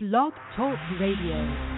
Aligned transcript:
Blog 0.00 0.32
Talk 0.54 0.78
Radio. 1.00 1.77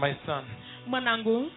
My 0.00 0.14
son. 0.26 0.44
Mwanangu. 0.86 1.50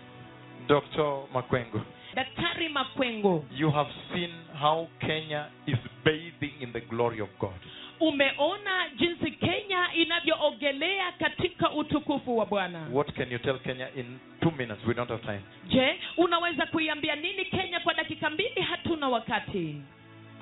Dr. 0.68 1.22
Makwengo. 1.34 1.82
Daktari 2.16 2.70
Makwengo. 2.70 3.46
You 3.56 3.72
have 3.72 3.90
seen 4.14 4.30
how 4.62 4.88
Kenya 5.00 5.48
is 5.68 5.78
bathing 6.04 6.54
in 6.62 6.74
the 6.74 6.82
glory 6.82 7.22
of 7.22 7.30
God. 7.40 7.60
Umeona 8.00 8.90
jinsi 9.00 9.32
Kenya 9.32 9.94
inavyoogelea 9.94 11.12
katika 11.12 11.72
utukufu 11.72 12.38
wa 12.38 12.46
Bwana. 12.46 12.88
What 12.92 13.14
can 13.14 13.32
you 13.32 13.40
tell 13.40 13.60
Kenya 13.60 13.88
in 13.96 14.20
two 14.42 14.52
minutes? 14.52 14.86
We 14.88 14.94
don't 14.94 15.10
have 15.10 15.22
time. 15.24 15.42
Je, 15.70 16.00
unaweza 16.18 16.66
kuiambia 16.66 17.16
nini 17.16 17.46
Kenya 17.46 17.80
kwa 17.80 17.94
dakika 17.94 18.30
mbili? 18.30 18.62
Hatuna 18.62 19.08
wakati. 19.10 19.82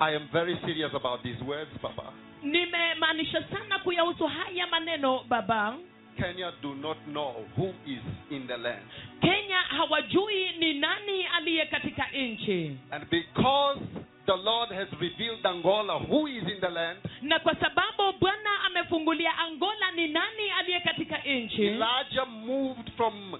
I 0.00 0.16
am 0.16 0.28
very 0.32 0.56
serious 0.66 0.94
about 0.94 1.22
these 1.22 1.44
words, 1.44 1.70
Baba. 1.82 2.12
Nimemaanisha 2.42 3.42
sana 3.50 3.78
kuyahusu 3.78 4.26
haya 4.26 4.66
maneno, 4.66 5.20
Baba. 5.28 5.74
Kenya 6.22 6.52
do 6.62 6.74
not 6.74 6.96
know 7.08 7.34
who 7.56 7.68
is 7.86 8.02
in 8.30 8.46
the 8.46 8.56
land. 8.56 8.82
Kenya 9.20 9.56
hawajui 9.58 10.52
ni 10.58 10.74
nani 10.74 11.24
aliye 11.36 11.66
katika 11.66 12.06
nchi. 12.14 12.76
And 12.90 13.04
because 13.10 13.80
the 14.26 14.36
Lord 14.36 14.70
has 14.70 14.88
revealed 15.00 15.44
Angola 15.46 15.98
who 15.98 16.26
is 16.28 16.42
in 16.44 16.60
the 16.60 16.68
land. 16.70 16.98
Na 17.22 17.38
kwa 17.38 17.54
sababu 17.54 18.18
Bwana 18.20 18.50
amefungulia 18.66 19.38
Angola 19.38 19.90
ni 19.96 20.08
nani 20.08 20.50
aliye 20.58 20.80
katika 20.80 21.18
nchi. 21.18 21.62
Elijah 21.66 22.26
moved 22.28 22.90
from 22.96 23.34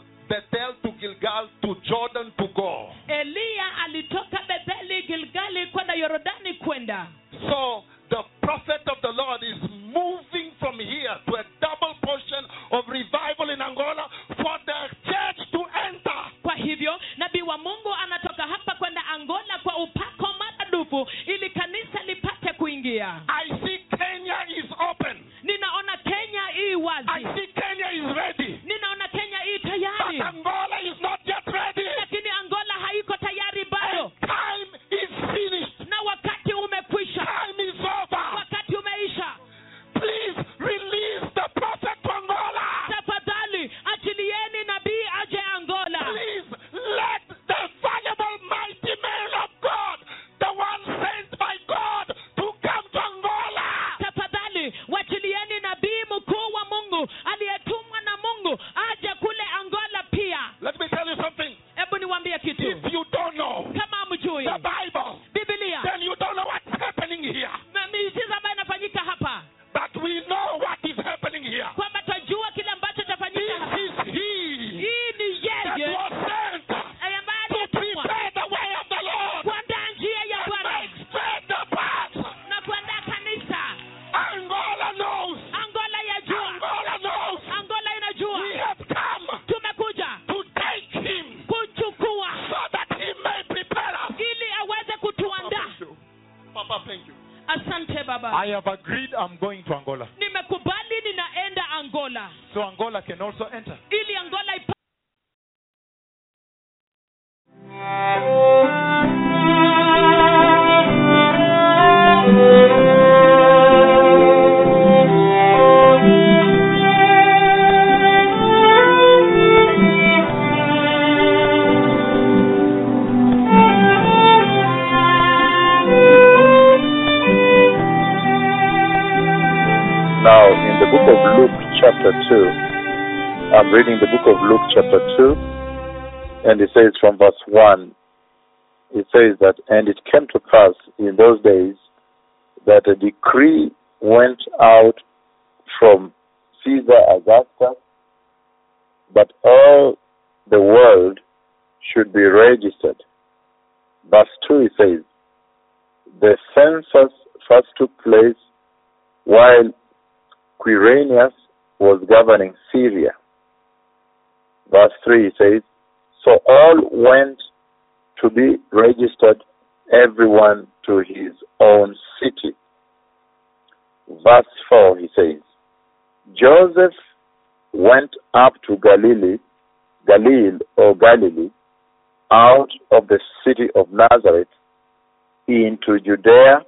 into 185.52 186.00
Judea 186.00 186.64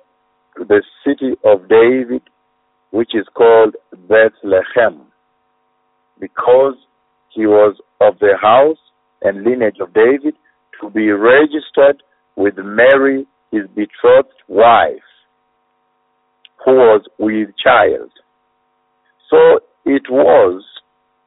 to 0.57 0.65
the 0.65 0.83
city 1.05 1.35
of 1.45 1.69
David, 1.69 2.23
which 2.91 3.15
is 3.15 3.27
called 3.35 3.75
Bethlehem, 4.09 5.07
because 6.21 6.75
he 7.31 7.47
was 7.47 7.77
of 8.01 8.19
the 8.21 8.35
house 8.41 8.79
and 9.23 9.43
lineage 9.45 9.79
of 9.81 9.93
David, 9.95 10.35
to 10.81 10.91
be 10.91 11.11
registered 11.11 12.03
with 12.37 12.55
Mary, 12.59 13.27
his 13.51 13.63
betrothed 13.75 14.43
wife, 14.49 15.09
who 16.65 16.73
was 16.73 17.03
with 17.19 17.49
child. 17.63 18.11
So 19.31 19.61
it 19.85 20.03
was 20.11 20.63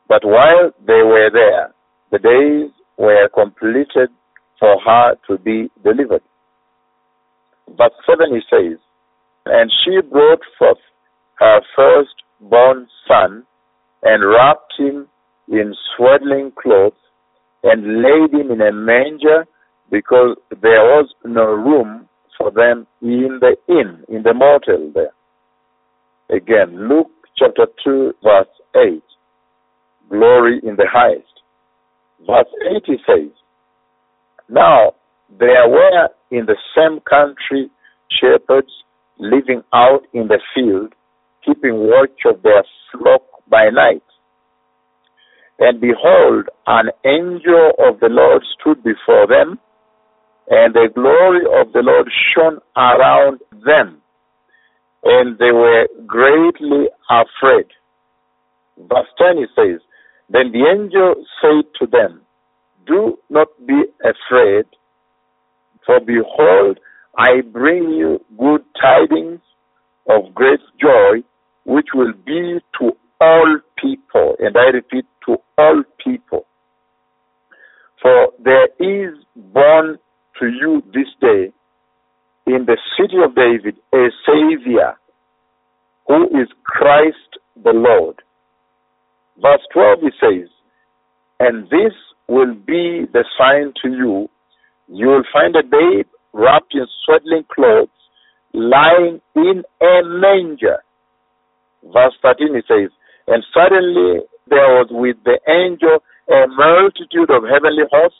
that 0.09 0.21
while 0.23 0.71
they 0.85 1.03
were 1.03 1.29
there, 1.31 1.73
the 2.11 2.19
days 2.19 2.71
were 2.97 3.29
completed 3.29 4.09
for 4.59 4.79
her 4.85 5.15
to 5.27 5.37
be 5.37 5.69
delivered. 5.83 6.21
Verse 7.75 7.91
7 8.05 8.33
he 8.33 8.41
says, 8.49 8.79
And 9.45 9.71
she 9.83 10.01
brought 10.01 10.41
forth 10.57 10.77
her 11.35 11.61
firstborn 11.75 12.87
son, 13.07 13.43
and 14.03 14.27
wrapped 14.27 14.73
him 14.77 15.07
in 15.49 15.75
swaddling 15.95 16.51
clothes, 16.61 16.93
and 17.63 18.01
laid 18.01 18.33
him 18.33 18.51
in 18.51 18.61
a 18.61 18.71
manger, 18.71 19.45
because 19.91 20.37
there 20.61 20.83
was 20.83 21.09
no 21.25 21.45
room 21.45 22.07
for 22.37 22.51
them 22.51 22.85
in 23.01 23.39
the 23.41 23.55
inn, 23.67 24.03
in 24.09 24.23
the 24.23 24.33
motel 24.33 24.91
there. 24.93 25.13
Again, 26.29 26.89
Luke 26.89 27.09
chapter 27.37 27.67
2, 27.83 28.13
verse 28.23 28.47
8. 28.75 29.01
Glory 30.09 30.59
in 30.63 30.75
the 30.75 30.87
highest. 30.91 31.23
Verse 32.25 32.47
8 32.75 32.83
he 32.85 32.97
says, 33.05 33.31
Now 34.49 34.93
there 35.29 35.67
were 35.67 36.09
in 36.31 36.45
the 36.45 36.57
same 36.75 36.99
country 37.01 37.69
shepherds 38.09 38.71
living 39.19 39.63
out 39.73 40.01
in 40.13 40.27
the 40.27 40.39
field, 40.53 40.93
keeping 41.45 41.87
watch 41.87 42.21
of 42.25 42.41
their 42.43 42.63
flock 42.91 43.21
by 43.49 43.69
night. 43.69 44.03
And 45.59 45.81
behold, 45.81 46.49
an 46.67 46.91
angel 47.05 47.71
of 47.79 47.99
the 47.99 48.09
Lord 48.09 48.43
stood 48.59 48.83
before 48.83 49.27
them, 49.27 49.59
and 50.49 50.73
the 50.73 50.87
glory 50.93 51.41
of 51.59 51.73
the 51.73 51.81
Lord 51.81 52.07
shone 52.33 52.59
around 52.77 53.39
them, 53.65 54.01
and 55.03 55.37
they 55.39 55.51
were 55.51 55.87
greatly 56.05 56.87
afraid. 57.09 57.65
Verse 58.77 59.07
10 59.17 59.37
it 59.39 59.49
says, 59.55 59.81
Then 60.29 60.51
the 60.51 60.65
angel 60.69 61.15
said 61.41 61.65
to 61.79 61.87
them, 61.87 62.21
Do 62.85 63.17
not 63.29 63.47
be 63.65 63.83
afraid, 64.03 64.65
for 65.87 65.99
behold, 66.01 66.79
I 67.17 67.41
bring 67.41 67.89
you 67.89 68.19
good 68.37 68.63
tidings 68.79 69.39
of 70.07 70.35
great 70.35 70.59
joy, 70.79 71.23
which 71.65 71.87
will 71.95 72.13
be 72.25 72.59
to 72.79 72.91
all 73.19 73.59
people. 73.81 74.35
And 74.39 74.55
I 74.55 74.65
repeat, 74.65 75.05
to 75.25 75.37
all 75.57 75.83
people. 76.03 76.45
For 78.01 78.29
there 78.43 78.67
is 78.79 79.17
born 79.35 79.97
to 80.39 80.45
you 80.45 80.83
this 80.93 81.07
day 81.19 81.51
in 82.45 82.65
the 82.65 82.77
city 82.97 83.17
of 83.23 83.35
David 83.35 83.77
a 83.93 84.07
Savior 84.25 84.93
who 86.07 86.23
is 86.25 86.47
Christ 86.63 87.39
the 87.63 87.73
Lord. 87.73 88.21
Verse 89.41 89.61
12 89.73 89.99
it 90.03 90.13
says, 90.19 90.49
And 91.39 91.65
this 91.65 91.93
will 92.27 92.53
be 92.53 93.05
the 93.11 93.25
sign 93.37 93.73
to 93.83 93.89
you. 93.89 94.29
You 94.87 95.07
will 95.07 95.23
find 95.31 95.55
a 95.55 95.63
babe 95.63 96.07
wrapped 96.33 96.73
in 96.73 96.85
swaddling 97.03 97.45
clothes, 97.53 97.89
lying 98.53 99.21
in 99.35 99.63
a 99.81 100.03
manger. 100.03 100.77
Verse 101.83 102.13
13 102.21 102.55
it 102.55 102.65
says, 102.67 102.91
And 103.27 103.43
suddenly 103.53 104.21
there 104.47 104.79
was 104.79 104.87
with 104.89 105.17
the 105.25 105.39
angel 105.47 105.99
a 106.29 106.47
multitude 106.47 107.29
of 107.29 107.43
heavenly 107.43 107.83
hosts, 107.91 108.17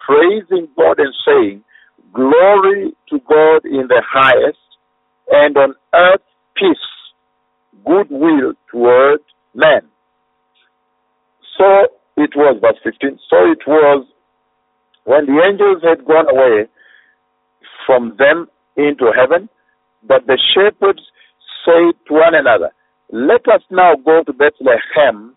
praising 0.00 0.68
God 0.76 0.98
and 0.98 1.14
saying, 1.26 1.64
Glory 2.12 2.92
to 3.10 3.20
God 3.28 3.64
in 3.64 3.88
the 3.88 4.02
highest, 4.06 4.58
and 5.30 5.56
on 5.56 5.74
earth 5.94 6.20
peace, 6.56 6.76
goodwill 7.84 8.54
toward 8.70 9.20
men. 9.54 9.82
So 11.58 11.88
it 12.16 12.30
was, 12.36 12.58
verse 12.60 12.78
15, 12.84 13.18
so 13.28 13.36
it 13.50 13.60
was 13.66 14.06
when 15.06 15.24
the 15.26 15.40
angels 15.48 15.82
had 15.82 16.04
gone 16.04 16.28
away 16.28 16.66
from 17.86 18.16
them 18.18 18.48
into 18.76 19.12
heaven, 19.16 19.48
that 20.08 20.26
the 20.26 20.36
shepherds 20.52 21.00
said 21.64 21.94
to 22.08 22.14
one 22.14 22.34
another, 22.34 22.70
Let 23.12 23.46
us 23.48 23.62
now 23.70 23.94
go 23.94 24.24
to 24.24 24.32
Bethlehem 24.32 25.36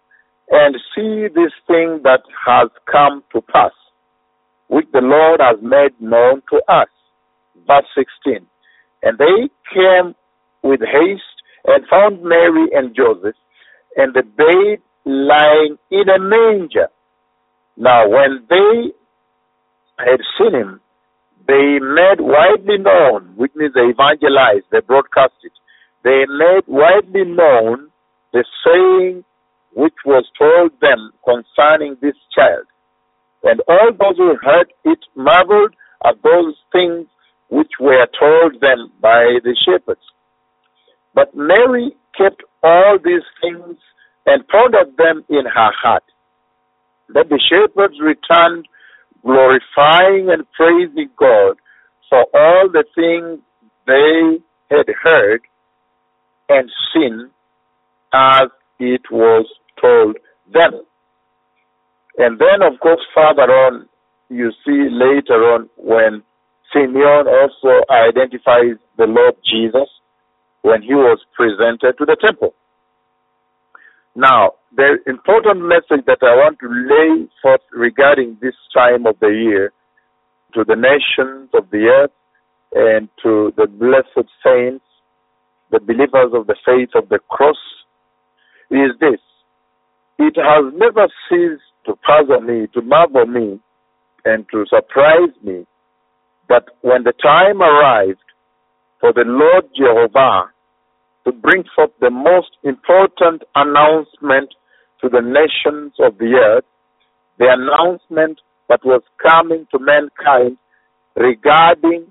and 0.50 0.76
see 0.96 1.28
this 1.34 1.54
thing 1.68 2.02
that 2.04 2.22
has 2.46 2.70
come 2.92 3.24
to 3.32 3.42
pass, 3.42 3.72
which 4.70 4.88
the 4.92 5.02
Lord 5.02 5.40
has 5.40 5.58
made 5.62 5.94
known 6.02 6.42
to 6.52 6.62
us. 6.68 6.90
Verse 7.68 7.86
16. 7.96 8.46
And 9.04 9.20
they 9.20 9.50
came 9.72 10.16
with 10.64 10.82
haste 10.82 11.22
and 11.66 11.86
found 11.88 12.24
Mary 12.24 12.68
and 12.74 12.96
Joseph 12.96 13.36
and 13.96 14.16
the 14.16 14.24
babe 14.24 14.80
lying 15.06 15.78
in 15.92 16.10
a 16.10 16.18
manger. 16.18 16.88
Now, 17.78 18.10
when 18.10 18.46
they 18.50 18.92
had 20.06 20.22
seen 20.38 20.56
him, 20.56 20.82
they 21.48 21.80
made 21.80 22.20
widely 22.20 22.78
known, 22.78 23.34
which 23.36 23.52
means 23.56 23.74
they 23.74 23.90
evangelized, 23.90 24.66
they 24.72 24.82
broadcasted. 24.82 25.52
They 26.04 26.26
made 26.28 26.64
widely 26.68 27.26
known 27.26 27.90
the 28.34 28.46
saying 28.64 29.24
which 29.74 29.96
was 30.06 30.26
told 30.38 30.72
them 30.82 31.12
concerning 31.26 31.98
this 32.02 32.16
child. 32.36 32.66
And 33.44 33.62
all 33.68 33.92
those 33.92 34.18
who 34.18 34.36
heard 34.42 34.72
it 34.86 35.00
marveled 35.16 35.74
at 36.06 36.22
those 36.24 36.56
things 36.72 37.08
which 37.50 37.72
were 37.80 38.08
told 38.20 38.62
them 38.62 38.92
by 39.02 39.40
the 39.44 39.56
shepherds. 39.66 40.02
But 41.16 41.36
Mary 41.36 41.96
kept 42.18 42.44
all 42.64 42.98
these 43.04 43.26
things 43.42 43.78
and 44.26 44.48
pondered 44.48 44.96
them 44.98 45.24
in 45.30 45.46
her 45.46 45.72
heart. 45.82 46.04
Then 47.14 47.24
the 47.30 47.40
shepherds 47.40 47.96
returned, 48.02 48.68
glorifying 49.24 50.30
and 50.30 50.46
praising 50.54 51.10
God 51.18 51.58
for 52.10 52.26
all 52.34 52.70
the 52.72 52.84
things 52.96 53.40
they 53.88 54.76
had 54.76 54.86
heard 55.02 55.42
and 56.50 56.70
seen 56.94 57.30
as 58.14 58.50
it 58.80 59.02
was 59.12 59.46
told 59.82 60.18
them. 60.52 60.82
And 62.18 62.40
then, 62.40 62.62
of 62.62 62.80
course, 62.80 63.02
further 63.14 63.52
on, 63.52 63.88
you 64.30 64.52
see 64.66 64.88
later 64.92 65.54
on 65.54 65.70
when 65.78 66.24
Simeon 66.74 67.28
also 67.28 67.84
identifies 67.90 68.78
the 68.98 69.06
Lord 69.06 69.36
Jesus 69.50 69.90
when 70.62 70.82
he 70.82 70.94
was 70.94 71.20
presented 71.36 71.98
to 71.98 72.06
the 72.06 72.18
temple. 72.20 72.54
Now, 74.20 74.56
the 74.76 74.98
important 75.08 75.62
message 75.62 76.04
that 76.06 76.18
I 76.22 76.36
want 76.36 76.60
to 76.60 76.68
lay 76.68 77.26
forth 77.42 77.62
regarding 77.72 78.38
this 78.42 78.56
time 78.74 79.06
of 79.08 79.16
the 79.22 79.30
year 79.30 79.72
to 80.56 80.66
the 80.66 80.76
nations 80.76 81.50
of 81.54 81.70
the 81.72 81.88
earth 81.88 82.12
and 82.74 83.08
to 83.24 83.54
the 83.56 83.66
blessed 83.66 84.28
saints, 84.44 84.84
the 85.72 85.80
believers 85.80 86.34
of 86.34 86.48
the 86.48 86.58
faith 86.66 86.90
of 86.96 87.08
the 87.08 87.20
cross, 87.30 87.56
is 88.70 88.92
this. 89.00 89.22
It 90.18 90.36
has 90.36 90.74
never 90.76 91.08
ceased 91.30 91.64
to 91.86 91.96
puzzle 92.04 92.42
me, 92.42 92.68
to 92.74 92.82
marvel 92.82 93.26
me, 93.26 93.62
and 94.26 94.46
to 94.52 94.66
surprise 94.68 95.32
me 95.42 95.66
that 96.50 96.66
when 96.82 97.04
the 97.06 97.14
time 97.24 97.62
arrived 97.62 98.20
for 99.00 99.14
the 99.14 99.24
Lord 99.26 99.64
Jehovah 99.78 100.52
to 101.30 101.38
bring 101.38 101.64
forth 101.76 101.92
the 102.02 102.10
most 102.10 102.50
important 102.64 103.44
announcement 103.56 104.50
to 105.02 105.10
the 105.10 105.22
nations 105.22 105.94
of 106.00 106.18
the 106.18 106.34
earth, 106.34 106.66
the 107.38 107.46
announcement 107.48 108.42
that 108.68 108.80
was 108.84 109.02
coming 109.22 109.68
to 109.72 109.80
mankind 109.80 110.58
regarding 111.16 112.08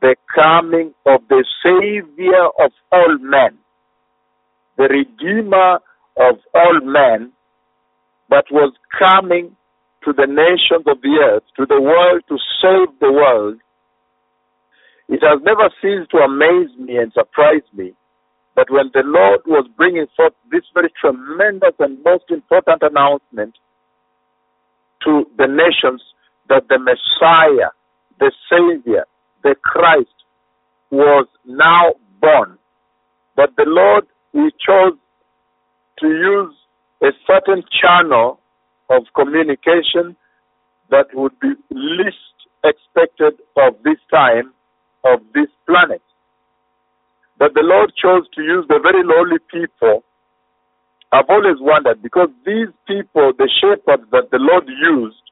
the 0.00 0.16
coming 0.34 0.92
of 1.06 1.20
the 1.28 1.44
Savior 1.62 2.46
of 2.58 2.72
all 2.90 3.18
men, 3.20 3.58
the 4.76 4.84
Redeemer 4.84 5.78
of 6.16 6.36
all 6.54 6.80
men, 6.82 7.32
that 8.30 8.44
was 8.50 8.72
coming 8.98 9.56
to 10.04 10.12
the 10.12 10.26
nations 10.26 10.84
of 10.86 11.00
the 11.02 11.18
earth, 11.22 11.42
to 11.56 11.64
the 11.64 11.80
world 11.80 12.22
to 12.28 12.36
save 12.60 12.98
the 13.00 13.12
world. 13.12 13.58
It 15.08 15.20
has 15.22 15.40
never 15.42 15.70
ceased 15.80 16.10
to 16.10 16.18
amaze 16.18 16.76
me 16.78 16.96
and 16.96 17.12
surprise 17.12 17.62
me 17.72 17.94
that 18.58 18.70
when 18.70 18.90
the 18.92 19.04
Lord 19.06 19.42
was 19.46 19.68
bringing 19.76 20.06
forth 20.16 20.32
this 20.50 20.64
very 20.74 20.90
tremendous 21.00 21.74
and 21.78 22.02
most 22.02 22.24
important 22.28 22.82
announcement 22.82 23.54
to 25.04 25.24
the 25.38 25.46
nations 25.46 26.02
that 26.48 26.64
the 26.68 26.76
Messiah, 26.80 27.70
the 28.18 28.32
Savior, 28.50 29.04
the 29.44 29.54
Christ 29.62 30.10
was 30.90 31.28
now 31.46 31.94
born, 32.20 32.58
that 33.36 33.50
the 33.56 33.62
Lord, 33.64 34.06
He 34.32 34.50
chose 34.58 34.98
to 36.00 36.08
use 36.08 36.54
a 37.00 37.12
certain 37.28 37.62
channel 37.80 38.40
of 38.90 39.04
communication 39.14 40.16
that 40.90 41.06
would 41.14 41.38
be 41.38 41.54
least 41.70 42.34
expected 42.64 43.34
of 43.56 43.74
this 43.84 43.98
time, 44.10 44.52
of 45.04 45.20
this 45.32 45.46
planet. 45.64 46.02
But 47.38 47.54
the 47.54 47.62
Lord 47.62 47.92
chose 47.96 48.28
to 48.34 48.42
use 48.42 48.66
the 48.68 48.80
very 48.82 49.04
lowly 49.04 49.38
people. 49.52 50.04
I've 51.12 51.28
always 51.30 51.56
wondered 51.60 52.02
because 52.02 52.28
these 52.46 52.68
people, 52.86 53.32
the 53.38 53.50
shepherds 53.60 54.10
that 54.12 54.30
the 54.30 54.38
Lord 54.38 54.64
used, 54.68 55.22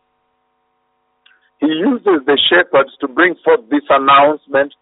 He 1.61 1.69
uses 1.69 2.25
the 2.27 2.39
shepherds 2.51 2.93
to 3.01 3.09
bring 3.09 3.35
forth 3.45 3.61
this 3.71 3.85
announcement 3.89 4.75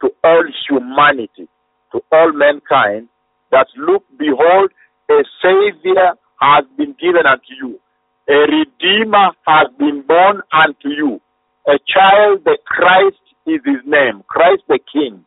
to 0.00 0.10
all 0.24 0.44
humanity, 0.68 1.48
to 1.92 2.00
all 2.12 2.32
mankind, 2.32 3.08
that 3.50 3.66
look, 3.76 4.04
behold, 4.18 4.70
a 5.10 5.24
Savior 5.42 6.14
has 6.40 6.64
been 6.78 6.94
given 7.00 7.26
unto 7.26 7.52
you. 7.60 7.80
A 8.28 8.46
Redeemer 8.46 9.30
has 9.46 9.68
been 9.78 10.02
born 10.06 10.42
unto 10.52 10.88
you. 10.88 11.20
A 11.66 11.78
child, 11.86 12.44
the 12.44 12.58
Christ 12.64 13.20
is 13.46 13.60
his 13.66 13.82
name, 13.86 14.22
Christ 14.28 14.62
the 14.68 14.78
King. 14.92 15.24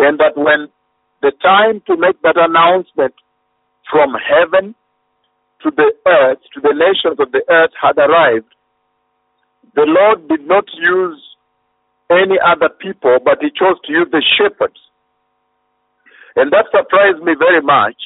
And 0.00 0.18
that 0.18 0.32
when 0.34 0.68
the 1.20 1.32
time 1.42 1.82
to 1.86 1.96
make 1.96 2.20
that 2.22 2.40
announcement 2.40 3.14
from 3.90 4.16
heaven 4.16 4.74
to 5.62 5.70
the 5.70 5.92
earth, 6.08 6.38
to 6.54 6.60
the 6.60 6.72
nations 6.72 7.20
of 7.20 7.30
the 7.32 7.44
earth 7.50 7.72
had 7.76 7.98
arrived, 7.98 8.48
the 9.74 9.84
Lord 9.84 10.26
did 10.26 10.48
not 10.48 10.64
use 10.72 11.20
any 12.10 12.40
other 12.40 12.70
people, 12.80 13.18
but 13.22 13.38
He 13.40 13.50
chose 13.52 13.76
to 13.84 13.92
use 13.92 14.08
the 14.10 14.24
shepherds. 14.24 14.80
And 16.34 16.50
that 16.52 16.72
surprised 16.72 17.22
me 17.22 17.34
very 17.38 17.60
much 17.60 17.96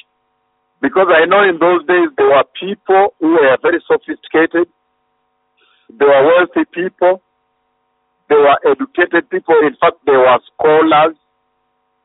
because 0.83 1.07
I 1.09 1.25
know 1.25 1.43
in 1.49 1.59
those 1.59 1.87
days 1.87 2.11
there 2.19 2.29
were 2.29 2.45
people 2.59 3.15
who 3.21 3.39
were 3.39 3.57
very 3.63 3.83
sophisticated, 3.87 4.69
they 5.89 6.05
were 6.05 6.27
wealthy 6.27 6.69
people, 6.75 7.23
they 8.29 8.35
were 8.35 8.59
educated 8.67 9.31
people, 9.31 9.55
in 9.63 9.77
fact, 9.81 9.97
they 10.05 10.13
were 10.13 10.39
scholars, 10.53 11.17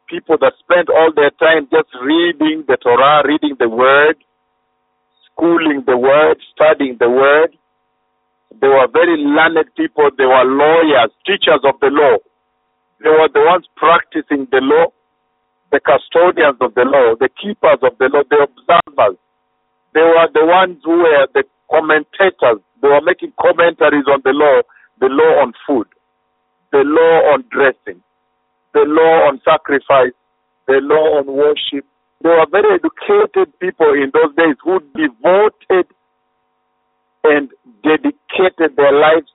people 0.10 0.38
that 0.42 0.54
spent 0.60 0.90
all 0.90 1.12
their 1.16 1.32
time 1.40 1.68
just 1.72 1.90
reading 2.02 2.66
the 2.68 2.78
Torah, 2.78 3.24
reading 3.28 3.56
the 3.60 3.70
Word, 3.70 4.18
schooling 5.32 5.84
the 5.86 5.98
Word, 5.98 6.38
studying 6.54 6.98
the 7.00 7.10
Word. 7.10 7.56
They 8.60 8.68
were 8.68 8.88
very 8.92 9.18
learned 9.18 9.70
people, 9.78 10.10
they 10.18 10.26
were 10.26 10.44
lawyers, 10.44 11.12
teachers 11.26 11.62
of 11.64 11.80
the 11.80 11.94
law. 11.94 12.18
They 13.04 13.10
were 13.10 13.30
the 13.32 13.46
ones 13.46 13.66
practicing 13.78 14.48
the 14.52 14.60
law 14.60 14.88
the 15.72 15.80
custodians 15.80 16.58
of 16.62 16.74
the 16.74 16.82
law, 16.86 17.14
the 17.20 17.30
keepers 17.30 17.80
of 17.84 17.98
the 18.00 18.10
law, 18.10 18.24
the 18.30 18.42
observers. 18.42 19.18
They 19.94 20.02
were 20.02 20.30
the 20.34 20.46
ones 20.46 20.82
who 20.84 20.98
were 21.06 21.28
the 21.34 21.44
commentators. 21.70 22.62
They 22.82 22.88
were 22.88 23.02
making 23.02 23.34
commentaries 23.40 24.06
on 24.10 24.22
the 24.26 24.34
law, 24.34 24.62
the 25.00 25.08
law 25.08 25.42
on 25.46 25.54
food, 25.68 25.88
the 26.72 26.82
law 26.86 27.34
on 27.34 27.46
dressing, 27.52 28.02
the 28.74 28.84
law 28.86 29.30
on 29.30 29.42
sacrifice, 29.44 30.14
the 30.68 30.80
law 30.82 31.20
on 31.20 31.28
worship. 31.28 31.86
They 32.22 32.30
were 32.30 32.46
very 32.52 32.76
educated 32.76 33.58
people 33.60 33.94
in 33.94 34.12
those 34.14 34.36
days 34.36 34.56
who 34.64 34.80
devoted 34.96 35.88
and 37.24 37.50
dedicated 37.84 38.76
their 38.76 38.94
lives 38.94 39.32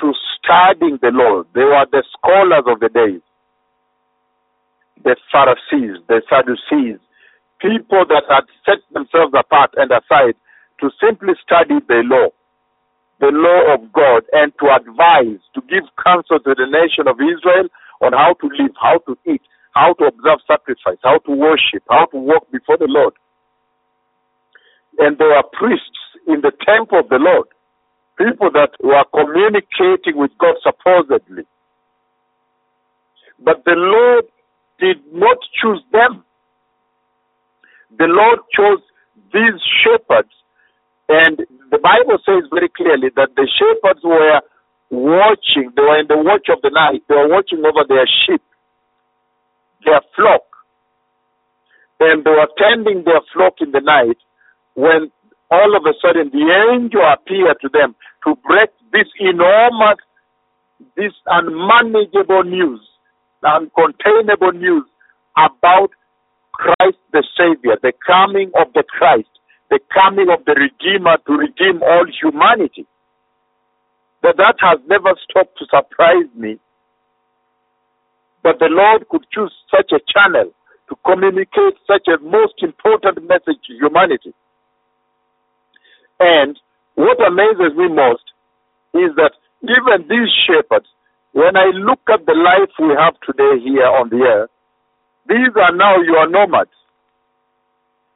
to 0.00 0.12
studying 0.38 0.98
the 1.02 1.10
law. 1.12 1.44
They 1.54 1.64
were 1.64 1.86
the 1.90 2.02
scholars 2.16 2.64
of 2.66 2.80
the 2.80 2.88
days 2.88 3.20
the 5.04 5.16
Pharisees, 5.30 5.98
the 6.08 6.22
Sadducees, 6.30 6.98
people 7.60 8.04
that 8.08 8.24
had 8.28 8.46
set 8.64 8.78
themselves 8.92 9.34
apart 9.36 9.70
and 9.76 9.90
aside 9.90 10.34
to 10.80 10.90
simply 11.02 11.34
study 11.42 11.78
the 11.88 12.02
law, 12.06 12.30
the 13.20 13.30
law 13.30 13.74
of 13.74 13.92
God, 13.92 14.22
and 14.32 14.52
to 14.58 14.66
advise, 14.70 15.38
to 15.54 15.60
give 15.68 15.84
counsel 16.02 16.38
to 16.40 16.54
the 16.54 16.66
nation 16.66 17.06
of 17.06 17.18
Israel 17.18 17.68
on 18.02 18.12
how 18.12 18.34
to 18.34 18.46
live, 18.58 18.72
how 18.80 18.98
to 19.06 19.16
eat, 19.30 19.42
how 19.74 19.94
to 19.94 20.04
observe 20.06 20.40
sacrifice, 20.46 20.98
how 21.02 21.18
to 21.18 21.30
worship, 21.32 21.82
how 21.88 22.06
to 22.06 22.18
walk 22.18 22.50
before 22.52 22.76
the 22.76 22.88
Lord. 22.88 23.14
And 24.98 25.16
there 25.18 25.28
were 25.28 25.44
priests 25.52 26.00
in 26.26 26.42
the 26.42 26.52
temple 26.66 27.00
of 27.00 27.08
the 27.08 27.16
Lord, 27.16 27.48
people 28.18 28.50
that 28.52 28.70
were 28.82 29.04
communicating 29.14 30.18
with 30.20 30.32
God 30.38 30.56
supposedly. 30.62 31.44
But 33.38 33.64
the 33.64 33.74
Lord 33.76 34.24
did 34.78 34.98
not 35.12 35.38
choose 35.60 35.82
them. 35.92 36.24
The 37.98 38.06
Lord 38.06 38.40
chose 38.56 38.82
these 39.32 39.60
shepherds, 39.84 40.32
and 41.08 41.38
the 41.70 41.78
Bible 41.78 42.18
says 42.24 42.44
very 42.52 42.68
clearly 42.68 43.10
that 43.16 43.30
the 43.36 43.48
shepherds 43.58 44.00
were 44.04 44.40
watching, 44.92 45.72
they 45.74 45.82
were 45.82 45.98
in 45.98 46.06
the 46.06 46.22
watch 46.22 46.46
of 46.52 46.62
the 46.62 46.70
night, 46.70 47.02
they 47.08 47.16
were 47.16 47.28
watching 47.28 47.64
over 47.64 47.82
their 47.88 48.06
sheep, 48.06 48.42
their 49.84 50.00
flock, 50.14 50.46
and 51.98 52.22
they 52.24 52.30
were 52.30 52.48
tending 52.56 53.02
their 53.02 53.20
flock 53.32 53.54
in 53.60 53.72
the 53.72 53.80
night 53.80 54.18
when 54.74 55.10
all 55.50 55.76
of 55.76 55.82
a 55.82 55.94
sudden 56.00 56.30
the 56.30 56.46
angel 56.70 57.02
appeared 57.02 57.58
to 57.60 57.68
them 57.72 57.96
to 58.22 58.36
break 58.46 58.70
this 58.92 59.10
enormous, 59.18 59.98
this 60.94 61.12
unmanageable 61.26 62.44
news 62.44 62.80
uncontainable 63.44 64.54
news 64.54 64.84
about 65.36 65.90
Christ 66.52 66.98
the 67.12 67.24
Savior, 67.36 67.76
the 67.82 67.92
coming 68.06 68.50
of 68.60 68.72
the 68.74 68.84
Christ, 68.86 69.28
the 69.70 69.80
coming 69.92 70.28
of 70.30 70.44
the 70.44 70.54
Redeemer 70.54 71.16
to 71.26 71.32
redeem 71.32 71.82
all 71.82 72.06
humanity. 72.20 72.86
But 74.22 74.36
that 74.36 74.54
has 74.60 74.78
never 74.86 75.14
stopped 75.28 75.58
to 75.58 75.66
surprise 75.66 76.30
me. 76.34 76.58
But 78.42 78.58
the 78.58 78.70
Lord 78.70 79.08
could 79.08 79.26
choose 79.32 79.52
such 79.70 79.90
a 79.92 80.00
channel 80.06 80.52
to 80.88 80.96
communicate 81.04 81.74
such 81.86 82.06
a 82.08 82.22
most 82.22 82.54
important 82.62 83.26
message 83.28 83.58
to 83.66 83.74
humanity. 83.74 84.34
And 86.20 86.58
what 86.94 87.18
amazes 87.26 87.76
me 87.76 87.88
most 87.88 88.22
is 88.94 89.10
that 89.16 89.32
even 89.62 90.06
these 90.08 90.30
shepherds, 90.46 90.86
when 91.32 91.56
I 91.56 91.70
look 91.74 92.00
at 92.12 92.26
the 92.26 92.34
life 92.34 92.70
we 92.78 92.94
have 92.98 93.14
today 93.26 93.62
here 93.62 93.86
on 93.86 94.10
the 94.10 94.22
earth, 94.22 94.50
these 95.28 95.54
are 95.56 95.74
now 95.74 95.96
your 96.02 96.28
nomads. 96.28 96.70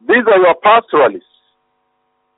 These 0.01 0.27
are 0.27 0.39
your 0.39 0.55
pastoralists. 0.63 1.27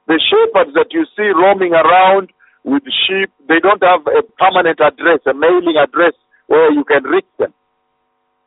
The 0.06 0.20
shepherds 0.20 0.72
that 0.74 0.92
you 0.92 1.04
see 1.16 1.28
roaming 1.34 1.72
around 1.72 2.30
with 2.64 2.82
sheep, 3.06 3.30
they 3.48 3.60
don't 3.60 3.82
have 3.82 4.06
a 4.06 4.22
permanent 4.38 4.80
address, 4.80 5.20
a 5.26 5.34
mailing 5.34 5.76
address 5.76 6.12
where 6.46 6.72
you 6.72 6.84
can 6.84 7.04
reach 7.04 7.28
them, 7.38 7.52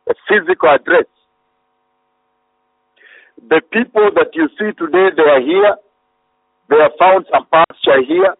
a 0.08 0.14
physical 0.28 0.68
address. 0.70 1.06
The 3.48 3.60
people 3.72 4.10
that 4.14 4.34
you 4.34 4.48
see 4.58 4.70
today, 4.78 5.10
they 5.16 5.22
are 5.22 5.40
here. 5.40 5.76
They 6.68 6.76
have 6.76 6.92
found 6.98 7.26
some 7.32 7.46
pasture 7.50 8.02
here. 8.06 8.34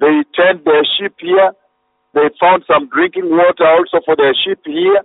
They 0.00 0.24
tend 0.34 0.64
their 0.64 0.82
sheep 0.98 1.14
here. 1.18 1.52
They 2.14 2.28
found 2.40 2.64
some 2.66 2.88
drinking 2.88 3.30
water 3.30 3.66
also 3.66 4.00
for 4.04 4.16
their 4.16 4.34
sheep 4.34 4.58
here. 4.64 5.02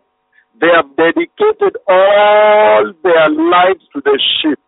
They 0.59 0.67
have 0.73 0.95
dedicated 0.95 1.77
all 1.87 2.93
their 3.03 3.29
lives 3.29 3.83
to 3.93 4.01
the 4.01 4.19
sheep. 4.41 4.59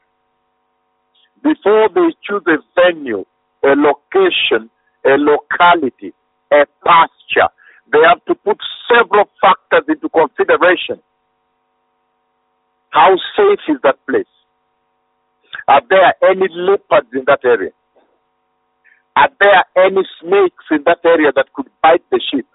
Before 1.44 1.90
they 1.94 2.14
choose 2.24 2.44
a 2.48 2.58
venue, 2.76 3.26
a 3.64 3.74
location, 3.76 4.70
a 5.06 5.18
locality, 5.18 6.14
a 6.52 6.66
pasture, 6.86 7.50
they 7.92 8.00
have 8.08 8.24
to 8.26 8.36
put 8.36 8.58
several 8.88 9.26
factors 9.42 9.86
into 9.88 10.10
consideration. 10.10 11.02
How 12.90 13.16
safe 13.36 13.60
is 13.70 13.78
that 13.84 13.98
place? 14.08 14.26
Are 15.68 15.82
there 15.90 16.14
any 16.30 16.48
leopards 16.52 17.08
in 17.14 17.24
that 17.28 17.42
area? 17.46 17.72
Are 19.16 19.30
there 19.40 19.66
any 19.86 20.04
snakes 20.22 20.66
in 20.72 20.84
that 20.86 21.00
area 21.06 21.32
that 21.36 21.52
could 21.54 21.68
bite 21.82 22.04
the 22.12 22.22
sheep? 22.32 22.48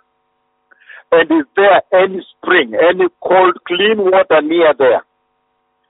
And 1.13 1.31
is 1.31 1.47
there 1.57 1.83
any 1.93 2.25
spring, 2.37 2.73
any 2.75 3.09
cold, 3.23 3.59
clean 3.67 3.99
water 3.99 4.41
near 4.43 4.73
there? 4.79 5.03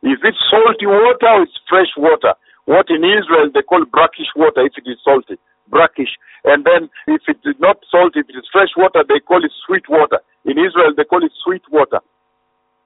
Is 0.03 0.19
it 0.25 0.35
salty 0.51 0.87
water 0.87 1.29
or 1.29 1.43
is 1.43 1.51
fresh 1.69 1.93
water? 1.97 2.35
What 2.65 2.87
in 2.91 3.05
Israel 3.05 3.51
they 3.55 3.63
call 3.63 3.85
brackish 3.87 4.31
water 4.35 4.67
if 4.67 4.73
it 4.79 4.91
is 4.91 4.99
salty, 5.05 5.39
brackish. 5.73 6.13
And 6.45 6.63
then 6.69 6.93
if 7.09 7.25
it 7.27 7.41
is 7.49 7.57
not 7.59 7.81
salty, 7.91 8.21
if 8.21 8.29
it 8.29 8.37
is 8.37 8.47
fresh 8.53 8.77
water, 8.77 9.03
they 9.09 9.19
call 9.19 9.43
it 9.43 9.51
sweet 9.67 9.89
water. 9.89 10.21
In 10.45 10.61
Israel 10.61 10.93
they 10.95 11.09
call 11.09 11.25
it 11.25 11.33
sweet 11.43 11.65
water. 11.73 11.99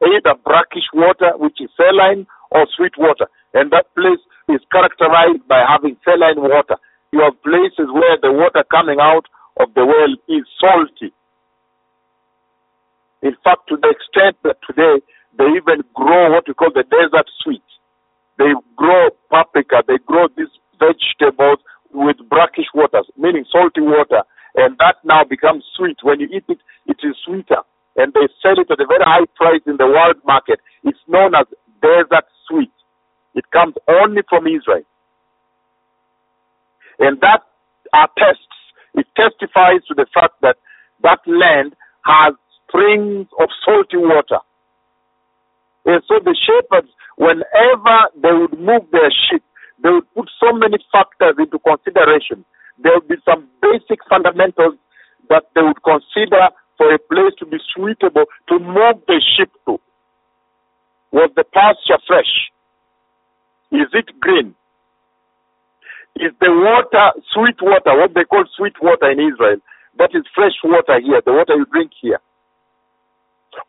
Either 0.01 0.39
brackish 0.47 0.87
water, 0.95 1.35
which 1.37 1.59
is 1.61 1.69
saline, 1.77 2.27
or 2.53 2.67
sweet 2.77 2.95
water. 2.97 3.27
And 3.53 3.73
that 3.73 3.91
place 3.99 4.23
is 4.49 4.63
characterized 4.71 5.43
by 5.49 5.67
having 5.67 5.97
saline 6.05 6.39
water. 6.39 6.77
You 7.13 7.21
have 7.27 7.43
places 7.43 7.91
where 7.91 8.17
the 8.23 8.31
water 8.31 8.63
coming 8.71 9.01
out 9.01 9.27
of 9.59 9.75
the 9.75 9.85
well 9.85 10.13
is 10.29 10.45
salty. 10.61 11.13
In 13.23 13.35
fact, 13.43 13.67
to 13.69 13.77
the 13.81 13.89
extent 13.91 14.37
that 14.45 14.61
today 14.67 15.03
they 15.39 15.49
even 15.57 15.83
grow 15.95 16.31
what 16.33 16.47
we 16.47 16.55
call 16.55 16.71
the 16.73 16.85
desert 16.85 17.29
sweet. 17.43 17.65
They 18.39 18.53
grow 18.77 19.09
paprika, 19.31 19.83
they 19.87 19.99
grow 20.05 20.29
these 20.37 20.53
vegetables 20.79 21.59
with 21.97 22.17
brackish 22.29 22.69
waters, 22.75 23.09
meaning 23.17 23.45
salty 23.51 23.81
water, 23.81 24.23
and 24.55 24.77
that 24.79 24.97
now 25.05 25.25
becomes 25.25 25.65
sweet. 25.77 25.97
When 26.03 26.21
you 26.21 26.29
eat 26.29 26.45
it, 26.49 26.59
it 26.87 26.99
is 27.03 27.17
sweeter. 27.25 27.65
And 27.97 28.13
they 28.13 28.29
sell 28.43 28.61
it 28.61 28.71
at 28.71 28.81
a 28.81 28.87
very 28.87 29.05
high 29.05 29.25
price 29.35 29.63
in 29.67 29.79
the 29.79 29.87
world 29.87 30.17
market. 30.27 30.61
It's 30.85 30.99
known 31.09 31.35
as 31.35 31.47
desert 31.81 32.29
sweet. 32.49 32.73
It 33.35 33.51
comes 33.51 33.75
only 33.89 34.23
from 34.29 34.47
Israel. 34.47 34.85
And 36.99 37.21
that 37.21 37.41
attests, 37.93 38.45
it 38.95 39.07
testifies 39.17 39.81
to 39.89 39.95
the 39.95 40.07
fact 40.13 40.35
that 40.43 40.57
that 41.03 41.21
land 41.27 41.75
has 42.05 42.35
springs 42.69 43.27
of 43.41 43.49
salty 43.65 43.97
water. 43.97 44.41
And 45.85 46.03
so 46.09 46.17
the 46.25 46.37
shepherds, 46.37 46.89
whenever 47.17 47.97
they 48.21 48.33
would 48.33 48.59
move 48.59 48.91
their 48.93 49.13
sheep, 49.31 49.43
they 49.83 49.91
would 49.91 50.09
put 50.15 50.31
so 50.41 50.53
many 50.53 50.79
factors 50.93 51.37
into 51.39 51.59
consideration. 51.59 52.45
There 52.83 52.93
would 52.95 53.09
be 53.09 53.17
some 53.25 53.49
basic 53.61 54.01
fundamentals 54.09 54.75
that 55.29 55.45
they 55.55 55.63
would 55.63 55.83
consider 55.83 56.49
for 56.77 56.93
a 56.93 56.99
place 56.99 57.35
to 57.39 57.47
be 57.47 57.59
suitable 57.75 58.25
to 58.49 58.59
move 58.59 59.01
the 59.07 59.21
sheep 59.37 59.51
to. 59.67 59.81
Was 61.13 61.31
the 61.37 61.45
pasture 61.45 62.01
fresh? 62.07 62.53
Is 63.73 63.89
it 63.93 64.09
green? 64.21 64.55
Is 66.17 66.33
the 66.41 66.49
water 66.49 67.13
sweet 67.33 67.61
water, 67.61 67.93
what 67.99 68.15
they 68.15 68.25
call 68.25 68.45
sweet 68.57 68.75
water 68.81 69.11
in 69.11 69.21
Israel? 69.21 69.61
That 69.99 70.11
is 70.15 70.25
fresh 70.35 70.57
water 70.65 71.01
here, 71.01 71.21
the 71.25 71.33
water 71.33 71.57
you 71.57 71.67
drink 71.73 71.93
here. 72.01 72.21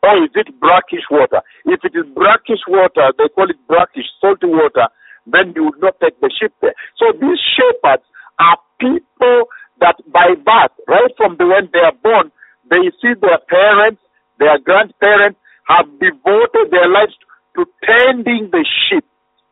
Or 0.03 0.23
is 0.23 0.31
it 0.35 0.59
brackish 0.59 1.07
water? 1.09 1.41
If 1.65 1.79
it 1.83 1.95
is 1.95 2.05
brackish 2.13 2.63
water, 2.67 3.11
they 3.17 3.27
call 3.29 3.49
it 3.49 3.59
brackish, 3.67 4.07
salty 4.19 4.47
water, 4.47 4.87
then 5.31 5.53
you 5.55 5.65
would 5.65 5.81
not 5.81 5.99
take 5.99 6.19
the 6.21 6.31
sheep 6.31 6.53
there. 6.61 6.75
So 6.97 7.11
these 7.13 7.39
shepherds 7.55 8.03
are 8.39 8.57
people 8.79 9.47
that 9.79 9.95
by 10.11 10.35
birth, 10.35 10.73
right 10.87 11.11
from 11.17 11.37
the 11.37 11.45
when 11.45 11.69
they 11.73 11.79
are 11.79 11.95
born, 12.01 12.31
they 12.69 12.89
see 13.01 13.13
their 13.19 13.39
parents, 13.47 14.01
their 14.39 14.57
grandparents 14.59 15.39
have 15.67 15.85
devoted 15.99 16.71
their 16.71 16.89
lives 16.89 17.13
to 17.55 17.65
tending 17.83 18.49
the 18.51 18.65
sheep. 18.65 19.05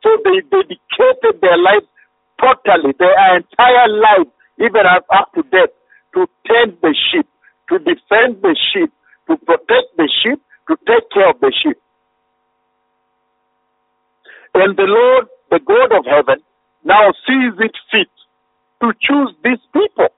So 0.04 0.10
they 0.24 0.42
dedicated 0.50 1.42
their 1.42 1.58
lives 1.58 1.88
totally, 2.40 2.94
their 3.00 3.38
entire 3.38 3.90
life, 3.90 4.30
even 4.60 4.86
up 4.86 5.06
up 5.14 5.34
to 5.34 5.44
death, 5.44 5.74
to 6.14 6.28
tend 6.46 6.78
the 6.82 6.96
sheep, 7.12 7.28
to 7.70 7.80
defend 7.80 8.42
the 8.42 8.56
sheep, 8.72 8.92
to 9.28 9.38
protect 9.38 9.98
the 9.98 10.10
sheep, 10.24 10.40
to 10.68 10.78
take 10.88 11.10
care 11.12 11.30
of 11.30 11.40
the 11.40 11.52
sheep. 11.52 11.78
And 14.54 14.78
the 14.78 14.84
Lord, 14.88 15.28
the 15.52 15.60
God 15.60 15.92
of 15.98 16.06
heaven, 16.06 16.44
now 16.84 17.12
sees 17.28 17.54
it 17.60 17.76
fit 17.92 18.10
to 18.82 18.92
choose 19.02 19.34
these 19.44 19.62
people. 19.74 20.10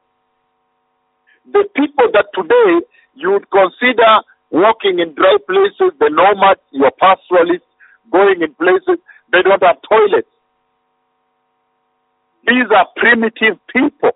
The 1.51 1.63
people 1.75 2.11
that 2.13 2.27
today 2.33 2.85
you 3.15 3.31
would 3.31 3.49
consider 3.49 4.21
walking 4.51 4.99
in 4.99 5.13
dry 5.15 5.37
places, 5.47 5.93
the 5.99 6.09
nomads, 6.09 6.61
your 6.71 6.91
pastoralists, 6.99 7.67
going 8.11 8.41
in 8.41 8.53
places, 8.55 8.99
they 9.31 9.41
don't 9.41 9.63
have 9.63 9.77
toilets. 9.87 10.29
These 12.47 12.71
are 12.75 12.87
primitive 12.95 13.59
people. 13.73 14.11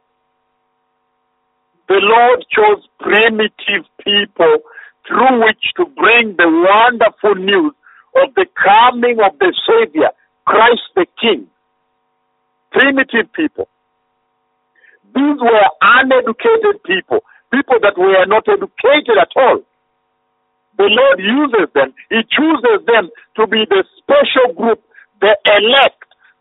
The 1.90 2.00
Lord 2.00 2.46
chose 2.50 2.88
primitive 3.00 3.84
people 4.00 4.64
through 5.08 5.44
which 5.44 5.64
to 5.76 5.86
bring 5.86 6.36
the 6.38 6.48
wonderful 6.48 7.36
news 7.36 7.74
of 8.16 8.34
the 8.36 8.46
coming 8.56 9.20
of 9.20 9.38
the 9.40 9.54
Savior, 9.68 10.12
Christ 10.46 10.82
the 10.96 11.06
King. 11.20 11.48
Primitive 12.72 13.32
people. 13.34 13.68
These 15.14 15.40
were 15.42 15.68
uneducated 15.82 16.84
people, 16.86 17.20
people 17.52 17.76
that 17.82 17.98
were 17.98 18.26
not 18.28 18.48
educated 18.48 19.18
at 19.20 19.32
all. 19.36 19.60
The 20.78 20.88
Lord 20.88 21.20
uses 21.20 21.68
them, 21.76 21.94
He 22.10 22.22
chooses 22.32 22.86
them 22.88 23.10
to 23.36 23.48
be 23.48 23.66
the 23.70 23.84
special 24.00 24.54
group, 24.56 24.82
the 25.20 25.36
elect, 25.46 26.00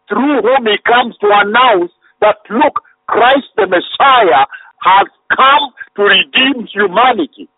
through 0.08 0.42
whom 0.42 0.66
He 0.66 0.78
comes 0.86 1.16
to 1.18 1.28
announce 1.34 1.90
that, 2.20 2.36
look, 2.48 2.80
Christ 3.08 3.48
the 3.56 3.66
Messiah 3.66 4.46
has 4.82 5.08
come 5.36 5.74
to 5.96 6.02
redeem 6.02 6.66
humanity. 6.72 7.48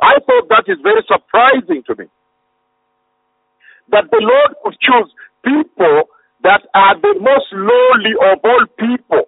I 0.00 0.18
thought 0.26 0.48
that 0.48 0.64
is 0.66 0.78
very 0.82 1.04
surprising 1.06 1.82
to 1.86 1.94
me. 1.96 2.06
That 3.90 4.10
the 4.10 4.20
Lord 4.20 4.52
would 4.64 4.78
choose 4.80 5.10
people 5.44 6.08
that 6.42 6.62
are 6.74 6.94
the 7.00 7.14
most 7.20 7.48
lowly 7.52 8.14
of 8.32 8.38
all 8.44 8.64
people. 8.78 9.26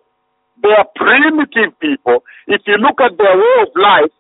They 0.63 0.73
are 0.73 0.87
primitive 0.97 1.79
people. 1.81 2.25
If 2.47 2.63
you 2.67 2.77
look 2.79 3.01
at 3.01 3.19
their 3.19 3.37
way 3.37 3.57
of 3.63 3.71
life, 3.77 4.15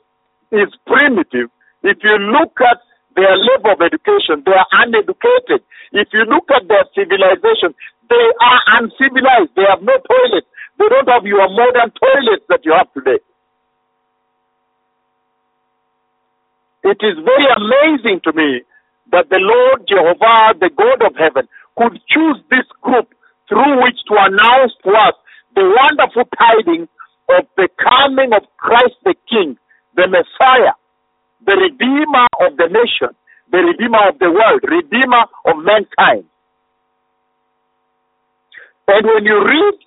it's 0.52 0.76
primitive. 0.86 1.50
If 1.82 1.98
you 2.02 2.16
look 2.30 2.54
at 2.60 2.78
their 3.16 3.34
level 3.36 3.72
of 3.74 3.80
education, 3.82 4.42
they 4.44 4.52
are 4.54 4.68
uneducated. 4.84 5.62
If 5.92 6.08
you 6.12 6.24
look 6.26 6.50
at 6.54 6.68
their 6.68 6.84
civilization, 6.94 7.74
they 8.10 8.26
are 8.42 8.60
uncivilized. 8.82 9.54
They 9.56 9.66
have 9.68 9.82
no 9.82 9.96
toilets. 10.06 10.46
They 10.78 10.88
don't 10.90 11.08
have 11.08 11.24
your 11.24 11.48
modern 11.48 11.90
toilets 11.96 12.44
that 12.48 12.62
you 12.64 12.74
have 12.74 12.92
today. 12.92 13.18
It 16.84 17.00
is 17.00 17.16
very 17.24 17.48
amazing 17.56 18.20
to 18.24 18.32
me 18.32 18.62
that 19.12 19.28
the 19.30 19.40
Lord 19.40 19.86
Jehovah, 19.88 20.58
the 20.58 20.70
God 20.70 21.04
of 21.04 21.16
heaven, 21.16 21.48
could 21.76 22.00
choose 22.08 22.38
this 22.50 22.66
group 22.82 23.12
through 23.48 23.82
which 23.82 23.98
to 24.08 24.14
announce 24.16 24.72
to 24.84 24.90
us 24.90 25.14
the 25.54 25.64
wonderful 25.64 26.24
tidings 26.38 26.88
of 27.28 27.46
the 27.56 27.68
coming 27.78 28.32
of 28.32 28.42
Christ 28.58 28.96
the 29.04 29.14
King, 29.28 29.56
the 29.96 30.08
Messiah, 30.08 30.74
the 31.46 31.56
Redeemer 31.56 32.26
of 32.40 32.56
the 32.56 32.68
nation, 32.68 33.14
the 33.52 33.58
Redeemer 33.58 34.08
of 34.08 34.18
the 34.18 34.30
world, 34.30 34.60
Redeemer 34.64 35.24
of 35.46 35.56
mankind. 35.64 36.24
And 38.88 39.06
when 39.06 39.24
you 39.24 39.44
read 39.44 39.78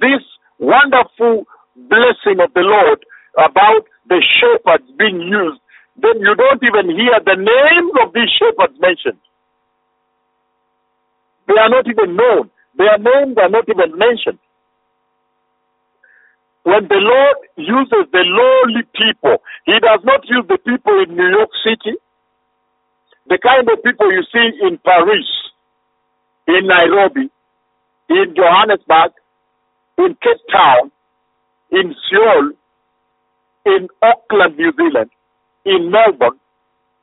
this 0.00 0.22
wonderful 0.58 1.44
blessing 1.76 2.38
of 2.40 2.52
the 2.54 2.62
Lord 2.62 3.04
about 3.38 3.86
the 4.08 4.22
shepherds 4.22 4.90
being 4.98 5.20
used, 5.20 5.60
then 5.96 6.20
you 6.20 6.34
don't 6.34 6.62
even 6.62 6.90
hear 6.90 7.18
the 7.24 7.36
names 7.36 7.92
of 8.02 8.12
these 8.12 8.30
shepherds 8.38 8.78
mentioned. 8.80 9.20
They 11.46 11.54
are 11.58 11.68
not 11.68 11.86
even 11.86 12.16
known. 12.16 12.50
Their 12.76 12.98
names 12.98 13.36
are 13.38 13.48
not 13.50 13.68
even 13.68 13.96
mentioned. 13.98 14.38
When 16.64 16.88
the 16.88 16.96
Lord 16.96 17.36
uses 17.56 18.08
the 18.12 18.24
lowly 18.24 18.82
people, 18.96 19.38
He 19.66 19.78
does 19.80 20.00
not 20.04 20.20
use 20.28 20.44
the 20.48 20.58
people 20.58 21.02
in 21.02 21.14
New 21.14 21.28
York 21.28 21.50
City, 21.62 21.96
the 23.28 23.38
kind 23.38 23.68
of 23.68 23.82
people 23.84 24.10
you 24.12 24.22
see 24.32 24.50
in 24.66 24.78
Paris, 24.84 25.26
in 26.48 26.66
Nairobi, 26.66 27.30
in 28.08 28.34
Johannesburg, 28.34 29.12
in 29.98 30.16
Cape 30.22 30.42
Town, 30.52 30.90
in 31.70 31.94
Seoul, 32.10 32.52
in 33.66 33.88
Auckland, 34.02 34.56
New 34.56 34.72
Zealand, 34.76 35.10
in 35.64 35.90
Melbourne, 35.90 36.38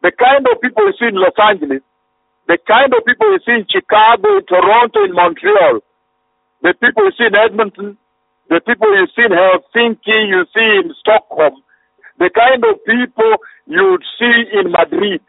the 0.01 0.11
kind 0.11 0.45
of 0.47 0.61
people 0.61 0.85
you 0.85 0.93
see 0.99 1.07
in 1.07 1.15
Los 1.15 1.37
Angeles, 1.37 1.81
the 2.47 2.57
kind 2.67 2.93
of 2.93 3.05
people 3.05 3.31
you 3.31 3.39
see 3.45 3.53
in 3.53 3.65
Chicago, 3.69 4.37
in 4.37 4.45
Toronto, 4.45 5.03
in 5.03 5.13
Montreal, 5.13 5.79
the 6.61 6.73
people 6.81 7.05
you 7.05 7.13
see 7.17 7.25
in 7.25 7.35
Edmonton, 7.35 7.97
the 8.49 8.61
people 8.61 8.89
you 8.93 9.07
see 9.15 9.23
in 9.23 9.31
Helsinki, 9.31 10.27
you 10.27 10.45
see 10.53 10.69
in 10.83 10.93
Stockholm, 10.99 11.61
the 12.19 12.29
kind 12.29 12.63
of 12.65 12.83
people 12.85 13.37
you 13.65 13.91
would 13.91 14.03
see 14.19 14.45
in 14.53 14.71
Madrid. 14.71 15.21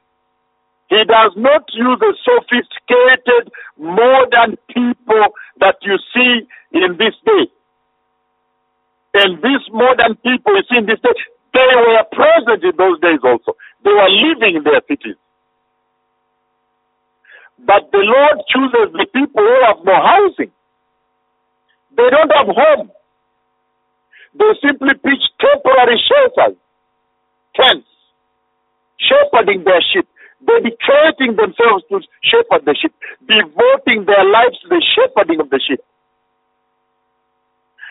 He 0.89 1.05
does 1.05 1.33
not 1.37 1.65
use 1.73 1.99
the 2.01 2.13
sophisticated, 2.21 3.53
modern 3.79 4.59
people 4.69 5.25
that 5.61 5.77
you 5.83 5.97
see 6.13 6.47
in 6.73 6.97
this 6.99 7.15
day. 7.25 7.47
And 9.15 9.39
these 9.43 9.65
modern 9.73 10.17
people 10.17 10.57
you 10.57 10.63
see 10.71 10.79
in 10.79 10.87
this 10.87 11.01
day, 11.01 11.15
they 11.53 11.69
were 11.77 12.05
present 12.13 12.65
in 12.65 12.73
those 12.77 13.01
days 13.01 13.21
also. 13.25 13.57
They 13.85 13.91
were 13.91 14.09
living 14.09 14.57
in 14.57 14.65
their 14.65 14.81
cities. 14.89 15.17
But 17.59 17.91
the 17.93 18.03
Lord 18.03 18.43
chooses 18.49 18.93
the 18.93 19.07
people 19.13 19.43
who 19.43 19.59
have 19.67 19.85
no 19.85 19.95
housing. 19.95 20.51
They 21.97 22.09
don't 22.11 22.33
have 22.33 22.49
home. 22.49 22.91
They 24.35 24.51
simply 24.65 24.95
pitch 24.95 25.25
temporary 25.39 26.01
shelters, 26.09 26.57
tents, 27.55 27.87
shepherding 28.99 29.65
their 29.65 29.83
sheep, 29.93 30.09
dedicating 30.41 31.37
themselves 31.37 31.85
to 31.91 32.01
shepherd 32.25 32.65
the 32.65 32.75
sheep, 32.81 32.95
devoting 33.29 34.07
their 34.07 34.25
lives 34.25 34.59
to 34.63 34.69
the 34.69 34.83
shepherding 34.97 35.41
of 35.41 35.51
the 35.51 35.61
sheep. 35.61 35.81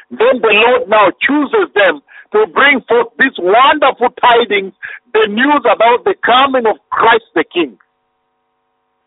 Then 0.10 0.42
the 0.42 0.52
Lord 0.52 0.90
now 0.90 1.12
chooses 1.22 1.70
them 1.76 2.02
to 2.34 2.48
bring 2.54 2.82
forth 2.88 3.12
these 3.20 3.36
wonderful 3.38 4.10
tidings, 4.22 4.74
the 5.14 5.28
news 5.28 5.64
about 5.68 6.04
the 6.06 6.16
coming 6.26 6.66
of 6.66 6.78
Christ 6.90 7.28
the 7.36 7.44
King, 7.44 7.78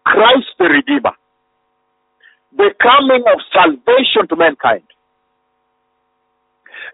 Christ 0.04 0.52
the 0.58 0.66
Redeemer, 0.66 1.16
the 2.56 2.70
coming 2.80 3.24
of 3.26 3.40
salvation 3.52 4.28
to 4.28 4.36
mankind. 4.36 4.84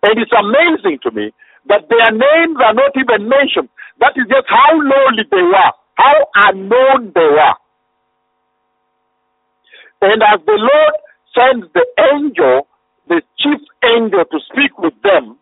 And 0.02 0.18
it's 0.18 0.32
amazing 0.32 1.00
to 1.02 1.10
me 1.10 1.32
that 1.66 1.88
their 1.90 2.10
names 2.10 2.56
are 2.64 2.74
not 2.74 2.92
even 2.96 3.28
mentioned. 3.28 3.68
That 3.98 4.12
is 4.16 4.24
just 4.30 4.48
how 4.48 4.72
lowly 4.72 5.26
they 5.30 5.42
were, 5.42 5.72
how 5.94 6.16
unknown 6.48 7.12
they 7.14 7.28
were. 7.28 7.56
And 10.02 10.22
as 10.22 10.40
the 10.46 10.56
Lord 10.56 10.94
sends 11.36 11.66
the 11.74 11.84
angel, 12.14 12.66
the 13.08 13.20
chief 13.38 13.60
angel, 13.84 14.24
to 14.24 14.38
speak 14.50 14.78
with 14.78 14.94
them, 15.02 15.36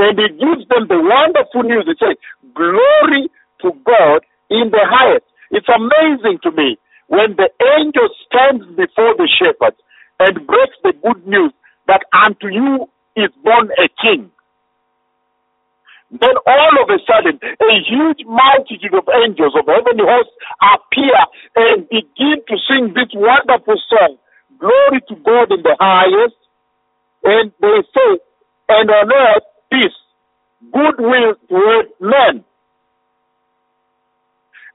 and 0.00 0.16
he 0.16 0.28
gives 0.40 0.64
them 0.72 0.88
the 0.88 0.96
wonderful 0.96 1.62
news. 1.62 1.84
He 1.84 1.94
says, 2.00 2.16
Glory 2.56 3.28
to 3.60 3.68
God 3.84 4.24
in 4.48 4.72
the 4.72 4.84
highest. 4.88 5.28
It's 5.52 5.68
amazing 5.68 6.40
to 6.42 6.50
me 6.56 6.80
when 7.08 7.36
the 7.36 7.52
angel 7.76 8.08
stands 8.24 8.64
before 8.80 9.12
the 9.20 9.28
shepherds 9.28 9.76
and 10.18 10.46
breaks 10.46 10.78
the 10.82 10.96
good 11.04 11.26
news 11.28 11.52
that 11.86 12.00
unto 12.16 12.48
you 12.48 12.88
is 13.16 13.28
born 13.44 13.68
a 13.76 13.92
king. 14.00 14.32
Then 16.10 16.34
all 16.48 16.74
of 16.80 16.88
a 16.88 16.98
sudden, 17.06 17.38
a 17.44 17.72
huge 17.84 18.24
multitude 18.26 18.96
of 18.96 19.06
angels 19.22 19.54
of 19.54 19.68
heavenly 19.68 20.08
hosts 20.08 20.34
appear 20.58 21.18
and 21.54 21.86
begin 21.92 22.40
to 22.48 22.56
sing 22.66 22.94
this 22.96 23.12
wonderful 23.14 23.76
song, 23.86 24.16
Glory 24.58 25.00
to 25.08 25.14
God 25.22 25.52
in 25.52 25.62
the 25.62 25.76
highest. 25.78 26.36
And 27.22 27.52
they 27.60 27.78
say, 27.94 28.10
and 28.68 28.90
on 28.90 29.12
earth 29.12 29.44
peace, 29.70 29.96
goodwill 30.72 31.34
toward 31.48 31.86
men. 32.00 32.44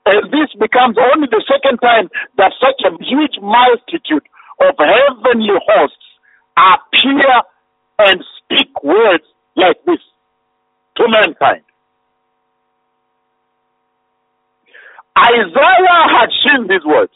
And 0.06 0.32
this 0.32 0.54
becomes 0.60 0.98
only 0.98 1.28
the 1.32 1.44
second 1.50 1.80
time 1.80 2.10
that 2.38 2.54
such 2.62 2.82
a 2.86 2.92
huge 3.04 3.38
multitude 3.42 4.28
of 4.62 4.76
heavenly 4.78 5.58
hosts 5.68 6.06
appear 6.58 7.42
and 8.00 8.24
speak 8.38 8.84
words 8.84 9.24
like 9.56 9.78
this 9.86 10.00
to 10.98 11.08
mankind. 11.10 11.64
Isaiah 15.18 16.04
had 16.12 16.30
seen 16.44 16.68
these 16.68 16.86
words. 16.86 17.14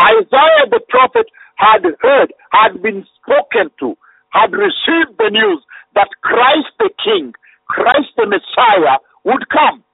Isaiah 0.00 0.66
the 0.70 0.80
prophet 0.88 1.26
had 1.56 1.82
heard, 2.00 2.32
had 2.52 2.82
been 2.82 3.04
spoken 3.20 3.70
to, 3.80 3.96
had 4.32 4.52
received 4.52 5.16
the 5.18 5.30
news 5.30 5.62
that 5.94 6.08
Christ 6.22 6.72
the 6.78 6.90
King, 7.04 7.34
Christ 7.68 8.08
the 8.16 8.26
Messiah 8.26 8.98
would 9.24 9.48
come. 9.48 9.84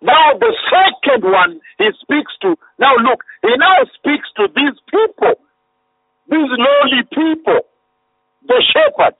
Now 0.00 0.38
the 0.38 0.54
second 0.70 1.24
one 1.24 1.60
he 1.78 1.88
speaks 2.00 2.32
to, 2.42 2.54
now 2.78 2.94
look, 3.02 3.24
he 3.42 3.56
now 3.56 3.82
speaks 3.98 4.28
to 4.36 4.46
these 4.54 4.78
people, 4.86 5.34
these 6.30 6.50
lowly 6.54 7.02
people, 7.10 7.60
the 8.46 8.62
shepherds. 8.72 9.18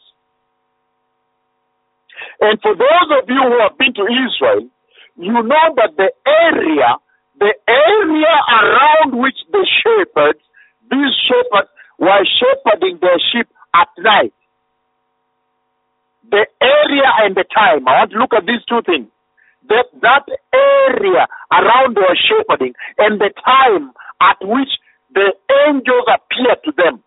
And 2.41 2.61
for 2.63 2.75
those 2.77 3.09
of 3.23 3.29
you 3.29 3.43
who 3.43 3.59
have 3.61 3.79
been 3.79 3.95
to 3.95 4.07
Israel, 4.07 4.69
you 5.17 5.33
know 5.33 5.67
that 5.77 5.97
the 5.97 6.13
area, 6.27 6.95
the 7.41 7.55
area 7.67 8.35
around 8.53 9.19
which 9.19 9.39
the 9.51 9.67
shepherds, 9.83 10.39
these 10.91 11.15
shepherds 11.27 11.71
were 11.99 12.25
shepherding 12.25 12.99
their 13.01 13.19
sheep 13.33 13.49
at 13.75 13.89
night. 13.99 14.33
The 16.31 16.47
area 16.61 17.09
and 17.23 17.37
the 17.37 17.45
time. 17.55 17.89
I 17.89 18.01
want 18.01 18.11
to 18.13 18.19
look 18.19 18.35
at 18.35 18.47
these 18.47 18.65
two 18.69 18.83
things. 18.85 19.09
That, 19.69 19.87
that 20.03 20.25
area 20.55 21.27
around 21.53 21.97
their 21.97 22.17
shepherding 22.17 22.75
and 22.99 23.21
the 23.21 23.31
time 23.45 23.93
at 24.21 24.37
which 24.41 24.71
the 25.15 25.33
angels 25.69 26.07
appeared 26.09 26.59
to 26.65 26.73
them. 26.77 27.03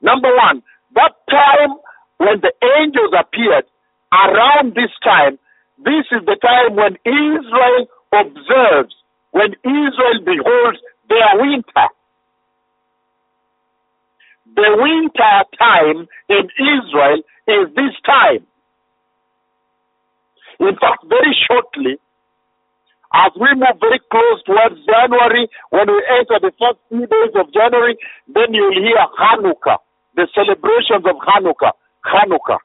Number 0.00 0.34
one, 0.34 0.62
that 0.94 1.12
time 1.30 1.76
when 2.18 2.40
the 2.40 2.52
angels 2.78 3.12
appeared, 3.18 3.64
around 4.12 4.74
this 4.74 4.90
time, 5.02 5.38
this 5.78 6.06
is 6.10 6.24
the 6.26 6.36
time 6.42 6.76
when 6.76 6.96
Israel 7.04 7.86
observes, 8.12 8.94
when 9.30 9.52
Israel 9.64 10.20
beholds 10.24 10.78
their 11.08 11.30
winter. 11.36 11.88
The 14.56 14.70
winter 14.76 15.36
time 15.58 16.08
in 16.28 16.48
Israel 16.58 17.20
is 17.46 17.74
this 17.74 17.94
time. 18.04 18.46
In 20.60 20.74
fact, 20.76 21.04
very 21.08 21.36
shortly, 21.46 21.98
as 23.14 23.32
we 23.40 23.48
move 23.54 23.78
very 23.80 24.00
close 24.10 24.42
towards 24.44 24.84
January, 24.84 25.48
when 25.70 25.86
we 25.88 26.02
enter 26.18 26.38
the 26.42 26.52
first 26.58 26.78
few 26.88 27.06
days 27.06 27.32
of 27.36 27.52
January, 27.52 27.96
then 28.26 28.52
you'll 28.52 28.72
hear 28.74 29.00
Hanukkah, 29.16 29.78
the 30.16 30.26
celebrations 30.34 31.06
of 31.06 31.16
Hanukkah, 31.22 31.72
Hanukkah. 32.04 32.58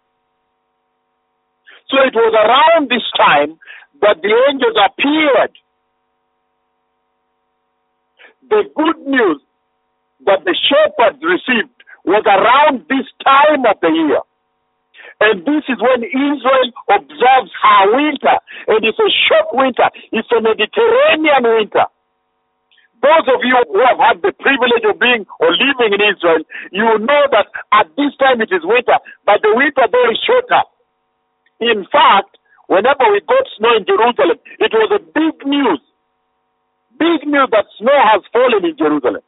So 1.89 1.98
it 2.02 2.15
was 2.15 2.34
around 2.34 2.89
this 2.89 3.06
time 3.15 3.58
that 4.02 4.22
the 4.22 4.34
angels 4.50 4.76
appeared. 4.76 5.54
The 8.50 8.63
good 8.76 9.08
news 9.08 9.41
that 10.25 10.43
the 10.45 10.55
shepherds 10.55 11.21
received 11.23 11.73
was 12.05 12.23
around 12.25 12.86
this 12.89 13.07
time 13.23 13.65
of 13.65 13.77
the 13.81 13.89
year. 13.89 14.21
And 15.21 15.45
this 15.45 15.63
is 15.71 15.79
when 15.79 16.03
Israel 16.03 16.67
observes 16.91 17.51
her 17.62 17.83
winter. 17.95 18.36
And 18.67 18.83
it's 18.83 18.99
a 18.99 19.12
short 19.27 19.55
winter. 19.55 19.88
It's 20.12 20.27
a 20.31 20.41
Mediterranean 20.41 21.43
winter. 21.43 21.88
Those 23.03 23.27
of 23.27 23.43
you 23.43 23.55
who 23.67 23.83
have 23.83 23.99
had 23.99 24.17
the 24.23 24.31
privilege 24.31 24.88
of 24.88 24.99
being 24.99 25.27
or 25.39 25.51
living 25.51 25.91
in 25.91 25.99
Israel, 25.99 26.39
you 26.71 26.88
know 27.03 27.23
that 27.36 27.51
at 27.75 27.91
this 27.99 28.15
time 28.15 28.39
it 28.39 28.47
is 28.51 28.63
winter, 28.63 28.95
but 29.27 29.43
the 29.43 29.51
winter 29.51 29.83
there 29.91 30.12
is 30.12 30.19
shorter. 30.23 30.63
In 31.59 31.83
fact, 31.91 32.39
whenever 32.67 33.03
we 33.12 33.19
got 33.27 33.43
snow 33.59 33.75
in 33.75 33.83
Jerusalem, 33.83 34.39
it 34.59 34.71
was 34.71 34.88
a 34.95 35.03
big 35.03 35.36
news. 35.43 35.83
Big 36.95 37.27
news 37.27 37.49
that 37.51 37.67
snow 37.77 37.99
has 38.07 38.23
fallen 38.31 38.63
in 38.63 38.77
Jerusalem. 38.79 39.23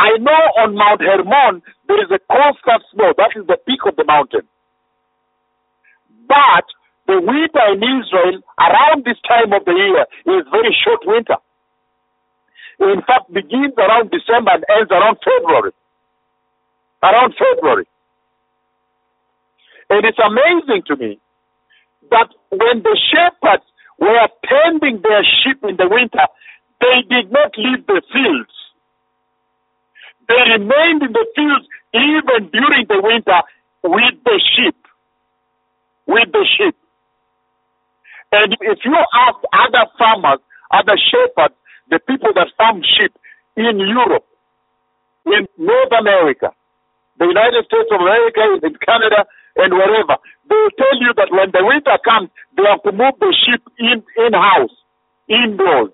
I 0.00 0.16
know 0.16 0.42
on 0.64 0.74
Mount 0.80 1.02
Hermon 1.04 1.60
there 1.88 2.00
is 2.00 2.08
a 2.10 2.20
constant 2.32 2.82
snow. 2.92 3.12
That 3.20 3.36
is 3.36 3.46
the 3.46 3.58
peak 3.68 3.84
of 3.84 3.96
the 3.96 4.04
mountain. 4.08 4.48
But 6.26 6.64
the 7.06 7.20
winter 7.20 7.64
in 7.76 7.84
Israel 7.84 8.40
around 8.56 9.04
this 9.04 9.20
time 9.28 9.52
of 9.52 9.64
the 9.68 9.76
year 9.76 10.08
is 10.40 10.48
very 10.48 10.72
short 10.72 11.04
winter. 11.04 11.36
In 12.80 13.02
fact, 13.04 13.28
begins 13.28 13.76
around 13.76 14.08
December 14.10 14.56
and 14.56 14.64
ends 14.72 14.90
around 14.90 15.18
February. 15.20 15.72
Around 17.04 17.34
February. 17.36 17.86
And 19.90 20.06
it's 20.06 20.18
amazing 20.22 20.82
to 20.88 20.96
me 20.96 21.20
that 22.10 22.28
when 22.50 22.82
the 22.82 22.96
shepherds 23.12 23.64
were 23.98 24.28
tending 24.48 25.02
their 25.02 25.24
sheep 25.44 25.60
in 25.68 25.76
the 25.76 25.88
winter, 25.92 26.24
they 26.80 27.04
did 27.10 27.30
not 27.30 27.52
leave 27.58 27.86
the 27.86 28.00
fields. 28.12 28.59
They 30.30 30.38
remained 30.54 31.02
in 31.02 31.10
the 31.12 31.26
fields 31.34 31.66
even 31.92 32.54
during 32.54 32.86
the 32.86 33.02
winter 33.02 33.42
with 33.82 34.14
the 34.22 34.38
sheep. 34.54 34.78
With 36.06 36.30
the 36.30 36.46
sheep. 36.46 36.76
And 38.30 38.54
if 38.60 38.78
you 38.84 38.94
ask 38.94 39.38
other 39.50 39.90
farmers, 39.98 40.38
other 40.70 40.94
shepherds, 40.94 41.54
the 41.90 41.98
people 42.06 42.30
that 42.36 42.46
farm 42.56 42.82
sheep 42.86 43.10
in 43.56 43.74
Europe, 43.80 44.24
in 45.26 45.48
North 45.58 45.92
America, 45.98 46.54
the 47.18 47.26
United 47.26 47.66
States 47.66 47.90
of 47.90 48.00
America, 48.00 48.40
in 48.62 48.74
Canada, 48.86 49.26
and 49.56 49.74
wherever, 49.74 50.14
they 50.48 50.54
will 50.54 50.76
tell 50.78 50.94
you 51.02 51.12
that 51.18 51.32
when 51.34 51.50
the 51.50 51.66
winter 51.66 51.98
comes, 52.06 52.30
they 52.56 52.62
have 52.70 52.82
to 52.84 52.92
move 52.92 53.18
the 53.18 53.34
sheep 53.34 53.66
in 53.78 54.02
in 54.24 54.32
house, 54.32 54.70
indoors, 55.28 55.90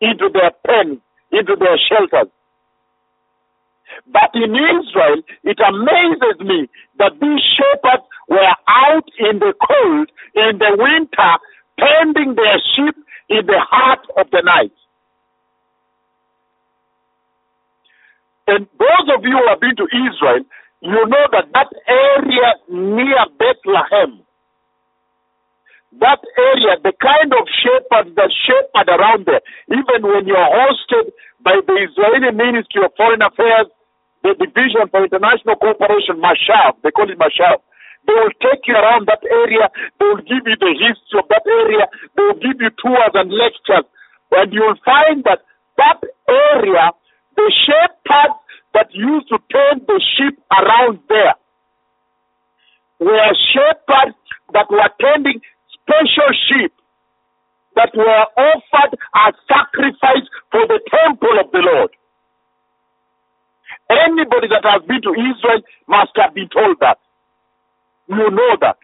into 0.00 0.28
their 0.34 0.50
pens, 0.66 0.98
into 1.30 1.54
their 1.54 1.78
shelters. 1.78 2.30
But 4.12 4.30
in 4.34 4.54
Israel, 4.54 5.22
it 5.44 5.58
amazes 5.60 6.40
me 6.40 6.68
that 6.98 7.12
these 7.20 7.42
shepherds 7.56 8.04
were 8.28 8.54
out 8.68 9.08
in 9.18 9.38
the 9.40 9.54
cold, 9.60 10.10
in 10.34 10.58
the 10.58 10.76
winter, 10.78 11.32
tending 11.78 12.34
their 12.34 12.58
sheep 12.74 12.96
in 13.28 13.46
the 13.46 13.60
heart 13.60 14.00
of 14.16 14.30
the 14.30 14.42
night. 14.44 14.72
And 18.48 18.66
those 18.78 19.08
of 19.16 19.24
you 19.24 19.38
who 19.38 19.48
have 19.48 19.60
been 19.60 19.76
to 19.76 19.84
Israel, 19.84 20.44
you 20.82 20.92
know 20.92 21.26
that 21.32 21.46
that 21.54 21.68
area 21.88 22.54
near 22.68 23.24
Bethlehem, 23.38 24.23
that 26.00 26.22
area, 26.38 26.80
the 26.82 26.94
kind 26.98 27.30
of 27.34 27.44
shepherds 27.50 28.14
that 28.16 28.30
shepherd 28.32 28.88
around 28.88 29.26
there, 29.26 29.42
even 29.70 30.00
when 30.02 30.26
you're 30.26 30.50
hosted 30.50 31.12
by 31.42 31.60
the 31.62 31.76
Israeli 31.86 32.32
Ministry 32.34 32.82
of 32.82 32.92
Foreign 32.96 33.22
Affairs, 33.22 33.68
the 34.22 34.34
Division 34.40 34.88
for 34.90 35.04
International 35.04 35.54
Cooperation, 35.60 36.18
Mashav, 36.18 36.80
they 36.82 36.90
call 36.90 37.10
it 37.10 37.18
Mashav. 37.20 37.60
They 38.06 38.12
will 38.12 38.32
take 38.40 38.64
you 38.66 38.74
around 38.74 39.08
that 39.08 39.24
area. 39.24 39.68
They 40.00 40.06
will 40.06 40.24
give 40.24 40.44
you 40.44 40.56
the 40.60 40.72
history 40.76 41.20
of 41.20 41.28
that 41.28 41.44
area. 41.44 41.88
They 42.16 42.22
will 42.24 42.40
give 42.40 42.60
you 42.60 42.70
tours 42.76 43.14
and 43.14 43.32
lectures. 43.32 43.88
And 44.32 44.52
you 44.52 44.60
will 44.60 44.80
find 44.84 45.24
that 45.24 45.40
that 45.76 46.00
area, 46.28 46.92
the 47.36 47.48
shepherds 47.64 48.40
that 48.74 48.92
used 48.92 49.28
to 49.28 49.38
tend 49.48 49.86
the 49.86 50.00
sheep 50.16 50.36
around 50.52 51.00
there 51.08 51.34
were 53.00 53.32
shepherds 53.52 54.16
that 54.52 54.68
were 54.70 54.90
tending 55.00 55.40
special 55.84 56.30
sheep 56.48 56.72
that 57.76 57.90
were 57.94 58.26
offered 58.36 58.98
as 59.26 59.34
sacrifice 59.48 60.26
for 60.50 60.66
the 60.66 60.80
temple 60.90 61.36
of 61.40 61.50
the 61.52 61.60
Lord. 61.60 61.90
Anybody 63.90 64.48
that 64.48 64.64
has 64.64 64.82
been 64.88 65.02
to 65.02 65.12
Israel 65.12 65.62
must 65.88 66.12
have 66.16 66.34
been 66.34 66.48
told 66.48 66.78
that. 66.80 66.98
You 68.08 68.30
know 68.30 68.56
that. 68.60 68.78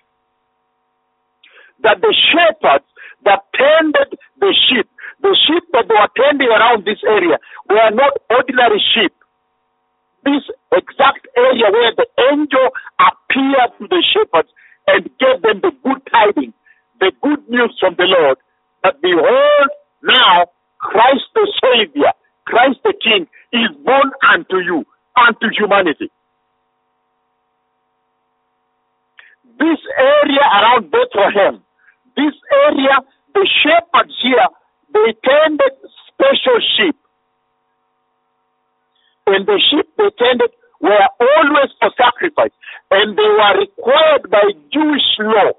That 1.83 2.01
the 2.01 2.15
shepherds 2.33 2.87
that 3.25 3.41
tended 3.57 4.19
the 4.41 4.53
sheep, 4.69 4.89
the 5.23 5.37
sheep 5.47 5.65
that 5.73 5.89
they 5.89 5.95
were 5.97 6.15
tending 6.17 6.49
around 6.49 6.85
this 6.85 7.01
area, 7.07 7.39
were 7.69 7.91
not 7.93 8.13
ordinary 8.31 8.83
sheep. 8.95 9.13
This 10.25 10.45
exact 10.73 11.29
area 11.37 11.69
where 11.73 11.93
the 11.97 12.07
angel 12.33 12.69
appeared 13.01 13.73
to 13.81 13.89
the 13.89 14.03
shepherds 14.13 14.51
and 14.89 15.05
gave 15.19 15.41
them 15.43 15.61
the 15.63 15.73
good 15.85 16.03
tidings, 16.13 16.55
the 17.01 17.13
good 17.23 17.49
news 17.49 17.77
from 17.81 17.95
the 17.97 18.05
Lord, 18.05 18.39
that 18.85 19.01
behold, 19.01 19.71
now 20.03 20.47
Christ 20.79 21.25
the 21.35 21.47
Savior, 21.61 22.13
Christ 22.47 22.79
the 22.85 22.95
King, 23.03 23.27
is 23.53 23.71
born 23.85 24.11
unto 24.33 24.59
you, 24.59 24.85
unto 25.17 25.49
humanity. 25.57 26.11
This 29.59 29.81
area 29.99 30.41
around 30.41 30.91
Bethlehem, 30.91 31.63
this 32.17 32.35
area, 32.69 32.97
the 33.35 33.49
shepherds 33.63 34.17
here, 34.23 34.49
they 34.93 35.13
tended 35.25 35.75
special 36.09 36.59
sheep. 36.77 36.97
And 39.27 39.47
the 39.47 39.61
sheep 39.71 39.87
they 39.97 40.11
tended 40.19 40.51
were 40.81 41.09
always 41.21 41.71
for 41.79 41.91
sacrifice, 41.97 42.53
and 42.91 43.17
they 43.17 43.23
were 43.23 43.61
required 43.61 44.31
by 44.31 44.45
Jewish 44.73 45.09
law. 45.19 45.53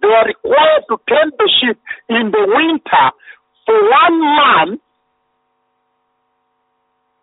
They 0.00 0.08
were 0.08 0.24
required 0.26 0.84
to 0.88 0.96
tend 1.08 1.32
the 1.38 1.50
sheep 1.60 1.78
in 2.08 2.30
the 2.30 2.44
winter 2.48 3.06
for 3.66 3.78
one 3.90 4.20
month 4.20 4.80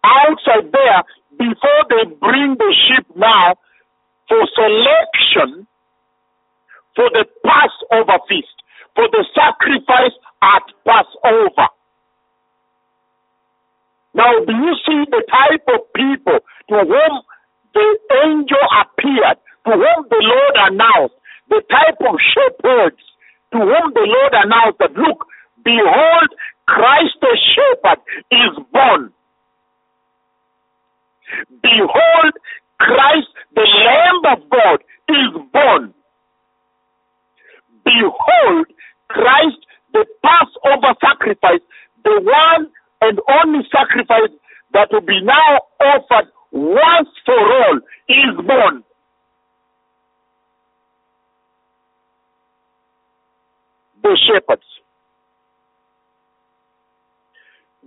outside 0.04 0.72
there 0.72 1.04
before 1.38 1.84
they 1.90 2.06
bring 2.22 2.56
the 2.58 2.76
sheep 2.88 3.06
now 3.16 3.56
for 4.28 4.42
selection 4.56 5.68
for 6.96 7.10
the 7.14 7.26
Passover 7.46 8.20
feast, 8.28 8.58
for 8.96 9.08
the 9.12 9.26
sacrifice 9.34 10.16
at 10.42 10.66
Passover. 10.86 11.70
Now, 14.14 14.34
do 14.46 14.54
you 14.54 14.74
see 14.86 15.06
the 15.12 15.24
type 15.30 15.66
of 15.70 15.94
people 15.94 16.40
to 16.70 16.76
whom 16.76 17.14
the 17.74 18.00
angel 18.26 18.66
appeared, 18.82 19.38
to 19.66 19.72
whom 19.78 20.00
the 20.10 20.22
Lord 20.22 20.56
announced, 20.72 21.16
the 21.50 21.62
type 21.70 22.00
of 22.02 22.16
shepherds 22.34 23.02
to 23.52 23.58
whom 23.60 23.94
the 23.94 24.06
Lord 24.06 24.34
announced 24.34 24.80
that, 24.80 24.94
look, 24.94 25.26
behold, 25.64 26.30
Christ 26.68 27.16
the 27.22 27.38
shepherd 27.56 28.00
is 28.32 28.54
born. 28.72 29.14
Behold, 31.62 32.34
Christ, 32.80 33.28
the 33.56 33.66
Lamb 33.66 34.38
of 34.38 34.50
God, 34.50 34.80
is 35.10 35.32
born. 35.52 35.94
Behold, 37.84 38.68
Christ, 39.10 39.60
the 39.94 40.06
Passover 40.24 40.94
sacrifice, 41.02 41.64
the 42.04 42.22
one 42.22 42.70
and 43.02 43.20
only 43.30 43.68
sacrifice 43.72 44.32
that 44.74 44.90
will 44.92 45.02
be 45.02 45.22
now 45.22 45.60
offered 45.80 46.30
once 46.52 47.10
for 47.26 47.40
all, 47.40 47.80
is 48.10 48.46
born. 48.46 48.84
The 54.08 54.18
shepherds. 54.28 54.64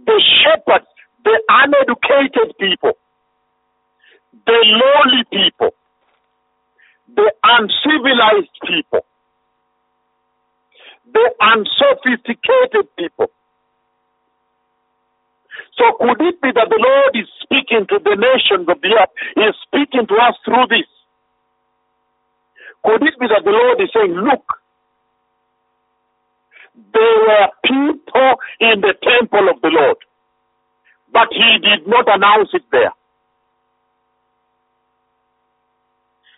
The 0.07 0.23
shepherds, 0.43 0.87
the 1.25 1.43
uneducated 1.49 2.57
people 2.59 2.93
the 4.47 4.59
lowly 4.65 5.25
people, 5.31 5.75
the 7.15 7.33
uncivilized 7.43 8.57
people, 8.67 9.05
the 11.13 11.27
unsophisticated 11.41 12.87
people. 12.97 13.31
So 15.77 15.85
could 15.99 16.21
it 16.23 16.41
be 16.43 16.51
that 16.55 16.69
the 16.69 16.81
Lord 16.81 17.17
is 17.17 17.29
speaking 17.43 17.87
to 17.89 17.99
the 18.03 18.17
nations 18.17 18.69
of 18.69 18.81
the 18.81 18.93
earth, 19.01 19.11
He 19.35 19.43
is 19.43 19.57
speaking 19.67 20.07
to 20.07 20.15
us 20.17 20.37
through 20.45 20.67
this? 20.69 20.89
Could 22.85 23.03
it 23.03 23.19
be 23.21 23.27
that 23.29 23.45
the 23.45 23.51
Lord 23.51 23.81
is 23.81 23.91
saying, 23.95 24.13
look, 24.15 24.45
there 26.95 27.19
were 27.29 27.49
people 27.65 28.33
in 28.61 28.81
the 28.81 28.95
temple 29.03 29.49
of 29.51 29.61
the 29.63 29.69
Lord, 29.69 29.99
but 31.13 31.29
He 31.33 31.59
did 31.63 31.87
not 31.89 32.07
announce 32.09 32.51
it 32.55 32.63
there. 32.73 32.93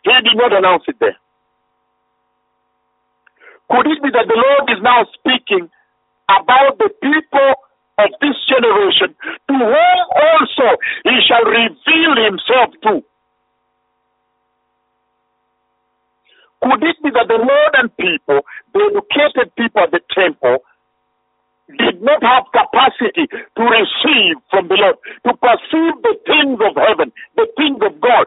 He 0.04 0.12
did 0.24 0.36
not 0.36 0.52
announce 0.52 0.84
it 0.88 0.96
there. 1.00 1.16
Could 3.70 3.86
it 3.88 4.02
be 4.02 4.10
that 4.12 4.28
the 4.28 4.36
Lord 4.36 4.70
is 4.70 4.82
now 4.82 5.06
speaking 5.14 5.70
about 6.28 6.78
the 6.78 6.90
people 7.02 7.52
of 7.98 8.10
this 8.20 8.36
generation 8.48 9.14
to 9.48 9.54
whom 9.54 9.98
also 10.12 10.68
he 11.04 11.16
shall 11.26 11.44
reveal 11.44 12.14
himself 12.24 12.70
to? 12.84 13.02
Could 16.62 16.82
it 16.84 16.96
be 17.02 17.10
that 17.10 17.28
the 17.28 17.38
modern 17.38 17.90
people, 17.98 18.40
the 18.72 18.80
educated 18.94 19.54
people 19.56 19.82
at 19.82 19.90
the 19.90 20.00
temple, 20.14 20.58
did 21.78 22.02
not 22.02 22.22
have 22.22 22.44
capacity 22.52 23.26
to 23.28 23.62
receive 23.62 24.36
from 24.50 24.68
the 24.68 24.76
Lord, 24.76 24.96
to 25.26 25.32
perceive 25.36 25.94
the 26.02 26.14
things 26.26 26.58
of 26.62 26.76
heaven, 26.76 27.12
the 27.36 27.48
things 27.56 27.80
of 27.82 28.00
God? 28.00 28.26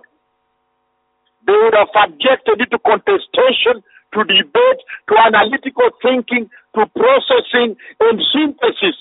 They 1.47 1.53
would 1.53 1.75
have 1.75 1.89
subjected 1.93 2.61
it 2.61 2.71
to 2.71 2.79
contestation, 2.79 3.83
to 4.13 4.23
to 4.23 4.23
debate, 4.23 4.81
to 5.09 5.15
analytical 5.19 5.89
thinking, 6.01 6.49
to 6.75 6.85
processing 6.95 7.75
and 7.99 8.21
synthesis 8.33 8.95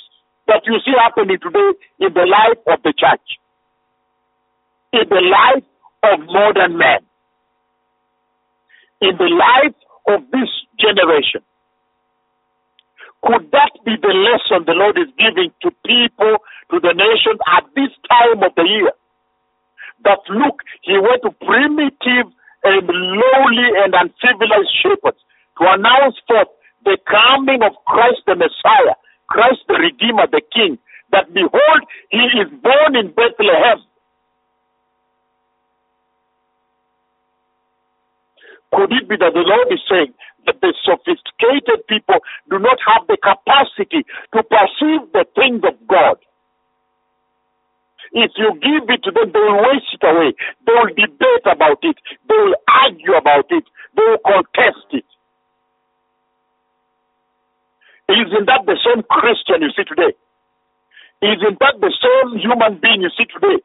that 0.46 0.62
you 0.66 0.78
see 0.84 0.92
happening 0.98 1.38
today 1.40 1.70
in 2.00 2.12
the 2.12 2.26
life 2.26 2.58
of 2.66 2.82
the 2.82 2.92
church, 2.92 3.38
in 4.92 5.08
the 5.08 5.22
life 5.22 5.64
of 6.04 6.20
modern 6.26 6.76
man, 6.78 7.00
in 9.04 9.16
the 9.20 9.28
life 9.28 9.76
of 10.08 10.24
this 10.32 10.48
generation. 10.80 11.44
Could 13.24 13.52
that 13.52 13.72
be 13.84 13.96
the 14.00 14.12
lesson 14.12 14.64
the 14.66 14.76
Lord 14.76 14.98
is 14.98 15.08
giving 15.16 15.52
to 15.62 15.70
people, 15.84 16.36
to 16.70 16.76
the 16.80 16.92
nation 16.92 17.36
at 17.56 17.64
this 17.76 17.92
time 18.08 18.42
of 18.44 18.52
the 18.56 18.64
year? 18.64 18.92
That 20.04 20.20
look, 20.28 20.60
he 20.82 20.96
went 21.00 21.24
to 21.24 21.32
primitive 21.40 22.28
and 22.64 22.84
lowly 22.88 23.68
and 23.80 23.92
uncivilized 23.96 24.72
shepherds 24.80 25.20
to 25.60 25.64
announce 25.68 26.16
forth 26.28 26.48
the 26.84 26.98
coming 27.08 27.62
of 27.62 27.72
Christ 27.86 28.24
the 28.26 28.36
Messiah, 28.36 28.96
Christ 29.28 29.64
the 29.68 29.80
Redeemer, 29.80 30.26
the 30.28 30.42
King, 30.52 30.76
that 31.12 31.32
behold, 31.32 31.80
he 32.10 32.24
is 32.40 32.48
born 32.60 32.96
in 32.96 33.08
Bethlehem. 33.12 33.80
Could 38.74 38.92
it 38.92 39.08
be 39.08 39.16
that 39.16 39.34
the 39.34 39.46
Lord 39.46 39.68
is 39.72 39.80
saying 39.88 40.14
that 40.46 40.60
the 40.60 40.74
sophisticated 40.84 41.86
people 41.88 42.18
do 42.50 42.58
not 42.58 42.78
have 42.86 43.06
the 43.08 43.18
capacity 43.18 44.04
to 44.34 44.40
perceive 44.42 45.06
the 45.14 45.24
things 45.34 45.62
of 45.64 45.78
God? 45.88 46.18
If 48.12 48.32
you 48.36 48.54
give 48.62 48.90
it 48.90 49.02
to 49.04 49.10
them, 49.10 49.32
they 49.32 49.40
will 49.40 49.62
waste 49.70 49.90
it 49.94 50.04
away. 50.06 50.34
They 50.66 50.74
will 50.74 50.94
debate 50.94 51.46
about 51.46 51.80
it. 51.82 51.96
They 52.28 52.38
will 52.38 52.56
argue 52.68 53.14
about 53.14 53.46
it. 53.50 53.64
They 53.96 54.04
will 54.04 54.22
contest 54.22 54.86
it. 54.92 55.06
Isn't 58.08 58.46
that 58.46 58.66
the 58.66 58.78
same 58.84 59.02
Christian 59.10 59.62
you 59.62 59.70
see 59.76 59.84
today? 59.84 60.12
Isn't 61.22 61.58
that 61.60 61.80
the 61.80 61.92
same 61.96 62.38
human 62.38 62.78
being 62.80 63.02
you 63.02 63.10
see 63.16 63.26
today? 63.26 63.62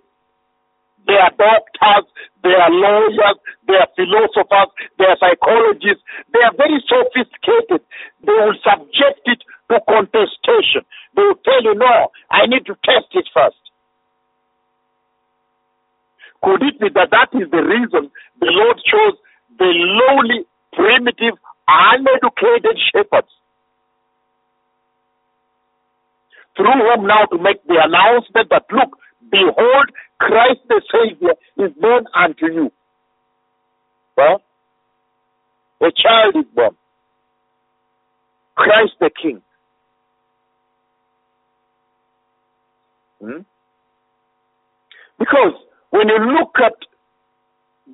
They 1.07 1.15
are 1.15 1.31
doctors, 1.37 2.05
they 2.43 2.53
are 2.55 2.69
lawyers, 2.71 3.37
they 3.67 3.75
are 3.75 3.89
philosophers, 3.95 4.69
they 4.97 5.05
are 5.05 5.17
psychologists. 5.19 6.03
They 6.33 6.41
are 6.41 6.55
very 6.55 6.79
sophisticated. 6.87 7.81
They 8.25 8.33
will 8.33 8.57
subject 8.63 9.21
it 9.25 9.41
to 9.71 9.79
contestation. 9.87 10.83
They 11.15 11.23
will 11.23 11.39
tell 11.43 11.63
you, 11.63 11.75
no, 11.75 12.11
I 12.31 12.45
need 12.47 12.65
to 12.67 12.75
test 12.85 13.09
it 13.13 13.27
first. 13.33 13.59
Could 16.43 16.63
it 16.63 16.79
be 16.79 16.87
that 16.95 17.11
that 17.11 17.29
is 17.35 17.49
the 17.51 17.63
reason 17.63 18.11
the 18.39 18.51
Lord 18.51 18.77
chose 18.87 19.17
the 19.59 19.71
lowly, 19.75 20.45
primitive, 20.73 21.35
uneducated 21.67 22.79
shepherds? 22.93 23.27
Through 26.55 26.79
whom 26.79 27.07
now 27.07 27.25
to 27.25 27.37
make 27.37 27.63
the 27.67 27.79
announcement 27.83 28.49
that, 28.49 28.65
look, 28.71 28.97
behold, 29.31 29.91
Christ 30.19 30.59
the 30.67 30.81
Savior 30.91 31.33
is 31.57 31.71
born 31.79 32.05
unto 32.15 32.45
you. 32.45 32.71
Well, 34.17 34.41
a 35.81 35.91
child 35.95 36.35
is 36.35 36.45
born. 36.53 36.75
Christ 38.55 38.93
the 38.99 39.09
King. 39.21 39.41
Hmm? 43.21 43.43
Because 45.17 45.53
when 45.91 46.07
you 46.07 46.17
look 46.39 46.55
at 46.63 46.75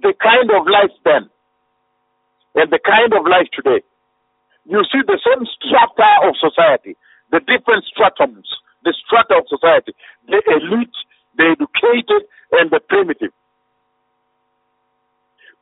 the 0.01 0.13
kind 0.21 0.49
of 0.51 0.67
life 0.67 0.93
then 1.03 1.29
and 2.55 2.71
the 2.71 2.79
kind 2.83 3.13
of 3.13 3.25
life 3.25 3.47
today, 3.53 3.83
you 4.65 4.81
see 4.91 5.01
the 5.05 5.19
same 5.21 5.45
strata 5.57 6.27
of 6.27 6.35
society, 6.41 6.97
the 7.31 7.39
different 7.39 7.85
stratums, 7.85 8.49
the 8.83 8.93
strata 9.05 9.41
of 9.41 9.45
society, 9.47 9.93
the 10.27 10.41
elite, 10.49 10.95
the 11.37 11.55
educated, 11.55 12.27
and 12.53 12.71
the 12.71 12.79
primitive. 12.89 13.31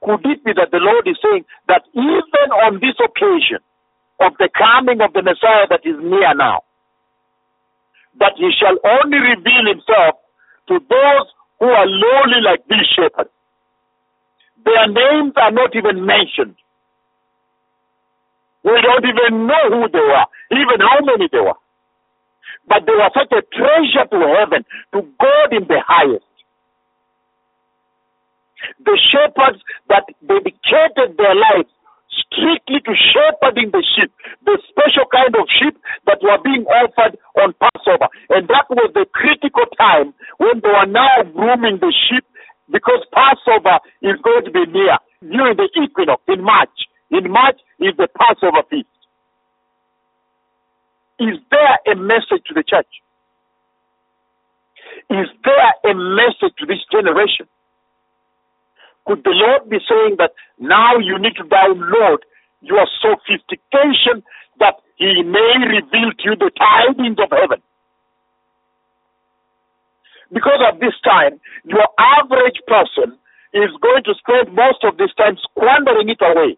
Could 0.03 0.25
it 0.25 0.43
be 0.43 0.53
that 0.53 0.71
the 0.71 0.79
Lord 0.83 1.07
is 1.07 1.17
saying 1.23 1.45
that 1.67 1.83
even 1.93 2.47
on 2.67 2.79
this 2.81 2.95
occasion 2.99 3.59
of 4.19 4.33
the 4.39 4.49
coming 4.53 5.01
of 5.01 5.13
the 5.13 5.23
Messiah 5.23 5.67
that 5.69 5.81
is 5.86 5.95
near 5.99 6.33
now, 6.36 6.63
that 8.19 8.33
he 8.38 8.51
shall 8.59 8.77
only 8.83 9.17
reveal 9.17 9.65
himself 9.67 10.19
to 10.69 10.79
those 10.79 11.27
who 11.59 11.67
are 11.67 11.88
lowly 11.88 12.41
like 12.43 12.62
these 12.69 12.88
shepherds. 12.95 13.31
Their 14.65 14.88
names 14.88 15.33
are 15.38 15.51
not 15.51 15.75
even 15.75 16.05
mentioned. 16.05 16.55
We 18.63 18.75
don't 18.81 19.05
even 19.05 19.47
know 19.47 19.63
who 19.71 19.89
they 19.91 19.99
were, 19.99 20.27
even 20.51 20.79
how 20.79 20.99
many 21.03 21.27
they 21.31 21.39
were. 21.39 21.59
But 22.67 22.86
they 22.86 22.95
were 22.95 23.12
such 23.13 23.32
a 23.32 23.43
treasure 23.54 24.08
to 24.10 24.19
heaven, 24.39 24.65
to 24.93 25.02
God 25.19 25.49
in 25.52 25.67
the 25.67 25.82
highest. 25.86 26.26
The 28.80 28.95
shepherds 29.12 29.60
that 29.89 30.08
dedicated 30.23 31.17
their 31.19 31.36
lives 31.36 31.69
strictly 32.32 32.80
to 32.86 32.93
shepherding 32.95 33.71
the 33.71 33.84
sheep, 33.84 34.12
the 34.45 34.58
special 34.69 35.06
kind 35.12 35.34
of 35.36 35.45
sheep 35.49 35.76
that 36.06 36.21
were 36.21 36.39
being 36.43 36.63
offered 36.69 37.17
on 37.41 37.54
Passover. 37.60 38.08
And 38.30 38.47
that 38.47 38.69
was 38.69 38.91
the 38.93 39.06
critical 39.12 39.65
time 39.78 40.13
when 40.38 40.62
they 40.62 40.69
were 40.69 40.89
now 40.89 41.26
grooming 41.34 41.80
the 41.82 41.91
sheep 41.91 42.26
because 42.71 43.04
Passover 43.12 43.80
is 44.02 44.17
going 44.23 44.45
to 44.45 44.52
be 44.52 44.65
near 44.71 44.97
during 45.21 45.58
the 45.58 45.69
equinox 45.76 46.21
in 46.28 46.43
March. 46.43 46.88
In 47.12 47.30
March 47.32 47.60
is 47.80 47.93
the 47.97 48.08
Passover 48.17 48.63
feast. 48.69 48.92
Is 51.19 51.38
there 51.52 51.93
a 51.93 51.95
message 51.95 52.43
to 52.47 52.54
the 52.54 52.63
church? 52.63 52.88
Is 55.10 55.28
there 55.43 55.91
a 55.91 55.93
message 55.93 56.56
to 56.60 56.65
this 56.65 56.84
generation? 56.91 57.47
Could 59.06 59.23
the 59.23 59.32
Lord 59.36 59.69
be 59.69 59.78
saying 59.88 60.15
that 60.17 60.32
now 60.60 60.97
you 60.97 61.19
need 61.19 61.36
to 61.36 61.43
download 61.43 62.19
your 62.62 62.88
sophistication 63.02 64.23
that 64.60 64.76
He 64.95 65.23
may 65.23 65.54
reveal 65.67 66.12
to 66.17 66.23
you 66.23 66.36
the 66.36 66.52
tidings 66.58 67.17
of 67.19 67.30
heaven? 67.30 67.62
Because 70.32 70.60
at 70.67 70.80
this 70.80 70.95
time, 71.04 71.39
your 71.65 71.88
average 71.99 72.60
person 72.65 73.17
is 73.54 73.69
going 73.82 74.04
to 74.06 74.13
spend 74.17 74.56
most 74.56 74.84
of 74.84 74.97
this 74.97 75.13
time 75.15 75.38
squandering 75.43 76.10
it 76.10 76.17
away, 76.21 76.58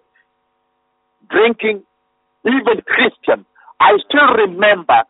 drinking, 1.29 1.83
even 2.45 2.81
Christian. 2.87 3.45
I 3.79 3.97
still 4.07 4.31
remember 4.35 5.03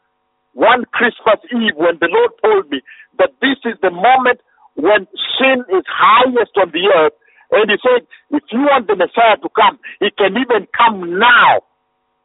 one 0.53 0.86
Christmas 0.91 1.39
Eve 1.51 1.76
when 1.76 1.99
the 1.99 2.07
Lord 2.09 2.32
told 2.41 2.72
me 2.72 2.82
that 3.20 3.32
this 3.41 3.59
is 3.66 3.78
the 3.82 3.91
moment 3.91 4.39
when 4.76 5.07
sin 5.38 5.63
is 5.72 5.86
highest 5.88 6.55
on 6.57 6.72
the 6.72 6.88
earth. 6.95 7.13
And 7.51 7.70
he 7.70 7.78
said, 7.84 8.07
if 8.32 8.43
you 8.51 8.66
want 8.66 8.88
the 8.88 8.95
Messiah 8.95 9.38
to 9.38 9.49
come, 9.53 9.80
he 9.99 10.09
can 10.18 10.34
even 10.36 10.68
come 10.76 11.20
now. 11.20 11.61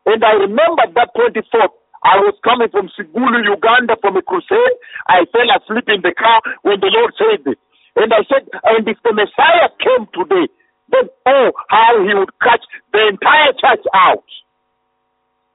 And 0.07 0.24
I 0.24 0.32
remember 0.32 0.88
that 0.95 1.12
24th, 1.14 1.76
I 2.03 2.16
was 2.24 2.32
coming 2.43 2.72
from 2.72 2.88
Sigulu, 2.97 3.45
Uganda 3.45 3.97
from 4.01 4.16
a 4.16 4.22
crusade. 4.22 4.76
I 5.07 5.28
fell 5.28 5.51
asleep 5.53 5.84
in 5.93 6.01
the 6.01 6.16
car 6.16 6.41
when 6.62 6.80
the 6.80 6.88
Lord 6.88 7.12
said 7.20 7.45
this. 7.45 7.61
And 7.97 8.09
I 8.14 8.24
said, 8.24 8.49
and 8.64 8.88
if 8.88 8.97
the 9.05 9.12
Messiah 9.12 9.68
came 9.76 10.09
today, 10.16 10.49
then 10.88 11.07
oh, 11.26 11.53
how 11.68 12.01
he 12.01 12.14
would 12.14 12.32
catch 12.41 12.64
the 12.93 13.12
entire 13.12 13.53
church 13.61 13.84
out. 13.93 14.24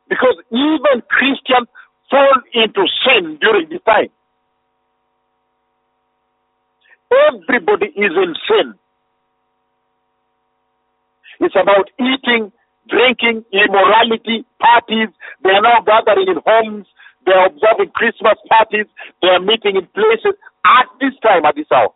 Because 0.08 0.36
even 0.51 1.01
Christians 1.10 1.68
fall 2.10 2.38
into 2.53 2.86
sin 3.03 3.38
during 3.41 3.70
this 3.70 3.82
time. 3.86 4.10
Everybody 7.12 7.88
is 7.88 8.14
in 8.14 8.36
sin. 8.47 8.76
It's 11.39 11.56
about 11.56 11.89
eating, 11.99 12.51
drinking, 12.89 13.43
immorality, 13.51 14.45
parties. 14.60 15.10
They 15.43 15.51
are 15.51 15.62
now 15.62 15.82
gathering 15.82 16.28
in 16.30 16.39
homes. 16.45 16.88
They 17.26 17.34
are 17.34 17.47
observing 17.47 17.91
Christmas 17.93 18.38
parties. 18.49 18.86
They 19.22 19.30
are 19.30 19.39
meeting 19.41 19.76
in 19.76 19.88
places 19.93 20.38
at 20.66 20.88
this 21.01 21.14
time, 21.22 21.45
at 21.45 21.56
this 21.56 21.68
hour. 21.74 21.89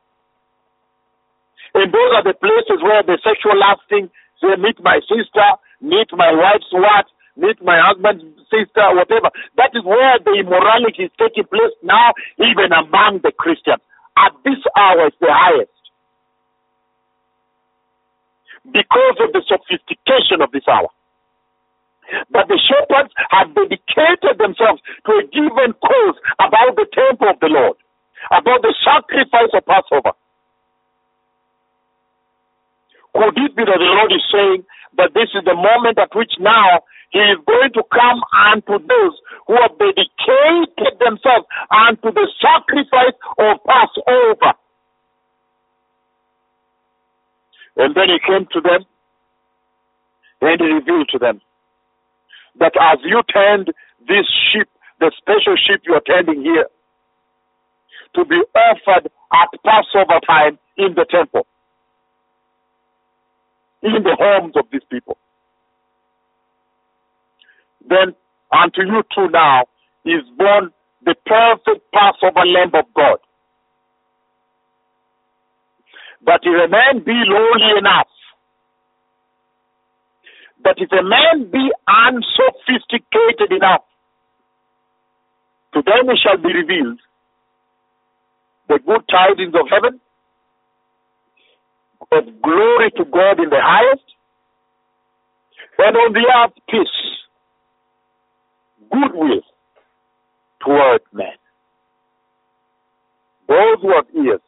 And 1.74 1.93
those 1.93 2.12
are 2.18 2.26
the 2.26 2.34
places 2.34 2.82
where 2.82 3.03
the 3.03 3.20
sexual 3.22 3.57
lasting, 3.57 4.10
say, 4.41 4.57
meet 4.57 4.82
my 4.82 4.99
sister, 5.05 5.47
meet 5.82 6.10
my 6.14 6.34
wife's 6.34 6.74
what, 6.74 7.05
meet 7.39 7.61
my 7.63 7.79
husband's 7.79 8.23
sister, 8.51 8.85
whatever. 8.93 9.31
That 9.57 9.71
is 9.73 9.83
where 9.83 10.19
the 10.19 10.35
immorality 10.39 11.07
is 11.07 11.13
taking 11.17 11.45
place 11.45 11.73
now, 11.83 12.13
even 12.37 12.71
among 12.73 13.21
the 13.23 13.31
Christians. 13.31 13.81
At 14.17 14.33
this 14.43 14.59
hour, 14.75 15.07
it's 15.07 15.17
the 15.21 15.31
highest. 15.31 15.71
Because 18.67 19.17
of 19.23 19.31
the 19.31 19.41
sophistication 19.47 20.43
of 20.43 20.51
this 20.51 20.67
hour. 20.67 20.89
But 22.31 22.47
the 22.49 22.59
shepherds 22.59 23.13
have 23.29 23.53
dedicated 23.53 24.37
themselves 24.37 24.81
to 25.05 25.11
a 25.21 25.23
given 25.29 25.73
cause 25.79 26.17
about 26.41 26.75
the 26.75 26.87
temple 26.91 27.29
of 27.29 27.39
the 27.39 27.47
Lord, 27.47 27.77
about 28.31 28.61
the 28.61 28.73
sacrifice 28.83 29.53
of 29.53 29.65
Passover. 29.65 30.17
Could 33.13 33.37
it 33.37 33.55
be 33.55 33.63
that 33.65 33.77
the 33.77 33.91
Lord 33.93 34.11
is 34.11 34.25
saying 34.31 34.65
But 34.95 35.13
this 35.13 35.29
is 35.33 35.43
the 35.45 35.55
moment 35.55 35.97
at 35.99 36.15
which 36.15 36.33
now 36.39 36.81
he 37.11 37.19
is 37.19 37.37
going 37.45 37.71
to 37.73 37.83
come 37.93 38.21
unto 38.51 38.77
those 38.85 39.15
who 39.47 39.55
have 39.61 39.77
dedicated 39.79 40.99
themselves 40.99 41.45
unto 41.71 42.11
the 42.11 42.27
sacrifice 42.41 43.17
of 43.37 43.57
Passover. 43.65 44.53
And 47.77 47.95
then 47.95 48.09
he 48.09 48.19
came 48.25 48.45
to 48.53 48.61
them 48.61 48.85
and 50.41 50.61
he 50.61 50.67
revealed 50.67 51.09
to 51.11 51.19
them 51.19 51.41
that 52.59 52.73
as 52.79 52.99
you 53.03 53.21
tend 53.31 53.71
this 54.07 54.25
sheep, 54.51 54.67
the 54.99 55.11
special 55.17 55.55
sheep 55.55 55.81
you 55.85 55.93
are 55.93 56.03
tending 56.05 56.43
here, 56.43 56.67
to 58.15 58.25
be 58.25 58.41
offered 58.55 59.09
at 59.33 59.49
Passover 59.63 60.19
time 60.25 60.57
in 60.77 60.93
the 60.95 61.05
temple, 61.09 61.45
in 63.84 64.03
the 64.03 64.15
homes 64.19 64.53
of 64.55 64.65
these 64.71 64.84
people. 64.89 65.17
Then 67.88 68.15
unto 68.51 68.82
you 68.82 69.03
too 69.15 69.30
now 69.32 69.63
is 70.05 70.23
born 70.38 70.71
the 71.05 71.15
perfect 71.25 71.86
Passover 71.93 72.45
Lamb 72.45 72.71
of 72.73 72.86
God. 72.93 73.19
But 76.21 76.41
if 76.43 76.53
a 76.53 76.69
man 76.69 77.03
be 77.03 77.13
lowly 77.25 77.77
enough, 77.77 78.07
but 80.61 80.75
if 80.77 80.91
a 80.91 81.03
man 81.03 81.49
be 81.49 81.71
unsophisticated 81.88 83.51
enough, 83.55 83.86
to 85.73 85.82
them 85.82 86.09
it 86.09 86.19
shall 86.21 86.38
be 86.38 86.53
revealed 86.53 86.99
the 88.67 88.80
good 88.86 89.01
tidings 89.09 89.55
of 89.55 89.67
heaven, 89.71 89.99
of 92.12 92.26
glory 92.41 92.91
to 92.97 93.05
God 93.05 93.39
in 93.39 93.49
the 93.49 93.62
highest, 93.62 94.03
and 95.78 95.95
on 95.95 96.14
the 96.14 96.26
earth 96.38 96.53
peace, 96.70 96.99
goodwill 98.91 99.41
toward 100.66 101.01
men. 101.14 101.38
Those 103.47 103.82
who 103.82 103.93
have 103.95 104.05
ears, 104.16 104.41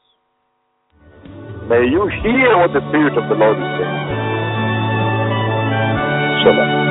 may 1.69 1.85
you 1.89 2.09
hear 2.23 2.57
what 2.57 2.73
the 2.73 2.81
Spirit 2.89 3.17
of 3.17 3.29
the 3.29 3.35
Lord 3.35 3.57
is 3.57 3.71
saying. 3.79 4.27
Shalom. 6.43 6.90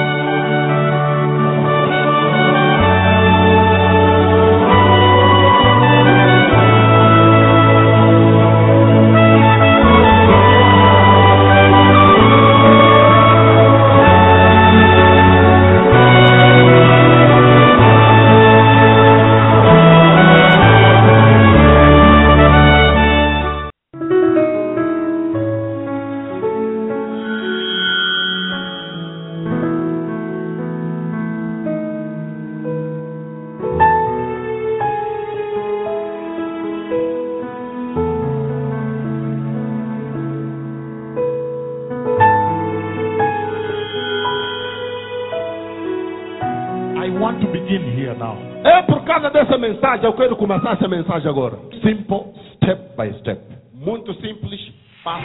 Começar 50.51 50.73
essa 50.73 50.89
mensagem 50.89 51.29
agora. 51.31 51.57
Simple, 51.81 52.25
step 52.57 52.97
by 52.97 53.17
step. 53.21 53.41
Muito 53.73 54.13
simples, 54.15 54.73
passo. 55.05 55.25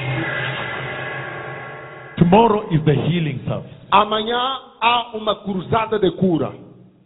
Tomorrow 2.17 2.67
is 2.71 2.81
the 2.83 2.93
healing 2.93 3.39
service. 3.47 3.73
Amanhã 3.91 4.37
há 4.79 5.11
uma 5.15 5.35
cruzada 5.37 5.97
de 5.97 6.11
cura. 6.11 6.51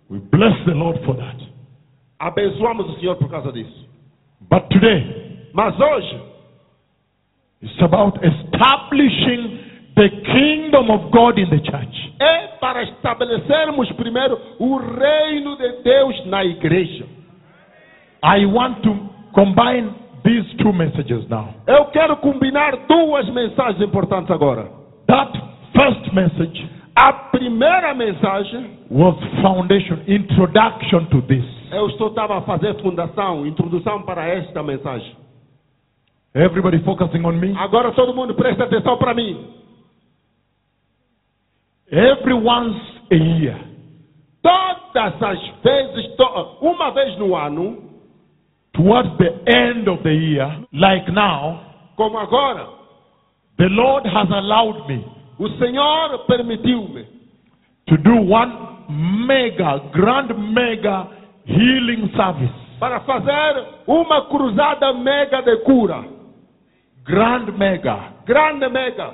We 0.10 0.20
bless 0.20 0.54
the 0.66 0.74
Lord 0.74 1.00
for 1.06 1.16
that. 1.16 1.38
Abençoamos 2.20 2.90
o 2.90 3.00
Senhor 3.00 3.16
por 3.16 3.30
causa 3.30 3.54
disso. 3.54 3.88
But 4.50 4.68
today, 4.70 5.30
Mas 5.54 5.80
hoje, 5.80 6.22
it's 7.62 7.82
about 7.82 8.20
establishing 8.24 9.60
the 9.96 10.10
kingdom 10.10 10.92
of 10.92 11.10
God 11.12 11.38
in 11.40 11.50
the 11.50 11.60
church. 11.60 12.14
é 12.20 12.48
para 12.60 12.84
estabelecermos 12.84 13.90
primeiro 13.94 14.38
o 14.60 14.78
reino 14.78 15.56
de 15.56 15.72
Deus 15.84 16.26
na 16.26 16.44
igreja. 16.44 17.06
I 18.24 18.46
want 18.46 18.84
to 18.84 19.10
combine 19.34 19.96
these 20.24 20.46
two 20.62 20.74
messages 20.74 21.28
now. 21.30 21.54
Eu 21.68 21.86
quero 21.86 22.18
combinar 22.18 22.76
duas 22.88 23.28
mensagens 23.30 23.82
importantes 23.82 24.30
agora. 24.32 24.70
That 25.08 25.32
first 25.74 26.14
message 26.14 26.80
A 26.96 27.14
primeira 27.14 27.94
mensagem, 27.94 28.78
was 28.92 29.16
foundation, 29.42 30.04
introduction 30.06 31.06
to 31.12 31.22
this. 31.22 31.46
eu 31.72 31.88
estava 31.88 32.40
a 32.40 32.42
fazer 32.42 32.76
fundação, 32.82 33.48
introdução 33.48 34.02
para 34.02 34.28
esta 34.28 34.62
mensagem. 34.62 35.16
Everybody 36.36 36.80
focusing 36.80 37.24
on 37.26 37.34
me. 37.40 37.56
Agora 37.58 37.94
todo 37.94 38.14
mundo 38.14 38.34
presta 38.34 38.66
atenção 38.66 38.98
para 38.98 39.14
mim. 39.14 39.48
Every 41.90 42.34
once 42.34 42.78
a 43.12 43.16
year, 43.16 43.58
Todas 44.42 45.22
as 45.22 45.40
vezes, 45.64 46.06
uma 46.62 46.92
vez 46.92 47.18
no 47.18 47.36
ano, 47.36 47.89
towards 48.80 49.10
the 49.20 49.52
end 49.52 49.88
of 49.90 50.02
the 50.04 50.14
year, 50.14 50.48
like 50.72 51.12
now, 51.12 51.92
como 51.98 52.18
agora, 52.20 52.66
the 53.58 53.68
Lord 53.70 54.06
has 54.06 54.28
allowed 54.32 54.88
me 54.88 55.04
o 55.40 55.48
Senhor 55.58 56.26
permitiu-me 56.28 57.06
to 57.88 57.98
do 57.98 58.16
one 58.22 58.52
mega, 59.28 59.80
grand 59.94 60.32
mega 60.54 61.08
healing 61.46 62.10
service. 62.16 62.54
para 62.80 63.02
fazer 63.02 63.66
uma 63.88 64.28
cruzada 64.30 64.94
mega 64.94 65.42
de 65.42 65.58
cura. 65.64 66.04
Grand 67.04 67.52
mega. 67.58 68.14
Grande 68.26 68.70
mega. 68.70 69.14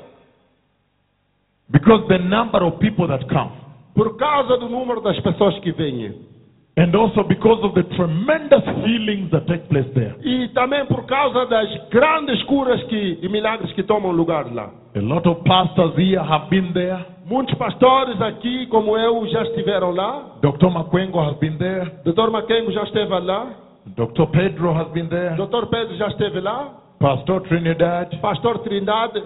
Because 1.69 2.07
the 2.07 2.19
number 2.19 2.63
of 2.63 2.79
people 2.79 3.07
that 3.07 3.27
come, 3.27 3.51
Por 3.95 4.17
causa 4.17 4.57
do 4.57 4.69
número 4.69 5.01
das 5.01 5.19
pessoas 5.21 5.57
que 5.59 5.71
vêm. 5.71 6.34
And 6.77 6.93
also 6.95 7.23
because 7.23 7.63
of 7.63 7.73
the 7.73 7.83
tremendous 7.95 8.63
healings 8.83 9.31
that 9.31 9.47
take 9.47 9.67
place 9.69 9.87
there. 9.93 10.15
E 10.21 10.49
também 10.49 10.85
por 10.85 11.05
causa 11.05 11.45
das 11.45 11.89
grandes 11.89 12.41
curas 12.43 12.83
que, 12.83 13.19
e 13.21 13.29
milagres 13.29 13.71
que 13.73 13.83
tomam 13.83 14.11
lugar 14.11 14.53
lá. 14.53 14.71
A 14.95 14.99
lot 14.99 15.27
of 15.27 15.43
pastors 15.43 15.93
here 15.97 16.19
have 16.19 16.49
been 16.49 16.73
there. 16.73 17.05
Muitos 17.25 17.55
pastores 17.55 18.21
aqui, 18.21 18.67
como 18.67 18.97
eu, 18.97 19.25
já 19.27 19.43
estiveram 19.43 19.91
lá. 19.91 20.37
Dr. 20.41 20.69
Makwengo 20.69 21.19
has 21.19 21.35
been 21.37 21.57
there. 21.57 21.91
Dr. 22.03 22.29
Maquengo 22.29 22.71
já 22.71 22.83
esteve 22.83 23.19
lá. 23.19 23.47
Dr. 23.87 24.25
Pedro 24.31 24.71
has 24.73 24.87
been 24.89 25.07
there. 25.07 25.35
Dr. 25.35 25.67
Pedro 25.67 25.95
já 25.95 26.07
esteve 26.07 26.39
lá. 26.39 26.71
Pastor 26.99 27.41
Trinidad, 27.41 28.09
Pastor 28.21 28.59
Trindade. 28.59 29.23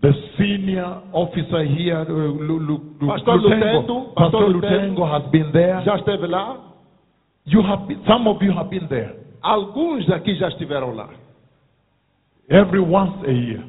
The 0.00 0.12
senior 0.38 1.02
officer 1.12 1.62
here, 1.64 2.00
uh, 2.00 2.06
Lu- 2.08 2.80
Pastor 3.06 3.36
Lutengo, 3.38 4.14
Pastor 4.14 4.40
Pastor 4.40 4.48
Lutengo 4.48 5.04
has 5.06 5.30
been 5.30 5.52
there. 5.52 5.82
Já 5.84 5.96
esteve 5.96 6.26
lá. 6.26 6.56
You 7.46 7.62
have 7.62 7.86
been, 7.86 8.02
some 8.06 8.28
of 8.28 8.42
you 8.42 8.52
have 8.52 8.70
been 8.70 8.86
there. 8.88 9.14
Alguns 9.42 10.08
aqui 10.10 10.34
já 10.36 10.48
estiveram 10.48 10.94
lá. 10.94 11.08
Every 12.48 12.80
once 12.80 13.12
a 13.26 13.30
year, 13.32 13.62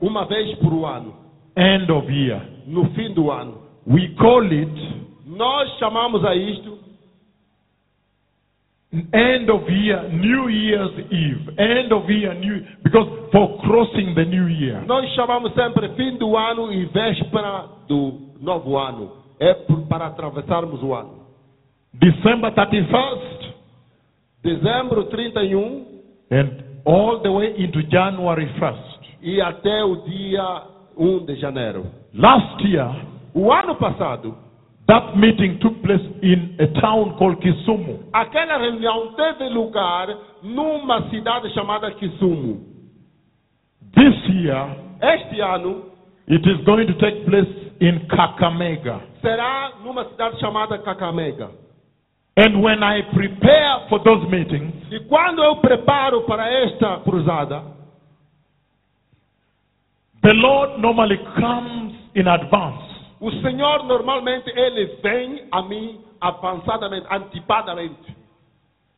Uma 0.00 0.24
vez 0.26 0.54
por 0.58 0.84
ano. 0.84 1.14
end 1.56 1.90
of 1.90 2.10
year, 2.10 2.40
No 2.66 2.86
fim 2.94 3.12
do 3.14 3.30
ano. 3.30 3.58
we 3.86 4.08
call 4.18 4.44
it 4.52 4.68
Nós 5.26 5.68
chamamos 5.78 6.24
a 6.24 6.34
isto 6.34 6.78
end 8.92 9.50
of 9.50 9.68
year, 9.68 10.08
New 10.12 10.48
Year's 10.48 10.92
Eve. 11.10 11.58
End 11.58 11.92
of 11.92 12.08
year, 12.10 12.34
new 12.34 12.64
because 12.82 13.06
for 13.32 13.58
crossing 13.60 14.14
the 14.14 14.24
new 14.24 14.48
year. 14.48 14.80
Nós 14.86 15.08
chamamos 15.14 15.52
sempre 15.54 15.88
fim 15.90 16.16
do 16.18 16.36
ano 16.36 16.72
e 16.72 16.86
véspera 16.86 17.66
do 17.86 18.32
novo 18.40 18.76
ano. 18.78 19.12
É 19.40 19.54
para 19.88 20.06
atravessarmos 20.06 20.82
o 20.82 20.94
ano. 20.94 21.18
December 21.94 22.52
31st 22.52 23.38
Dezembro 24.42 25.04
31 25.04 25.84
and 26.30 26.48
all 26.84 27.20
the 27.20 27.28
way 27.30 27.54
into 27.62 27.82
January 27.90 28.46
1st. 28.58 28.98
e 29.22 29.40
até 29.40 29.84
o 29.84 29.96
dia 30.02 30.62
1 30.96 31.24
de 31.26 31.36
janeiro. 31.36 31.86
Last 32.14 32.64
year, 32.66 32.88
O 33.34 33.52
ano 33.52 33.76
passado, 33.76 34.34
that 34.88 35.16
meeting 35.16 35.58
took 35.60 35.82
place 35.82 36.00
in 36.22 36.56
a 36.58 36.66
town 36.80 37.14
called 37.18 37.40
Kisumu. 37.42 38.08
aquela 38.12 38.56
reunião 38.58 39.12
teve 39.14 39.48
lugar 39.50 40.08
numa 40.42 41.08
cidade 41.10 41.52
chamada 41.54 41.90
Kisumu. 41.92 42.66
This 43.94 44.14
year, 44.34 44.66
Este 45.00 45.40
ano, 45.40 45.84
It 46.26 46.44
is 46.46 46.62
going 46.66 46.86
to 46.86 46.94
take 46.98 47.24
place 47.24 47.48
in 47.80 48.06
Kakamega. 48.08 49.00
será 49.22 49.72
numa 49.84 50.04
cidade 50.10 50.38
chamada 50.40 50.78
Kakamega. 50.78 51.50
And 52.36 52.62
when 52.62 52.82
I 52.84 53.02
prepare 53.12 53.88
for 53.88 53.98
those 54.04 54.28
meetings, 54.30 54.72
E 54.90 55.00
quando 55.08 55.42
eu 55.42 55.56
preparo 55.56 56.22
para 56.22 56.48
esta 56.64 57.00
cruzada, 57.04 57.62
the 60.22 60.32
Lord 60.34 60.80
normally 60.80 61.18
comes 61.38 61.94
in 62.14 62.26
advance 62.28 62.87
o 63.20 63.30
Senhor 63.42 63.84
normalmente 63.84 64.50
ele 64.50 64.86
vem 65.02 65.44
a 65.50 65.62
mim 65.62 66.00
avançadamente, 66.20 67.06
antecipadamente. 67.10 68.16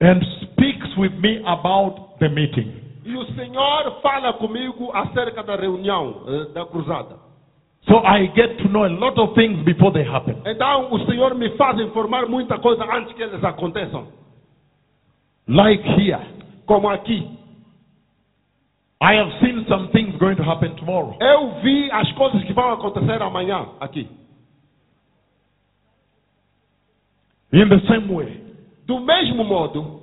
and 0.01 0.23
speaks 0.43 0.89
with 0.97 1.13
me 1.21 1.43
about 1.47 2.19
the 2.21 2.29
meeting. 2.29 2.73
E 3.05 3.15
o 3.17 3.25
Senhor 3.35 4.01
fala 4.03 4.33
comigo 4.35 4.91
acerca 4.95 5.43
da 5.43 5.57
reunião, 5.57 6.23
eh, 6.27 6.53
da 6.53 6.65
cruzada. 6.65 7.17
So 7.87 7.97
I 8.05 8.31
get 8.35 8.59
to 8.59 8.69
know 8.69 8.85
a 8.85 8.89
lot 8.89 9.19
of 9.19 9.35
things 9.35 9.63
before 9.65 9.93
they 9.93 10.05
happen. 10.05 10.37
Então 10.45 10.93
o 10.93 11.07
Senhor 11.07 11.35
me 11.35 11.51
faz 11.57 11.79
informar 11.81 12.27
muita 12.27 12.59
coisa 12.59 12.85
antes 12.85 13.13
que 13.15 13.23
eles 13.23 13.43
aconteçam. 13.43 14.07
Like 15.49 15.83
here, 15.99 16.21
Como 16.67 16.89
aqui. 16.89 17.27
I 19.03 19.15
have 19.15 19.31
seen 19.41 19.65
some 19.67 19.89
things 19.93 20.15
going 20.19 20.37
to 20.37 20.43
happen 20.45 20.77
tomorrow. 20.77 21.17
Eu 21.21 21.61
vi 21.63 21.91
as 21.91 22.11
coisas 22.13 22.43
que 22.45 22.53
vão 22.53 22.73
acontecer 22.73 23.21
amanhã 23.23 23.67
aqui. 23.81 24.09
In 27.53 27.69
the 27.69 27.81
same 27.89 28.07
way, 28.15 28.41
Do 28.87 29.01
mesmo 29.01 29.45
modo, 29.45 30.01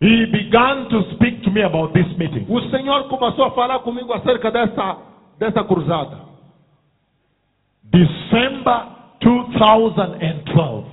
He 0.00 0.26
began 0.26 0.88
to 0.90 1.14
speak 1.14 1.42
to 1.44 1.50
me 1.50 1.62
about 1.62 1.92
this 1.94 2.06
meeting. 2.18 2.46
o 2.48 2.60
Senhor 2.70 3.04
começou 3.08 3.44
a 3.46 3.50
falar 3.52 3.78
comigo 3.80 4.12
acerca 4.12 4.50
dessa, 4.50 4.98
dessa 5.38 5.64
cruzada. 5.64 6.18
December 7.84 8.86
2012. 9.20 10.86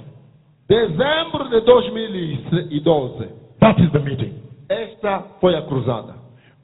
Dezembro 0.68 1.50
de 1.50 1.62
2012. 1.62 3.30
That 3.60 3.82
is 3.82 3.92
the 3.92 4.00
meeting. 4.00 4.42
Esta 4.70 5.20
foi 5.42 5.56
a 5.56 5.62
cruzada. 5.64 6.16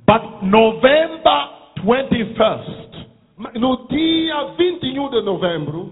But 0.08 0.42
November 0.42 1.50
21st, 1.84 2.88
No 3.60 3.86
dia 3.90 4.54
21 4.58 5.10
de 5.10 5.22
novembro, 5.22 5.92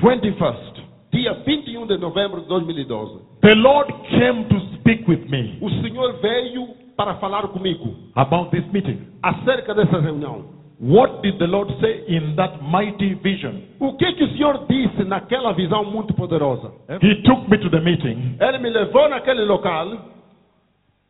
21st, 0.00 0.82
dia 1.12 1.32
21 1.46 1.86
de 1.86 1.96
novembro 1.98 2.40
de 2.40 2.48
2012, 2.48 3.20
the 3.42 3.54
Lord 3.54 3.92
came 4.10 4.44
to 4.48 4.58
speak 4.76 5.06
with 5.08 5.28
me 5.28 5.58
o 5.60 5.70
Senhor 5.82 6.14
veio 6.20 6.66
para 6.96 7.14
falar 7.16 7.46
comigo 7.48 7.94
about 8.16 8.50
this 8.50 8.64
meeting. 8.72 8.98
acerca 9.22 9.74
dessa 9.74 10.00
reunião. 10.00 10.52
What 10.80 11.22
did 11.22 11.38
the 11.38 11.46
Lord 11.46 11.72
say 11.80 12.04
in 12.08 12.34
that 12.34 12.58
mighty 12.62 13.14
vision? 13.14 13.60
O 13.78 13.92
que 13.96 14.12
que 14.14 14.24
o 14.24 14.28
Senhor 14.30 14.66
disse 14.68 15.04
naquela 15.04 15.52
visão 15.52 15.84
muito 15.84 16.12
poderosa? 16.14 16.72
He 17.00 17.22
took 17.22 17.48
me 17.48 17.58
to 17.58 17.70
the 17.70 17.80
meeting 17.80 18.36
Ele 18.40 18.58
me 18.58 18.70
levou 18.70 19.08
naquele 19.08 19.44
local, 19.44 19.86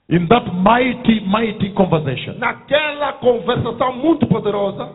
in 0.09 0.27
that 0.29 0.47
mighty, 0.55 1.21
mighty 1.27 1.71
conversation. 1.75 2.35
naquela 2.39 3.15
conversação 3.15 3.93
muito 3.97 4.27
poderosa, 4.27 4.89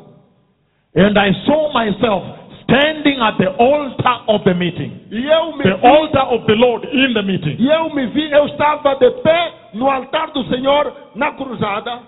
And 0.96 1.18
I 1.20 1.32
saw 1.46 1.72
myself 1.72 2.24
standing 2.64 3.20
at 3.22 3.38
the 3.38 3.48
altar 3.58 4.22
of 4.28 4.44
the 4.44 4.54
meeting. 4.54 4.92
e 5.12 5.26
eu 5.26 5.56
me 5.58 5.64
The 5.64 5.76
vi, 5.78 5.88
altar 5.88 6.34
of 6.34 6.46
the 6.46 6.56
Lord 6.56 6.86
in 6.92 7.14
the 7.14 7.22
meeting. 7.24 7.56
e 7.60 7.68
eu 7.70 7.94
me 7.94 8.08
vi, 8.08 8.32
eu 8.32 8.46
estava 8.48 8.96
de 8.96 9.10
pé 9.22 9.52
no 9.74 9.90
altar 9.90 10.32
do 10.32 10.44
Senhor 10.46 10.92
na 11.16 11.32
cruzada. 11.34 12.00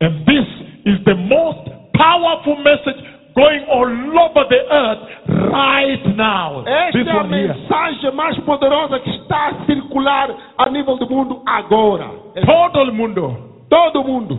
And 0.00 0.24
this 0.24 0.46
is 0.86 1.04
the 1.04 1.14
most 1.14 1.70
powerful 1.94 2.56
message 2.62 3.04
going 3.34 3.64
all 3.68 3.86
over 3.86 4.44
the 4.48 4.60
earth 4.70 5.08
right 5.52 6.16
now. 6.16 6.64
Esta 6.66 6.98
This 6.98 7.06
é 7.06 7.10
a 7.10 7.24
mensagem 7.24 8.10
mais 8.12 8.38
poderosa 8.40 9.00
que 9.00 9.10
está 9.10 9.48
a 9.48 9.64
circular 9.66 10.30
a 10.58 10.70
nível 10.70 10.96
do 10.96 11.08
mundo 11.08 11.42
agora. 11.46 12.08
Total 12.44 12.92
mundo. 12.92 13.64
todo 13.68 14.02
mundo. 14.04 14.38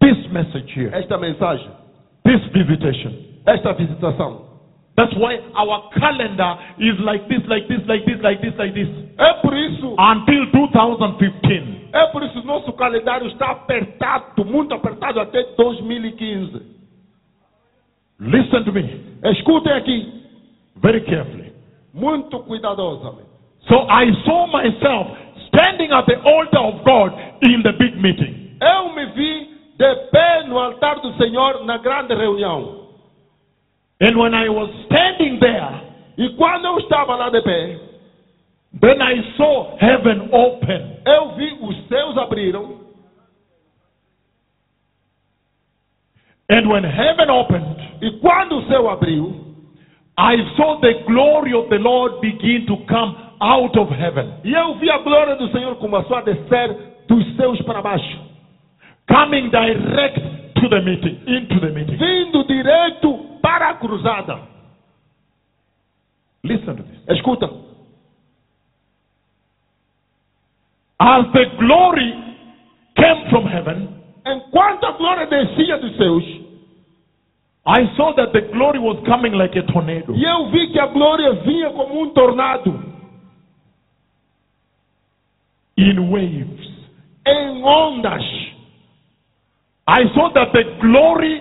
This 0.00 0.26
message 0.32 0.72
here. 0.74 0.90
Esta 0.94 1.16
mensagem, 1.18 1.68
This 2.24 2.40
visitation. 2.52 3.12
esta 3.46 3.72
visitação. 3.72 4.52
That's 4.96 5.12
why 5.16 5.40
our 5.56 5.90
calendar 5.98 6.56
is 6.78 6.94
like 7.00 7.26
this, 7.28 7.42
like 7.48 7.66
this, 7.66 7.80
like 7.88 8.04
this, 8.06 8.22
like 8.22 8.40
this, 8.40 8.54
like 8.56 8.74
this. 8.74 8.88
É 9.18 9.32
por 9.42 9.52
isso, 9.54 9.96
Until 9.98 10.46
2015. 10.52 11.88
é 11.92 12.06
por 12.08 12.22
isso 12.22 12.44
nosso 12.46 12.72
calendário 12.74 13.26
está 13.26 13.50
apertado, 13.50 14.44
muito 14.44 14.72
apertado 14.74 15.20
até 15.20 15.42
2015. 15.56 16.73
Listen 18.20 18.64
to 18.64 18.72
me 18.72 19.00
Escutem 19.24 19.72
aqui, 19.72 20.22
very 20.76 21.00
carefully. 21.02 21.52
muito 21.92 22.38
cuidadosamente. 22.40 23.28
So 23.68 23.86
I 23.88 24.12
saw 24.24 24.46
myself 24.48 25.16
standing 25.48 25.90
at 25.92 26.04
the 26.06 26.16
altar 26.22 26.58
of 26.60 26.84
God 26.84 27.12
in 27.42 27.62
the 27.62 27.72
big 27.72 27.96
meeting. 28.00 28.56
Eu 28.60 28.92
me 28.94 29.06
vi 29.14 29.48
de 29.78 29.94
pé 30.12 30.44
no 30.46 30.58
altar 30.58 31.00
do 31.00 31.12
Senhor 31.16 31.64
na 31.64 31.78
grande 31.78 32.14
reunião. 32.14 32.84
And 34.00 34.16
when 34.18 34.34
I 34.34 34.48
was 34.48 34.68
standing 34.86 35.38
there, 35.40 35.82
E 36.16 36.28
quando 36.36 36.64
eu 36.66 36.78
estava 36.78 37.16
lá 37.16 37.28
de 37.30 37.40
pé, 37.42 37.78
then 38.80 39.00
I 39.02 39.34
saw 39.36 39.76
heaven 39.80 40.28
open. 40.32 40.98
eu 41.06 41.34
vi 41.36 41.56
os 41.60 41.88
céus 41.88 42.16
abriram. 42.18 42.80
And 46.48 46.68
when 46.68 46.84
heaven 46.84 47.30
opened, 47.30 47.76
E 48.04 48.10
quando 48.20 48.58
o 48.58 48.66
céu 48.66 48.90
abriu, 48.90 49.34
I 50.18 50.36
saw 50.56 50.78
the 50.80 50.92
glory 51.06 51.54
of 51.54 51.70
the 51.70 51.78
Lord 51.78 52.20
begin 52.20 52.66
to 52.66 52.76
come 52.86 53.16
out 53.40 53.74
of 53.78 53.90
heaven, 53.90 54.30
e 54.44 54.52
eu 54.52 54.74
vi 54.74 54.90
a 54.90 54.98
glória 54.98 55.36
do 55.36 55.48
Senhor 55.48 55.74
começou 55.76 56.18
a 56.18 56.20
descer 56.20 56.76
dos 57.08 57.34
céus 57.36 57.58
para 57.62 57.80
baixo, 57.80 58.18
coming 59.08 59.48
direct 59.48 60.20
to 60.60 60.68
the 60.68 60.82
meeting, 60.82 61.18
into 61.26 61.58
the 61.60 61.70
meeting. 61.70 61.96
vindo 61.96 62.44
direito 62.44 63.38
para 63.40 63.70
a 63.70 63.74
cruzada. 63.74 64.38
Listen 66.44 66.76
to 66.76 66.82
this. 66.82 67.08
Escuta, 67.08 67.48
As 71.00 71.24
the 71.32 71.46
glory 71.58 72.12
came 72.96 73.30
from 73.30 73.46
heaven, 73.46 73.88
enquanto 74.26 74.84
a 74.84 74.92
glória 74.92 75.26
descia 75.26 75.78
dos 75.78 75.96
céus, 75.96 76.43
I 77.66 77.86
saw 77.96 78.12
that 78.16 78.32
the 78.32 78.42
glory 78.52 78.78
was 78.78 79.02
coming 79.06 79.32
like 79.32 79.56
a 79.56 79.62
tornado. 79.72 80.14
e 80.14 80.22
eu 80.22 80.50
vi 80.50 80.68
que 80.70 80.78
a 80.78 80.86
glória 80.86 81.32
vinha 81.44 81.70
como 81.70 82.02
um 82.02 82.10
tornado, 82.10 82.78
in 85.76 86.10
waves. 86.10 86.68
em 87.26 87.62
ondas. 87.64 88.22
I 89.88 90.04
saw 90.14 90.30
that 90.34 90.52
the 90.52 90.64
glory 90.80 91.40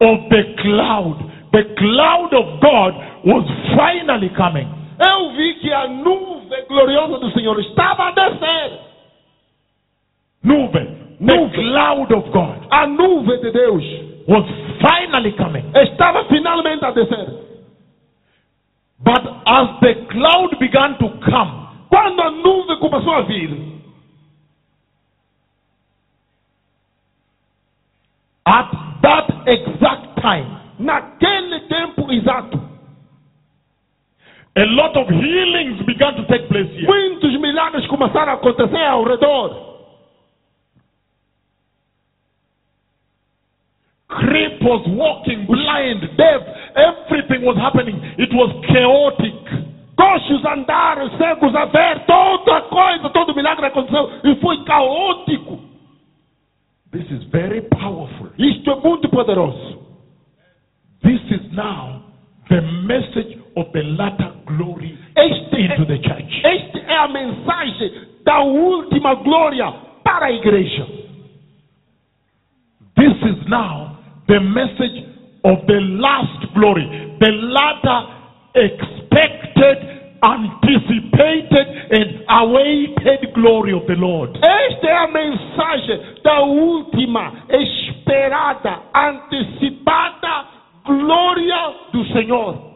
of 0.00 0.28
the 0.30 0.42
cloud, 0.62 1.18
the 1.52 1.64
cloud 1.78 2.32
of 2.34 2.60
God, 2.60 2.94
was 3.24 3.44
finally 3.76 4.30
coming. 4.36 4.68
Eu 5.00 5.30
vi 5.32 5.54
que 5.60 5.72
a 5.72 5.88
nuvem 5.88 6.66
gloriosa 6.68 7.18
do 7.18 7.30
Senhor 7.32 7.58
estava 7.60 8.08
a 8.08 8.10
descer. 8.12 8.80
Nuvem, 10.44 10.86
the 11.18 11.36
Nuvem. 11.36 11.50
cloud 11.52 12.12
of 12.14 12.30
God, 12.30 12.66
A 12.70 12.86
nuvem 12.86 13.40
de 13.40 13.50
Deus 13.50 13.82
was 14.26 14.44
finally 14.80 15.32
coming. 15.32 15.64
estava 15.74 16.24
finalmente 16.26 16.84
a 16.84 16.92
descer. 16.92 17.44
But 19.00 19.22
as 19.46 19.80
the 19.80 20.06
cloud 20.10 20.58
began 20.58 20.96
to 20.98 21.08
come, 21.28 21.64
Quando 21.94 22.22
a 22.22 22.30
nuvem 22.32 22.76
começou 22.78 23.12
a 23.12 23.22
vir, 23.22 23.56
at 28.44 28.70
that 29.00 29.32
exact 29.46 30.20
time, 30.20 30.58
naquele 30.80 31.60
tempo 31.68 32.10
exato, 32.10 32.60
a 34.56 34.64
lot 34.64 34.98
of 34.98 35.08
healings 35.08 35.82
began 35.86 36.16
to 36.16 36.24
take 36.26 36.48
place 36.48 36.68
here. 36.72 36.86
muitos 36.86 37.38
milagres 37.40 37.86
começaram 37.86 38.32
a 38.32 38.34
acontecer 38.34 38.84
ao 38.84 39.04
redor. 39.04 39.73
Cripples 44.14 44.86
walking, 44.94 45.46
blind, 45.46 46.00
deaf, 46.16 46.42
everything 46.76 47.42
was 47.42 47.56
happening. 47.58 47.98
It 48.18 48.30
was 48.32 48.50
chaotic. 48.70 49.34
Coxos 49.98 50.44
andaram, 50.44 51.10
cegos 51.18 51.54
a 51.54 51.66
ver, 51.66 52.04
toda 52.06 52.62
coisa, 52.62 53.10
todo 53.10 53.34
milagre 53.34 53.66
aconteceu 53.66 54.10
e 54.24 54.34
foi 54.36 54.64
caótico. 54.64 55.60
This 56.92 57.10
is 57.10 57.24
very 57.24 57.62
powerful. 57.62 58.28
Isto 58.38 58.70
é 58.70 58.76
muito 58.76 59.08
poderoso. 59.08 59.82
This 61.02 61.20
is 61.30 61.52
now 61.52 62.02
the 62.48 62.60
message 62.60 63.38
of 63.56 63.70
the 63.72 63.82
latter 63.82 64.32
glory 64.46 64.96
Este 65.16 65.56
into 65.60 65.82
é, 65.82 65.86
the 65.86 65.98
church. 65.98 66.42
este 66.44 66.78
é 66.86 66.96
a 66.96 67.08
mensagem 67.08 67.92
da 68.24 68.40
última 68.40 69.14
glória 69.14 69.72
para 70.04 70.26
a 70.26 70.32
igreja. 70.32 70.86
This 72.96 73.16
is 73.22 73.48
now 73.48 73.83
the 74.28 74.40
message 74.40 75.08
of 75.44 75.66
the 75.66 75.80
last 76.00 76.54
glory, 76.54 76.86
the 77.20 77.30
latter 77.30 78.00
expected, 78.54 79.76
anticipated, 80.24 81.66
and 81.90 82.24
awaited 82.30 83.34
glory 83.34 83.72
of 83.72 83.86
the 83.86 83.94
Lord. 83.94 84.30
Esta 84.36 84.86
é 84.86 84.96
a 84.96 85.08
mensagem 85.08 86.00
da 86.22 86.40
última, 86.42 87.44
esperada, 87.50 88.80
antecipada 88.94 90.46
glória 90.84 91.74
do 91.92 92.04
Senhor. 92.12 92.74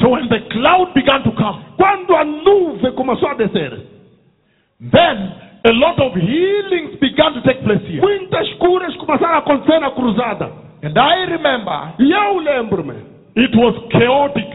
So 0.00 0.10
when 0.10 0.28
the 0.28 0.38
cloud 0.52 0.94
began 0.94 1.24
to 1.24 1.32
come, 1.32 1.68
Quando 1.78 2.16
a 2.16 2.24
nuvem 2.24 2.92
começou 2.92 3.28
a 3.28 3.34
descer, 3.34 3.78
then 4.80 5.47
a 5.68 5.72
lot 5.72 5.98
of 6.00 6.14
healings 6.16 6.96
began 7.00 7.32
to 7.34 7.42
take 7.42 7.62
place 7.62 7.82
here. 7.86 8.00
muitas 8.00 8.48
curas 8.54 8.94
começaram 8.96 9.34
a 9.34 9.38
acontecer 9.38 9.78
na 9.80 9.90
cruzada. 9.90 10.50
And 10.82 10.96
I 10.96 11.24
remember 11.26 11.94
E 11.98 12.10
eu 12.12 12.38
lembro-me, 12.38 12.94
it 13.36 13.54
was 13.56 13.74
chaotic. 13.92 14.46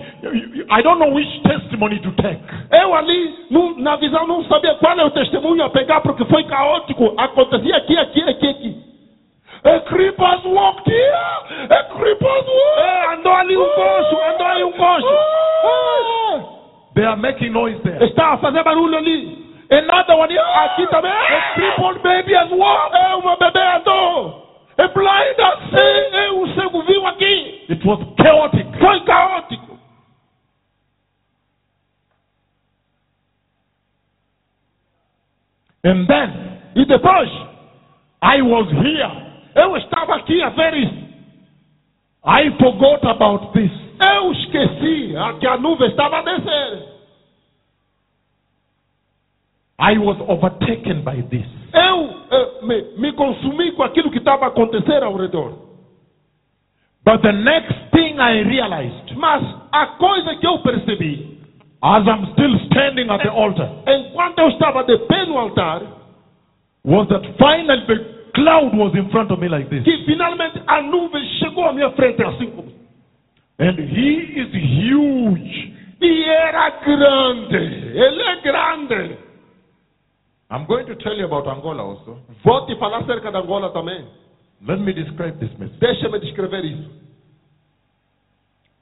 I 0.72 0.82
don't 0.82 1.00
know 1.00 1.14
which 1.14 1.28
testimony 1.44 2.00
to 2.00 2.12
take. 2.14 2.40
eu 2.72 2.96
ali 2.96 3.34
não- 3.52 3.78
na 3.78 3.96
visão 3.98 4.26
não 4.26 4.44
sabia 4.46 4.74
qual 4.76 4.98
é 4.98 5.04
o 5.04 5.12
testemunho 5.12 5.64
a 5.66 5.70
pegar 5.70 6.00
porque 6.02 6.24
foi 6.26 6.44
caótico. 6.46 7.14
Acontecia 7.18 7.76
aqui, 7.78 7.98
aqui, 7.98 8.22
aqui, 8.24 8.48
aqui. 8.48 8.76
A 9.66 9.80
creepers 9.82 10.44
walked 10.46 10.90
here. 10.90 11.70
A 11.70 11.84
creepers 11.96 12.46
walked. 12.48 12.80
É, 12.80 13.14
andou 13.16 13.34
ali 13.34 13.56
um 13.58 13.66
coxo, 13.66 14.18
andou 14.34 14.48
aí 14.48 14.64
um 14.64 14.72
coxo. 14.74 15.08
Ah! 15.66 16.44
They 16.96 17.06
are 17.06 17.16
making 17.20 17.50
noise 17.52 17.80
there. 17.84 18.04
Está 18.06 18.34
a 18.34 18.38
fazer 18.38 18.64
barulho 18.64 18.98
ali. 18.98 19.44
Another 19.78 20.16
one. 20.16 20.38
Aqui 20.38 20.88
também. 20.88 21.12
A 21.12 21.54
crippled 21.54 22.00
baby 22.04 22.36
as 22.36 22.52
well. 22.52 22.94
É 22.94 23.16
uma 23.16 23.36
bebê 23.38 23.60
andou. 23.60 24.44
A 24.78 24.88
blind 24.88 25.40
has 25.40 25.60
seen. 25.70 26.16
É, 26.16 26.26
é 26.28 26.32
um 26.32 26.48
cego 26.54 26.82
viu 26.84 27.06
aqui. 27.08 27.66
It 27.70 27.88
was 27.88 28.00
chaotic. 28.22 28.68
Foi 28.80 29.00
caótico. 29.02 29.80
And 35.84 36.08
then 36.08 36.60
E 36.76 36.86
depois, 36.86 37.30
I 38.22 38.42
was 38.42 38.68
here. 38.72 39.12
eu 39.56 39.78
estava 39.78 40.16
aqui 40.16 40.42
a 40.42 40.50
ver 40.50 40.74
isso. 40.76 41.04
I 42.26 42.50
forgot 42.58 43.04
about 43.06 43.52
this. 43.54 43.72
Eu 44.00 44.32
esqueci 44.32 45.14
que 45.40 45.48
a 45.48 45.58
nuvem 45.58 45.90
estava 45.90 46.20
a 46.20 46.22
descer. 46.22 46.93
I 49.80 49.98
was 49.98 50.18
overtaken 50.28 51.04
by 51.04 51.22
this. 51.30 51.46
Eu 51.74 52.10
eh, 52.32 52.66
me, 52.66 52.84
me 52.98 53.12
consumi 53.14 53.72
com 53.72 53.84
aquilo 53.84 54.12
que 54.12 54.20
estava 54.20 54.46
a 54.46 54.48
acontecer 54.50 55.02
ao 55.04 55.16
redor. 55.16 55.64
But 57.06 57.22
the 57.22 57.32
next 57.34 57.74
thing 57.92 58.20
I 58.20 58.44
realized, 58.48 59.18
Mas 59.18 59.44
a 59.72 59.88
coisa 59.98 60.36
que 60.36 60.48
eu 60.48 60.60
percebi, 60.60 61.38
as 61.82 62.06
I'm 62.08 62.32
still 62.34 62.56
standing 62.68 63.10
at 63.10 63.24
the 63.24 63.30
altar, 63.30 63.70
enquanto 63.88 64.40
eu 64.40 64.50
estava 64.50 64.84
de 64.84 64.98
pé 65.00 65.26
no 65.26 65.38
altar, 65.38 65.82
was 66.86 67.08
that 67.10 67.24
finally 67.38 67.86
the 67.88 68.30
cloud 68.36 68.74
was 68.78 68.94
in 68.96 69.10
front 69.10 69.32
of 69.32 69.40
me 69.42 69.50
like 69.50 69.70
this. 69.70 69.84
que 69.84 70.06
finalmente 70.06 70.62
a 70.66 70.82
nuvem 70.82 71.26
chegou 71.40 71.66
à 71.66 71.74
minha 71.74 71.90
frente 71.92 72.24
assim 72.24 72.52
como. 72.52 72.72
And 73.60 73.78
he 73.80 74.40
is 74.40 74.54
huge. 74.54 75.74
E 76.02 76.24
era 76.24 76.70
grande. 76.70 77.56
Ele 77.56 78.22
é 78.22 78.36
grande. 78.42 79.18
I'm 80.54 80.68
going 80.68 80.86
to 80.86 80.96
tell 80.98 81.16
you 81.18 81.26
about 81.26 81.48
Angola 81.48 81.82
also. 81.82 82.20
Vou 82.44 82.66
te 82.68 82.76
falar 82.78 83.00
acerca 83.00 83.32
da 83.32 83.40
Angola 83.40 83.72
também. 83.72 84.06
Let 84.62 84.80
me 84.80 84.94
describe 84.94 85.40
this 85.40 85.50
message. 85.58 85.80
Deixa-me 85.80 86.20
descrever 86.20 86.64
isso. 86.64 86.92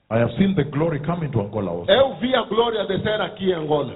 I 0.10 0.18
have 0.18 0.32
seen 0.38 0.54
the 0.54 0.66
glory 0.66 1.00
come 1.00 1.26
into 1.26 1.40
Angola 1.40 1.72
also. 1.72 1.90
Eu 1.90 2.16
vi 2.16 2.36
a 2.36 2.42
glória 2.42 2.86
descer 2.88 3.22
aqui 3.22 3.52
em 3.52 3.54
Angola. 3.54 3.96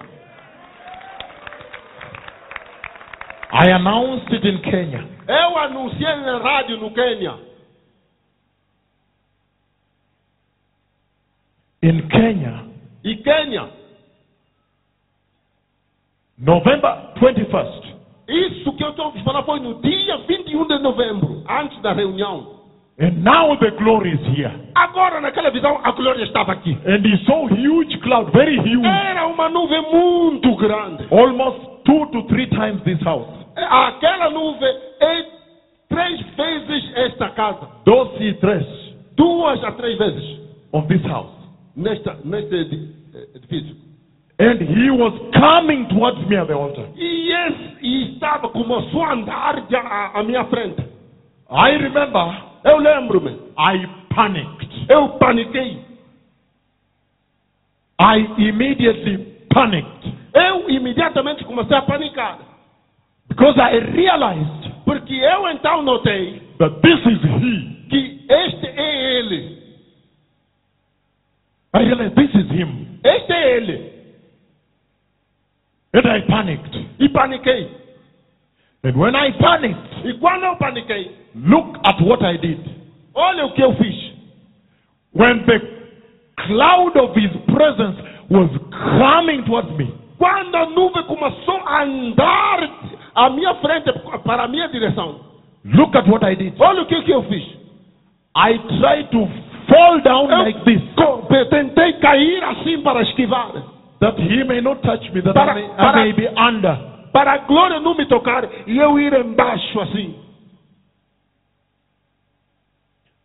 I 3.52 3.72
announced 3.72 4.34
it 4.34 4.48
in 4.48 4.62
Kenya. 4.62 5.06
Eu 5.28 5.58
anunciei 5.58 6.16
na 6.16 6.38
rádio 6.38 6.78
no 6.78 6.92
Quênia. 6.92 7.38
In 11.84 12.08
Kenya, 12.08 12.66
E 13.04 13.18
Quênia, 13.18 13.70
November 16.38 17.14
21st, 17.18 17.96
isso 18.28 18.74
que 18.74 18.84
eu 18.84 18.90
estou 18.90 19.08
a 19.08 19.12
falar 19.24 19.44
foi 19.44 19.60
no 19.60 19.76
dia 19.82 20.18
21 20.28 20.68
de 20.68 20.80
novembro, 20.80 21.44
antes 21.50 21.82
da 21.82 21.94
reunião. 21.94 22.54
and 22.98 23.24
now 23.24 23.58
the 23.58 23.72
glory 23.72 24.14
is 24.14 24.22
here. 24.38 24.52
Agora, 24.74 25.20
naquela 25.20 25.50
visão, 25.52 25.80
a 25.84 25.92
glória 25.92 26.24
estava 26.24 26.54
aqui. 26.54 26.78
And 26.86 27.06
he 27.06 27.18
saw 27.26 27.46
huge 27.48 27.98
cloud, 28.00 28.32
very 28.32 28.58
huge, 28.58 28.86
Era 28.86 29.28
uma 29.28 29.50
nuvem 29.50 29.82
muito 29.92 30.56
grande. 30.56 31.06
almost 31.12 31.60
two 31.86 32.06
to 32.08 32.24
three 32.28 32.48
times 32.48 32.82
this 32.84 33.02
house. 33.04 33.28
Aquela 33.56 34.30
nuvem 34.30 34.74
é 35.02 35.26
três 35.90 36.20
vezes 36.36 36.92
esta 36.98 37.30
casa. 37.32 37.68
Doze 37.86 38.34
três 38.36 38.66
Duas 39.16 39.64
a 39.64 39.72
três 39.74 39.98
vezes 39.98 40.40
of 40.74 40.88
this 40.88 41.02
house. 41.06 41.32
nesta, 41.76 42.18
neste 42.26 42.56
eh, 42.56 43.28
edifício. 43.36 43.85
And 44.38 44.60
he 44.62 44.90
was 44.92 45.14
coming 45.34 45.88
towards 45.88 46.18
me 46.28 46.36
at 46.36 46.48
the 46.48 46.54
altar. 46.54 46.88
E, 46.96 47.32
esse, 47.32 48.14
estava, 48.16 48.50
começou 48.50 49.02
a 49.04 49.14
andar 49.14 49.64
já 49.70 49.80
à, 49.80 50.20
à 50.20 50.24
minha 50.24 50.44
frente. 50.46 50.82
I 51.50 51.78
remember 51.78 52.34
Eu 52.66 52.78
lembro-me. 52.80 53.32
I 53.58 53.88
panicked. 54.10 54.90
Eu 54.90 55.10
paniquei. 55.20 55.80
I 58.00 58.28
immediately 58.38 59.18
panicked 59.54 60.14
Eu 60.34 60.70
imediatamente 60.70 61.46
comecei 61.46 61.78
a 61.78 61.82
panicar. 61.84 62.38
because 63.30 63.58
I 63.58 63.78
realized 63.94 64.72
Porque 64.84 65.14
eu 65.14 65.48
então 65.50 65.82
notei 65.82 66.42
that 66.60 66.76
this 66.82 67.00
is 67.06 67.22
he. 67.24 67.88
que 67.90 68.26
este 68.30 68.68
é 68.68 69.18
ele. 69.20 69.64
I 71.74 71.80
realized 71.86 72.16
this 72.16 72.36
is 72.36 72.50
him. 72.52 73.00
Este 73.04 73.32
é 73.32 73.58
ele. 73.58 73.95
And 75.96 76.08
I 76.08 76.20
panicked. 76.28 76.76
E 77.00 77.08
paniquei. 77.08 77.72
And 78.84 78.98
when 78.98 79.16
I 79.16 79.32
panicked, 79.32 80.06
eu 80.06 80.58
paniquei, 80.58 81.10
look 81.36 81.78
at 81.86 82.02
what 82.02 82.22
I 82.22 82.36
did. 82.36 82.60
All 83.16 83.34
you 83.38 83.50
kill 83.56 83.74
fish. 83.78 84.12
When 85.14 85.46
the 85.48 85.60
cloud 86.48 86.98
of 86.98 87.16
his 87.16 87.32
presence 87.48 87.96
was 88.30 88.50
coming 89.00 89.46
towards 89.46 89.72
me, 89.78 89.88
Quando 90.18 90.56
a 90.56 90.66
nuvem 90.66 91.04
começou 91.04 91.62
a 91.66 91.84
andar 91.84 92.70
à 93.16 93.30
minha 93.30 93.56
frente, 93.56 93.92
para 94.26 94.44
a 94.44 94.48
minha 94.50 94.68
direção, 94.68 95.22
look 95.64 95.96
at 95.96 96.08
what 96.10 96.26
I 96.26 96.36
did. 96.36 96.54
olha 96.60 96.82
o 96.82 96.86
que, 96.86 97.10
eu 97.10 97.24
fiz. 97.24 97.44
I 98.36 98.58
tried 98.80 99.12
to 99.12 99.28
fall 99.70 100.02
down 100.02 100.30
Eu 100.30 100.40
like 100.40 100.60
this, 100.66 100.82
tentei 101.50 101.94
cair 101.94 102.44
assim 102.44 102.82
para 102.82 103.02
esquivar, 103.02 103.52
that 104.00 104.18
he 104.20 104.44
may 104.44 104.62
not 104.62 104.82
touch 104.82 105.10
me, 105.12 105.22
that 105.22 105.34
Para- 105.34 105.52
I, 105.52 105.56
may, 105.56 105.72
I 105.74 105.76
para- 105.78 106.02
may 106.02 106.14
be 106.14 106.28
under. 106.36 106.80
para 107.12 107.34
a 107.34 107.38
glória 107.38 107.80
não 107.80 107.96
me 107.96 108.06
tocar 108.06 108.44
e 108.68 108.78
eu 108.78 109.00
ir 109.00 109.14
embaixo 109.14 109.80
assim. 109.80 110.16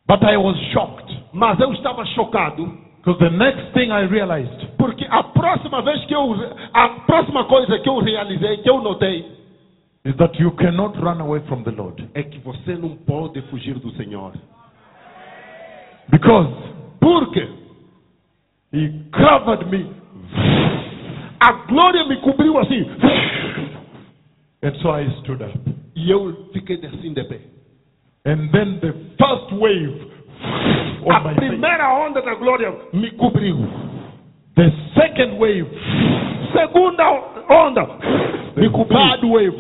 But 0.07 0.23
I 0.25 0.37
was 0.37 0.57
shocked 0.73 1.17
Mas 1.33 1.59
eu 1.61 1.73
estava 1.73 2.05
chocado, 2.07 2.73
because 3.03 3.19
the 3.19 3.31
next 3.31 3.73
thing 3.73 3.91
I 3.93 4.03
realized 4.07 4.53
porque 4.77 5.07
a 5.09 5.23
próxima 5.23 5.83
vez 5.83 6.05
que 6.05 6.15
eu, 6.15 6.35
a 6.73 6.89
próxima 7.07 7.45
coisa 7.45 7.79
que 7.79 7.89
eu 7.89 7.99
realizei, 7.99 8.59
que 8.59 8.69
eu 8.69 8.81
notei, 8.81 9.25
is 10.05 10.15
that 10.17 10.41
you 10.41 10.51
cannot 10.53 10.97
run 10.99 11.21
away 11.21 11.41
from 11.43 11.63
the 11.63 11.71
Lord. 11.71 12.09
é 12.15 12.23
que 12.25 12.39
você 12.41 12.77
não 12.77 12.97
pode 12.97 13.41
fugir 13.43 13.79
do 13.79 13.91
Senhor. 13.93 14.33
Because 16.09 16.51
Porque 17.01 17.49
he 18.73 18.91
covered 19.13 19.65
me. 19.67 20.00
A 21.41 21.53
glória 21.69 22.05
me 22.07 22.17
cobriu 22.21 22.59
assim. 22.59 22.85
And 24.63 24.77
so 24.83 24.91
I 24.91 25.09
stood 25.23 25.43
up. 25.43 25.59
E 25.97 26.11
eu 26.11 26.49
fiquei 26.53 26.77
assim 26.85 27.15
de 27.15 27.25
pé. 27.25 27.41
And 28.27 28.51
then 28.53 28.79
the 28.81 28.93
first 29.19 29.53
wave 29.55 30.11
A 31.09 31.21
primeira 31.35 31.89
onda 31.95 32.21
da 32.23 32.35
glória 32.35 32.73
me 32.93 33.11
cobriu. 33.13 33.57
The 34.57 34.71
second 34.95 35.39
wave, 35.39 35.67
Segunda 36.53 37.05
onda 37.49 37.87
the 38.55 38.61
me 38.61 38.69
cobriu. 38.71 38.99
third 38.99 39.25
wave, 39.25 39.57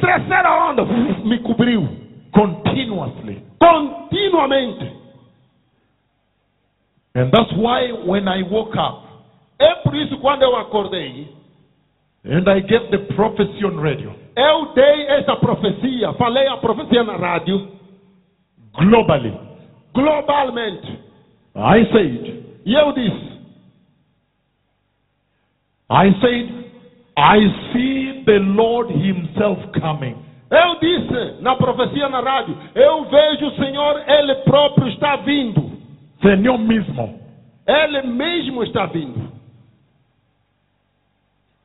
Terceira 0.00 0.68
onda 0.68 0.84
me 1.24 1.38
cobriu. 1.40 1.88
continuously. 2.32 3.42
Continuamente. 3.60 4.92
And 7.14 7.32
that's 7.32 7.50
why 7.56 7.90
when 8.04 8.28
I 8.28 8.42
woke 8.50 8.76
up 8.76 9.05
É 9.58 9.74
por 9.76 9.94
isso 9.94 10.18
quando 10.18 10.42
eu 10.42 10.56
acordei, 10.56 11.28
and 12.24 12.48
I 12.48 12.60
get 12.60 12.90
the 12.90 12.98
prophecy 13.14 13.64
on 13.64 13.80
radio, 13.80 14.14
eu 14.36 14.72
dei 14.74 15.06
essa 15.06 15.36
profecia, 15.36 16.12
falei 16.14 16.46
a 16.48 16.56
profecia 16.56 17.02
na 17.02 17.16
rádio, 17.16 17.68
globally, 18.74 19.32
globalmente. 19.94 21.06
I 21.54 21.86
said, 21.90 22.46
E 22.66 22.74
eu 22.74 22.92
disse: 22.92 23.36
I 25.88 26.12
said, 26.20 26.66
I 27.16 27.72
see 27.72 28.24
the 28.26 28.40
Lord 28.40 28.90
Himself 28.92 29.62
coming. 29.80 30.16
Eu 30.50 30.78
disse 30.80 31.42
na 31.42 31.54
profecia 31.54 32.08
na 32.08 32.20
rádio: 32.20 32.56
Eu 32.74 33.04
vejo 33.04 33.46
o 33.46 33.54
Senhor, 33.54 34.02
Ele 34.06 34.34
próprio 34.42 34.88
está 34.88 35.16
vindo. 35.16 35.70
Senhor 36.20 36.58
mismo. 36.58 37.20
Ele 37.66 38.02
mesmo 38.02 38.64
está 38.64 38.86
vindo. 38.86 39.25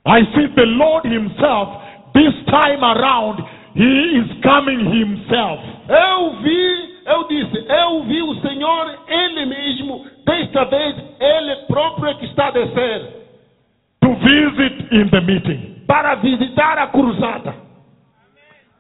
I 0.06 0.22
see 0.34 0.48
the 0.56 0.66
Lord 0.66 1.06
Himself 1.06 1.68
this 2.14 2.34
time 2.50 2.84
around. 2.84 3.40
He 3.74 4.20
is 4.20 4.44
coming 4.44 4.82
Himself. 4.90 5.60
Eu 5.88 6.42
vi, 6.42 6.90
eu 7.06 7.28
disse, 7.28 7.66
eu 7.70 8.04
vi 8.04 8.22
o 8.22 8.36
Senhor, 8.42 8.98
Ele 9.08 9.46
mesmo, 9.46 10.06
desta 10.26 10.66
vez, 10.66 10.96
Ele 11.20 11.56
próprio 11.68 12.10
é 12.10 12.14
que 12.16 12.26
está 12.26 12.48
a 12.48 12.52
descer. 12.52 13.22
To 14.02 14.16
visit 14.16 14.88
in 14.92 15.10
the 15.10 15.22
meeting, 15.22 15.84
para 15.88 16.16
visitar 16.16 16.78
a 16.80 16.88
cruzada, 16.88 17.54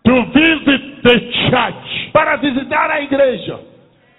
to 0.03 0.25
visit 0.33 1.01
the 1.03 1.19
church, 1.49 2.09
para 2.11 2.37
visitar 2.37 2.89
a 2.89 3.01
igreja, 3.01 3.59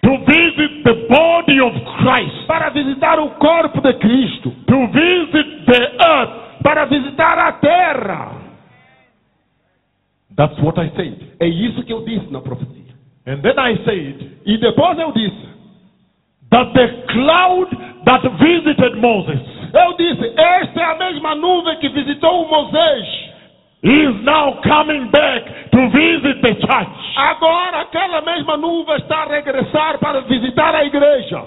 to 0.02 0.18
visit 0.18 0.84
the 0.84 0.94
body 1.08 1.60
of 1.60 1.74
Christ, 1.98 2.46
para 2.46 2.70
visitar 2.70 3.18
o 3.18 3.30
corpo 3.30 3.80
de 3.80 3.92
Cristo, 3.94 4.52
to 4.66 4.86
visit 4.88 5.66
the 5.66 6.06
earth. 6.06 6.41
Para 6.62 6.84
visitar 6.86 7.38
a 7.38 7.52
terra. 7.52 8.32
That's 10.36 10.58
what 10.60 10.80
I 10.80 10.90
said. 10.96 11.34
É 11.40 11.46
isso 11.46 11.82
que 11.84 11.92
eu 11.92 12.04
disse 12.04 12.32
na 12.32 12.40
profecia. 12.40 12.94
And 13.26 13.40
then 13.42 13.54
I 13.58 13.76
said 13.84 14.40
E 14.44 14.58
depois 14.58 14.98
eu 14.98 15.12
disse, 15.12 15.48
that 16.50 16.72
the 16.72 16.88
cloud 17.12 17.68
that 18.04 18.28
visited 18.38 18.96
Moses 18.96 19.40
eu 19.72 19.94
disse, 19.96 20.34
esta 20.36 20.80
é 20.80 20.84
a 20.84 20.94
mesma 20.96 21.34
nuvem 21.34 21.78
que 21.78 21.88
visitou 21.88 22.46
Moisés. 22.48 23.32
is 23.82 24.22
now 24.22 24.60
coming 24.62 25.10
back 25.10 25.70
to 25.72 25.90
visit 25.90 26.40
the 26.42 26.54
church. 26.54 27.16
Agora 27.16 27.80
aquela 27.80 28.20
mesma 28.20 28.56
nuvem 28.56 28.96
está 28.96 29.22
a 29.22 29.26
regressar 29.26 29.98
para 29.98 30.20
visitar 30.20 30.74
a 30.74 30.84
igreja. 30.84 31.42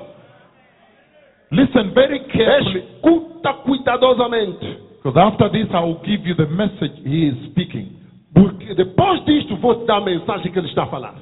Listen 1.51 1.91
very 1.91 2.19
carefully, 2.25 2.83
Escuta 2.95 3.53
cuidadosamente. 3.53 4.84
Because 5.05 5.21
after 5.21 5.49
this 5.53 5.67
I 5.71 5.81
will 5.81 6.01
give 6.01 6.25
you 6.25 6.33
the 6.33 6.47
message 6.47 6.97
he 7.05 7.29
is 7.29 7.51
speaking. 7.51 7.93
Porque 8.33 8.73
depois 8.73 9.23
disto 9.23 9.55
vou 9.57 9.75
te 9.75 9.85
dar 9.85 9.97
a 9.97 10.01
mensagem 10.01 10.51
que 10.51 10.57
ele 10.57 10.67
está 10.67 10.83
a 10.83 10.87
falar. 10.87 11.13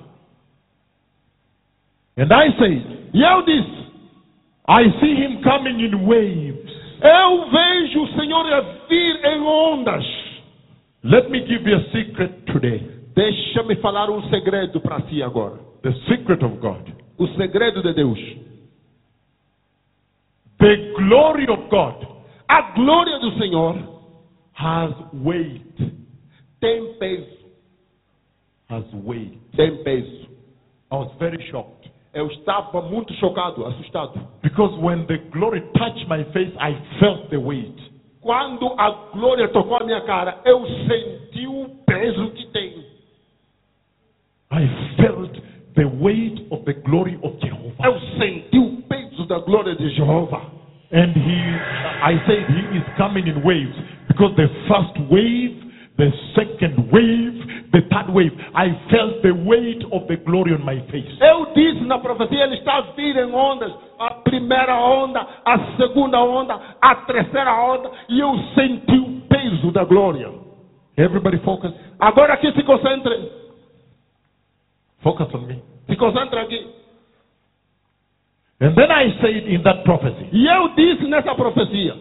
And 2.15 2.31
I 2.31 2.47
said, 2.57 3.09
E 3.13 3.21
eu 3.21 3.41
disse, 3.43 3.91
I 4.69 4.83
see 5.01 5.15
him 5.15 5.41
coming 5.43 5.81
in 5.83 6.05
waves. 6.07 6.71
eu 7.01 7.49
vejo 7.51 8.03
o 8.03 8.07
Senhor 8.17 8.53
a 8.53 8.61
vir 8.87 9.25
em 9.25 9.41
ondas. 9.41 10.05
Let 11.03 11.29
me 11.29 11.45
give 11.45 11.69
you 11.69 11.75
a 11.75 11.83
secret 11.91 12.45
today. 12.45 12.89
Deixa-me 13.13 13.75
falar 13.81 14.09
um 14.09 14.23
segredo 14.29 14.79
para 14.79 15.01
si 15.09 15.21
agora. 15.21 15.59
The 15.81 15.91
secret 16.07 16.41
of 16.41 16.55
God. 16.61 16.89
O 17.17 17.27
segredo 17.35 17.83
de 17.83 17.93
Deus. 17.93 18.19
The 20.59 20.93
glory 20.95 21.49
of 21.49 21.67
God 21.69 22.12
A 22.47 22.61
glória 22.73 23.19
do 23.19 23.31
Senhor 23.37 23.77
has 24.53 24.93
weight. 25.13 25.93
tem 26.59 26.93
peso. 26.95 27.43
Has 28.69 28.85
weight. 28.93 29.39
Tem 29.55 29.83
peso. 29.83 30.27
I 30.91 30.95
was 30.95 31.11
very 31.19 31.43
shocked. 31.49 31.91
Eu 32.13 32.27
estava 32.27 32.81
muito 32.83 33.11
chocado, 33.15 33.65
assustado. 33.65 34.19
Because 34.43 34.75
when 34.79 35.05
the 35.07 35.17
glory 35.31 35.61
touched 35.75 36.07
my 36.07 36.23
face, 36.25 36.53
I 36.59 36.75
felt 36.99 37.29
the 37.29 37.37
weight. 37.37 37.75
Quando 38.21 38.73
a 38.79 38.91
glória 39.11 39.47
tocou 39.49 39.77
a 39.77 39.83
minha 39.83 40.01
cara, 40.01 40.39
eu 40.45 40.65
senti 40.87 41.47
o 41.47 41.69
peso 41.85 42.29
que 42.31 42.45
tem. 42.47 42.85
I 44.51 44.95
felt 44.95 45.33
the 45.75 45.85
weight 45.85 46.47
of 46.51 46.63
the 46.65 46.73
glory 46.73 47.17
of 47.23 47.35
Jehovah. 47.43 47.83
Eu 47.83 47.99
senti 48.19 48.59
o 48.59 48.81
peso 48.83 49.25
da 49.25 49.39
glória 49.39 49.75
de 49.75 49.89
Jeová. 49.95 50.52
And 50.93 51.11
he, 51.15 51.37
I 52.03 52.13
said 52.27 52.45
he 52.53 52.77
is 52.77 52.85
coming 52.97 53.25
in 53.27 53.41
waves 53.43 53.73
because 54.07 54.35
the 54.37 54.45
first 54.69 54.93
wave, 55.09 55.57
the 55.97 56.09
second 56.37 56.77
wave, 56.91 57.33
the 57.73 57.81
third 57.89 58.13
wave, 58.13 58.31
I 58.53 58.67
felt 58.93 59.23
the 59.23 59.33
weight 59.33 59.81
of 59.91 60.07
the 60.07 60.17
glory 60.17 60.53
on 60.53 60.63
my 60.63 60.77
face. 60.91 61.09
Eu 61.19 61.47
disse 61.55 61.83
na 61.85 61.97
profecia, 61.97 62.43
ele 62.43 62.57
está 62.57 62.77
a 62.77 62.81
vir 62.93 63.17
em 63.17 63.33
ondas. 63.33 63.73
A 63.99 64.11
primeira 64.23 64.75
onda, 64.75 65.25
a 65.43 65.57
segunda 65.77 66.21
onda, 66.21 66.59
a 66.79 66.95
terceira 67.07 67.53
onda, 67.55 67.89
e 68.09 68.19
eu 68.19 68.37
senti 68.53 68.95
o 68.97 69.21
peso 69.27 69.71
da 69.71 69.83
glória. 69.83 70.29
Everybody 70.95 71.39
focus, 71.39 71.73
Agora 71.99 72.33
aqui 72.33 72.51
se 72.51 72.61
concentre. 72.63 73.31
focus 75.01 75.33
on 75.33 75.47
me. 75.47 75.59
Se 75.89 75.95
concentre 75.95 76.39
aqui. 76.39 76.82
And 78.61 78.75
then 78.75 78.91
I 78.91 79.09
said 79.19 79.47
in 79.47 79.61
that 79.63 79.83
prophecy 79.83 80.29
E 80.31 80.47
eu 80.47 80.69
disse 80.75 81.05
nessa 81.07 81.35
profecia 81.35 81.95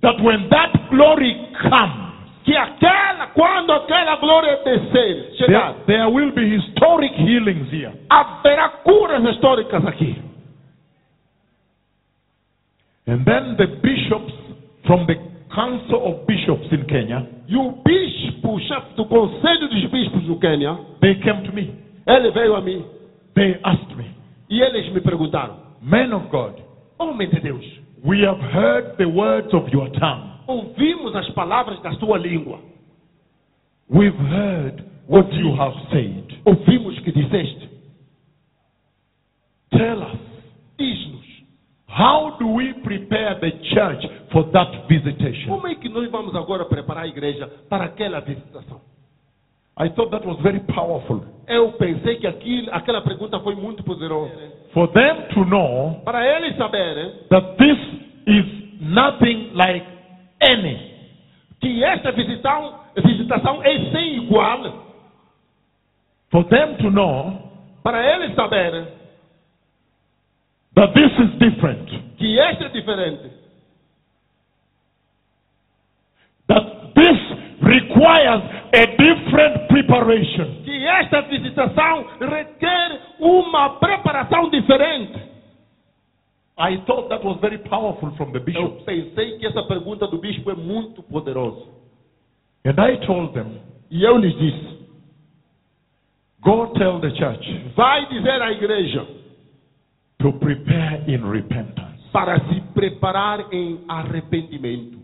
that 0.00 0.20
when 0.22 0.48
that 0.48 0.72
glory 0.90 1.34
comes, 1.60 2.08
que 2.44 2.56
aquela, 2.56 3.26
quando 3.34 3.72
aquela 3.72 4.16
glória 4.16 4.56
descer, 4.64 5.34
chegar, 5.36 5.74
there, 5.86 5.98
there 5.98 6.08
will 6.08 6.32
be 6.32 6.56
historic 6.56 7.12
healings 7.14 7.68
here. 7.70 7.92
haverá 8.10 8.68
curas 8.84 9.22
históricas 9.24 9.84
aqui. 9.86 10.16
And 13.06 13.24
then 13.24 13.56
the 13.56 13.66
bishops 13.82 14.32
from 14.86 15.06
the 15.06 15.16
Council 15.54 16.06
of 16.06 16.26
Bishops 16.26 16.68
in 16.72 16.84
Kenya, 16.84 17.26
E 17.48 17.56
o 17.56 17.72
bispo, 17.82 18.54
o 18.54 18.60
chefe 18.60 18.94
do 18.96 19.04
conselho 19.06 19.68
dos 19.68 19.84
bispos 19.86 20.22
do 20.24 20.36
Quênia, 20.36 20.78
they 21.00 21.14
came 21.16 21.42
to 21.42 21.52
me. 21.52 21.74
ele 22.06 22.30
veio 22.30 22.54
a 22.54 22.60
mim 22.60 22.84
They 23.34 23.58
asked 23.64 23.96
me, 23.96 24.04
e 24.50 24.60
eles 24.60 24.92
me 24.92 25.00
perguntaram: 25.00 25.56
Man 25.82 26.12
of 26.12 26.28
God, 26.30 26.60
Homem 26.98 27.28
de 27.30 27.40
Deus, 27.40 27.64
we 28.04 28.22
have 28.22 28.38
heard 28.52 28.96
the 28.98 29.06
words 29.08 29.52
of 29.54 29.68
your 29.72 29.88
tongue. 29.98 30.32
ouvimos 30.46 31.14
as 31.14 31.28
palavras 31.30 31.80
da 31.82 31.92
sua 31.94 32.18
língua, 32.18 32.58
We've 33.90 34.14
heard 34.14 34.84
what 35.08 35.32
you 35.32 35.54
have 35.56 35.74
said. 35.90 36.40
ouvimos 36.44 36.98
que 37.00 37.12
disseste. 37.12 37.68
Tell 39.70 40.02
us, 40.02 40.18
Diz-nos, 40.78 41.24
how 41.86 42.36
do 42.38 42.46
we 42.48 42.72
prepare 42.84 43.38
the 43.40 43.50
church 43.74 44.04
for 44.32 44.44
that 44.52 44.86
visitation? 44.88 45.48
como 45.48 45.66
é 45.68 45.74
que 45.74 45.88
nós 45.88 46.10
vamos 46.10 46.34
agora 46.34 46.64
preparar 46.66 47.04
a 47.04 47.08
igreja 47.08 47.46
para 47.68 47.84
aquela 47.84 48.20
visitação? 48.20 48.80
I 49.80 49.88
thought 49.90 50.10
that 50.10 50.26
was 50.26 50.38
very 50.42 50.58
powerful. 50.60 51.22
Eu 51.46 51.72
pensei 51.72 52.16
que 52.16 52.26
aquilo, 52.26 52.68
aquela 52.74 53.00
pergunta 53.00 53.38
foi 53.40 53.54
muito 53.54 53.82
poderosa. 53.84 54.34
For 54.74 54.88
them 54.88 55.28
to 55.34 55.44
know 55.44 56.02
Para 56.04 56.26
eles 56.26 56.56
saberem 56.56 57.12
that 57.30 57.56
this 57.56 57.78
is 58.26 58.80
nothing 58.80 59.52
like 59.54 59.86
any. 60.40 60.96
que 61.60 61.82
esta 61.84 62.10
visitação, 62.12 62.80
visitação 63.04 63.62
é 63.62 63.90
sem 63.92 64.16
igual. 64.24 64.84
For 66.30 66.44
them 66.44 66.76
to 66.78 66.90
know 66.90 67.42
Para 67.82 68.02
eles 68.04 68.34
saberem 68.34 68.84
that 70.74 70.92
this 70.92 71.12
is 71.20 71.38
different. 71.38 71.86
que 72.16 72.38
esta 72.38 72.64
é 72.64 72.68
diferente. 72.68 73.30
That 76.48 76.92
this 76.94 77.27
requires 77.68 78.42
a 78.74 78.86
different 78.96 79.68
preparation. 79.68 80.62
Que 80.64 80.84
esta 80.86 81.22
visitação 81.22 82.06
requer 82.20 83.00
uma 83.20 83.70
preparação 83.78 84.48
diferente. 84.50 85.28
I 86.60 86.78
thought 86.86 87.08
that 87.10 87.24
was 87.24 87.38
very 87.40 87.58
powerful 87.58 88.10
from 88.16 88.32
the 88.32 88.38
Eu 88.38 88.44
bishops. 88.44 88.82
pensei 88.84 89.38
que 89.38 89.46
essa 89.46 89.62
pergunta 89.64 90.06
do 90.08 90.18
bispo 90.18 90.50
é 90.50 90.54
muito 90.54 91.02
poderosa. 91.04 91.62
And 92.64 92.74
I 92.80 92.96
told 93.06 93.32
them, 93.34 93.60
E 93.90 94.02
eu 94.02 94.18
lhes 94.18 94.36
disse: 94.36 94.78
go 96.40 96.66
tell 96.74 97.00
the 97.00 97.10
church 97.10 97.70
vai 97.76 98.06
dizer 98.08 98.42
à 98.42 98.50
igreja 98.52 99.06
to 100.18 100.32
prepare 100.34 101.02
in 101.06 101.18
repentance. 101.30 101.86
para 102.12 102.40
se 102.48 102.60
preparar 102.74 103.52
em 103.52 103.80
arrependimento. 103.88 104.97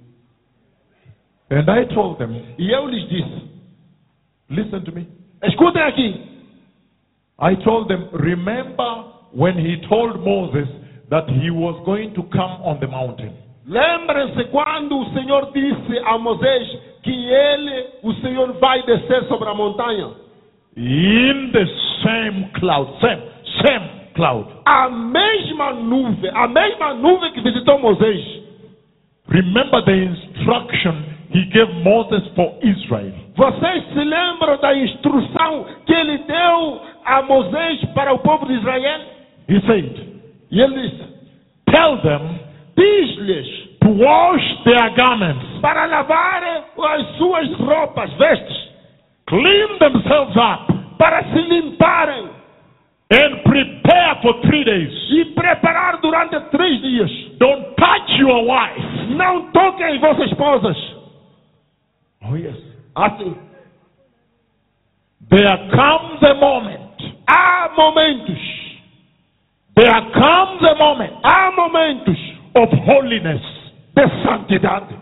And 1.50 1.68
I 1.70 1.84
told 1.94 2.18
them, 2.18 2.34
E 2.58 2.70
eu 2.70 2.86
lhes 2.86 3.08
disse: 3.08 3.42
listen 4.50 4.84
to 4.84 4.92
me. 4.92 5.06
escutem 5.42 5.82
aqui. 5.82 6.34
I 7.38 7.56
told 7.64 7.88
them, 7.88 8.08
remember 8.12 9.04
when 9.32 9.58
he 9.58 9.76
told 9.88 10.20
Moses 10.24 10.68
that 11.10 11.28
he 11.28 11.50
was 11.50 11.82
going 11.84 12.14
to 12.14 12.22
come 12.32 12.62
on 12.62 12.78
the 12.80 12.86
mountain. 12.86 13.32
Lembrem-se 13.66 14.44
quando 14.50 14.96
o 14.98 15.04
Senhor 15.12 15.50
disse 15.52 15.98
a 16.06 16.18
Moisés 16.18 16.68
que 17.02 17.10
ele, 17.12 17.86
o 18.02 18.12
Senhor, 18.14 18.52
vai 18.60 18.82
descer 18.84 19.24
sobre 19.28 19.48
a 19.48 19.54
montanha. 19.54 20.12
In 20.76 21.50
the 21.52 21.66
same 22.02 22.50
cloud, 22.54 23.00
same, 23.00 23.22
same. 23.62 24.04
cloud. 24.14 24.46
A 24.64 24.88
mesma 24.88 25.72
nuvem, 25.74 26.30
a 26.32 26.48
mesma 26.48 26.94
nuvem 26.94 27.32
que 27.32 27.40
visitou 27.40 27.78
Moisés. 27.78 28.42
Remember 29.28 29.82
the 29.84 29.92
instruction 29.92 31.13
he 31.34 31.44
gave 31.46 31.68
Moses 31.82 32.26
for 32.34 32.56
Israel. 32.62 33.12
Vocês 33.36 33.84
se 33.92 34.04
lembram 34.04 34.56
da 34.58 34.74
instrução 34.76 35.66
que 35.84 35.92
ele 35.92 36.18
deu 36.18 36.80
a 37.04 37.22
Moisés 37.22 37.84
para 37.94 38.14
o 38.14 38.18
povo 38.20 38.46
de 38.46 38.54
Israel? 38.54 39.00
He 39.48 39.60
said, 39.66 39.92
E 40.50 40.60
ele 40.60 40.88
disse: 40.88 41.04
Tell 41.66 41.98
them 41.98 42.38
Diz-lhes 42.76 43.46
to 43.82 43.88
wash 43.90 44.42
their 44.64 44.90
garments, 44.96 45.60
para 45.60 45.86
lavarem 45.86 46.62
as 46.82 47.16
suas 47.16 47.52
roupas, 47.58 48.12
vestes, 48.14 48.68
clean 49.28 49.78
themselves 49.78 50.36
up, 50.36 50.72
para 50.98 51.22
se 51.24 51.40
limparem 51.40 52.30
and 53.12 53.42
prepare 53.44 54.16
for 54.22 54.40
three 54.40 54.64
days. 54.64 54.92
e 55.10 55.24
preparar 55.26 55.98
durante 56.00 56.40
três 56.50 56.80
dias. 56.80 57.10
Don't 57.38 57.74
touch 57.76 58.18
your 58.18 58.44
wife. 58.44 59.14
Não 59.14 59.52
toquem 59.52 59.94
em 59.94 59.98
vossas 60.00 60.30
esposas. 60.30 60.93
Oh, 62.26 62.34
yes. 62.36 62.56
Assim, 62.96 63.36
There 65.30 65.56
comes 65.74 66.22
a 66.22 66.34
moment. 66.34 66.80
há 67.28 67.70
momentos, 67.76 68.38
There 69.76 70.00
comes 70.12 70.62
a 70.62 70.74
moment 70.76 71.12
há 71.24 71.50
momentos 71.56 72.18
of 72.54 72.68
holiness. 72.86 73.42
de 73.94 74.02
santidade. 74.24 74.96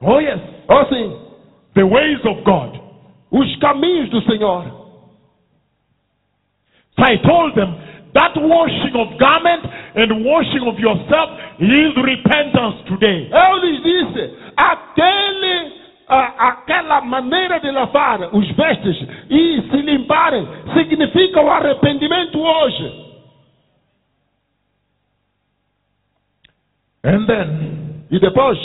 Oh, 0.00 0.18
yes. 0.20 0.38
Assim, 0.68 1.18
The 1.74 1.86
ways 1.86 2.18
of 2.26 2.44
God. 2.44 2.78
os 3.32 3.56
caminhos 3.56 4.10
do 4.10 4.20
Senhor. 4.22 4.64
So 6.96 7.02
I 7.02 7.16
told 7.24 7.54
them 7.56 7.74
that 8.12 8.36
washing 8.36 8.94
of 8.94 9.16
garment 9.18 9.64
and 9.96 10.22
washing 10.24 10.68
of 10.68 10.78
yourself 10.78 11.30
is 11.58 11.96
repentance 11.96 12.84
today. 12.88 13.30
Eu 13.32 13.56
lhes 13.56 13.82
disse, 13.82 14.36
aquele, 14.56 15.72
a- 16.08 16.48
aquela 16.48 17.00
maneira 17.00 17.58
de 17.60 17.70
lavar 17.70 18.34
os 18.34 18.48
vestes 18.56 18.96
e 19.30 19.62
se 19.70 19.76
limparem 19.82 20.46
significa 20.74 21.40
o 21.40 21.50
arrependimento 21.50 22.38
hoje. 22.40 23.02
And 27.04 27.26
then 27.26 28.04
E 28.10 28.18
depois, 28.18 28.58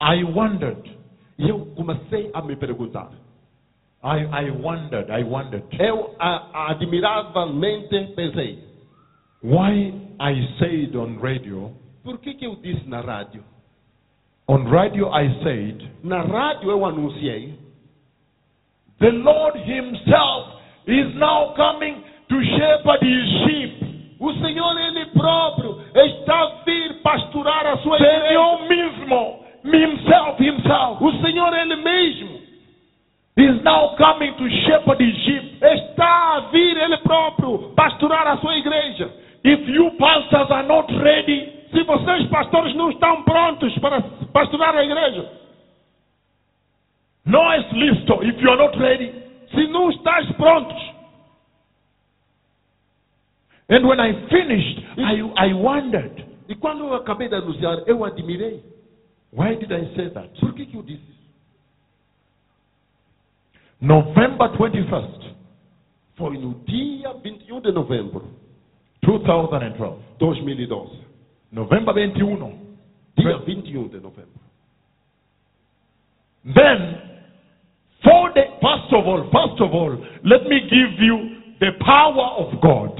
I 0.00 0.24
wondered. 0.24 0.90
e 1.38 1.48
eu 1.48 1.66
comecei 1.76 2.30
a 2.34 2.40
me 2.42 2.56
perguntar. 2.56 3.10
I, 4.02 4.24
I 4.46 4.50
wondered. 4.50 5.10
I 5.10 5.22
wondered 5.22 5.64
Eu 5.78 6.14
a, 6.18 6.70
admiravelmente 6.70 8.06
pensei, 8.16 8.58
why 9.42 9.92
I 10.18 10.46
said 10.58 10.96
on 10.96 11.18
radio. 11.20 11.70
por 12.02 12.18
que, 12.18 12.34
que 12.34 12.46
eu 12.46 12.56
disse 12.56 12.88
na 12.88 13.00
rádio? 13.00 13.44
On 14.52 14.68
radio, 14.68 15.08
I 15.08 15.28
said, 15.42 15.80
Na 16.04 16.20
rádio 16.20 16.70
eu 16.70 16.84
anunciei, 16.84 17.54
the 19.00 19.08
Lord 19.08 19.56
Himself 19.56 20.60
is 20.86 21.14
now 21.16 21.54
coming 21.56 22.04
to 22.28 22.36
shepherd 22.58 23.00
His 23.00 23.24
sheep. 23.46 24.18
o 24.20 24.30
Senhor 24.34 24.78
Ele 24.78 25.06
próprio 25.06 25.80
está 25.94 26.34
a 26.34 26.64
vir 26.66 27.00
pastorar 27.02 27.66
a 27.66 27.78
sua 27.78 27.96
igreja. 27.96 28.28
Senhor 28.28 28.68
mismo, 28.68 29.44
Himself, 29.64 30.38
Himself, 30.38 31.02
O 31.02 31.12
Senhor 31.22 31.54
Ele 31.54 31.76
mesmo 31.76 32.40
is 33.38 33.62
now 33.64 33.96
coming 33.96 34.34
to 34.34 34.50
shepherd 34.66 35.02
His 35.02 35.16
sheep. 35.24 35.62
está 35.62 36.36
a 36.36 36.40
vir 36.52 36.76
Ele 36.76 36.98
próprio 36.98 37.72
pastorar 37.74 38.26
a 38.26 38.36
sua 38.36 38.54
igreja. 38.58 39.10
If 39.44 39.66
you 39.66 39.92
pastors 39.92 40.50
are 40.50 40.68
not 40.68 40.92
ready, 41.02 41.61
Se 41.72 41.82
vocês, 41.84 42.28
pastores, 42.28 42.74
não 42.74 42.90
estão 42.90 43.22
prontos 43.22 43.76
para 43.78 44.02
pastorar 44.32 44.76
a 44.76 44.84
igreja, 44.84 45.40
no 47.24 47.52
es 47.54 47.72
listo. 47.72 48.22
If 48.22 48.38
you 48.42 48.50
are 48.50 48.58
not 48.58 48.78
ready, 48.78 49.10
se 49.50 49.66
não 49.68 49.90
estás 49.90 50.30
prontos, 50.32 50.76
and 53.70 53.86
when 53.86 53.98
I 54.00 54.12
finished, 54.28 54.84
I, 54.98 55.48
I 55.48 55.54
wondered, 55.54 56.26
e 56.46 56.54
quando 56.54 56.84
eu 56.84 56.94
acabei 56.94 57.28
de 57.28 57.36
anunciar, 57.36 57.78
eu 57.86 58.04
admirei. 58.04 58.62
why 59.32 59.56
did 59.56 59.72
I 59.72 59.94
say 59.96 60.10
that? 60.10 60.28
Por 60.40 60.52
que, 60.52 60.66
que 60.66 60.76
eu 60.76 60.82
disse 60.82 61.02
isso? 61.02 61.22
November 63.80 64.48
21st, 64.50 65.32
Foi 66.16 66.36
no 66.36 66.54
dia 66.66 67.14
21 67.14 67.60
de 67.62 67.72
novembro 67.72 68.30
2012. 69.00 69.70
de 69.72 70.18
2012. 70.18 71.11
November 71.52 71.92
21. 71.92 72.58
Dia 73.16 73.38
21 73.38 73.88
de 73.88 74.00
novembro. 74.00 74.40
Then, 76.44 77.00
for 78.02 78.32
the, 78.32 78.42
first 78.60 78.92
of 78.92 79.06
all, 79.06 79.30
first 79.30 79.60
of 79.60 79.72
all, 79.72 79.96
let 80.24 80.48
me 80.48 80.60
give 80.62 80.98
you 80.98 81.36
the 81.60 81.72
power 81.84 82.42
of 82.42 82.60
God. 82.60 82.98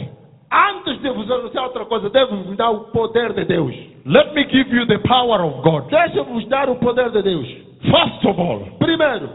Antes 0.52 1.00
de 1.00 1.10
vos 1.10 1.30
anunciar 1.30 1.64
outra 1.64 1.86
coisa, 1.86 2.10
devo 2.10 2.44
vos 2.44 2.56
dar 2.56 2.70
o 2.70 2.84
poder 2.92 3.32
de 3.32 3.44
Deus. 3.46 3.74
Let 4.04 4.34
me 4.34 4.44
give 4.44 4.68
you 4.70 4.86
the 4.86 4.98
power 5.08 5.42
of 5.42 5.64
God. 5.64 5.90
Deixa-vos 5.90 6.46
dar 6.48 6.68
o 6.68 6.76
poder 6.76 7.10
de 7.10 7.22
Deus. 7.22 7.48
First 7.90 8.24
of 8.26 8.38
all, 8.38 8.76
Primeiro, 8.78 9.30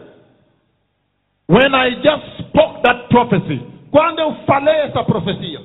when 1.48 1.74
I 1.74 1.96
just 1.96 2.50
spoke 2.50 2.84
that 2.84 3.10
prophecy, 3.10 3.60
quando 3.92 4.20
eu 4.20 4.36
falei 4.46 4.76
essa 4.82 5.04
profecia, 5.04 5.60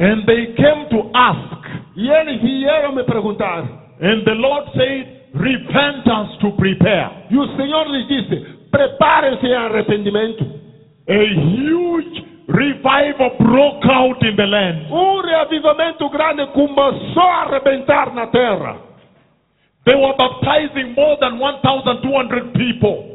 and 0.00 0.26
they 0.26 0.52
came 0.54 0.88
to 0.90 1.10
ask, 1.14 1.61
e 1.96 2.10
eles 2.10 2.40
vieram 2.40 2.92
me 2.92 3.04
perguntar, 3.04 3.64
and 4.00 4.24
the 4.24 4.34
Lord 4.34 4.70
said, 4.74 5.22
repentance 5.34 6.38
to 6.40 6.52
prepare. 6.52 7.10
e 7.30 7.38
o 7.38 7.56
Senhor 7.56 7.86
lhes 7.88 8.06
disse: 8.08 8.36
preparem-se 8.70 9.46
em 9.46 9.54
arrependimento. 9.54 10.62
A 11.08 11.12
huge 11.12 12.24
revival 12.48 13.36
broke 13.38 13.88
out 13.90 14.24
in 14.26 14.36
the 14.36 14.46
land. 14.46 14.86
Um 14.90 15.20
reavivamento 15.20 16.08
grande 16.08 16.46
começou 16.52 17.22
a 17.22 17.42
arrebentar 17.42 18.14
na 18.14 18.26
terra. 18.28 18.76
They 19.84 19.96
were 19.96 20.14
baptizing 20.16 20.94
more 20.94 21.16
than 21.18 21.38
1,200 21.38 22.52
people. 22.52 23.11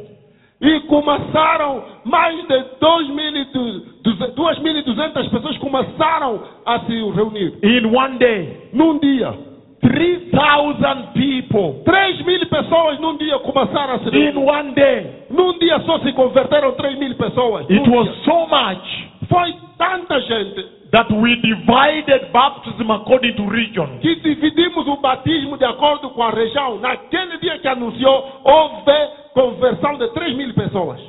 E 0.60 0.80
começaram, 0.80 1.84
mais 2.04 2.36
de 2.48 2.64
2.200 2.80 5.30
pessoas 5.30 5.56
começaram 5.58 6.42
a 6.66 6.80
se 6.80 6.92
reunir. 6.92 7.54
In 7.62 7.86
one 7.94 8.18
day, 8.18 8.68
Num 8.72 8.98
dia. 8.98 9.32
3,000 9.80 11.12
people. 11.14 11.84
3 11.84 12.22
mil 12.26 12.44
pessoas 12.48 12.98
num 12.98 13.16
dia 13.16 13.38
começaram 13.38 13.94
a 13.94 13.98
se 14.00 14.08
In 14.08 14.32
reunir. 14.32 14.50
one 14.50 14.72
day. 14.72 15.06
Num 15.30 15.56
dia 15.58 15.78
só 15.80 16.00
se 16.00 16.12
converteram 16.12 16.72
3 16.72 16.98
mil 16.98 17.14
pessoas. 17.14 17.64
It 17.70 17.88
was 17.88 18.06
dia. 18.08 18.24
so 18.24 18.46
much 18.48 19.06
Foi 19.28 19.54
tanta 19.78 20.20
gente 20.22 20.66
that 20.90 21.12
we 21.12 21.36
divided 21.36 22.32
baptism 22.32 22.90
according 22.90 23.34
to 23.34 23.46
region. 23.46 23.98
que 24.00 24.16
dividimos 24.16 24.88
o 24.88 24.96
batismo 24.96 25.56
de 25.56 25.64
acordo 25.64 26.10
com 26.10 26.20
a 26.22 26.30
região. 26.30 26.80
Naquele 26.80 27.38
dia 27.38 27.58
que 27.58 27.68
anunciou, 27.68 28.40
houve 28.42 28.82
conversão 29.38 29.96
de 29.96 30.08
3 30.08 30.36
mil 30.36 30.52
pessoas. 30.52 31.00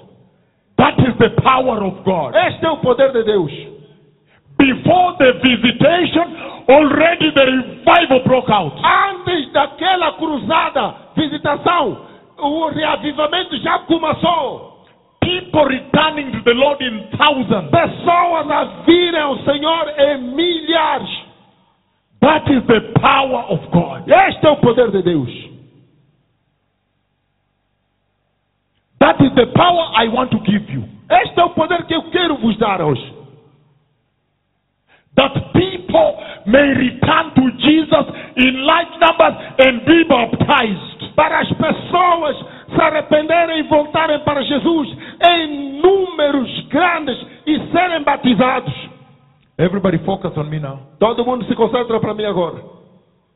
That 0.77 1.01
is 1.01 1.17
the 1.17 1.29
power 1.41 1.83
of 1.83 2.03
God. 2.03 2.35
Este 2.35 2.63
é 2.63 2.69
o 2.69 2.77
poder 2.77 3.11
de 3.11 3.23
Deus. 3.23 3.51
Before 4.57 5.17
the 5.17 5.33
visitation, 5.33 6.25
already 6.69 7.31
the 7.31 7.45
revival 7.45 8.23
broke 8.25 8.51
out. 8.51 8.75
Antes 8.85 9.51
daquela 9.51 10.13
cruzada, 10.13 10.93
visitação, 11.15 12.05
o 12.37 12.67
reavivamento 12.67 13.57
já 13.57 13.79
começou. 13.79 14.85
People 15.21 15.65
returning 15.65 16.31
to 16.31 16.43
the 16.43 16.53
Lord 16.53 16.83
in 16.83 17.07
thousands. 17.17 17.71
Pessoas 17.71 18.51
a 18.51 18.63
virem 18.85 19.21
ao 19.21 19.37
Senhor 19.39 19.93
em 19.97 20.17
milhares. 20.35 21.09
That 22.21 22.51
is 22.53 22.63
the 22.67 22.81
power 22.99 23.45
of 23.49 23.65
God. 23.71 24.07
Este 24.07 24.45
é 24.45 24.49
o 24.51 24.57
poder 24.57 24.91
de 24.91 25.01
Deus. 25.01 25.48
That 28.99 29.15
is 29.21 29.31
the 29.35 29.47
power 29.55 29.85
I 29.95 30.07
want 30.09 30.31
to 30.31 30.39
give 30.39 30.69
you. 30.69 30.83
Este 31.09 31.39
é 31.39 31.43
o 31.43 31.49
poder 31.51 31.85
que 31.85 31.95
eu 31.95 32.03
quero 32.11 32.37
vos 32.37 32.57
dar 32.57 32.81
hoje. 32.81 33.13
That 35.15 35.33
people 35.53 36.17
may 36.45 36.73
return 36.73 37.31
to 37.35 37.51
Jesus 37.57 38.05
in 38.37 38.65
large 38.65 38.91
numbers 38.99 39.35
and 39.65 39.85
be 39.85 40.03
baptized. 40.05 41.15
Para 41.15 41.39
as 41.39 41.51
pessoas 41.53 42.37
se 42.73 42.81
arrependerem 42.81 43.59
e 43.59 43.63
voltarem 43.63 44.19
para 44.19 44.41
Jesus 44.43 44.97
em 45.29 45.81
números 45.81 46.67
grandes 46.67 47.17
e 47.45 47.59
serem 47.71 48.03
batizados. 48.03 48.73
Everybody 49.57 49.97
focus 49.99 50.37
on 50.37 50.45
me 50.45 50.59
now. 50.59 50.79
Todo 50.99 51.25
mundo 51.25 51.43
se 51.45 51.55
concentra 51.55 51.99
para 51.99 52.13
mim 52.13 52.25
agora. 52.25 52.63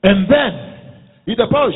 And 0.06 0.28
then, 0.28 0.74
E 1.26 1.36
depois, 1.36 1.74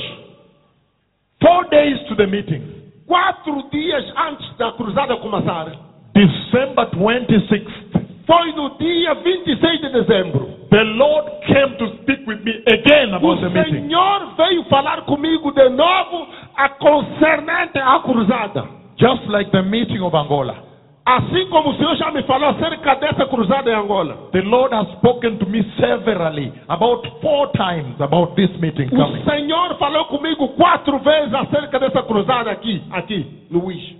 four 1.41 1.69
days 1.69 1.97
to 2.09 2.15
the 2.15 2.27
meeting, 2.27 2.76
quatro 3.07 3.63
dias 3.71 4.03
antes 4.17 4.57
da 4.57 4.71
cruzada 4.73 5.15
começar, 5.17 5.71
December 6.13 6.87
26th, 6.91 8.05
Foi 8.25 8.51
no 8.53 8.77
dia 8.77 9.13
26 9.15 9.81
de 9.81 9.89
dezembro. 9.89 10.49
the 10.69 10.83
Lord 10.83 11.31
came 11.47 11.77
to 11.77 11.87
speak 12.01 12.27
with 12.27 12.43
me 12.43 12.51
again 12.67 13.13
O 13.13 13.17
about 13.17 13.39
the 13.41 13.49
meeting. 13.49 13.87
Senhor 13.87 14.35
veio 14.35 14.63
falar 14.65 15.01
comigo 15.03 15.51
de 15.53 15.69
novo 15.69 16.27
a 16.57 16.67
concernente 16.69 17.79
à 17.79 17.99
cruzada. 18.01 18.65
Just 18.99 19.25
like 19.29 19.49
the 19.51 19.61
meeting 19.61 20.01
of 20.01 20.13
Angola. 20.13 20.66
Assim 21.09 21.47
como 21.47 21.69
o 21.69 21.75
Senhor 21.77 21.95
já 21.95 22.11
me 22.11 22.21
falou 22.23 22.49
acerca 22.49 22.95
dessa 22.95 23.25
cruzada 23.27 23.71
em 23.71 23.73
Angola. 23.75 24.29
The 24.33 24.41
Lord 24.41 24.75
has 24.75 24.89
spoken 24.97 25.37
to 25.37 25.45
me 25.45 25.63
severally, 25.79 26.51
about 26.67 27.07
four 27.21 27.47
times, 27.53 27.95
about 28.01 28.35
this 28.35 28.49
meeting 28.59 28.87
O 28.91 28.97
coming. 28.97 29.23
Senhor 29.23 29.75
falou 29.77 30.03
comigo 30.05 30.49
quatro 30.49 30.99
vezes 30.99 31.33
acerca 31.33 31.79
dessa 31.79 32.03
cruzada 32.03 32.51
aqui, 32.51 32.83
aqui, 32.91 33.25
Wish. 33.53 33.95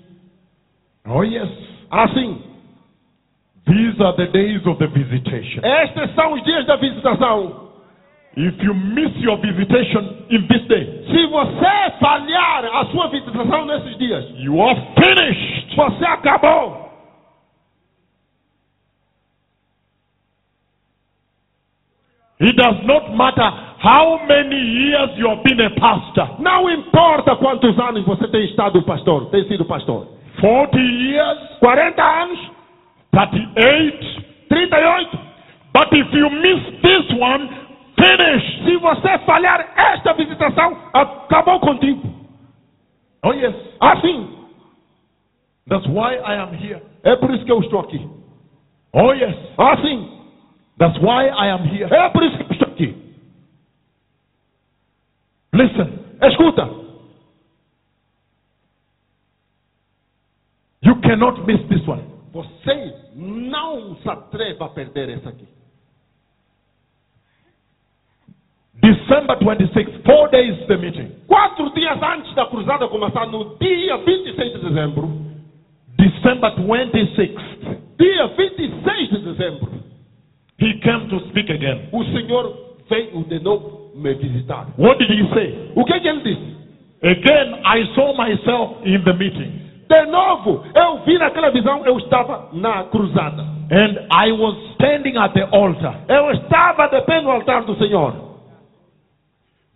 Oh, 1.08 1.24
yes. 1.24 1.48
Assim, 1.90 2.42
These 3.66 4.02
are 4.02 4.14
the 4.16 4.28
days 4.28 4.66
of 4.66 4.78
the 4.80 4.88
visitation. 4.88 5.62
estes 5.64 6.14
são 6.16 6.34
os 6.34 6.44
dias 6.44 6.66
da 6.66 6.76
visitação. 6.76 7.68
If 8.36 8.62
you 8.62 8.74
miss 8.74 9.16
your 9.22 9.38
visitation 9.38 10.26
in 10.30 10.46
this 10.48 10.62
day, 10.68 11.04
Se 11.10 11.26
você 11.28 11.92
falhar 12.02 12.66
a 12.66 12.86
sua 12.88 13.08
visitação 13.08 13.66
nesses 13.66 13.98
dias, 13.98 14.26
you 14.40 14.62
are 14.62 14.76
finished. 15.02 15.74
você 15.76 16.06
acabou. 16.06 16.87
It 22.40 22.56
does 22.56 22.86
not 22.86 23.16
matter 23.16 23.50
how 23.82 24.20
many 24.28 24.56
years 24.62 25.10
you 25.18 25.28
have 25.28 25.42
been 25.44 25.60
a 25.60 25.72
pastor 25.72 26.36
Não 26.40 26.70
importa 26.70 27.36
quantos 27.36 27.78
anos 27.80 28.06
você 28.06 28.28
tem 28.28 28.46
estado 28.46 28.82
pastor, 28.84 29.30
tem 29.32 29.44
sido 29.48 29.66
pastor. 29.66 30.08
40 30.40 30.78
years, 30.78 31.40
40 31.60 32.04
anos, 32.04 32.40
38. 33.12 34.24
38. 34.50 35.20
But 35.74 35.88
if 35.94 36.14
you 36.14 36.30
miss 36.30 36.82
this 36.82 37.20
one, 37.20 37.50
finish. 37.98 38.66
Se 38.66 38.78
você 38.78 39.18
falhar 39.26 39.68
esta 39.76 40.14
visitação, 40.14 40.78
acabou 40.94 41.60
contigo. 41.60 42.02
Oh, 43.24 43.34
yes. 43.34 43.56
Assim, 43.80 44.28
That's 45.68 45.86
why 45.88 46.16
I 46.18 46.36
am 46.36 46.54
here. 46.54 46.82
é 47.04 47.16
por 47.16 47.32
isso 47.34 47.44
que 47.46 47.52
eu 47.52 47.60
estou 47.62 47.80
aqui. 47.80 48.00
Oh, 48.94 49.12
yes. 49.14 49.36
Assim, 49.58 50.17
That's 50.78 50.98
why 51.02 51.28
I 51.28 51.48
am 51.50 51.64
here. 51.66 51.88
é 51.92 52.08
estou 52.08 52.68
aqui. 52.68 52.96
Listen, 55.54 56.00
Escuta, 56.22 56.70
you 60.84 60.96
cannot 61.02 61.46
miss 61.48 61.62
this 61.70 61.86
one. 61.88 62.04
você 62.32 62.94
não 63.16 63.96
se 63.98 64.10
atreva 64.10 64.66
a 64.66 64.70
perder 64.70 65.10
essa 65.10 65.30
aqui. 65.30 65.48
December 68.80 69.38
26, 69.40 70.06
four 70.06 70.30
days 70.30 70.68
the 70.68 70.78
meeting. 70.78 71.12
Quatro 71.28 71.72
dias 71.74 71.98
antes 72.04 72.34
da 72.36 72.46
cruzada 72.46 72.88
começar, 72.88 73.26
no 73.26 73.58
dia 73.58 73.98
26 73.98 74.54
de 74.54 74.60
dezembro, 74.60 75.10
December 75.98 76.52
26th, 76.56 77.78
dia 77.98 78.28
26 78.28 79.10
de 79.10 79.18
dezembro, 79.20 79.72
he 80.60 80.74
came 80.82 81.08
to 81.10 81.20
speak 81.30 81.50
again. 81.52 81.90
o 81.92 82.04
Senhor 82.06 82.54
veio 82.90 83.24
de 83.28 83.40
novo 83.40 83.92
me 83.96 84.14
visitar. 84.16 84.68
What 84.78 84.98
did 85.00 85.10
he 85.10 85.28
say? 85.34 85.72
O 85.76 85.84
que, 85.86 85.94
é 85.94 86.00
que 86.00 86.08
ele 86.08 86.22
disse? 86.22 86.58
Again, 87.04 87.62
I 87.64 87.86
saw 87.96 88.14
myself 88.16 88.78
in 88.86 89.04
the 89.04 89.14
meeting. 89.14 89.62
De 89.90 90.06
novo, 90.08 90.64
eu 90.76 90.98
vi 91.06 91.18
naquela 91.18 91.50
visão, 91.52 91.86
eu 91.86 91.98
estava 91.98 92.50
na 92.54 92.84
cruzada. 92.86 93.42
And 93.70 94.08
I 94.12 94.32
was 94.32 94.56
standing 94.76 95.18
at 95.18 95.34
the 95.34 95.48
altar. 95.52 95.96
Eu 96.08 96.32
estava 96.32 96.88
de 96.88 97.02
pé 97.02 97.22
no 97.22 97.30
altar 97.32 97.64
do 97.66 97.76
Senhor. 97.76 98.14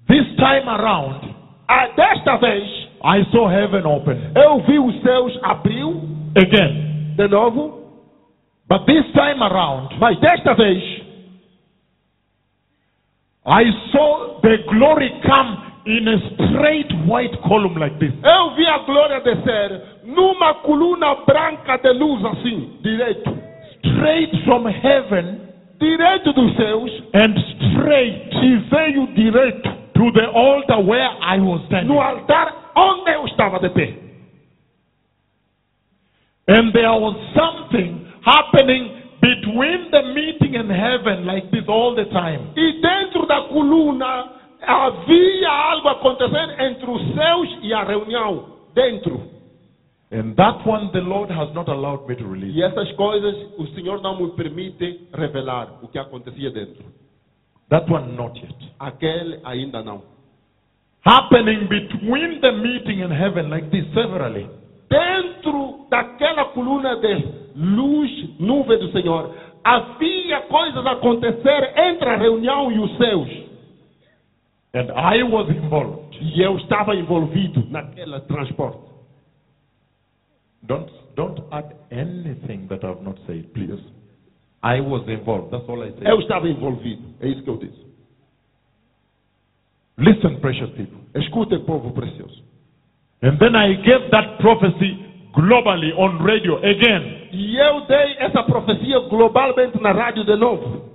This 0.08 0.26
time 0.36 0.68
around, 0.68 1.32
Ah, 1.70 1.88
desta 1.96 2.36
vez, 2.38 2.64
I 3.04 3.24
saw 3.32 3.48
heaven 3.50 3.86
open 3.86 4.18
eu 4.36 4.60
vi 4.68 4.78
os 4.78 5.02
céus 5.02 5.40
abriu 5.44 6.02
again. 6.36 7.16
de 7.16 7.28
novo, 7.30 7.81
But 8.72 8.86
this 8.88 9.04
time 9.14 9.44
around, 9.44 10.00
mas 10.00 10.18
desta 10.22 10.56
vez, 10.56 10.82
I 13.46 13.64
saw 13.92 14.40
the 14.42 14.64
glory 14.72 15.12
come 15.28 15.58
in 15.86 16.08
a 16.08 16.18
straight 16.48 16.88
white 17.06 17.36
column 17.44 17.76
like 17.76 18.00
this. 18.00 18.14
eu 18.24 18.56
vi 18.56 18.66
a 18.66 18.78
glória 18.86 19.20
descer 19.20 19.82
numa 20.06 20.54
coluna 20.64 21.16
branca 21.28 21.80
de 21.80 21.92
luz 21.92 22.24
assim, 22.24 22.80
direito. 22.82 23.38
Straight 23.84 24.42
from 24.46 24.66
heaven 24.66 25.50
Direito 25.78 26.32
dos 26.32 26.56
céus, 26.56 26.92
and 27.14 27.36
straight 27.74 28.30
e 28.42 28.56
veio 28.70 29.08
direito 29.08 29.70
to 29.96 30.12
the 30.14 30.28
altar 30.28 30.80
where 30.80 31.10
I 31.22 31.40
was 31.40 31.62
standing. 31.66 31.90
no 31.90 32.00
altar 32.00 32.72
onde 32.74 33.12
eu 33.12 33.26
estava 33.26 33.60
de 33.60 33.70
pé. 33.72 33.98
And 36.48 36.72
there 36.72 36.92
was 36.92 37.18
something 37.36 38.11
happening 38.26 39.02
between 39.22 39.92
the 39.92 40.02
meeting 40.14 40.56
and 40.56 40.70
heaven 40.70 41.26
like 41.26 41.50
this 41.52 41.66
all 41.68 41.96
the 41.96 42.06
time. 42.06 42.54
E 42.56 42.82
dentro 42.82 43.26
da 43.28 43.48
coluna 43.48 44.42
havia 44.62 45.50
algo 45.50 45.90
acontecer 45.90 46.60
entre 46.60 46.90
os 46.90 47.02
céus 47.14 47.60
e 47.62 47.74
a 47.74 47.84
reunião. 47.84 48.46
Dentro. 48.74 49.30
And 50.12 50.36
that 50.36 50.68
one 50.68 50.92
the 50.92 51.00
Lord 51.00 51.32
has 51.32 51.54
not 51.54 51.70
allowed 51.70 52.08
me 52.08 52.16
to 52.16 52.28
release. 52.28 52.54
E 52.56 52.64
essas 52.64 52.92
coisas 52.94 53.36
o 53.58 53.68
Senhor 53.68 54.02
não 54.02 54.20
me 54.20 54.32
permite 54.32 55.08
revelar 55.14 55.80
o 55.82 55.88
que 55.88 55.98
acontecia 55.98 56.52
dentro. 56.52 56.84
That 57.70 57.90
one 57.90 58.14
not 58.18 58.38
yet. 58.38 58.56
Aquele 58.80 59.40
ainda 59.46 59.82
não. 59.82 60.04
Happening 61.06 61.68
between 61.68 62.42
the 62.42 62.52
meeting 62.52 63.02
and 63.04 63.14
heaven 63.14 63.50
like 63.50 63.70
this 63.70 63.86
severally. 63.94 64.48
Dentro 64.92 65.88
daquela 65.90 66.46
coluna 66.50 66.98
de 66.98 67.26
luz, 67.56 68.38
nuvem 68.38 68.78
do 68.78 68.92
Senhor, 68.92 69.34
havia 69.64 70.42
coisas 70.42 70.86
a 70.86 70.92
acontecer 70.92 71.74
entre 71.78 72.10
a 72.10 72.18
reunião 72.18 72.70
e 72.70 72.78
os 72.78 72.98
céus. 72.98 73.30
And 74.74 74.92
I 74.94 75.24
was 75.24 75.50
involved. 75.50 76.18
E 76.20 76.42
eu 76.42 76.58
estava 76.58 76.94
envolvido 76.94 77.66
naquele 77.70 78.20
transporte. 78.22 78.80
Don't 80.64 80.92
don't 81.16 81.42
add 81.52 81.74
anything 81.90 82.68
that 82.68 82.86
I've 82.86 83.02
not 83.02 83.18
said, 83.26 83.46
please. 83.54 83.82
I 84.62 84.82
was 84.82 85.08
involved. 85.08 85.52
That's 85.52 85.68
all 85.70 85.82
I 85.82 85.92
say. 85.92 86.12
Eu 86.12 86.20
estava 86.20 86.50
envolvido. 86.50 87.16
É 87.22 87.30
isso 87.30 87.42
que 87.44 87.50
eu 87.50 87.58
disse. 87.58 87.86
Listen, 89.98 90.36
precious 90.42 90.70
people. 90.72 91.00
Escutem, 91.16 91.64
povo 91.64 91.92
precioso. 91.92 92.51
And 93.24 93.38
then 93.40 93.56
I 93.56 93.74
gave 93.76 94.10
that 94.12 94.40
prophecy 94.40 94.98
globally 95.36 95.92
on 95.98 96.24
radio 96.24 96.58
again. 96.58 97.30
E 97.32 97.56
eu 97.58 97.82
dei 97.88 98.16
essa 98.20 98.44
profecia 98.44 99.00
globalmente 99.10 99.80
na 99.82 99.92
rádio 99.92 100.24
de 100.26 100.36
novo. 100.36 100.90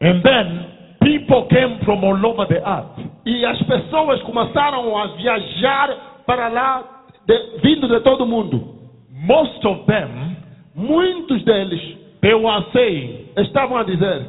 And 0.00 0.22
then 0.22 0.66
people 1.02 1.46
came 1.50 1.78
from 1.84 2.04
all 2.04 2.24
over 2.26 2.46
the 2.46 2.60
earth. 2.66 2.98
E 3.26 3.44
as 3.44 3.60
pessoas 3.62 4.22
começaram 4.22 4.96
a 4.96 5.16
viajar 5.16 6.22
para 6.26 6.48
lá, 6.48 7.04
de- 7.26 7.58
vindo 7.62 7.86
de 7.88 8.00
todo 8.00 8.26
mundo. 8.26 8.78
Most 9.10 9.64
of 9.66 9.86
them, 9.86 10.36
Muitos 10.74 11.42
deles 11.44 11.80
they 12.22 12.32
were 12.32 12.64
saying, 12.72 13.28
estavam 13.36 13.76
a 13.78 13.82
dizer: 13.84 14.24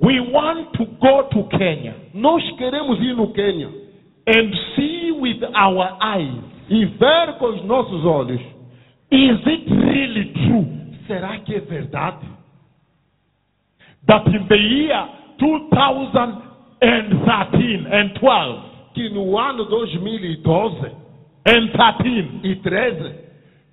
we 0.00 0.20
want 0.20 0.72
to 0.76 0.84
go 1.00 1.22
to 1.30 1.44
Kenya 1.56 1.94
Nós 2.12 2.42
queremos 2.56 2.98
ir 3.00 3.14
no 3.14 3.28
Quênia 3.32 3.70
and 4.28 4.54
see 4.76 5.10
with 5.12 5.42
our 5.54 5.96
eyes. 6.00 6.42
e 6.70 6.84
ver 6.84 7.32
com 7.38 7.46
os 7.46 7.64
nossos 7.64 8.04
olhos. 8.04 8.40
Is 9.10 9.40
it 9.46 9.70
really 9.72 10.32
true 10.46 10.66
Será 11.06 11.38
que 11.38 11.54
é 11.54 11.60
verdade? 11.60 12.26
that 14.06 14.26
in 14.28 14.46
the 14.48 14.56
year 14.56 15.08
2013 15.38 17.86
and 17.90 18.14
12 18.20 18.62
Que 18.94 19.08
no 19.10 19.36
ano 19.38 19.64
2012 19.64 20.92
and 21.46 21.72
13, 21.72 22.40
e 22.44 22.56
13, 22.56 23.14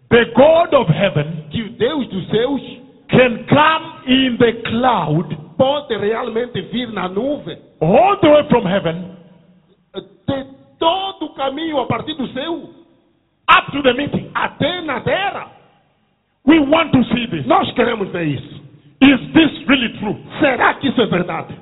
the 0.09 0.25
God 0.35 0.73
of 0.73 0.87
heaven 0.89 1.43
que 1.51 1.61
o 1.63 1.69
Deus 1.77 2.07
dos 2.09 2.27
céus 2.29 2.61
can 3.09 3.45
come 3.49 3.85
in 4.07 4.37
the 4.37 4.53
cloud 4.69 5.35
pode 5.57 5.97
realmente 5.97 6.61
vir 6.71 6.91
na 6.93 7.09
nuvem 7.09 7.57
all 7.81 8.17
the 8.21 8.29
way 8.29 8.43
from 8.49 8.65
heaven 8.65 9.11
de 10.01 10.45
todo 10.77 11.25
o 11.25 11.33
caminho 11.33 11.79
a 11.79 11.85
partir 11.85 12.13
do 12.15 12.27
céu 12.29 12.69
up 13.49 13.71
to 13.71 13.81
the 13.83 13.93
meeting. 13.93 14.31
até 14.33 14.81
na 14.81 14.99
terra. 15.01 15.51
We 16.45 16.59
want 16.59 16.91
to 16.91 17.03
see 17.05 17.27
this. 17.27 17.45
Nós 17.45 17.71
queremos 17.71 18.09
ver 18.09 18.25
isso. 18.25 18.63
Is 19.01 19.19
this 19.33 19.67
really 19.67 19.89
true? 19.99 20.17
Será 20.39 20.73
que 20.75 20.87
isso 20.87 21.01
é 21.01 21.05
verdade? 21.07 21.55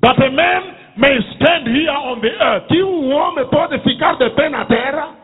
That 0.00 0.22
a 0.22 0.30
man 0.30 0.74
may 0.96 1.18
stand 1.34 1.66
here 1.66 1.90
on 1.90 2.20
the 2.20 2.28
earth 2.28 2.68
Que 2.68 2.82
um 2.82 3.12
homem 3.12 3.46
pode 3.46 3.78
ficar 3.80 4.16
de 4.16 4.30
pé 4.30 4.48
na 4.48 4.64
terra 4.64 5.18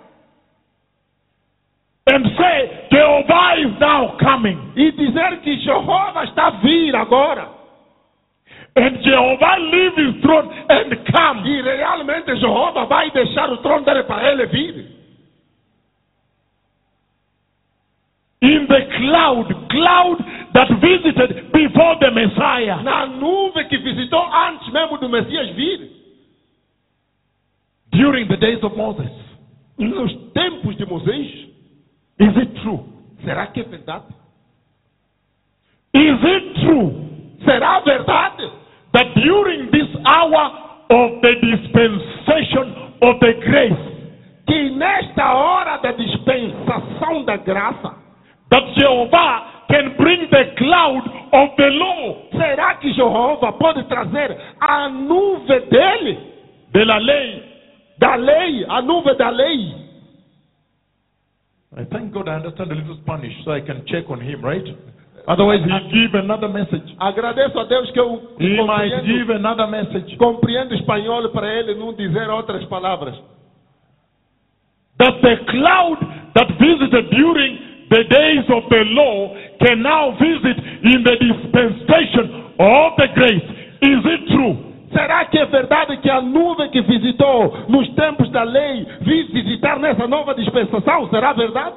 and 2.06 2.24
say, 2.36 2.88
Jehovah 2.92 3.56
is 3.58 3.72
coming. 4.20 4.72
e 4.76 4.92
dizer 4.92 5.40
que 5.40 5.56
Jeová 5.60 6.24
está 6.24 6.48
a 6.48 6.50
vir 6.50 6.94
agora. 6.94 7.48
And 8.76 8.98
Jehovah 9.04 9.56
leave 9.70 9.94
his 9.96 10.22
throne 10.22 10.50
and 10.68 10.90
come. 11.12 11.46
E 11.46 11.62
realmente 11.62 12.36
Jeová 12.36 12.84
vai 12.86 13.10
deixar 13.12 13.50
o 13.50 13.58
trono 13.58 13.84
dele 13.84 14.02
para 14.02 14.32
ele 14.32 14.46
vir. 14.46 14.94
In 18.42 18.66
the 18.66 18.80
cloud, 18.98 19.68
cloud 19.70 20.18
that 20.52 20.68
visited 20.80 21.52
before 21.52 21.98
the 22.00 22.10
Messiah. 22.10 22.82
Na 22.82 23.06
nuvem 23.06 23.68
que 23.68 23.78
visitou 23.78 24.26
antes 24.32 24.68
mesmo 24.72 24.98
do 24.98 25.08
Messias 25.08 25.50
vir. 25.50 25.90
During 27.92 28.26
the 28.26 28.36
days 28.36 28.62
of 28.64 28.76
Moses. 28.76 29.10
Nos 29.78 30.12
tempos 30.32 30.76
de 30.76 30.84
Moisés. 30.84 31.48
Is 32.18 32.36
it 32.36 32.60
true? 32.60 32.84
Será 33.24 33.46
que 33.46 33.60
é 33.60 33.64
verdade? 33.64 34.06
Is 35.94 36.24
it 36.24 36.60
true 36.60 37.04
Será 37.44 37.80
verdade? 37.80 38.50
That 38.94 39.14
during 39.14 39.70
this 39.70 39.88
hour 40.06 40.44
of 40.90 41.20
the 41.20 41.34
dispensation 41.42 42.66
of 43.02 43.20
the 43.20 43.32
grace, 43.44 43.94
Que 44.46 44.70
nesta 44.76 45.24
hora 45.34 45.78
da 45.78 45.92
dispensação 45.92 47.24
da 47.24 47.36
graça, 47.38 47.94
that 48.50 48.74
Jehovah 48.78 49.66
can 49.68 49.96
bring 49.96 50.28
the 50.30 50.54
cloud 50.58 51.02
of 51.32 51.56
the 51.56 51.70
law, 51.70 52.28
será 52.32 52.74
que 52.74 52.92
Jeová 52.92 53.52
pode 53.52 53.82
trazer 53.84 54.36
a 54.60 54.88
nuvem 54.90 55.60
dele, 55.70 56.18
de 56.72 56.84
la 56.84 56.98
ley. 56.98 57.42
da 57.98 58.16
lei, 58.16 58.64
a 58.68 58.82
nuvem 58.82 59.16
da 59.16 59.30
lei? 59.30 59.74
I 61.76 61.84
thank 61.86 62.12
God 62.12 62.28
I 62.28 62.34
understand 62.36 62.70
a 62.70 62.74
little 62.74 62.96
Spanish 63.02 63.32
so 63.44 63.50
I 63.52 63.60
can 63.60 63.84
check 63.86 64.04
on 64.10 64.20
him, 64.20 64.42
right? 64.44 64.64
Otherwise, 65.26 65.64
he'll 65.64 65.88
give 65.90 66.14
another 66.18 66.48
message. 66.48 66.94
Agradeço 66.98 67.58
a 67.58 67.64
Deus 67.64 67.90
que 67.90 67.98
eu 67.98 68.20
He 68.38 68.62
might 68.62 69.04
give 69.06 69.32
another 69.32 69.66
message. 69.66 70.16
compreendo 70.16 70.74
espanhol 70.74 71.28
para 71.30 71.48
ele 71.48 71.74
não 71.74 71.94
dizer 71.94 72.28
outras 72.28 72.64
palavras. 72.66 73.14
That 74.98 75.20
the 75.22 75.36
cloud 75.50 75.98
that 76.34 76.52
visited 76.58 77.10
during 77.10 77.58
the 77.90 78.04
days 78.04 78.44
of 78.50 78.68
the 78.68 78.84
law 78.94 79.34
can 79.60 79.82
now 79.82 80.12
visit 80.18 80.58
in 80.84 81.02
the 81.02 81.16
dispensation 81.16 82.44
of 82.58 82.96
the 82.96 83.08
grace. 83.14 83.44
Is 83.82 84.04
it 84.04 84.26
true? 84.28 84.56
Será 84.92 85.24
que 85.24 85.38
é 85.38 85.46
verdade 85.46 85.96
que 85.96 86.08
a 86.08 86.20
nuvem 86.20 86.70
que 86.70 86.80
visitou 86.82 87.64
nos 87.68 87.88
tempos 87.94 88.30
da 88.30 88.44
lei 88.44 88.86
vi 89.00 89.24
visitar 89.24 89.78
nessa 89.80 90.06
nova 90.06 90.34
dispensação? 90.34 91.08
Será 91.08 91.32
verdade? 91.32 91.76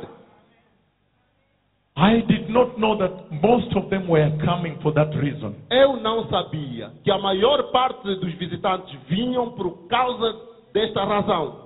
I 1.98 2.22
did 2.22 2.48
not 2.50 2.78
know 2.78 2.96
that 3.00 3.32
most 3.42 3.76
of 3.76 3.90
them 3.90 4.08
were 4.08 4.30
coming 4.46 4.78
for 4.84 4.94
that 4.94 5.10
reason. 5.18 5.56
Eu 5.72 5.98
não 5.98 6.30
sabia 6.30 6.92
que 7.04 7.10
a 7.10 7.18
maior 7.18 7.72
parte 7.72 8.04
dos 8.16 8.34
visitantes 8.36 8.94
vinham 9.10 9.52
por 9.54 9.88
causa 9.88 10.40
desta 10.72 11.04
razão. 11.04 11.66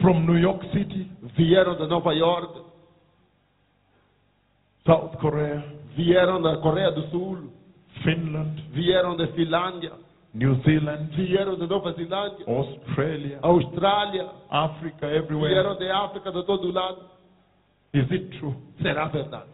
From 0.00 0.20
New 0.26 0.38
York 0.38 0.64
City, 0.70 1.10
Vieram 1.36 1.74
de 1.74 1.88
Nova 1.88 2.14
York, 2.14 2.62
South 4.86 5.16
Korea, 5.20 5.64
vieram 5.96 6.40
da 6.40 6.58
Coreia 6.58 6.92
do 6.92 7.02
Sul, 7.08 7.50
Finland, 8.04 8.62
vieram 8.70 9.16
da 9.16 9.26
Finlândia, 9.28 9.92
New 10.32 10.54
Zealand, 10.62 11.08
vieram 11.16 11.56
de 11.56 11.66
Nova 11.66 11.92
Zelândia, 11.94 12.44
Australia, 12.46 13.38
Austrália, 13.42 14.28
Africa, 14.50 15.06
everywhere. 15.06 15.52
vieram 15.52 15.76
de 15.76 15.90
África, 15.90 16.30
de 16.30 16.44
todo 16.44 16.70
lado. 16.70 17.15
Is 17.96 18.10
it 18.10 18.38
true? 18.38 18.54
Será 18.82 19.06
verdade? 19.08 19.48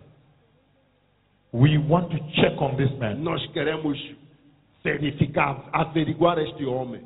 We 1.53 1.79
want 1.79 2.11
to 2.11 2.19
check 2.41 2.61
on 2.61 2.77
this 2.77 2.91
man. 2.99 3.23
Nós 3.23 3.47
queremos 3.53 3.97
verificar, 4.83 5.69
averiguar 5.73 6.39
este 6.39 6.65
homem. 6.65 7.03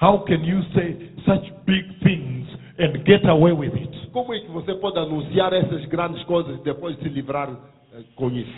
How 0.00 0.24
can 0.26 0.42
you 0.42 0.62
say 0.74 1.12
such 1.26 1.44
big 1.66 1.84
things 2.02 2.48
and 2.78 3.04
get 3.04 3.28
away 3.28 3.52
with 3.52 3.74
it? 3.74 4.10
Como 4.12 4.32
é 4.32 4.40
que 4.40 4.50
você 4.50 4.74
pode 4.74 4.98
anunciar 4.98 5.52
essas 5.52 5.84
grandes 5.86 6.22
coisas 6.24 6.58
e 6.58 6.62
depois 6.62 6.96
se 6.98 7.08
livrar 7.08 7.50
eh, 7.92 8.02
com 8.16 8.30
isso? 8.30 8.50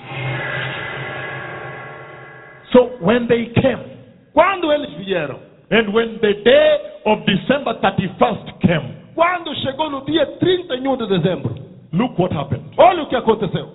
So 2.70 3.05
when 3.05 3.26
they 3.26 3.47
came, 3.55 3.93
Quando 4.32 4.72
eles 4.72 4.90
vieram, 5.05 5.38
and 5.70 5.93
when 5.93 6.18
the 6.20 6.34
day 6.43 6.78
of 7.05 7.18
December 7.26 7.74
31st 7.80 8.61
came, 8.61 9.02
quando 9.15 9.55
chegou 9.57 9.91
no 9.91 10.05
dia 10.05 10.27
31 10.39 10.97
de 10.97 11.07
dezembro, 11.07 11.55
look 11.93 12.19
what 12.21 12.35
happened. 12.35 12.65
olha 12.77 13.03
o 13.03 13.07
que 13.07 13.17
aconteceu. 13.17 13.69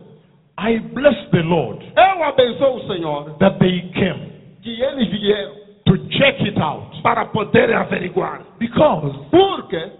I 0.60 0.80
bless 0.80 1.30
the 1.30 1.42
Lord 1.44 1.86
Eu 1.96 2.24
abençoo 2.24 2.78
o 2.78 2.88
Senhor 2.88 3.38
that 3.40 3.60
they 3.60 3.82
came 3.94 4.32
que 4.64 4.82
eles 4.82 5.08
vieram 5.10 5.52
to 5.86 5.98
check 6.10 6.42
it 6.42 6.60
out. 6.60 7.02
para 7.04 7.26
poderem 7.26 7.76
averiguar. 7.76 8.42
Because 8.60 9.16
Porque 9.30 9.92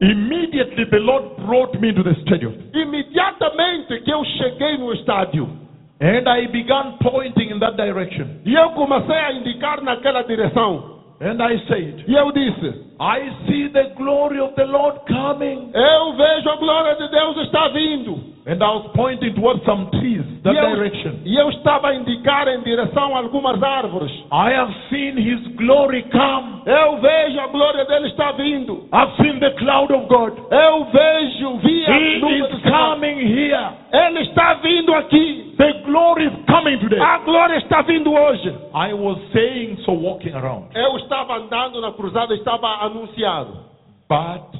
immediately 0.00 0.84
the 0.90 0.98
Lord 0.98 1.24
brought 1.46 1.78
me 1.80 1.92
to 1.92 2.02
the 2.02 2.14
stadium. 2.26 2.52
imediatamente 2.74 4.00
que 4.02 4.10
eu 4.12 4.24
cheguei 4.24 4.76
no 4.76 4.92
estádio 4.92 5.48
And 6.00 6.28
I 6.28 6.48
began 6.48 6.98
pointing 7.00 7.50
in 7.52 7.60
that 7.60 7.76
direction. 7.76 8.26
e 8.44 8.54
eu 8.54 8.70
comecei 8.70 9.14
a 9.16 9.32
indicar 9.32 9.80
naquela 9.82 10.22
direção, 10.22 10.98
And 11.22 11.40
I 11.40 11.56
said, 11.68 12.04
e 12.08 12.14
eu 12.14 12.32
disse: 12.32 12.82
I 12.98 13.46
see 13.46 13.68
the 13.68 13.94
glory 13.96 14.40
of 14.40 14.54
the 14.56 14.64
Lord 14.64 14.98
coming. 15.06 15.70
Eu 15.72 16.14
vejo 16.14 16.50
a 16.50 16.56
glória 16.56 16.96
de 16.96 17.08
Deus 17.08 17.36
está 17.46 17.68
vindo. 17.68 18.18
And 18.44 18.58
I 18.58 18.66
was 18.74 18.90
pointing 18.96 19.36
towards 19.36 19.62
some 19.64 19.86
trees, 20.02 20.26
that 20.42 20.50
e, 20.50 20.58
eu, 20.58 20.74
direction. 20.74 21.22
e 21.24 21.36
eu 21.38 21.48
estava 21.50 21.90
a 21.90 21.94
indicar 21.94 22.48
em 22.48 22.60
direção 22.62 23.14
a 23.14 23.18
algumas 23.18 23.62
árvores. 23.62 24.10
I 24.32 24.50
have 24.50 24.74
seen 24.90 25.16
his 25.16 25.46
glory 25.54 26.02
come. 26.10 26.62
Eu 26.66 26.98
vejo 26.98 27.38
a 27.38 27.46
glória 27.46 27.84
dele 27.84 28.08
está 28.08 28.32
vindo. 28.32 28.88
I've 28.92 29.14
seen 29.22 29.38
the 29.38 29.52
cloud 29.52 29.94
of 29.94 30.08
God. 30.08 30.34
Eu 30.50 30.84
vejo, 30.86 31.58
vi 31.58 31.86
a 31.86 31.96
He 31.96 32.38
is 32.40 32.62
coming 32.62 33.18
here. 33.20 33.68
Ele 33.92 34.22
está 34.22 34.54
vindo 34.54 34.92
aqui. 34.92 35.54
The 35.56 35.72
glory 35.84 36.26
is 36.26 36.34
coming 36.50 36.78
today. 36.78 36.98
A 37.00 37.18
glória 37.18 37.58
está 37.58 37.82
vindo 37.82 38.12
hoje. 38.12 38.48
I 38.74 38.92
was 38.92 39.18
saying 39.32 39.78
so 39.84 39.92
walking 39.92 40.34
around. 40.34 40.66
Eu 40.74 40.96
estava 40.96 41.36
andando 41.36 41.80
na 41.80 41.92
cruzada, 41.92 42.34
estava 42.34 42.66
anunciado. 42.84 43.70
But 44.08 44.58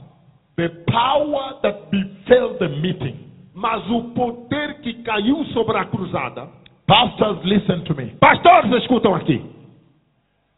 the 0.57 0.69
power 0.87 1.55
that 1.63 1.91
befell 1.91 2.55
the 2.59 2.69
meeting, 2.69 3.32
Mas 3.55 3.89
o 3.91 4.05
poder 4.15 4.81
que 4.81 4.95
caiu 5.03 5.45
sobre 5.47 5.77
a 5.77 5.85
cruzada. 5.85 6.49
pastors, 6.87 7.39
listen 7.45 7.81
to 7.85 7.95
me. 7.95 8.07
Pastores, 8.21 8.73
escutam 8.83 9.15
aqui. 9.15 9.43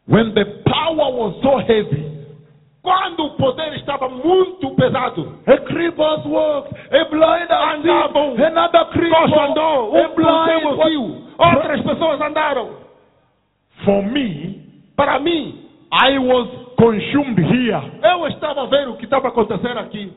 When 0.07 0.33
the 0.33 0.45
power 0.65 1.11
was 1.13 1.41
so 1.41 1.59
heavy, 1.59 2.15
Quando 2.83 3.25
o 3.25 3.29
poder 3.31 3.73
estava 3.77 4.07
muito 4.07 4.69
pesado, 4.75 5.39
a 5.47 5.57
cripples 5.57 6.23
walked, 6.25 6.71
a 6.93 7.05
blind 7.05 7.49
Andavam. 7.49 8.35
another 8.37 8.85
Coxa 8.85 9.41
andou, 9.41 9.97
a 9.97 10.07
um 10.07 10.13
blind 10.15 10.83
viu, 10.85 11.23
outras 11.39 11.81
pessoas 11.81 12.21
andaram. 12.21 12.69
For 13.83 14.03
me, 14.03 14.63
Para 14.95 15.19
mim, 15.19 15.67
I 15.91 16.19
was 16.19 16.47
consumed 16.77 17.39
here. 17.39 17.81
eu 18.03 18.27
estava 18.27 18.61
a 18.63 18.65
ver 18.67 18.87
o 18.87 18.97
que 18.97 19.05
estava 19.05 19.29
acontecendo 19.29 19.79
aqui. 19.79 20.13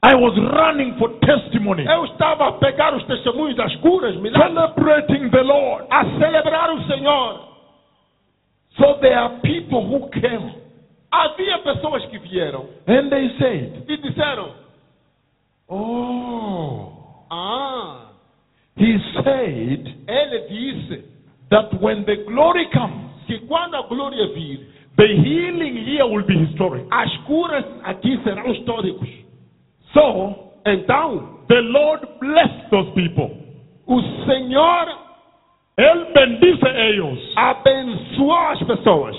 I 0.00 0.14
was 0.14 0.32
running 0.38 0.94
for 0.96 1.08
testimony, 1.20 1.84
Eu 1.84 2.04
estava 2.04 2.48
a 2.48 2.52
pegar 2.52 2.94
os 2.94 3.02
testemunhos 3.04 3.56
das 3.56 3.74
curas, 3.76 4.14
milagres, 4.16 4.48
celebrating 4.54 5.28
the 5.30 5.42
Lord. 5.42 5.86
a 5.90 6.04
celebrar 6.18 6.70
o 6.72 6.82
Senhor. 6.86 7.48
So 8.76 8.94
there 9.00 9.16
are 9.18 9.40
people 9.40 9.82
who 9.86 10.08
came 10.10 10.54
Havia 11.10 11.58
pessoas 11.64 12.04
que 12.06 12.18
vieram 12.18 12.66
and 12.86 13.08
they 13.10 13.28
said, 13.38 13.84
e 13.88 13.96
disseram: 13.96 14.52
Oh, 15.68 16.92
Ah, 17.30 18.12
he 18.76 18.98
said 19.22 19.86
ele 20.06 20.48
disse 20.48 21.04
that 21.50 21.74
when 21.82 22.04
the 22.04 22.24
glory 22.26 22.68
comes, 22.72 23.10
que 23.26 23.38
quando 23.48 23.74
a 23.76 23.82
glória 23.88 24.28
vir, 24.32 24.60
the 24.96 25.06
healing 25.06 25.76
here 25.84 26.06
will 26.06 26.24
be 26.24 26.38
historic. 26.46 26.86
as 26.90 27.14
curas 27.26 27.64
aqui 27.84 28.16
serão 28.22 28.46
históricos. 28.52 29.08
So 29.92 30.48
Então, 30.66 31.38
the 31.48 31.60
Lord 31.62 32.06
blessed 32.20 32.70
those 32.70 32.90
people. 32.92 33.30
o 33.86 34.00
Senhor 34.26 34.86
Él 35.78 36.12
bendice 36.12 36.66
a 36.66 36.74
ellos 36.90 37.32
abençoou 37.36 38.32
as 38.50 38.62
pessoas, 38.64 39.16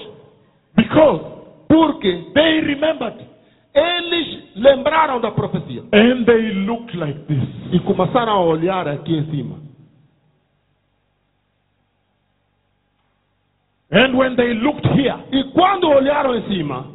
because 0.76 1.22
porque 1.68 2.32
they 2.34 2.60
remembered 2.62 3.26
eles 3.74 4.56
lembraram 4.56 5.22
da 5.22 5.32
profecia 5.32 5.82
and 5.94 6.26
they 6.26 6.52
looked 6.66 6.96
like 6.98 7.20
this. 7.28 7.44
e 7.72 7.80
começaram 7.80 8.34
a 8.34 8.42
olhar 8.42 8.88
aqui 8.88 9.16
em 9.16 9.26
cima. 9.32 9.58
And 13.92 14.16
when 14.16 14.36
they 14.36 14.54
looked 14.54 14.86
here, 14.94 15.16
E 15.32 15.44
quando 15.52 15.90
olharam 15.90 16.36
em 16.36 16.44
cima, 16.48 16.86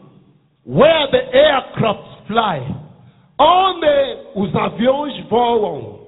where 0.64 1.10
the 1.10 1.22
aircrafts 1.36 2.26
fly, 2.28 2.60
onde 3.38 4.18
os 4.34 4.54
aviões 4.54 5.18
voam, 5.28 6.00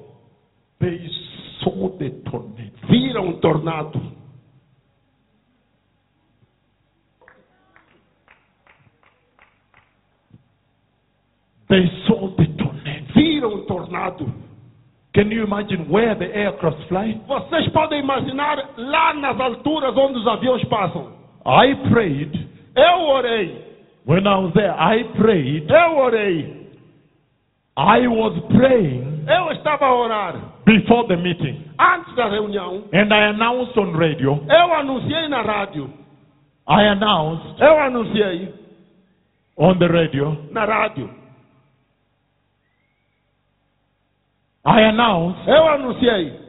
saw 1.62 1.90
the 1.98 2.10
tornado. 2.30 2.72
viram 2.88 3.26
um 3.28 3.40
tornado. 3.40 4.00
Saw 12.06 12.28
the 12.36 12.46
tornado. 12.56 13.12
Viram 13.14 13.54
um 13.54 13.66
tornado. 13.66 14.32
Can 15.14 15.30
you 15.32 15.44
imagine 15.44 15.88
where 15.90 16.14
the 16.14 16.26
aircrafts 16.26 16.84
fly? 16.88 17.18
Vocês 17.26 17.68
podem 17.70 18.00
imaginar 18.00 18.74
lá 18.76 19.14
nas 19.14 19.38
alturas 19.40 19.96
onde 19.96 20.18
os 20.18 20.26
aviões 20.26 20.62
passam. 20.64 21.12
I 21.46 21.74
prayed. 21.90 22.48
Eu 22.76 23.08
orei, 23.08 23.64
When 24.06 24.26
I 24.26 24.36
was 24.36 24.52
there, 24.52 24.70
I 24.78 25.04
prayed. 25.16 25.68
eu 25.70 25.96
orei, 25.98 26.55
I 27.78 28.06
was 28.08 28.32
praying 28.56 29.24
eu 29.28 29.50
estava 29.52 29.86
a 29.86 29.94
orar 29.94 30.34
before 30.64 31.06
the 31.08 31.16
meeting. 31.16 31.64
antes 31.78 32.14
da 32.14 32.28
reunião. 32.28 32.84
And 32.92 33.12
I 33.12 33.24
announced 33.30 33.76
on 33.78 33.92
radio. 33.92 34.40
Eu 34.48 34.74
anunciei 34.74 35.28
na 35.28 35.42
rádio. 35.42 35.90
I 36.68 36.82
announced 36.88 37.60
Eu 37.60 37.78
anunciei 37.78 38.54
on 39.58 39.74
the 39.78 39.86
radio. 39.86 40.36
na 40.52 40.64
rádio. 40.64 41.10
I 44.64 44.80
announced. 44.82 45.46
Eu 45.48 45.68
anunciei. 45.68 46.40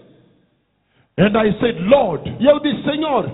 And 1.19 1.35
I 1.37 1.51
said, 1.59 1.79
Lord, 1.81 2.27
E 2.39 2.45
eu 2.45 2.59
disse, 2.59 2.83
Senhor, 2.83 3.25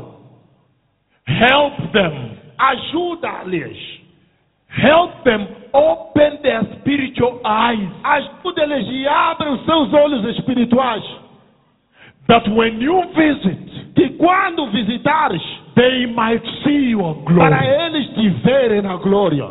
help 1.27 1.91
them. 1.91 2.37
ajuda-lhes. 2.57 3.92
Help 4.81 5.23
them 5.23 5.47
open 5.73 6.39
their 6.41 6.63
spiritual 6.79 7.39
eyes. 7.45 7.87
Ajuda-lhes 8.03 8.87
e 8.89 9.07
abre 9.07 9.49
os 9.49 9.63
seus 9.65 9.93
olhos 9.93 10.25
espirituais. 10.37 11.03
That 12.27 12.47
when 12.49 12.81
you 12.81 13.03
visit, 13.15 13.93
Que 13.95 14.09
quando 14.17 14.65
visitares, 14.71 15.41
they 15.75 16.07
might 16.07 16.43
see 16.63 16.89
your 16.91 17.13
glory. 17.25 17.49
para 17.51 17.65
eles 17.65 18.07
te 18.15 18.29
verem 18.43 18.81
na 18.81 18.95
glória. 18.97 19.47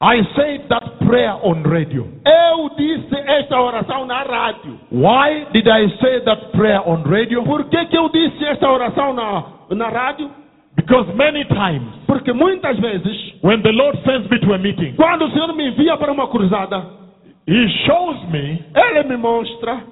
I 0.00 0.22
said 0.36 0.68
that 0.68 0.98
prayer 1.06 1.34
on 1.42 1.62
radio. 1.64 2.06
Eu 2.24 2.68
disse 2.76 3.16
esta 3.16 3.58
oração 3.60 4.04
na 4.06 4.22
rádio. 4.22 4.78
Why 4.92 5.46
did 5.52 5.66
I 5.66 5.88
say 6.00 6.20
that 6.20 6.52
prayer 6.52 6.82
on 6.86 7.02
radio? 7.04 7.42
Por 7.42 7.64
que, 7.64 7.86
que 7.86 7.96
eu 7.96 8.08
disse 8.10 8.44
esta 8.44 8.70
oração 8.70 9.14
na, 9.14 9.44
na 9.70 9.88
rádio? 9.88 10.30
Because 10.76 11.10
many 11.14 11.44
times, 11.46 11.88
Porque 12.06 12.32
muitas 12.32 12.78
vezes, 12.78 13.34
when 13.42 13.62
the 13.62 13.72
Lord 13.72 13.98
sends 14.04 14.30
me 14.30 14.38
to 14.40 14.54
a 14.54 14.58
meeting, 14.58 14.94
quando 14.94 15.24
o 15.26 15.30
Senhor 15.30 15.52
me 15.54 15.66
envia 15.68 15.96
para 15.96 16.12
uma 16.12 16.28
cruzada, 16.28 16.84
He 17.48 17.68
shows 17.86 18.16
me 18.30 18.64
Ele 18.74 19.02
me 19.04 19.16
mostra, 19.16 19.82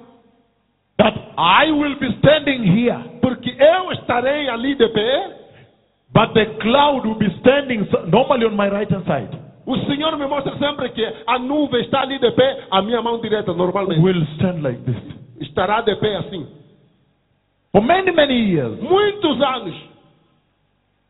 that 0.97 1.13
I 1.37 1.71
will 1.71 1.95
be 1.99 2.07
standing 2.19 2.63
here, 2.63 2.97
porque 3.21 3.49
eu 3.59 3.91
estarei 3.91 4.47
ali 4.49 4.75
de 4.75 4.87
pé, 4.89 5.29
but 6.13 6.33
the 6.33 6.45
cloud 6.61 7.05
will 7.05 7.15
be 7.17 7.29
standing 7.39 7.85
normally 8.07 8.45
on 8.45 8.55
my 8.55 8.69
right 8.69 8.89
hand 8.89 9.05
side. 9.05 9.29
o 9.65 9.75
Senhor 9.87 10.15
me 10.17 10.27
mostra 10.27 10.55
sempre 10.57 10.89
que 10.89 11.03
a 11.27 11.39
nuvem 11.39 11.81
está 11.81 12.01
ali 12.01 12.17
de 12.19 12.31
pé, 12.31 12.65
a 12.71 12.81
minha 12.81 13.01
mão 13.01 13.19
direita 13.19 13.51
normalmente 13.53 13.99
Will 13.99 14.21
stand 14.35 14.61
like 14.61 14.79
this. 14.83 14.95
estará 15.41 15.81
de 15.81 15.95
pé 15.95 16.15
assim. 16.17 16.47
For 17.73 17.81
many, 17.81 18.11
many 18.11 18.53
years. 18.53 18.79
Muitos 18.81 19.41
anos. 19.41 19.75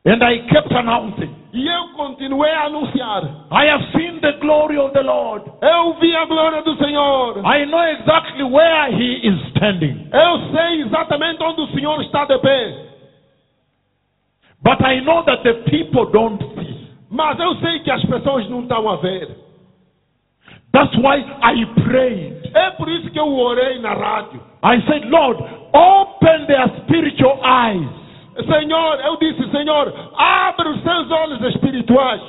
And 0.06 0.23
I 0.23 0.38
kept 0.53 0.72
announcing, 0.72 1.34
E 1.52 1.68
eu 1.68 1.88
continuei 1.95 2.52
a 2.52 2.65
anunciar. 2.65 3.23
I 3.49 3.65
have 3.72 3.84
seen 3.98 4.19
the 4.22 4.34
glory 4.40 4.77
of 4.77 4.94
the 4.94 5.02
Lord. 5.02 5.44
Eu 5.61 5.94
vi 5.99 6.15
a 6.15 6.26
glória 6.26 6.61
do 6.61 6.76
Senhor. 6.76 7.40
I 7.44 7.65
know 7.65 7.82
exactly 7.82 8.44
where 8.44 8.91
He 8.91 9.27
is 9.27 9.40
standing. 9.49 10.07
Eu 10.14 10.52
sei 10.52 10.82
exatamente 10.82 11.41
onde 11.41 11.61
o 11.61 11.68
Senhor 11.68 11.99
está 12.03 12.26
de 12.26 12.38
pé. 12.38 12.86
But 14.61 14.82
I 14.82 14.99
know 15.02 15.23
that 15.23 15.41
the 15.44 15.53
people 15.72 16.06
don't 16.11 16.44
see. 16.56 16.88
Mas 17.10 17.40
eu 17.40 17.56
sei 17.56 17.80
que 17.80 17.90
as 17.90 18.03
pessoas 18.06 18.48
não 18.48 18.61
estão 18.61 18.88
a 18.88 18.98
ver. 18.98 19.30
That's 20.72 20.95
why 20.98 21.18
I 21.41 21.65
prayed. 21.84 22.52
É 22.53 22.72
por 22.72 22.90
isso 22.90 23.10
que 23.10 23.19
eu 23.19 23.34
orei 23.34 23.80
na 23.80 23.94
rádio. 23.94 24.40
I 24.61 24.82
said, 24.88 25.06
Lord, 25.10 25.41
open 25.73 26.45
their 26.45 26.68
spiritual 26.84 27.40
eyes 27.44 28.05
Senhor, 28.44 28.99
eu 29.02 29.18
disse, 29.18 29.49
Senhor, 29.52 29.94
abre 30.18 30.68
os 30.70 30.82
seus 30.82 31.12
olhos 31.12 31.41
espirituais 31.56 32.22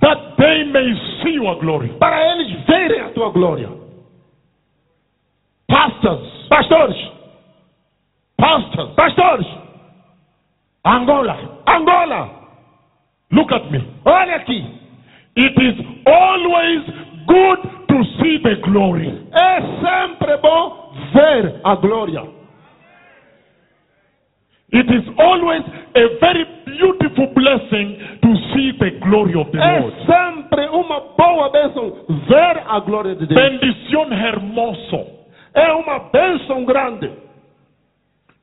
that 0.00 0.36
they 0.36 0.64
may 0.64 0.94
see 1.22 1.34
your 1.34 1.56
glory. 1.56 1.88
para 1.98 2.18
eles 2.32 2.50
verem 2.66 3.00
a 3.02 3.10
tua 3.10 3.30
glória. 3.30 3.68
Pastors, 5.68 6.46
Pastores, 6.48 6.96
pastors, 8.36 8.90
pastores, 8.96 9.46
Angola, 10.84 11.36
Angola, 11.66 12.30
look 13.30 13.52
at 13.52 13.70
me. 13.70 13.84
olha 14.04 14.36
aqui. 14.36 14.64
It 15.36 15.52
is 15.62 15.86
always 16.06 16.82
good 17.26 17.60
to 17.86 18.04
see 18.18 18.38
the 18.42 18.56
glory. 18.62 19.06
É 19.32 19.60
sempre 19.80 20.36
bom 20.38 20.92
ver 21.12 21.60
a 21.62 21.76
glória. 21.76 22.39
It 24.72 24.86
is 24.88 25.04
always 25.18 25.62
a 25.96 26.18
very 26.20 26.44
beautiful 26.66 27.26
blessing 27.34 27.98
to 28.22 28.36
see 28.54 28.72
the 28.78 28.90
glory 29.00 29.34
of 29.34 29.50
the 29.50 29.58
É 29.58 29.80
Lord. 29.80 29.96
sempre 30.06 30.66
uma 30.68 31.00
boa 31.18 31.50
bênção 31.50 31.92
ver 32.28 32.62
a 32.68 32.78
glória 32.80 33.16
de 33.16 33.26
Deus. 33.26 33.40
Bendición 33.40 34.12
hermoso. 34.12 35.06
É 35.54 35.72
uma 35.72 35.98
bênção 36.12 36.64
grande 36.64 37.10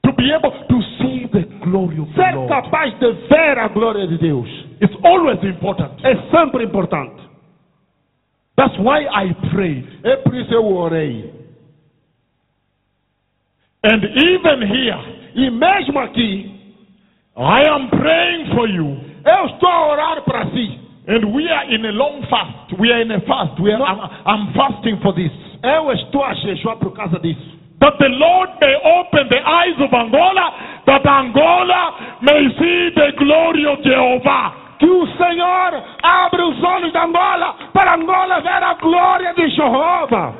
To 0.03 0.13
be 0.13 0.31
able 0.33 0.51
to 0.51 0.81
see 0.99 1.27
the 1.31 1.43
glory 1.65 1.99
of 1.99 2.11
the 2.13 2.21
ser 2.23 2.35
Lord. 2.35 2.47
capaz 2.49 2.93
de 2.99 3.11
ver 3.29 3.57
a 3.59 3.67
glória 3.69 4.07
de 4.07 4.17
Deus. 4.17 4.47
It's 4.81 4.95
always 5.03 5.41
important. 5.43 5.91
É 6.03 6.15
sempre 6.31 6.63
importante. 6.65 7.21
That's 8.57 8.77
why 8.79 9.05
I 9.07 9.33
prayed. 9.53 9.85
É 10.03 10.15
por 10.17 10.33
isso 10.35 10.53
eu 10.53 10.65
orei. 10.65 11.36
And 13.87 14.03
even 14.03 14.67
here, 14.67 14.99
E 15.35 15.49
mesmo 15.51 15.99
aqui, 15.99 16.51
I 17.37 17.61
am 17.69 17.87
praying 17.89 18.47
for 18.55 18.67
you. 18.67 18.97
eu 19.23 19.45
estou 19.45 19.69
a 19.69 19.87
orar 19.91 20.21
para 20.23 20.45
si. 20.47 20.79
And 21.07 21.31
we 21.31 21.47
are 21.47 21.63
in 21.73 21.85
a 21.85 21.91
long 21.91 22.21
fast. 22.29 22.73
We 22.79 22.91
are 22.91 23.01
in 23.01 23.11
a 23.11 23.21
fast. 23.21 23.57
We 23.61 23.71
are, 23.71 23.79
I'm, 23.81 23.99
I'm 24.25 24.53
fasting 24.53 24.99
for 25.01 25.13
this. 25.13 25.31
Eu 25.63 25.91
estou 25.93 26.23
a 26.23 26.33
jejuar 26.33 26.77
por 26.77 26.91
causa 26.91 27.19
disso. 27.19 27.55
That 27.79 27.97
the 27.99 28.09
Lord 28.09 28.49
may 28.59 28.75
open 28.75 29.29
the 29.29 29.39
eyes 29.39 29.79
of 29.79 29.93
Angola, 29.93 30.81
that 30.87 31.05
Angola 31.05 32.17
may 32.23 32.49
see 32.57 32.89
the 32.95 33.11
glory 33.17 33.65
of 33.67 33.79
Jehovah. 33.83 34.51
Que 34.79 34.89
o 34.89 35.05
Senhor 35.17 35.83
abra 36.03 36.47
os 36.47 36.63
olhos 36.63 36.91
da 36.93 37.03
Angola 37.05 37.55
para 37.73 37.93
Angola 37.95 38.41
ver 38.41 38.63
a 38.63 38.73
glória 38.73 39.33
de 39.35 39.49
Jeová. 39.51 40.33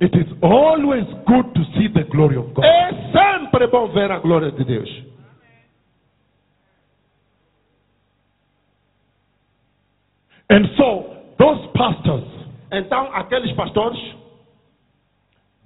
It 0.00 0.14
is 0.14 0.32
always 0.42 1.04
good 1.26 1.54
to 1.54 1.64
see 1.74 1.88
the 1.88 2.04
glory 2.04 2.36
of 2.36 2.52
God. 2.54 2.64
É 2.64 2.90
sempre 3.12 3.66
bom 3.66 3.88
ver 3.88 4.10
a 4.12 4.18
glória 4.20 4.52
de 4.52 4.64
Deus. 4.64 4.88
And 10.50 10.66
so, 10.76 11.16
those 11.38 11.66
pastors, 11.74 12.24
Então, 12.70 13.10
aqueles 13.14 13.52
pastores, 13.52 13.98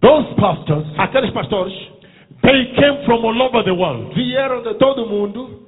those 0.01 0.35
pastors, 0.35 0.87
aqueles 0.99 1.31
pastores 1.33 1.73
they 2.43 2.65
came 2.75 3.05
from 3.07 3.25
all 3.25 3.43
over 3.43 3.63
the 3.63 3.75
world. 3.75 4.15
vieram 4.15 4.63
de 4.63 4.75
todo 4.75 5.05
o 5.05 5.09
mundo. 5.09 5.63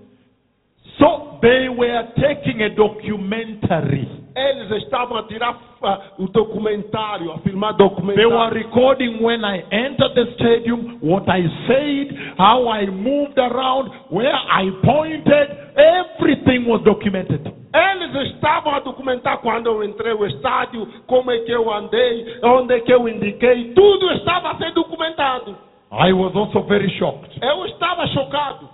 So 0.99 1.39
they 1.43 1.69
were 1.69 2.09
taking 2.17 2.63
a 2.63 2.71
documentary. 2.71 4.09
Eles 4.37 4.83
estavam 4.83 5.17
a 5.17 5.23
tirar 5.25 5.57
ah, 5.83 6.01
o 6.19 6.27
documentário, 6.27 7.31
a 7.33 7.39
filmar 7.39 7.77
They 7.77 7.85
were 7.87 7.95
documentário. 7.95 8.55
recording 8.55 9.23
when 9.23 9.45
I 9.45 9.63
entered 9.71 10.15
the 10.15 10.27
stadium, 10.35 10.99
what 11.01 11.29
I 11.29 11.43
said, 11.67 12.35
how 12.37 12.69
I 12.69 12.87
moved 12.87 13.39
around, 13.39 13.91
where 14.11 14.35
I 14.35 14.71
pointed. 14.85 15.49
Everything 15.77 16.67
was 16.69 16.83
documented. 16.83 17.47
Eles 17.75 18.33
estavam 18.35 18.75
a 18.75 18.81
documentar 18.81 19.39
quando 19.39 19.67
eu 19.67 19.85
entrei 19.85 20.15
no 20.15 20.27
estádio, 20.27 20.87
como 21.07 21.31
é 21.31 21.39
que 21.41 21.53
eu 21.53 21.73
andei, 21.73 22.39
onde 22.43 22.75
é 22.75 22.81
que 22.81 22.93
eu 22.93 23.09
indiquei. 23.09 23.73
Tudo 23.75 24.11
estava 24.13 24.51
a 24.53 24.57
ser 24.59 24.73
documentado. 24.73 25.57
I 25.93 26.13
was 26.13 26.35
also 26.35 26.63
very 26.63 26.91
shocked 26.99 27.39
Eu 27.41 27.67
estava 27.67 28.05
chocado 28.09 28.69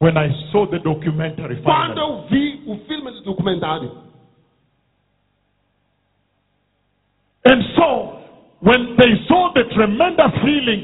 when 0.00 0.16
I 0.18 0.28
saw 0.50 0.66
the 0.66 0.80
documentary 0.80 1.62
quando 1.62 1.98
eu 1.98 2.22
vi 2.28 2.60
o 2.66 2.76
filme 2.86 3.12
de 3.12 3.22
documentário. 3.22 4.05
And 7.46 7.62
so, 7.76 8.18
when 8.60 8.96
they 8.98 9.14
saw 9.28 9.52
the 9.54 9.64
tremendous 9.72 10.34
healing, 10.42 10.82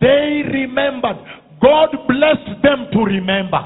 they 0.00 0.42
remembered. 0.42 1.22
God 1.62 1.90
blessed 2.08 2.62
them 2.62 2.88
to 2.92 3.04
remember. 3.04 3.62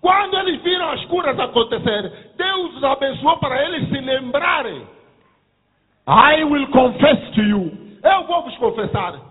Quando 0.00 0.38
eles 0.38 0.60
viram 0.62 0.90
as 0.90 1.04
curas 1.06 1.38
acontecer, 1.38 2.34
Deus 2.36 2.76
os 2.76 2.84
abençoou 2.84 3.36
para 3.38 3.62
eles 3.62 3.88
se 3.88 4.00
lembrarem. 4.00 4.82
I 6.08 6.42
will 6.44 6.66
confess 6.68 7.34
to 7.34 7.42
you. 7.42 7.70
Eu 8.02 8.26
vou 8.26 8.42
vos 8.42 8.56
confessar. 8.56 9.27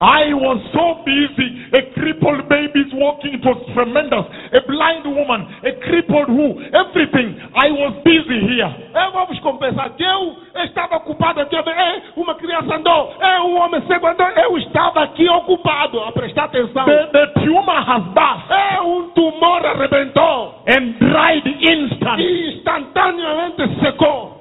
I 0.00 0.32
was 0.32 0.56
so 0.72 1.04
busy. 1.04 1.68
A 1.76 1.92
crippled 1.92 2.48
baby 2.48 2.88
is 2.88 2.92
walking. 2.96 3.36
It 3.36 3.44
was 3.44 3.60
tremendous. 3.76 4.24
A 4.48 4.64
blind 4.64 5.04
woman, 5.04 5.44
a 5.60 5.76
crippled 5.84 6.24
who, 6.32 6.56
everything. 6.72 7.36
I 7.52 7.68
was 7.68 8.00
busy 8.00 8.40
here. 8.48 8.72
Vos 9.12 9.38
confessar 9.40 9.90
que 9.96 10.02
eu 10.02 10.36
estava 10.64 10.96
ocupado 10.96 11.40
aqui 11.40 11.54
"Ei, 11.54 12.02
uma 12.16 12.34
criança 12.34 12.74
andou, 12.76 13.14
"Ei, 13.20 13.40
um 13.44 13.60
homem 13.60 13.82
cego 13.86 14.06
andou. 14.06 14.26
Eu 14.28 14.56
estava 14.56 15.02
aqui 15.04 15.28
ocupado 15.28 16.00
a 16.00 16.12
prestar 16.12 16.44
atenção. 16.44 16.86
The, 16.86 17.06
the 17.12 17.26
tumor 17.44 17.84
has 17.86 18.02
burst 18.14 18.50
É, 18.50 18.80
um 18.80 19.10
tumor 19.10 19.66
arrebentou 19.66 20.64
and 20.66 20.94
dried 20.98 21.46
instantly. 21.60 22.24
e 22.24 22.54
instantaneamente 22.56 23.68
secou. 23.80 24.40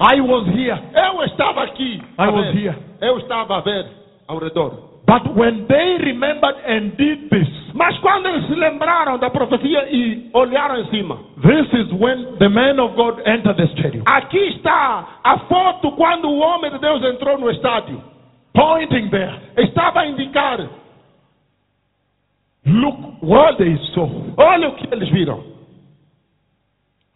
I 0.00 0.20
was 0.20 0.48
here. 0.48 0.80
Eu 0.94 1.22
estava 1.26 1.62
aqui. 1.62 2.02
I 2.18 2.28
was 2.28 2.46
ver. 2.52 2.56
here. 2.56 2.76
Eu 3.00 3.18
estava 3.18 3.58
a 3.58 3.60
ver 3.60 4.01
ao 4.28 4.38
redor. 4.38 4.90
But 5.04 5.34
when 5.36 5.66
they 5.66 5.98
remembered 5.98 6.56
and 6.64 6.96
did 6.96 7.28
this, 7.28 7.48
Mas 7.74 7.98
quando 7.98 8.26
eles 8.28 8.46
se 8.46 8.54
lembraram 8.54 9.18
da 9.18 9.30
profecia 9.30 9.88
e 9.90 10.30
olharam 10.32 10.78
em 10.78 10.86
cima, 10.90 11.18
this 11.42 11.66
is 11.72 11.92
when 11.92 12.36
the 12.38 12.48
man 12.48 12.78
of 12.78 12.94
God 12.94 13.18
entered 13.26 13.56
the 13.56 13.66
stadium, 13.78 14.04
aqui 14.06 14.38
está 14.56 15.20
a 15.24 15.38
foto 15.48 15.92
quando 15.92 16.28
o 16.28 16.38
homem 16.38 16.70
de 16.70 16.78
Deus 16.78 17.02
entrou 17.04 17.38
no 17.38 17.50
estádio. 17.50 18.00
pointing 18.54 19.08
there. 19.10 19.34
Estava 19.56 20.00
a 20.00 20.06
indicar: 20.06 20.58
Look 22.64 23.22
what 23.22 23.56
they 23.58 23.76
saw. 23.94 24.08
olha 24.36 24.68
o 24.68 24.76
que 24.76 24.86
eles 24.92 25.08
viram. 25.10 25.42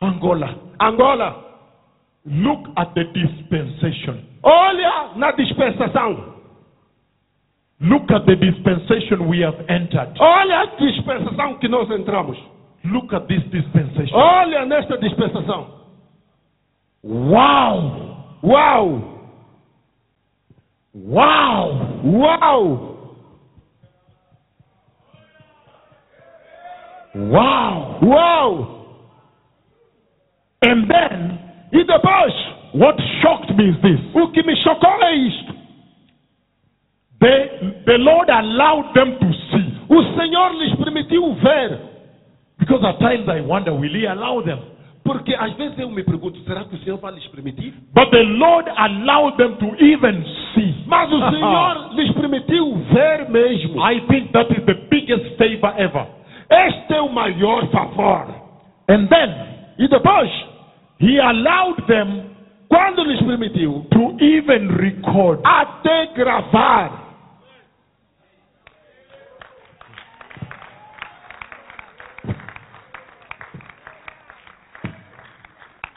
Angola. 0.02 0.54
Angola, 0.80 1.44
Look 2.26 2.68
at 2.76 2.92
the 2.94 3.04
dispensation. 3.04 4.18
olha 4.42 5.10
na 5.16 5.30
dispensação. 5.32 6.35
Look 7.80 8.10
at 8.10 8.24
the 8.24 8.36
dispensation 8.36 9.28
we 9.28 9.40
have 9.40 9.58
entered. 9.68 10.14
Olha 10.18 10.60
a 10.62 10.66
dispensação 10.76 11.58
que 11.58 11.68
nós 11.68 11.90
entramos. 11.90 12.38
Look 12.84 13.12
at 13.14 13.26
this 13.26 13.42
dispensation. 13.50 14.14
Olha 14.16 14.64
nesta 14.64 14.96
dispensação. 14.98 15.66
Wow! 17.04 18.38
Uau! 18.42 19.12
Wow! 20.94 22.00
Uau! 22.04 22.96
Wow! 27.14 27.98
Wow! 28.02 28.86
And 30.62 30.88
then, 30.88 31.38
E 31.72 31.84
depois, 31.84 32.32
what 32.74 32.96
shocked 33.20 33.54
me 33.56 33.70
is 33.70 33.76
this. 33.82 34.00
o 34.14 34.28
que 34.32 34.42
me 34.42 34.54
chocou 34.62 35.02
é 35.02 35.14
isto. 35.16 35.45
They, 37.20 37.82
the 37.86 37.98
Lord 37.98 38.28
allowed 38.28 38.93
them 38.94 39.18
to 39.18 39.32
see. 39.51 39.66
O 39.88 40.02
Senhor 40.18 40.52
lhes 40.55 40.74
permitiu 40.76 41.34
ver. 41.43 41.78
Because 42.59 42.82
at 42.84 42.98
times 43.01 43.28
I 43.28 43.40
wonder, 43.40 43.72
will 43.74 43.93
He 43.94 44.06
allow 44.06 44.43
them? 44.43 44.59
Porque 45.05 45.34
às 45.38 45.52
vezes 45.55 45.78
eu 45.78 45.88
me 45.88 46.02
pergunto, 46.02 46.38
será 46.44 46.64
que 46.64 46.74
o 46.74 46.78
Senhor 46.80 46.98
vai 46.98 47.12
lhes 47.12 47.26
permitir? 47.28 47.72
But 47.94 48.10
the 48.10 48.24
Lord 48.24 48.68
allowed 48.76 49.36
them 49.38 49.56
to 49.59 49.76
even 49.82 50.24
see. 50.55 50.74
Mas 50.86 51.10
o 51.12 51.18
Senhor 51.30 51.94
lhes 51.94 52.10
permitiu 52.12 52.74
ver 52.93 53.28
mesmo. 53.30 53.80
I 53.80 54.01
think 54.09 54.32
that 54.32 54.51
is 54.51 54.64
the 54.66 54.74
biggest 54.90 55.36
favor 55.38 55.72
ever. 55.78 56.06
Este 56.51 56.94
é 56.94 57.01
o 57.01 57.09
maior 57.09 57.66
favor. 57.70 58.26
And 58.88 59.09
then, 59.09 59.30
E 59.78 59.88
depois, 59.88 60.30
He 60.98 61.18
allowed 61.20 61.86
them 61.86 62.30
quando 62.68 63.05
lhes 63.05 63.20
permitiu, 63.22 63.86
to 63.93 64.16
even 64.20 64.68
record. 64.76 65.40
até 65.44 66.06
gravar. 66.16 67.05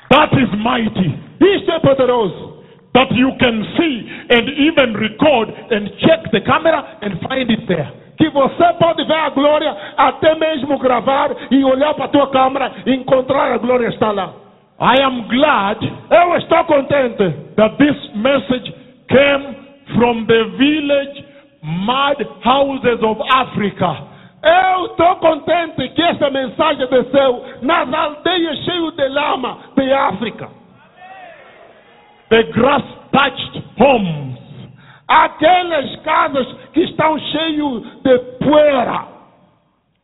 That 0.09 0.33
is 0.33 0.49
mighty. 0.59 1.19
Isto 1.39 1.71
é 1.71 1.79
poderoso. 1.79 2.59
That 2.93 3.11
you 3.13 3.31
can 3.37 3.63
see 3.77 4.09
and 4.29 4.49
even 4.49 4.93
record 4.97 5.49
and 5.49 5.89
check 5.99 6.31
the 6.31 6.41
camera 6.41 6.97
and 7.01 7.19
find 7.27 7.49
it 7.51 7.67
there. 7.67 7.91
Que 8.17 8.29
você 8.29 8.73
pode 8.79 9.05
ver 9.05 9.13
a 9.13 9.29
glória, 9.29 9.75
até 9.95 10.35
mesmo 10.35 10.77
gravar 10.79 11.29
e 11.51 11.63
olhar 11.63 11.93
para 11.93 12.05
a 12.05 12.09
tua 12.09 12.27
câmera 12.31 12.71
e 12.85 12.93
encontrar 12.93 13.53
a 13.53 13.57
glória 13.57 13.87
está 13.87 14.11
lá. 14.11 14.33
I 14.81 15.01
am 15.03 15.27
glad 15.27 15.77
Eu 16.09 16.37
estou 16.37 16.63
contente 16.63 17.29
that 17.55 17.77
this 17.77 18.15
message 18.15 18.73
came 19.09 19.55
from 19.95 20.25
the 20.25 20.43
village 20.57 21.25
mud 21.61 22.17
houses 22.43 22.99
of 23.03 23.17
Africa. 23.29 24.08
Eu 24.41 24.85
estou 24.85 25.15
contente 25.17 25.89
que 25.89 26.01
essa 26.01 26.29
mensagem 26.29 26.87
desceu 26.87 27.43
nas 27.61 27.93
aldeias 27.93 28.57
cheias 28.63 28.95
de 28.95 29.07
lama 29.09 29.57
de 29.75 29.91
África. 29.91 30.49
The 32.29 32.43
grass 32.43 32.83
thatched 33.11 33.63
homes. 33.77 34.39
Aquelas 35.07 35.95
casas 36.03 36.47
que 36.73 36.81
estão 36.81 37.19
cheias 37.19 37.83
de 38.03 38.19
poeira. 38.39 39.07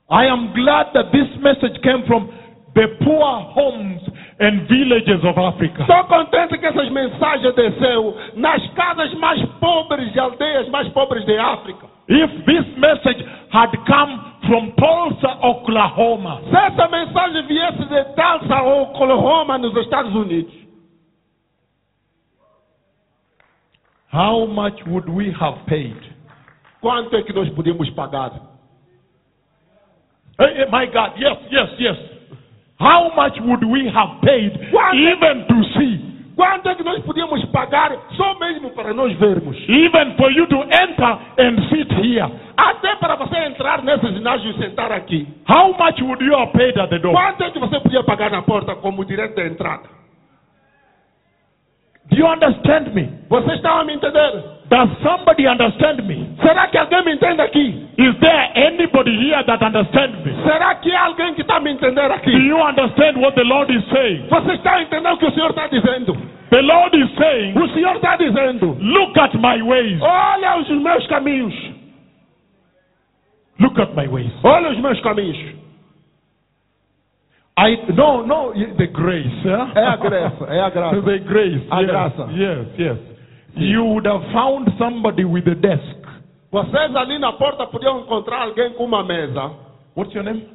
I 0.09 0.27
am 0.27 0.51
glad 0.53 0.91
that 0.93 1.11
this 1.11 1.35
message 1.37 1.79
came 1.81 2.05
from 2.05 2.29
the 2.75 2.87
poor 3.03 3.41
homes 3.55 4.01
and 4.39 4.67
villages 4.67 5.23
of 5.23 5.39
Africa. 5.39 5.81
Estou 5.81 6.03
contente 6.05 6.57
que 6.57 6.65
essas 6.65 6.89
mensagens 6.89 7.55
desceu 7.55 8.17
nas 8.35 8.67
casas 8.73 9.13
mais 9.13 9.41
pobres 9.59 10.13
e 10.13 10.19
aldeias 10.19 10.67
mais 10.69 10.89
pobres 10.89 11.25
de 11.25 11.37
África. 11.37 11.94
If 12.07 12.45
this 12.45 12.65
message 12.77 13.25
had 13.51 13.71
come 13.87 14.33
from 14.47 14.73
Tulsa, 14.77 15.39
Oklahoma, 15.43 16.41
Se 16.49 16.55
essa 16.55 16.87
mensagem 16.87 17.47
viesse 17.47 17.85
de 17.89 18.03
Tulsa 18.15 18.61
Oklahoma 18.63 19.57
nos 19.57 19.75
Estados 19.77 20.13
Unidos, 20.13 20.53
how 24.11 24.45
much 24.45 24.79
would 24.87 25.09
we 25.09 25.31
have 25.31 25.65
paid? 25.67 25.97
quanto 26.81 27.15
é 27.15 27.23
que 27.23 27.33
nós 27.33 27.49
podíamos 27.49 27.89
pagar? 27.91 28.31
Hey, 30.39 30.53
hey, 30.57 30.65
my 30.69 30.85
God, 30.85 31.13
yes, 31.17 31.37
yes, 31.49 31.69
yes. 31.79 31.97
How 32.77 33.09
much 33.15 33.39
would 33.41 33.63
we 33.63 33.89
have 33.89 34.21
paid 34.21 34.51
even 34.93 35.47
to 35.47 35.63
see? 35.79 36.14
Quanto 36.35 36.67
é 36.67 36.75
que 36.75 36.83
nós 36.83 37.01
podíamos 37.03 37.43
pagar 37.45 37.95
só 38.17 38.37
mesmo 38.39 38.69
para 38.71 38.93
nós 38.93 39.13
vermos? 39.17 39.57
Even 39.69 40.15
for 40.17 40.29
you 40.31 40.45
to 40.47 40.63
enter 40.63 41.17
and 41.39 41.61
sit 41.69 41.89
here. 41.93 42.29
Até 42.57 42.95
para 42.97 43.15
você 43.15 43.37
entrar 43.45 43.81
nesse 43.83 44.05
ginásio 44.07 44.51
e 44.51 44.57
sentar 44.57 44.91
aqui. 44.91 45.27
How 45.49 45.69
much 45.69 46.01
would 46.01 46.23
you 46.23 46.35
have 46.37 46.51
paid 46.51 46.77
at 46.77 46.89
the 46.89 46.99
door? 46.99 47.13
Quanto 47.13 47.43
é 47.43 47.51
que 47.51 47.59
você 47.59 47.79
podia 47.79 48.03
pagar 48.03 48.31
na 48.31 48.41
porta 48.41 48.75
como 48.75 49.05
direito 49.05 49.35
de 49.35 49.47
entrada? 49.47 49.83
Do 52.09 52.17
you 52.17 52.27
understand 52.27 52.93
me? 52.93 53.09
Você 53.29 53.53
está 53.53 53.79
a 53.79 53.83
me 53.85 53.93
entender? 53.93 54.54
Does 54.67 54.89
somebody 55.03 55.45
understand 55.47 56.01
me? 56.07 56.25
Será 56.41 56.67
que 56.67 56.77
alguém 56.77 57.03
me 57.05 57.13
entende 57.13 57.39
aqui? 57.41 57.87
Is 57.97 58.15
there 58.19 58.51
anybody 58.55 59.11
here 59.15 59.43
that 59.45 59.63
understands 59.63 60.17
me? 60.25 60.33
Será 60.43 60.73
que 60.75 60.91
há 60.91 61.05
alguém 61.05 61.35
que 61.35 61.41
está 61.41 61.59
me 61.59 61.71
entender 61.71 62.09
Do 62.23 62.31
you 62.31 62.57
understand 62.57 63.17
what 63.21 63.35
the 63.35 63.43
Lord 63.43 63.71
is 63.71 63.83
saying? 63.93 64.27
Você 64.27 64.53
está 64.53 64.75
a 64.77 64.81
entender 64.81 65.09
o 65.11 65.17
que 65.17 65.25
o 65.27 65.31
Senhor 65.31 65.51
está 65.51 65.67
dizendo? 65.67 66.17
The 66.49 66.61
Lord 66.61 66.95
is 66.97 67.09
saying, 67.17 67.57
O 67.57 67.67
Senhor 67.69 67.95
está 67.95 68.15
dizendo: 68.17 68.75
Look 68.79 69.17
at 69.19 69.33
my 69.35 69.61
ways. 69.61 69.99
Olha 70.01 70.57
os 70.57 70.69
meus 70.69 71.05
caminhos. 71.07 71.53
Look 73.59 73.79
at 73.79 73.95
my 73.95 74.07
ways. 74.07 74.31
Olha 74.43 74.71
os 74.71 74.77
meus 74.79 74.99
caminhos. 75.01 75.37
I 77.57 77.77
no 77.95 78.25
no 78.25 78.51
the 78.77 78.87
grace. 78.87 79.31
huh? 79.43 79.71
É 79.75 79.85
a 79.85 79.95
graça, 79.95 80.45
é 80.45 80.59
a 80.59 80.69
graça. 80.71 81.01
the 81.03 81.19
grace. 81.19 81.61
A 81.71 81.79
yes, 81.81 81.89
graça. 81.89 82.27
Yes, 82.33 82.67
yes. 82.79 83.14
You 83.57 83.83
would 83.85 84.05
have 84.05 84.21
found 84.33 84.69
somebody 84.77 85.23
with 85.23 85.47
a 85.47 85.55
desk. 85.55 85.95
Vocês 86.51 86.95
ali 86.95 87.19
na 87.19 87.33
porta 87.33 87.65
podiam 87.67 88.01
encontrar 88.01 88.43
alguém 88.43 88.73
com 88.73 88.85
uma 88.85 89.03
mesa. 89.03 89.51
What's 89.95 90.13
your 90.13 90.23
name? 90.23 90.47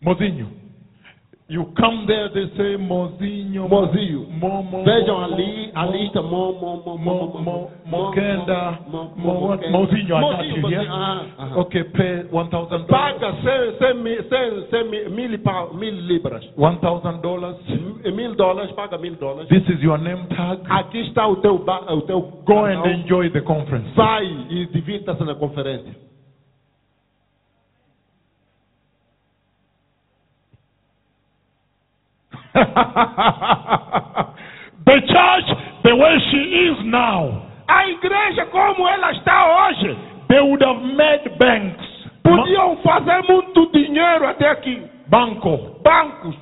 Mozinho. 0.00 0.65
You 1.48 1.72
come 1.78 2.06
there, 2.08 2.28
they 2.34 2.50
say 2.56 2.74
Mozinho, 2.74 3.70
Mozinho, 3.70 4.26
Vejam 4.84 5.22
ali, 5.22 5.70
a 5.76 5.86
lista 5.86 6.20
Momo, 6.20 6.82
Momo, 6.98 7.70
Mokenda, 7.86 8.80
Mozinho, 8.90 9.70
Mozinho, 9.70 10.16
ah, 10.16 11.22
ah, 11.38 11.50
ah. 11.54 11.60
Ok, 11.60 11.84
pay 11.94 12.24
1,000 12.32 12.86
Paga 12.88 13.32
100 13.44 13.78
mil 15.78 15.94
libras. 16.08 16.44
1,000 16.56 17.22
dólares. 17.22 17.58
Mil 18.12 18.34
dólares, 18.34 18.72
paga 18.72 18.98
mil 18.98 19.14
dólares. 19.14 19.48
This 19.48 19.62
is 19.68 19.80
your 19.80 19.98
name 19.98 20.26
tag. 20.30 20.58
Aqui 20.68 20.98
está 21.06 21.28
o 21.28 21.36
teu, 21.36 21.64
o 21.64 22.00
teu 22.02 22.22
Go 22.44 22.64
and 22.64 22.84
enjoy 22.86 23.30
the 23.30 23.42
conference. 23.42 23.88
Vai 23.94 24.26
e 24.50 24.66
divirta-se 24.66 25.22
na 25.22 25.36
conferência. 25.36 26.05
the 34.86 35.00
church, 35.06 35.48
the 35.84 35.94
way 35.96 36.16
she 36.30 36.70
is 36.70 36.78
now, 36.86 37.42
A 37.68 37.86
igreja 37.88 38.46
como 38.46 38.88
ela 38.88 39.10
está 39.12 39.68
hoje, 39.68 39.96
they 40.28 40.40
would 40.40 40.62
have 40.62 40.80
made 40.82 41.28
banks. 41.38 41.84
Podiam 42.22 42.76
fazer 42.82 43.22
muito 43.28 43.66
dinheiro 43.72 44.26
até 44.26 44.48
aqui. 44.48 44.82
Banco. 45.08 45.80
Bancos 45.84 46.34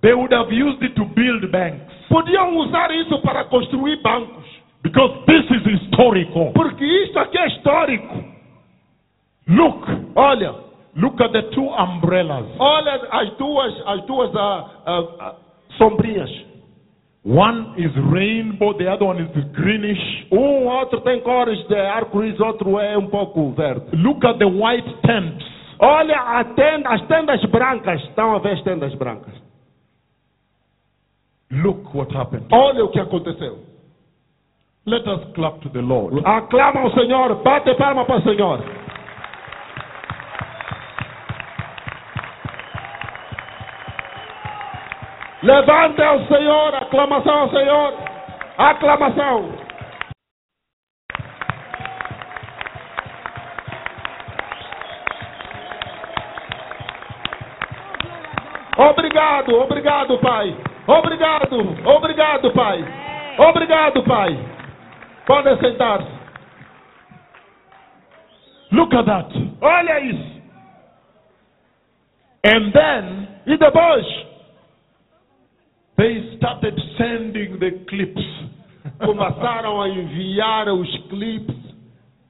They 0.00 0.14
would 0.14 0.32
have 0.32 0.52
used 0.52 0.80
it 0.82 0.94
to 0.94 1.04
build 1.06 1.44
banks. 1.50 1.92
podiam 2.08 2.56
usar 2.56 2.90
isso 2.92 3.18
para 3.22 3.44
construir 3.44 4.00
bancos, 4.02 4.44
Because 4.82 5.12
this 5.26 5.44
is 5.50 5.66
historical. 5.82 6.52
porque 6.54 6.84
isso 6.84 7.18
aqui 7.18 7.36
é 7.38 7.46
histórico. 7.48 8.24
Look, 9.48 9.84
Olha, 10.14 10.54
look 10.96 11.20
at 11.20 11.32
the 11.32 11.42
two 11.54 11.68
umbrellas. 11.68 12.46
olha 12.58 13.08
as 13.12 13.30
duas, 13.36 13.74
as 13.86 14.06
duas 14.06 14.34
ah, 14.34 14.70
ah, 14.86 15.34
sombrinhas. 15.76 16.30
One 17.24 17.74
is 17.76 17.90
rainbow, 18.10 18.72
the 18.78 18.88
other 18.88 19.04
one 19.04 19.20
is 19.20 19.44
greenish. 19.52 20.00
Um 20.32 20.66
outro 20.66 21.00
tem 21.02 21.20
cores 21.20 21.58
de 21.68 21.76
arco-íris, 21.76 22.40
outro 22.40 22.78
é 22.78 22.96
um 22.96 23.08
pouco 23.08 23.50
verde. 23.50 23.84
Look 23.96 24.24
at 24.24 24.38
the 24.38 24.46
white 24.46 24.88
tents. 25.02 25.44
Olha 25.78 26.44
tenda, 26.56 26.88
as 26.88 27.02
tendas 27.06 27.44
brancas. 27.46 28.00
Estão 28.04 28.34
a 28.34 28.38
ver 28.38 28.52
as 28.52 28.62
tendas 28.62 28.94
brancas. 28.94 29.34
Look 31.50 31.94
what 31.94 32.14
happened. 32.16 32.46
Olha 32.50 32.84
o 32.84 32.88
que 32.88 33.00
aconteceu. 33.00 33.58
Let 34.86 35.06
us 35.06 35.20
clap 35.34 35.60
to 35.60 35.68
the 35.68 35.82
Lord. 35.82 36.22
Aclama 36.24 36.86
o 36.86 36.90
Senhor, 36.92 37.34
bate 37.42 37.74
palma 37.74 38.06
para 38.06 38.16
o 38.16 38.22
Senhor. 38.22 38.64
Levante 45.42 46.02
ao 46.02 46.18
Senhor, 46.26 46.74
aclamação 46.74 47.40
ao 47.40 47.50
Senhor, 47.50 47.94
aclamação. 48.58 49.52
Obrigado, 58.76 59.54
obrigado, 59.60 60.18
Pai. 60.18 60.56
Obrigado, 60.86 61.88
obrigado, 61.88 62.50
Pai. 62.52 62.84
Obrigado, 63.38 64.02
Pai. 64.02 64.38
Podem 65.26 65.56
sentar-se. 65.58 66.18
Look 68.72 68.94
at 68.94 69.06
that. 69.06 69.32
Olha 69.60 70.00
isso. 70.00 70.38
And 72.44 72.72
then 72.72 73.28
E 73.48 73.56
depois, 73.56 74.04
they 75.98 76.36
started 76.38 76.80
sending 76.96 77.58
the 77.58 77.84
clips. 77.86 78.24
começaram 79.04 79.82
a 79.82 79.88
enviar 79.88 80.68
os 80.72 80.88
clipes. 81.08 81.56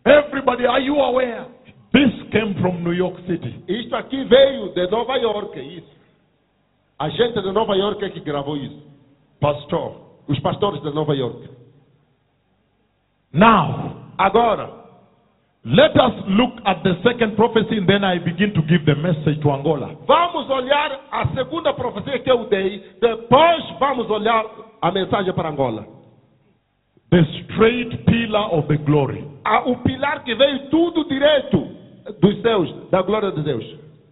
Everybody, 0.04 0.66
are 0.66 0.80
you 0.80 0.96
aware? 0.96 1.46
This 1.92 2.12
came 2.32 2.54
from 2.60 2.82
New 2.82 2.92
York 2.92 3.20
City. 3.26 3.62
Isto 3.68 3.94
aqui 3.94 4.24
veio 4.24 4.74
de 4.74 4.90
Nova 4.90 5.16
York, 5.16 5.58
é 5.58 5.62
isso. 5.62 5.98
A 6.98 7.08
gente 7.08 7.40
de 7.40 7.52
Nova 7.52 7.76
York 7.76 8.04
é 8.04 8.10
que 8.10 8.20
gravou 8.20 8.56
isso. 8.56 8.82
Pastor. 9.40 10.08
Os 10.26 10.38
pastores 10.40 10.82
de 10.82 10.90
Nova 10.90 11.14
York. 11.14 11.48
Now, 13.32 14.08
Agora, 14.18 14.87
let 15.70 15.94
us 15.96 16.12
look 16.26 16.60
at 16.64 16.82
the 16.82 16.94
second 17.02 17.36
prophecy 17.36 17.76
and 17.78 17.86
then 17.86 18.02
I 18.04 18.18
begin 18.18 18.52
to 18.54 18.62
give 18.62 18.84
the 18.86 18.94
message 18.94 19.40
to 19.42 19.50
Angola. 19.50 19.94
vamos 20.06 20.48
olhar 20.48 20.98
a 21.12 21.26
segunda 21.34 21.72
profecia 21.74 22.18
que 22.18 22.30
eu 22.30 22.44
dei. 22.48 22.80
Depois 23.00 23.64
vamos 23.78 24.08
olhar 24.10 24.44
a 24.80 24.90
mensagem 24.90 25.32
para 25.34 25.48
Angola. 25.50 25.86
The 27.10 27.22
straight 27.42 27.96
pillar 28.06 28.52
of 28.52 28.66
the 28.68 28.76
glory. 28.78 29.24
A- 29.44 29.60
o 29.68 29.76
pilar 29.76 30.22
que 30.22 30.34
veio 30.34 30.68
tudo 30.70 31.04
direito 31.04 31.70
dos 32.20 32.40
céus, 32.42 32.70
da 32.90 33.02
glória 33.02 33.30
de 33.32 33.42
Deus. 33.42 33.64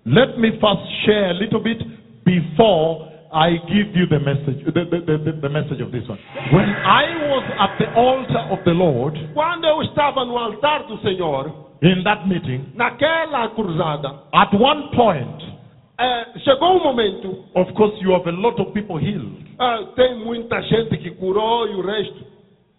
Let 0.04 0.36
me 0.38 0.52
first 0.52 0.82
share 1.04 1.30
a 1.30 1.32
little 1.34 1.60
bit 1.60 1.82
before 2.24 3.06
I 3.32 3.56
give 3.68 3.94
you 3.94 4.06
the 4.06 4.18
message, 4.18 4.64
the, 4.64 4.72
the, 4.72 5.00
the, 5.18 5.32
the 5.42 5.48
message 5.48 5.80
of 5.80 5.90
this 5.92 6.06
one. 6.08 6.18
When 6.52 6.68
I 6.68 7.04
was 7.28 7.44
at 7.58 7.78
the 7.78 7.92
altar 7.94 8.42
of 8.50 8.64
the 8.64 8.72
Lord 8.72 9.14
Quando 9.34 9.66
eu 9.66 9.82
estava 9.82 10.24
no 10.24 10.38
altar 10.38 10.86
do 10.88 10.98
Senhor, 11.02 11.66
in 11.82 12.02
that 12.04 12.26
meeting, 12.26 12.72
naquela 12.74 13.48
cruzada, 13.50 14.22
at 14.32 14.52
one 14.54 14.90
point, 14.94 15.42
eh, 15.98 16.24
chegou 16.44 16.76
um 16.76 16.84
momento 16.84 17.44
of 17.54 17.72
course, 17.74 17.92
you 18.00 18.12
have 18.12 18.26
a 18.26 18.32
lot 18.32 18.60
of 18.60 18.72
people 18.72 18.98
healed. 18.98 19.44
Ah, 19.58 19.78
tem 19.96 20.18
muita 20.24 20.60
gente 20.62 20.96
que 20.98 21.10
curou 21.12 21.66
e 21.66 21.74
o 21.74 21.80
resto. 21.80 22.24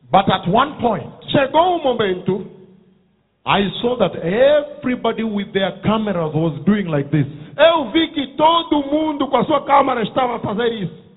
But 0.10 0.30
at 0.30 0.48
one 0.48 0.78
point, 0.80 1.12
Chegou 1.32 1.78
um 1.78 1.84
momento, 1.84 2.46
I 3.46 3.70
saw 3.82 3.98
that 3.98 4.16
everybody 4.16 5.24
with 5.24 5.52
their 5.54 5.72
cameras 5.84 6.34
was 6.34 6.62
doing 6.66 6.88
like 6.88 7.10
this. 7.12 7.28
Eu 7.58 7.90
vi 7.92 8.08
que 8.10 8.28
todo 8.36 8.84
mundo 8.84 9.28
com 9.28 9.38
a 9.38 9.46
sua 9.46 9.62
câmera 9.66 10.02
estava 10.04 10.36
a 10.36 10.40
fazer 10.40 10.72
isso. 10.74 11.08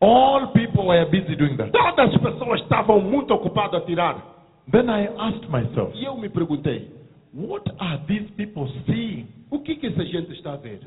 All 0.00 0.48
people 0.52 0.86
were 0.86 1.04
busy 1.06 1.36
doing 1.36 1.56
that. 1.58 1.72
Todas 1.72 2.14
as 2.14 2.20
pessoas 2.20 2.60
estavam 2.62 3.00
muito 3.00 3.34
ocupadas 3.34 3.82
a 3.82 3.84
tirar. 3.86 4.16
Then 4.70 4.88
I 4.88 5.08
asked 5.18 5.48
myself, 5.50 5.94
E 5.94 6.04
eu 6.04 6.16
me 6.16 6.28
perguntei, 6.28 6.90
what 7.34 7.64
are 7.78 7.98
these 8.06 8.30
people 8.32 8.66
seeing? 8.86 9.26
o 9.50 9.58
que 9.58 9.74
que 9.76 9.88
essa 9.88 10.04
gente 10.04 10.32
está 10.32 10.52
a 10.54 10.56
ver? 10.56 10.80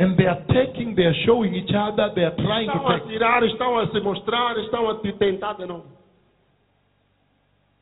And 0.00 0.14
they 0.14 0.28
are 0.28 0.40
taking, 0.46 0.94
they 0.94 1.06
are 1.06 1.14
showing 1.24 1.54
each 1.56 1.74
other, 1.74 2.12
they 2.14 2.24
are 2.24 2.36
trying 2.36 2.68
Estão 2.68 2.80
to 2.82 2.88
a 2.88 3.00
take. 3.00 3.08
tirar, 3.08 3.42
estão 3.44 3.76
a 3.78 3.88
se 3.88 4.00
mostrar, 4.00 4.56
estão 4.58 4.88
a 4.88 4.94
te 5.00 5.12
tentar 5.14 5.54
de 5.54 5.66
novo. 5.66 5.86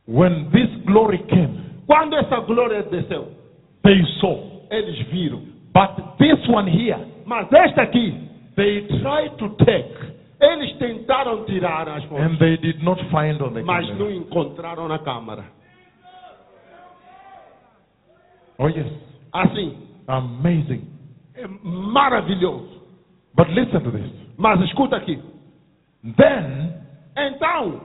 When 0.09 0.49
this 0.53 0.71
glory 0.87 1.19
came, 1.29 1.67
Quando 1.87 2.17
essa 2.17 2.41
glória 2.41 2.83
desceu, 2.85 3.29
they 3.83 4.03
saw. 4.21 4.56
Eles 4.71 4.99
viram. 5.09 5.43
But 5.73 6.17
this 6.19 6.39
one 6.49 6.69
here, 6.71 6.99
Mas 7.25 7.53
esta 7.53 7.83
aqui, 7.83 8.29
they 8.57 8.87
tried 9.03 9.37
to 9.39 9.49
take 9.65 9.95
eles 10.41 10.73
tentaram 10.79 11.45
tirar 11.47 11.89
as 11.89 12.05
and 12.13 12.39
they 12.39 12.57
did 12.59 12.83
not 12.83 12.99
find 13.11 13.41
on 13.41 13.55
the 13.55 13.63
mas 13.63 13.87
não 13.99 14.11
encontraram 14.11 14.87
na 14.89 14.99
câmara. 14.99 15.45
Oh 18.59 18.69
yes, 18.69 18.87
Assim, 19.33 19.77
amazing. 20.07 20.89
é 21.35 21.47
maravilhoso. 21.63 22.81
But 23.35 23.49
listen 23.51 23.81
to 23.83 23.91
this. 23.91 24.11
Mas 24.39 24.61
escuta 24.63 24.97
aqui. 24.97 25.21
Then 26.17 26.73
Então, 27.17 27.81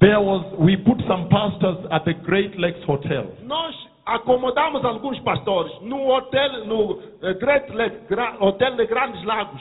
there 0.00 0.18
was, 0.20 0.54
we 0.58 0.76
put 0.78 0.98
some 1.06 1.28
pastors 1.28 1.78
at 1.90 2.04
the 2.04 2.14
Great 2.14 2.58
Lakes 2.58 2.82
Hotel. 2.84 3.26
nós 3.42 3.74
acomodamos 4.06 4.84
alguns 4.84 5.18
pastores 5.20 5.72
no 5.82 6.08
hotel, 6.08 6.64
no 6.66 6.98
Great 7.40 7.70
Lake, 7.74 7.96
Gra- 8.08 8.36
Hotel 8.40 8.76
de 8.76 8.86
Grandes 8.86 9.22
Lagos. 9.24 9.60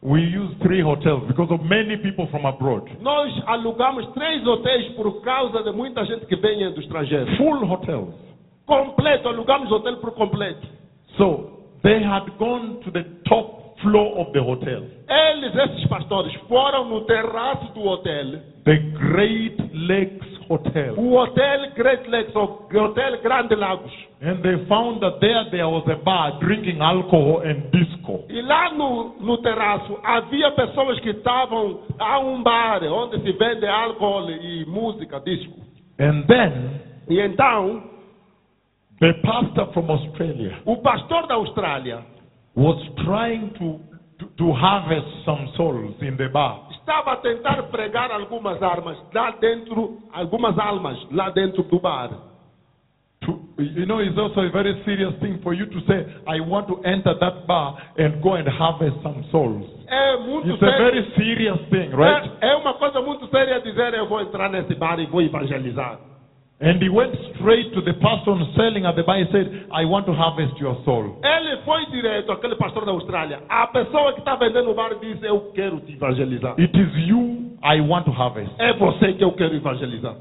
We 0.00 0.20
used 0.20 0.60
three 0.60 0.80
hotels 0.80 1.24
because 1.26 1.50
of 1.52 1.60
many 1.64 1.96
people 1.96 2.28
from 2.30 2.46
abroad. 2.46 2.88
Nós 3.00 3.32
alugamos 3.46 4.06
três 4.14 4.46
hotéis 4.46 4.92
por 4.94 5.20
causa 5.22 5.62
de 5.64 5.72
muita 5.72 6.04
gente 6.04 6.24
que 6.26 6.36
vem 6.36 6.72
do 6.72 6.80
estrangeiro. 6.80 7.36
Full 7.36 7.64
hotels. 7.68 8.14
Completo, 8.64 9.28
alugamos 9.28 9.72
hotel 9.72 9.96
por 9.96 10.12
completo. 10.12 10.64
So 11.16 11.50
they 11.82 12.00
had 12.04 12.30
gone 12.38 12.78
to 12.84 12.92
the 12.92 13.02
top 13.24 13.76
floor 13.82 14.18
of 14.20 14.32
the 14.32 14.40
hotel, 14.40 14.82
Eles, 15.08 15.54
esses 15.56 15.86
pastores, 15.88 16.32
foram 16.48 16.84
no 16.88 17.00
terraço 17.02 17.72
do 17.74 17.80
hotel. 17.80 18.40
the 18.64 18.76
Great 18.92 19.56
Lakes 19.74 20.37
Hotel. 20.48 20.94
Hotel 20.94 21.72
Great 21.74 22.08
Lakes, 22.08 22.32
or 22.34 22.66
hotel 22.72 23.20
Grande 23.22 23.54
Lagos. 23.54 23.92
And 24.20 24.42
they 24.42 24.66
found 24.66 25.02
that 25.02 25.20
there 25.20 25.44
there 25.50 25.68
was 25.68 25.86
a 25.88 26.02
bar 26.02 26.40
drinking 26.40 26.80
alcohol 26.80 27.42
and 27.44 27.70
disco. 27.70 28.24
E 28.28 28.40
lá 28.42 28.72
no, 28.72 29.16
no 29.20 29.38
terraço 29.42 29.98
havia 30.02 30.50
pessoas 30.52 30.98
que 31.00 31.10
estavam 31.10 31.82
a 31.98 32.18
um 32.20 32.42
bar 32.42 32.82
onde 32.84 33.20
se 33.22 33.32
vende 33.32 33.66
álcool 33.66 34.30
e 34.30 34.64
música, 34.66 35.20
disco. 35.20 35.60
And 36.00 36.24
then 36.26 36.80
E 37.08 37.20
então, 37.20 37.82
the 39.00 39.14
pastor 39.22 39.72
from 39.72 39.90
Australia 39.90 40.58
o 40.66 40.76
pastor 40.76 41.26
da 41.26 41.34
Austrália 41.34 42.04
was 42.54 42.76
trying 43.04 43.50
to, 43.50 43.80
to, 44.18 44.26
to 44.36 44.52
harvest 44.52 45.24
some 45.24 45.48
souls 45.56 45.94
in 46.02 46.16
the 46.16 46.28
bar. 46.28 46.67
Estava 46.88 47.12
a 47.12 47.16
tentar 47.16 47.62
pregar 47.64 48.10
algumas 48.10 48.62
armas 48.62 48.96
lá 49.12 49.30
dentro, 49.32 49.98
algumas 50.10 50.58
almas 50.58 50.98
lá 51.10 51.28
dentro 51.28 51.62
do 51.64 51.78
bar. 51.78 52.08
To, 53.20 53.38
you 53.58 53.84
know, 53.84 54.00
it's 54.00 54.16
also 54.16 54.40
a 54.40 54.48
very 54.48 54.74
serious 54.84 55.14
thing 55.18 55.38
for 55.42 55.52
you 55.52 55.66
to 55.66 55.80
say, 55.82 56.06
I 56.26 56.40
want 56.40 56.66
to 56.68 56.80
enter 56.84 57.14
that 57.18 57.46
bar 57.46 57.74
and 57.98 58.20
go 58.22 58.34
and 58.34 58.48
harvest 58.48 58.96
some 59.02 59.22
souls. 59.30 59.66
É 59.86 60.16
muito 60.16 60.48
It's 60.48 60.62
a 60.62 60.66
sério. 60.66 60.84
very 60.84 61.12
serious 61.14 61.60
thing, 61.68 61.90
right? 61.94 62.30
É, 62.40 62.50
é 62.52 62.56
uma 62.56 62.72
coisa 62.74 63.02
muito 63.02 63.26
séria 63.28 63.60
dizer 63.60 63.92
eu 63.94 64.06
vou 64.06 64.20
entrar 64.22 64.48
nesse 64.48 64.74
bar 64.74 64.98
e 64.98 65.06
vou 65.06 65.20
evangelizar. 65.20 65.98
And 66.60 66.82
he 66.82 66.88
went 66.88 67.14
straight 67.36 67.72
to 67.72 67.80
the 67.82 67.94
person 67.94 68.52
selling 68.56 68.84
at 68.84 68.96
the 68.96 69.04
bar 69.04 69.16
and 69.16 69.28
said, 69.30 69.68
I 69.70 69.84
want 69.84 70.06
to 70.06 70.12
harvest 70.12 70.58
your 70.58 70.74
soul. 70.84 71.20
Ele 71.22 71.62
foi 71.64 71.86
direto 71.86 72.32
àquele 72.32 72.56
pastor 72.56 72.84
da 72.84 72.90
Austrália. 72.90 73.42
A 73.48 73.68
pessoa 73.68 74.12
que 74.12 74.18
está 74.20 74.34
vendendo 74.34 74.66
no 74.66 74.74
bar 74.74 74.94
disse: 75.00 75.24
Eu 75.24 75.52
quero 75.54 75.78
te 75.80 75.92
evangelizar. 75.92 76.58
It 76.58 76.76
is 76.76 77.06
you 77.06 77.56
I 77.62 77.80
want 77.80 78.06
to 78.06 78.10
harvest. 78.10 78.50
É 78.58 78.72
você 78.72 79.12
que 79.12 79.22
eu 79.22 79.32
quero 79.32 79.54
evangelizar. 79.54 80.16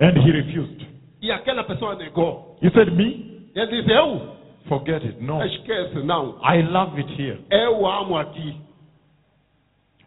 And 0.00 0.18
he 0.18 0.32
refused. 0.32 0.86
E 1.22 1.30
aquela 1.30 1.62
pessoa 1.62 1.94
negou. 1.94 2.56
He 2.60 2.70
said, 2.70 2.90
Me? 2.92 3.46
Ele 3.54 3.66
disse: 3.68 3.92
Eu? 3.92 4.40
Forget 4.66 5.04
it. 5.04 5.22
No. 5.22 5.40
Esquece, 5.44 6.02
não. 6.02 6.36
I 6.42 6.62
love 6.62 6.98
it 7.00 7.12
here. 7.20 7.38
Eu 7.48 7.86
amo 7.86 8.18
aqui. 8.18 8.56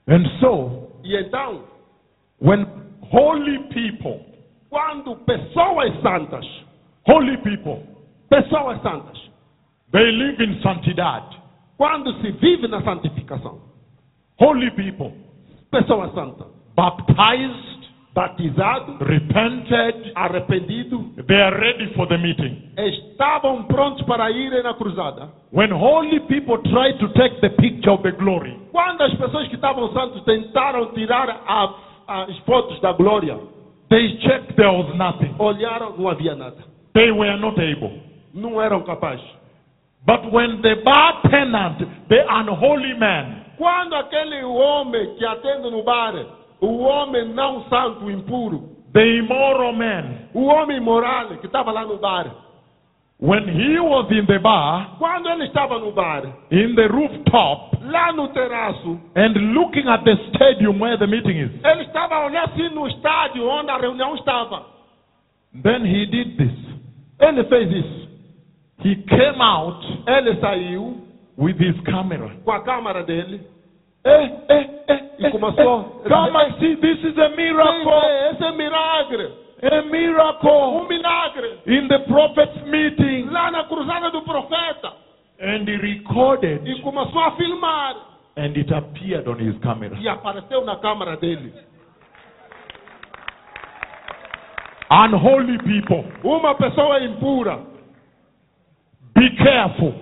And 0.10 0.26
so, 0.42 0.90
E 1.04 1.16
então, 1.16 1.64
when 2.42 2.66
holy 3.12 3.60
people, 3.70 4.20
quando 4.74 5.16
pessoas 5.18 5.94
santas, 6.02 6.44
holy 7.08 7.38
people, 7.38 7.78
pessoas 8.28 8.82
santas, 8.82 9.22
they 9.92 10.12
live 10.12 10.44
in 10.44 10.60
santidad. 10.64 11.22
quando 11.78 12.12
se 12.22 12.32
vive 12.32 12.68
na 12.68 12.82
santificação, 12.82 13.60
Holy 14.40 14.72
people, 14.72 15.12
pessoa 15.70 16.10
santa, 16.16 16.46
baptized, 16.76 17.84
batizado, 18.16 18.98
repented, 19.06 20.12
arrependido, 20.16 21.14
they 21.28 21.40
are 21.40 21.56
ready 21.56 21.94
for 21.94 22.08
the 22.08 22.18
meeting. 22.18 22.58
estavam 22.76 23.64
prontos 23.66 24.02
para 24.08 24.32
irem 24.32 24.64
na 24.64 24.74
cruzada. 24.74 25.30
When 25.52 25.72
holy 25.72 26.20
people 26.22 26.58
try 26.64 26.94
to 26.98 27.08
take 27.10 27.40
the 27.42 27.50
picture 27.50 27.92
of 27.92 28.02
the 28.02 28.12
glory, 28.14 28.58
Quando 28.72 29.04
as 29.04 29.14
pessoas 29.14 29.48
que 29.50 29.56
estavam 29.56 29.94
santos 29.94 30.24
tentaram 30.24 30.88
tirar 30.94 31.30
a- 31.48 31.74
as 32.08 32.38
fotos 32.40 32.80
da 32.82 32.92
glória, 32.94 33.38
they 33.94 34.18
checked 34.26 34.58
there 34.58 34.72
was 34.72 34.90
nothing. 34.98 35.36
olharam, 35.38 35.96
não 35.98 36.10
havia 36.10 36.36
nada. 36.36 36.58
They 36.96 37.12
were 37.12 37.38
not 37.38 37.60
able. 37.60 38.02
Não 38.34 38.60
eram 38.60 38.82
capazes. 38.84 39.26
But 40.06 40.32
when 40.34 40.62
the 40.62 40.82
bar 40.84 41.22
tenant, 41.30 41.78
the 42.10 42.26
unholy 42.28 42.94
man, 42.96 43.44
Quando 43.58 43.94
aquele 43.94 44.44
homem 44.44 45.16
que 45.16 45.26
atende 45.26 45.70
no 45.70 45.84
bar, 45.84 46.14
o 46.60 46.80
homem 46.80 47.30
não 47.34 47.64
santo, 47.70 48.10
impuro, 48.10 48.70
the 48.94 49.18
immoral 49.18 49.74
man, 49.74 50.28
o 50.34 50.46
homem 50.46 50.78
imoral 50.78 51.28
que 51.38 51.46
estava 51.46 51.72
lá 51.72 51.86
no 51.86 51.98
bar, 51.98 52.26
when 53.24 53.48
he 53.48 53.80
was 53.80 54.06
in 54.12 54.26
the 54.26 54.38
bar, 54.40 54.98
quando 55.00 55.30
ele 55.30 55.46
estava 55.46 55.80
no 55.80 55.92
bar, 55.94 56.24
in 56.52 56.76
the 56.76 56.88
rooftop, 56.88 57.78
lá 57.84 58.12
no 58.12 58.28
terraço, 58.30 59.00
and 59.16 59.34
looking 59.54 59.88
at 59.88 60.04
the 60.04 60.16
stadium 60.36 60.78
where 60.80 60.98
the 60.98 61.08
meeting 61.08 61.38
is, 61.40 61.50
ele 61.64 61.84
estava 61.84 62.26
olhando 62.26 62.52
assim 62.52 62.70
no 62.76 62.86
estádio 62.88 63.48
onde 63.48 63.72
a 63.72 63.78
reunião 63.78 64.14
estava. 64.16 64.66
then 65.64 65.86
he 65.86 66.06
did 66.08 66.36
this. 66.38 66.52
Ele 67.20 67.44
fez 67.46 67.72
isso. 67.72 68.04
He 68.84 68.96
came 69.08 69.40
out 69.42 69.80
Ele 70.08 70.36
saiu 70.42 70.98
with 71.38 71.56
his 71.58 71.80
camera. 71.86 72.30
com 72.44 72.52
a 72.52 72.60
câmera 72.62 73.04
dele. 73.04 73.40
Eh, 74.04 74.32
eh, 74.50 74.70
eh, 74.90 75.00
E 75.20 75.32
começou. 75.32 76.02
eh, 76.04 76.10
Come 76.10 76.36
and 76.38 76.60
see, 76.60 76.76
this 76.76 77.02
is 77.06 77.18
a 77.18 77.30
miracle. 77.30 77.94
Esse 78.32 78.44
é 78.44 78.52
milagre. 78.52 79.30
A 79.64 79.80
Um 79.82 79.90
miracle 79.92 80.86
milagre. 80.90 81.60
in 81.68 81.88
the 81.88 82.00
prophet's 82.08 82.62
meeting. 82.68 83.28
Lá 83.32 83.50
na 83.52 83.64
cruzada 83.64 84.12
do 84.12 84.22
profeta. 84.24 84.92
And 85.40 85.68
he 85.68 85.76
recorded, 85.78 86.68
E 86.68 86.82
começou 86.82 87.20
a 87.22 87.32
filmar. 87.32 87.96
and 88.36 88.58
it 88.58 88.72
appeared 88.74 89.28
on 89.28 89.38
his 89.40 89.58
camera. 89.60 89.96
E 90.00 90.08
apareceu 90.08 90.66
na 90.66 90.76
câmera 90.78 91.16
dele. 91.18 91.54
Unholy 94.90 95.58
people, 95.60 96.04
Uma 96.24 96.56
pessoa 96.56 97.00
impura. 97.04 97.60
be 99.16 99.30
careful. 99.38 99.94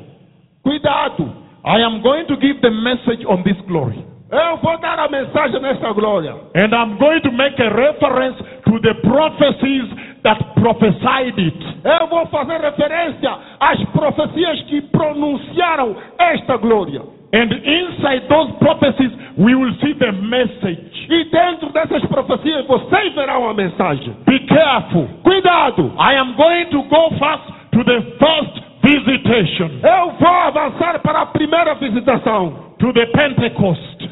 Cuidado. 0.64 1.36
I 1.64 1.80
am 1.82 2.02
going 2.02 2.26
to 2.28 2.36
give 2.38 2.60
the 2.62 2.72
message 2.72 3.24
on 3.28 3.44
this 3.44 3.58
glory. 3.68 4.04
Eu 4.32 4.58
vou 4.58 4.78
dar 4.80 4.98
a 4.98 5.08
mensagem 5.10 5.60
nessa 5.62 5.92
glória. 5.94 6.34
And 6.56 6.74
I'm 6.74 6.98
going 6.98 7.22
to 7.22 7.32
make 7.32 7.60
a 7.62 7.70
reference 7.70 8.38
to 8.72 8.80
the 8.80 8.94
prophecies 9.04 9.84
that 10.24 10.40
prophesied 10.56 11.38
it. 11.38 11.60
Eu 11.84 12.08
vou 12.08 12.26
fazer 12.28 12.58
referência 12.62 13.36
às 13.60 13.84
profecias 13.92 14.62
que 14.64 14.82
pronunciaram 14.84 15.96
esta 16.18 16.56
glória. 16.58 17.02
And 17.34 17.52
inside 17.64 18.28
those 18.28 18.52
prophecies, 18.60 19.12
we 19.38 19.56
will 19.56 19.74
see 19.82 19.94
the 19.96 20.12
message. 20.12 21.08
E 21.10 21.24
dentro 21.32 21.70
dessas 21.74 22.04
profecias 22.06 22.66
vocês 22.68 23.14
verão 23.14 23.50
a 23.50 23.54
mensagem. 23.54 24.16
Be 24.26 24.40
careful. 24.48 25.08
Cuidado. 25.24 25.92
I 26.00 26.16
am 26.18 26.34
going 26.36 26.66
to 26.72 26.84
go 26.84 27.10
first 27.20 27.44
to 27.74 27.84
the 27.84 28.02
first 28.20 28.62
visitation, 28.84 29.70
Eu 29.84 30.12
vou 30.20 30.28
avançar 30.28 31.00
para 31.00 31.22
a 31.22 31.26
primeira 31.28 31.74
visitação. 31.76 32.72
to 32.80 32.92
the 32.94 33.06
Pentecost. 33.08 34.10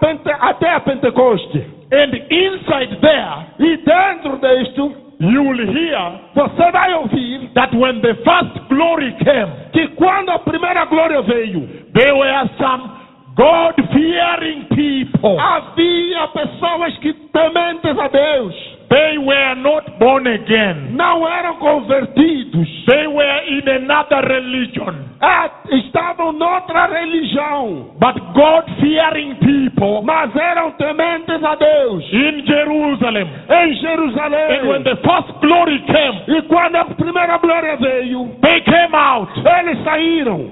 Pente- 0.00 0.30
até 0.40 0.70
a 0.74 0.80
Pentecoste. 0.80 1.64
And 1.94 2.12
inside 2.28 2.98
there, 3.00 3.46
E 3.60 3.76
dentro 3.78 4.36
disto, 4.38 4.92
you 5.20 5.42
will 5.44 5.66
hear 5.72 6.20
você 6.34 6.72
vai 6.72 6.92
ouvir 6.94 7.50
that 7.54 7.72
when 7.72 8.00
the 8.00 8.14
first 8.24 8.68
glory 8.68 9.14
came, 9.22 9.70
que 9.72 9.86
quando 9.94 10.30
a 10.30 10.38
primeira 10.40 10.84
glória 10.86 11.22
veio, 11.22 11.68
there 11.94 12.14
were 12.16 12.50
some 12.58 12.90
God 13.36 13.74
fearing 13.92 14.64
people. 14.74 15.38
havia 15.38 16.28
pessoas 16.28 16.98
que 16.98 17.12
tementes 17.32 17.96
a 17.98 18.08
Deus 18.08 18.73
They 18.88 19.18
were 19.18 19.54
not 19.56 19.98
born 19.98 20.26
again, 20.26 20.94
não 20.94 21.26
eram 21.26 21.56
convertidos, 21.56 22.68
they 22.86 23.06
were 23.06 23.42
in 23.48 23.68
another 23.68 24.20
religion. 24.28 24.94
Ah, 25.20 25.50
estavam 25.70 26.32
noutra 26.32 26.86
religião, 26.86 27.94
But 27.98 28.14
God 28.34 28.64
fearing 28.80 29.34
people 29.36 30.02
mas 30.02 30.34
eram 30.36 30.72
tementes 30.72 31.42
a 31.42 31.54
Deus 31.56 32.04
in 32.12 32.44
Jerusalem. 32.46 33.28
em 33.48 33.74
And 33.84 34.68
when 34.68 34.82
the 34.84 34.96
first 34.96 35.32
glory 35.40 35.78
came, 35.86 36.36
E 36.38 36.42
quando 36.42 36.76
a 36.76 36.84
primeira 36.84 37.38
glória 37.38 37.76
veio, 37.76 38.36
they 38.42 38.60
came 38.60 38.94
out. 38.94 39.30
eles 39.36 39.82
saíram. 39.84 40.50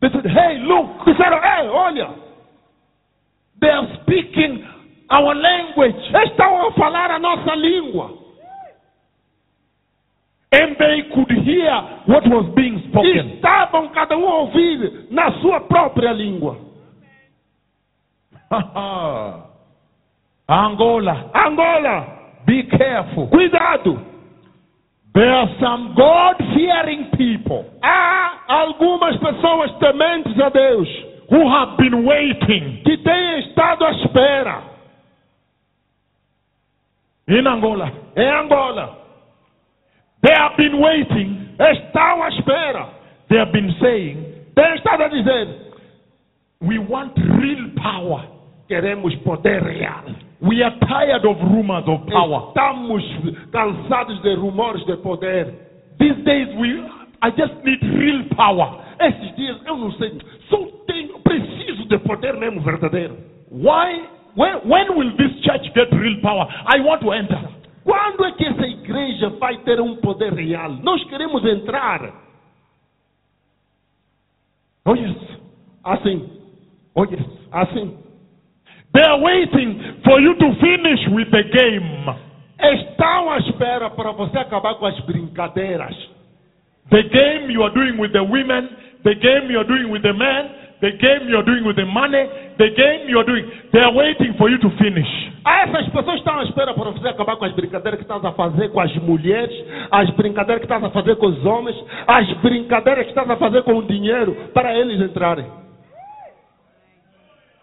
They 0.00 0.10
said, 0.10 0.26
Hey, 0.26 0.58
look, 0.60 1.04
Disseram: 1.06 1.40
hey, 1.42 1.68
olha, 1.68 2.08
they 3.60 3.70
are 3.70 3.88
speaking 4.02 4.62
our 5.10 5.34
language. 5.34 5.96
estão 6.26 6.68
a 6.68 6.72
falar 6.72 7.10
a 7.10 7.18
nossa 7.18 7.54
língua. 7.54 8.26
And 10.52 10.76
they 10.76 11.02
could 11.14 11.30
hear 11.44 11.72
what 12.06 12.26
was 12.28 12.54
being 12.54 12.78
spoken. 12.88 13.36
Estavam 13.36 13.90
cada 13.92 14.16
um 14.16 14.26
a 14.26 14.34
ouvir 14.42 15.06
na 15.10 15.32
sua 15.40 15.60
própria 15.60 16.12
língua. 16.12 16.56
Angola, 20.48 21.30
Angola, 21.34 22.06
be 22.46 22.62
careful. 22.64 23.26
cuidado. 23.28 24.00
There 25.12 25.32
are 25.32 25.48
some 25.58 25.94
God 25.96 26.36
fearing 26.54 27.10
people 27.16 27.64
Há 27.82 28.42
algumas 28.48 29.16
pessoas 29.16 29.72
tementes 29.78 30.38
a 30.38 30.50
Deus 30.50 30.88
who 31.30 31.48
have 31.48 31.76
been 31.78 32.04
waiting 32.04 32.82
que 32.84 32.98
têm 32.98 33.40
estado 33.40 33.84
à 33.84 33.90
espera 33.92 34.75
in 37.28 37.46
Angola. 37.46 37.92
em 38.16 38.28
Angola. 38.28 38.98
They 40.22 40.32
have 40.34 40.56
been 40.56 40.80
waiting. 40.80 41.48
Estão 41.58 42.22
à 42.22 42.28
espera. 42.28 42.88
They 43.28 43.38
have 43.38 43.52
been 43.52 43.70
saying, 43.80 44.24
Têm 44.54 44.74
estado 44.76 45.02
a 45.04 45.08
dizer: 45.08 45.48
We 46.62 46.78
want 46.78 47.12
real 47.16 47.70
power. 47.76 48.22
queremos 48.68 49.14
poder 49.16 49.62
real. 49.62 50.04
We 50.40 50.62
are 50.62 50.74
tired 50.80 51.24
of 51.24 51.38
rumors 51.40 51.84
of 51.88 52.06
power. 52.10 52.48
Estamos 52.48 53.02
cansados 53.52 54.22
de 54.22 54.34
rumores 54.36 54.84
de 54.86 54.96
poder. 54.98 55.54
These 55.98 56.22
days, 56.24 56.48
we, 56.58 56.68
I 57.22 57.30
just 57.30 57.54
need 57.64 57.80
real 57.82 58.24
power. 58.36 58.82
Esses 59.00 59.34
dias 59.36 59.56
eu 59.66 59.76
não 59.76 59.92
sei, 59.92 60.18
só 60.48 60.58
tenho, 60.86 61.18
preciso 61.20 61.86
de 61.88 61.98
poder 61.98 62.34
mesmo 62.36 62.60
verdadeiro. 62.60 63.16
Why? 63.50 64.04
When, 64.36 64.68
when 64.68 64.86
will 64.96 65.16
this 65.16 65.32
church 65.42 65.64
get 65.74 65.90
real 65.96 66.20
power? 66.22 66.44
I 66.66 66.78
want 66.80 67.00
to 67.02 67.10
enter. 67.12 67.40
Quando 67.84 68.24
é 68.24 68.32
que 68.32 68.44
essa 68.44 68.66
igreja 68.66 69.30
vai 69.38 69.56
ter 69.64 69.80
um 69.80 69.96
poder 69.96 70.32
real? 70.34 70.72
Nós 70.82 71.02
queremos 71.04 71.44
entrar 71.44 72.12
Oh, 74.84 74.94
yes. 74.94 75.16
assim, 75.84 76.30
Oh, 76.94 77.04
yes. 77.04 77.20
assim. 77.52 77.96
They 78.92 79.02
are 79.02 79.18
waiting 79.20 80.00
for 80.04 80.20
you 80.20 80.34
to 80.36 80.54
finish 80.60 81.00
with 81.12 81.30
the 81.30 81.42
game. 81.42 82.06
Estão 82.58 83.30
à 83.30 83.38
espera 83.38 83.90
para 83.90 84.12
você 84.12 84.38
acabar 84.38 84.74
com 84.76 84.86
as 84.86 84.98
brincadeiras. 85.00 85.94
The 86.90 87.02
game 87.02 87.50
you 87.52 87.62
are 87.62 87.74
doing 87.74 87.98
with 87.98 88.12
the 88.12 88.22
women, 88.22 88.68
the 89.04 89.14
game 89.14 89.50
you 89.50 89.58
are 89.58 89.66
doing 89.66 89.90
with 89.90 90.02
the 90.02 90.12
men, 90.14 90.50
the 90.80 90.92
game 90.92 91.28
you 91.28 91.36
are 91.36 91.44
doing 91.44 91.64
with 91.66 91.76
the 91.76 91.84
money, 91.84 92.26
the 92.58 92.68
game 92.70 93.08
you 93.08 93.18
are 93.18 93.24
doing. 93.24 93.44
They 93.72 93.80
are 93.80 93.92
waiting 93.92 94.34
for 94.38 94.50
you 94.50 94.58
to 94.58 94.70
finish. 94.78 95.08
Ah, 95.44 95.62
essas 95.62 95.88
pessoas 95.90 96.18
estão 96.18 96.38
à 96.38 96.44
espera 96.44 96.74
para 96.74 96.90
você 96.90 97.08
acabar 97.08 97.36
com 97.36 97.44
as 97.44 97.52
brincadeiras 97.52 97.98
que 97.98 98.04
estás 98.04 98.24
a 98.24 98.32
fazer 98.32 98.68
com 98.70 98.80
as 98.80 98.94
mulheres, 98.96 99.54
as 99.90 100.10
brincadeiras 100.10 100.60
que 100.60 100.66
estás 100.66 100.82
a 100.82 100.90
fazer 100.90 101.16
com 101.16 101.26
os 101.26 101.44
homens, 101.44 101.76
as 102.06 102.32
brincadeiras 102.38 103.04
que 103.04 103.10
estás 103.10 103.30
a 103.30 103.36
fazer 103.36 103.62
com 103.62 103.74
o 103.74 103.82
dinheiro, 103.82 104.34
para 104.52 104.74
eles 104.76 105.00
entrarem. 105.00 105.46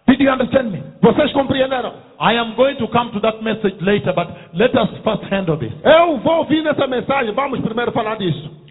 Did 0.08 0.20
you 0.20 0.32
understand 0.32 0.72
me? 0.72 0.84
Vocês 1.02 1.32
compreenderam? 1.34 1.94
I 2.20 2.38
am 2.38 2.56
going 2.56 2.76
to 2.76 2.88
come 2.88 3.12
to 3.12 3.20
that 3.22 3.42
message 3.42 3.76
later, 3.82 4.14
but 4.14 4.28
let 4.54 4.76
us 4.76 4.90
first 5.04 5.24
handle 5.32 5.58
this. 5.58 5.74
Eu 5.84 6.18
vou 6.20 6.38
ouvir 6.40 6.62
nessa 6.62 6.88
mensagem, 6.88 7.34
vamos 7.34 7.60
primeiro 7.62 7.92
falar 7.92 8.16
disso. 8.18 8.64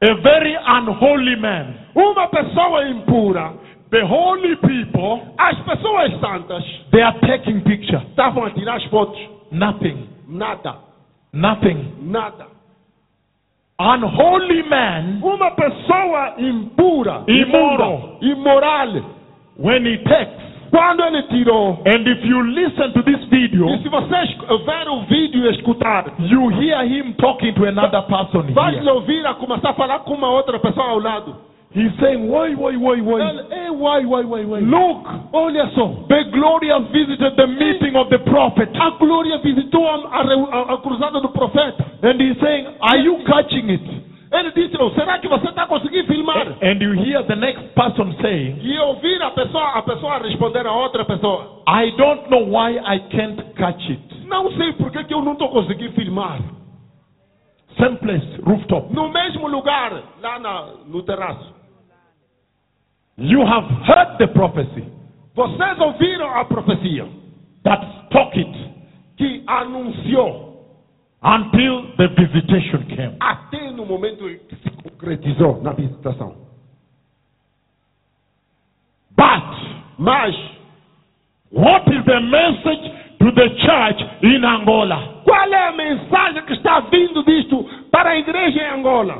A 0.00 0.14
very 0.14 0.56
unholy 0.56 1.36
man. 1.36 1.74
Uma 1.94 2.28
pessoa 2.28 2.88
impura, 2.88 3.52
The 3.90 4.04
holy 4.04 4.54
people, 4.56 5.34
as 5.38 5.56
pessoas 5.60 6.20
santas, 6.20 6.62
they 6.92 7.00
are 7.00 7.18
taking 7.20 7.60
picture. 7.62 8.02
estavam 8.10 8.44
a 8.44 8.50
tirar 8.50 8.80
fotos. 8.90 9.18
Nothing. 9.50 10.08
Nada, 10.28 10.76
Nothing. 11.32 11.94
nada. 12.02 12.46
Unholy 13.80 14.62
man, 14.64 15.20
Uma 15.22 15.52
pessoa 15.52 16.34
impura, 16.38 17.22
Immoral. 17.28 18.18
imoral, 18.20 19.02
when 19.56 19.84
he 19.86 19.98
takes, 19.98 20.34
quando 20.70 21.00
ele 21.04 21.22
tirou, 21.28 21.80
and 21.86 22.06
if 22.06 22.24
you 22.24 22.42
listen 22.42 22.92
to 22.92 23.02
this 23.04 23.24
video, 23.30 23.68
e 23.70 23.78
se 23.82 23.88
vocês 23.88 24.36
ver 24.66 24.88
o 24.88 25.02
vídeo 25.06 25.46
e 25.46 25.50
escutar, 25.54 26.06
you 26.18 26.50
hear 26.60 26.84
him 26.84 27.12
talking 27.14 27.54
to 27.54 27.64
another 27.66 28.02
person 28.02 28.42
vai 28.52 28.74
here. 28.74 28.90
ouvir 28.90 29.24
a 29.26 29.34
começar 29.34 29.70
a 29.70 29.74
falar 29.74 30.00
com 30.00 30.14
uma 30.14 30.28
outra 30.28 30.58
pessoa 30.58 30.88
ao 30.88 30.98
lado. 30.98 31.36
He's 31.70 31.92
saying, 32.00 32.26
Why, 32.28 32.54
why, 32.54 32.76
why, 32.76 32.96
why? 33.00 33.20
Ei, 33.52 33.68
why, 33.70 34.00
why, 34.04 34.24
why, 34.24 34.42
why? 34.44 34.60
Look, 34.60 35.04
Olha 35.34 35.68
só, 35.76 36.06
the 36.08 36.24
glory 36.32 36.68
has 36.72 36.88
visited 36.90 37.36
the 37.36 37.46
meeting 37.46 37.94
of 37.94 38.08
the 38.08 38.18
prophet. 38.24 38.70
a 38.74 38.90
glória 38.98 39.38
visitou 39.42 39.84
a, 39.86 39.96
a 40.08 40.74
a- 40.74 40.78
cruzada 40.80 41.20
do 41.20 41.28
profeta. 41.28 41.84
And 42.02 42.18
he's 42.20 42.40
saying, 42.40 42.66
Are 42.80 42.96
you 42.98 43.18
catching 43.26 43.68
it? 43.70 43.84
Ele 44.30 44.50
disse, 44.52 44.76
oh, 44.78 44.90
será 44.90 45.18
que 45.18 45.28
você 45.28 45.48
está 45.48 45.66
conseguindo 45.66 46.06
filmar? 46.06 46.56
And 46.62 46.80
you 46.82 46.92
hear 46.92 47.22
the 47.26 47.36
next 47.36 47.74
person 47.74 48.14
saying, 48.20 48.60
E 48.62 48.78
ouvir 48.78 49.22
a 49.22 49.30
pessoa, 49.30 49.72
a 49.78 49.82
pessoa 49.82 50.18
responder 50.18 50.66
a 50.66 50.72
outra 50.72 51.04
pessoa. 51.04 51.62
I 51.66 51.90
don't 51.96 52.28
know 52.30 52.44
why 52.48 52.78
I 52.78 52.98
can't 53.10 53.40
catch 53.56 53.88
it. 53.90 54.26
Não 54.26 54.50
sei 54.52 54.72
por 54.74 54.90
que 54.90 55.12
eu 55.12 55.22
não 55.22 55.32
estou 55.32 55.48
conseguindo 55.50 55.92
filmar. 55.92 56.40
Same 57.78 57.96
place, 57.98 58.26
rooftop. 58.44 58.92
No 58.92 59.08
mesmo 59.10 59.46
lugar, 59.48 59.92
lá 60.20 60.38
na, 60.38 60.66
no 60.86 61.02
terraço. 61.02 61.54
You 63.18 63.40
have 63.44 63.64
heard 63.86 64.16
the 64.18 64.28
prophecy 64.28 64.84
Vocês 65.34 65.78
ouviram 65.80 66.34
a 66.36 66.44
profecia 66.44 67.06
that 67.64 67.80
spoke 68.06 68.36
it 68.38 68.70
que 69.16 69.42
anunciou 69.46 70.56
until 71.22 71.94
the 71.96 72.08
visitation 72.08 72.84
came. 72.94 73.16
até 73.20 73.70
no 73.72 73.84
momento 73.86 74.24
que 74.48 74.56
se 74.56 74.70
concretizou 74.82 75.60
na 75.62 75.72
visitação. 75.72 76.34
But 79.16 79.98
Mas, 79.98 80.34
what 81.50 81.82
is 81.92 82.04
the 82.04 82.20
message 82.20 82.92
to 83.18 83.32
the 83.32 83.48
church 83.66 84.00
in 84.22 84.44
Angola? 84.44 85.22
qual 85.24 85.52
é 85.52 85.68
a 85.68 85.72
mensagem 85.72 86.42
que 86.46 86.52
está 86.52 86.80
vindo 86.80 87.24
disto 87.24 87.64
para 87.90 88.10
a 88.10 88.16
igreja 88.18 88.60
em 88.60 88.78
Angola? 88.78 89.18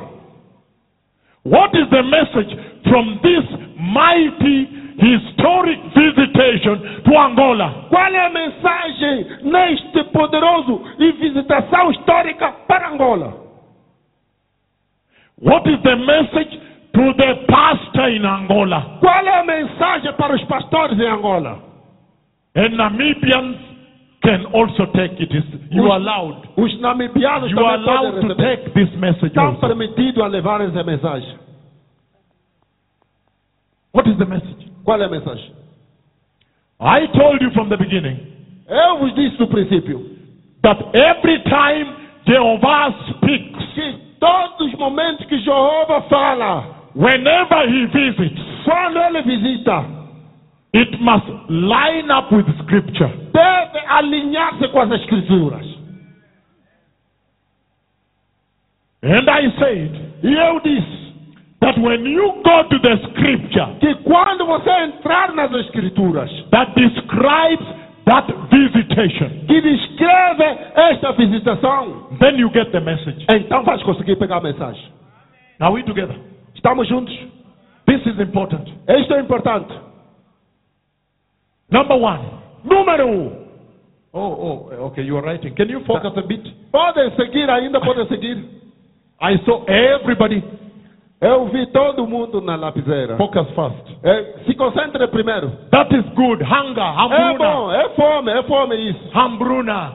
What 1.45 1.77
is 1.77 1.89
the 1.89 2.03
message 2.03 2.55
from 2.87 3.19
this 3.21 3.45
mighty 3.79 4.67
historic 4.99 5.79
visitation 5.95 7.03
to 7.03 7.17
Angola? 7.17 7.87
Qual 7.89 8.13
é 8.13 8.25
a 8.25 8.29
mensagem 8.29 9.25
neste 9.43 10.03
poderoso 10.11 10.81
e 10.99 11.11
visitação 11.13 11.91
histórica 11.91 12.51
para 12.67 12.89
Angola? 12.89 13.49
What 15.41 15.69
is 15.69 15.81
the 15.83 15.95
message 15.95 16.59
to 16.93 17.13
the 17.13 17.45
pastor 17.47 18.09
in 18.09 18.25
Angola? 18.25 18.97
Qual 18.99 19.25
é 19.25 19.39
a 19.39 19.43
mensagem 19.43 20.11
para 20.13 20.35
os 20.35 20.43
pastores 20.43 20.99
em 20.99 21.07
Angola? 21.07 21.59
And 22.55 22.75
Namibians 22.75 23.57
can 24.21 24.45
also 24.53 24.85
take 24.87 25.15
it. 25.21 25.31
You 25.71 25.83
are 25.91 25.99
allowed. 26.01 26.49
Os 26.57 26.81
namibianos 26.81 27.51
You 27.51 27.59
are 27.59 27.75
allowed 27.75 28.21
to 28.21 28.35
take 28.35 28.73
this 28.73 28.93
message 28.99 29.27
Estão 29.27 29.55
permitidos 29.55 30.21
a 30.21 30.27
levar 30.27 30.59
essa 30.61 30.83
mensagem. 30.83 31.48
What 33.99 34.07
is 34.07 34.17
the 34.17 34.25
message? 34.25 34.71
Qual 34.85 35.01
é 35.01 35.05
a 35.05 35.09
mensagem? 35.09 35.51
I 36.79 37.05
told 37.07 37.43
you 37.43 37.51
from 37.51 37.67
the 37.67 37.75
beginning 37.75 38.17
Eu 38.69 38.99
vos 38.99 39.13
disse 39.13 39.37
no 39.37 39.47
princípio 39.47 39.99
that 40.63 40.79
every 40.95 41.43
time 41.43 41.85
Jehovah 42.25 42.95
speaks, 43.09 43.65
que 43.73 44.15
todos 44.21 44.71
os 44.71 44.79
momentos 44.79 45.25
que 45.25 45.37
Jeová 45.39 46.03
fala, 46.03 46.91
whenever 46.95 47.67
he 47.67 47.87
visits, 47.87 48.41
quando 48.63 48.99
ele 48.99 49.21
visita, 49.23 49.85
it 50.73 50.97
must 51.01 51.27
line 51.49 52.09
up 52.09 52.33
with 52.33 52.45
scripture. 52.63 53.11
deve 53.33 53.79
alinhar-se 53.85 54.65
com 54.69 54.79
as 54.79 54.91
escrituras. 54.91 55.65
And 59.03 59.29
I 59.29 59.51
said 59.59 60.09
E 60.23 60.33
eu 60.33 60.59
disse 60.61 60.98
that 61.61 61.77
when 61.77 62.05
you 62.05 62.41
go 62.43 62.63
to 62.69 62.79
the 62.79 62.95
scripture 63.09 63.77
que 63.79 63.95
quando 64.03 64.45
você 64.45 64.69
entrar 64.69 65.33
nas 65.33 65.51
escrituras 65.53 66.29
that 66.51 66.73
describes 66.75 67.65
that 68.05 68.25
visitation, 68.49 69.45
que 69.45 69.61
descreve 69.61 70.43
esta 70.75 71.11
visitação, 71.13 72.17
then 72.19 72.37
you 72.37 72.49
get 72.51 72.71
the 72.71 72.79
message. 72.79 73.25
então 73.29 73.63
vais 73.63 73.83
conseguir 73.83 74.15
pegar 74.15 74.37
a 74.37 74.41
mensagem. 74.41 74.83
Are 75.59 75.71
we 75.71 75.83
together? 75.83 76.15
Estamos 76.55 76.87
juntos? 76.87 77.13
This 77.85 78.05
is 78.05 78.19
important. 78.19 78.67
Isto 78.87 79.13
é 79.13 79.19
importante. 79.19 79.73
Number 81.69 81.97
one. 81.97 82.39
Número 82.63 83.07
um. 83.07 83.49
Oh, 84.11 84.69
oh, 84.71 84.85
okay, 84.87 85.03
you 85.03 85.15
are 85.17 85.21
writing. 85.23 85.53
Can 85.53 85.69
you 85.69 85.81
focus 85.85 86.11
a 86.17 86.21
bit? 86.21 86.41
Podem 86.71 87.11
seguir 87.15 87.49
ainda, 87.49 87.79
podem 87.79 88.07
seguir. 88.07 88.43
I 89.21 89.37
saw 89.45 89.65
everybody 89.67 90.43
Eu 91.21 91.47
vi 91.49 91.65
todo 91.67 92.07
mundo 92.07 92.39
na 92.39 92.55
lapiseira. 92.55 93.17
focus 93.17 93.47
first. 93.51 93.97
É, 94.03 94.43
se 94.45 94.55
concentre 94.55 95.05
primeiro. 95.09 95.49
That 95.69 95.93
is 95.93 96.05
good. 96.15 96.41
Hunger, 96.43 96.81
É 96.81 97.01
hambruna, 97.01 97.37
bom, 97.37 97.71
é 97.73 97.89
fome, 97.89 98.31
é 98.31 98.43
fome 98.43 98.75
isso. 98.91 99.09
hambruna. 99.17 99.93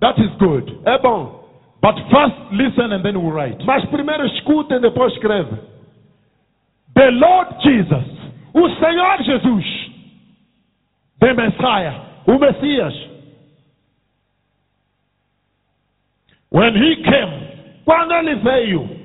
That 0.00 0.20
is 0.22 0.30
good. 0.36 0.78
É 0.84 0.96
bom. 0.98 1.38
But 1.82 1.96
first 2.10 2.36
listen 2.52 2.92
and 2.92 3.02
then 3.02 3.16
we'll 3.16 3.32
write. 3.32 3.64
Mas 3.64 3.84
primeiro 3.86 4.24
escutem, 4.26 4.80
depois 4.80 5.12
escreve. 5.14 5.56
The 6.94 7.10
Lord 7.10 7.56
Jesus, 7.62 8.04
O 8.54 8.68
Senhor 8.76 9.22
Jesus, 9.22 9.64
the 11.20 11.32
Messiah, 11.34 11.94
o 12.26 12.38
Messias, 12.38 12.94
when 16.50 16.74
he 16.74 16.96
came 17.04 17.82
quando 17.84 18.12
ele 18.14 18.34
veio 18.36 18.97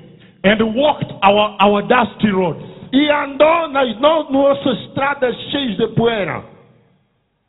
and 0.44 0.60
walked 0.74 1.10
our, 1.22 1.56
our 1.60 1.82
dusty 1.82 2.30
roads, 2.30 2.60
e 2.92 3.10
andou 3.10 3.68
nas 3.68 3.98
no- 4.00 4.30
nossas 4.30 4.78
estradas 4.82 5.34
cheias 5.50 5.76
de 5.76 5.88
poeira, 5.88 6.44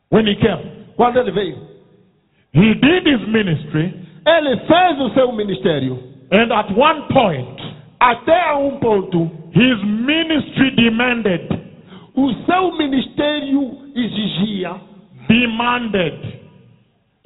when 0.09 0.25
he 0.27 0.35
came, 0.35 0.87
quando 0.95 1.17
ele 1.19 1.31
veio, 1.31 1.57
he 2.53 2.73
did 2.75 3.05
his 3.05 3.27
ministry, 3.27 3.93
ele 4.25 4.57
fez 4.65 4.99
o 5.01 5.09
seu 5.13 5.31
ministério. 5.33 5.99
and 6.31 6.51
at 6.51 6.71
one 6.75 7.03
point, 7.11 7.59
Até 8.01 8.39
a 8.49 8.57
um 8.57 8.77
ponto, 8.79 9.31
his 9.51 9.81
ministry 9.83 10.71
demanded, 10.71 11.41
o 12.15 12.33
seu 12.45 12.71
ministério 12.77 13.77
exigia, 13.95 14.75
demanded, 15.27 16.13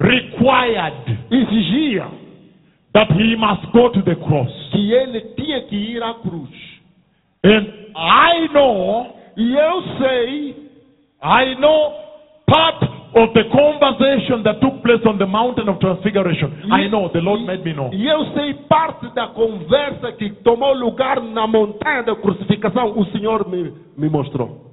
required. 0.00 0.94
exigia 1.30 2.06
that 2.94 3.10
he 3.12 3.36
must 3.36 3.70
go 3.72 3.88
to 3.90 4.02
the 4.02 4.16
cross. 4.16 4.50
que 4.72 4.92
ele 4.92 5.20
tinha 5.36 5.60
que 5.62 5.76
ir 5.76 6.02
à 6.02 6.14
cruz. 6.14 6.50
And 7.44 7.66
I 7.96 8.48
know, 8.52 9.14
E 9.36 9.54
eu 9.54 9.82
sei, 9.98 10.56
I 11.22 11.54
know 11.56 11.92
part 12.46 12.84
of 13.14 13.32
the 13.32 13.44
conversation 13.44 14.42
that 14.42 14.60
took 14.60 14.82
place 14.82 15.00
on 15.06 15.18
the 15.18 15.26
mountain 15.26 15.68
of 15.68 15.78
transfiguration. 15.80 16.52
I 16.70 16.88
know, 16.88 17.08
the 17.12 17.20
Lord 17.20 17.42
made 17.46 17.64
me 17.64 17.72
know. 17.72 17.90
e 17.92 18.06
eu 18.06 18.24
sei 18.34 18.54
parte 18.68 19.08
da 19.14 19.28
conversa 19.28 20.12
que 20.12 20.30
tomou 20.42 20.74
lugar 20.74 21.20
na 21.20 21.46
montanha 21.46 22.02
da 22.02 22.14
crucificação, 22.16 22.92
o 22.98 23.04
Senhor 23.06 23.48
me, 23.48 23.72
me 23.96 24.08
mostrou. 24.08 24.69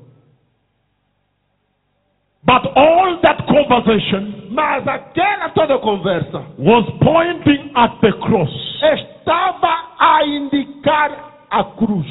But 2.48 2.66
all 2.76 3.20
that 3.22 3.46
conversation 3.46 4.48
Mas 4.50 4.88
aquela 4.88 5.50
toda 5.50 5.78
conversa 5.78 6.44
was 6.58 6.90
pointing 7.04 7.72
at 7.76 8.00
the 8.02 8.14
cross. 8.14 8.50
estava 8.82 9.94
a 10.00 10.26
indicar 10.26 11.46
a 11.52 11.64
cruz, 11.76 12.08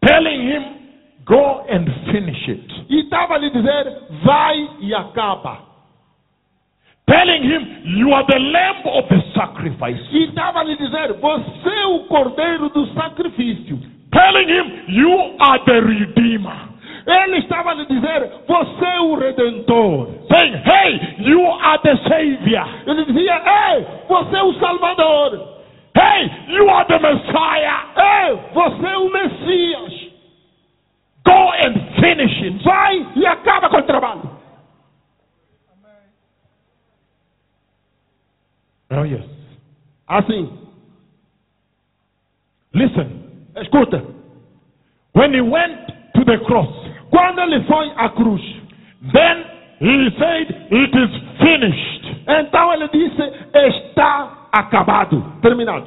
telling 0.00 0.48
him 0.48 0.82
Go 1.24 1.64
and 1.70 1.86
finish 2.10 2.48
it. 2.48 2.66
E 2.88 3.00
estava 3.00 3.34
a 3.34 3.38
lhe 3.38 3.50
dizer: 3.50 3.84
vai 4.24 4.70
e 4.80 4.94
acaba. 4.94 5.58
Telling 7.06 7.42
him, 7.42 7.98
You 7.98 8.12
are 8.14 8.24
the 8.26 8.38
lamb 8.38 8.86
of 8.86 9.08
the 9.08 9.20
sacrifice. 9.34 10.00
E 10.10 10.24
estava 10.24 10.60
a 10.60 10.64
lhe 10.64 10.76
dizer: 10.76 11.12
você 11.14 11.68
é 11.68 11.86
o 11.86 12.00
cordeiro 12.06 12.68
do 12.70 12.86
sacrifício. 12.94 13.78
Telling 14.10 14.48
him, 14.48 14.84
You 14.88 15.36
are 15.38 15.64
the 15.64 15.80
redeemer. 15.80 16.71
Ele 17.06 17.38
estava 17.38 17.74
lhe 17.74 17.86
dizer: 17.86 18.30
você 18.46 18.84
é 18.84 19.00
o 19.00 19.14
redentor. 19.14 20.08
Saying, 20.28 20.54
Hey, 20.64 21.16
you 21.18 21.46
are 21.46 21.78
the 21.82 21.96
savior. 22.08 22.68
Ele 22.86 23.04
dizia: 23.04 23.34
ei, 23.34 23.86
você 24.08 24.36
é 24.36 24.42
o 24.42 24.54
salvador. 24.54 25.52
Hey, 25.94 26.30
you 26.48 26.70
are 26.70 26.86
the 26.86 26.98
Messiah. 26.98 27.84
Ei, 27.96 28.38
você 28.54 28.86
é 28.86 28.96
o 28.98 29.12
Messias. 29.12 30.12
Go 31.24 31.52
and 31.52 32.00
finish 32.00 32.42
it. 32.42 32.64
Vai 32.64 33.06
e 33.16 33.26
acaba 33.26 33.68
com 33.68 33.78
o 33.78 33.82
trabalho. 33.82 34.42
Oh, 38.90 39.04
yes. 39.04 39.24
Assim, 40.06 40.50
Listen. 42.74 43.22
escuta. 43.56 44.02
When 45.12 45.32
he 45.32 45.40
went 45.40 45.88
to 46.14 46.24
the 46.24 46.38
cross, 46.46 46.72
Quando 47.12 47.40
ele 47.40 47.62
foi 47.64 47.92
à 47.96 48.08
cruz, 48.08 48.40
then 49.12 49.44
he 49.80 50.10
said, 50.18 50.48
It 50.70 50.96
is 50.96 51.10
finished. 51.38 52.24
então 52.26 52.72
ele 52.72 52.88
disse: 52.88 53.22
está 53.54 54.48
acabado, 54.50 55.22
terminado. 55.42 55.86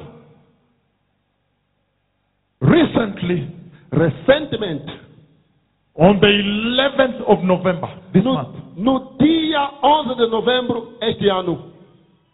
Recently, 2.60 3.48
Recentemente, 3.92 4.92
on 5.94 6.18
the 6.20 6.26
11th 6.26 7.22
of 7.26 7.42
November, 7.44 7.88
this 8.12 8.24
month, 8.24 8.54
no, 8.76 8.98
no 8.98 9.16
dia 9.18 9.70
11 9.82 10.14
de 10.16 10.26
novembro 10.28 10.92
este 11.00 11.28
ano, 11.30 11.72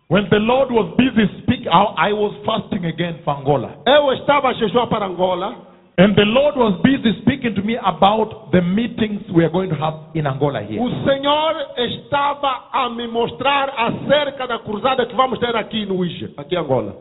when 0.08 0.28
the 0.30 0.38
Lord 0.38 0.72
was 0.72 0.92
busy 0.96 1.28
speaking, 1.42 1.68
I, 1.68 2.08
I 2.10 2.12
was 2.12 2.34
fasting 2.44 2.84
again 2.86 3.20
for 3.24 3.36
Angola. 3.36 3.76
eu 3.86 4.12
estava 4.14 4.48
a 4.48 4.52
jejuar 4.54 4.88
para 4.88 5.06
Angola 5.06 5.54
And 5.98 6.16
the 6.16 6.24
Lord 6.24 6.56
was 6.56 6.80
busy 6.82 7.20
speaking 7.20 7.54
to 7.54 7.62
me 7.62 7.76
about 7.76 8.50
the 8.50 8.62
meetings 8.62 9.20
we 9.30 9.44
are 9.44 9.50
going 9.50 9.68
to 9.68 9.76
have 9.76 9.94
in 10.14 10.26
Angola 10.26 10.62
here. 10.62 10.80
O 10.80 10.88
Senhor 11.04 11.52
estava 11.76 12.68
a 12.72 12.88
me 12.88 13.06
mostrar 13.06 13.68
acerca 13.76 14.46
da 14.46 14.58
cruzada 14.60 15.04
que 15.06 15.14
vamos 15.14 15.38
ter 15.38 15.54
aqui 15.54 15.84
no 15.84 16.02
Ige, 16.04 16.32
aqui 16.36 16.54
em 16.54 16.58
Angola. 16.58 16.96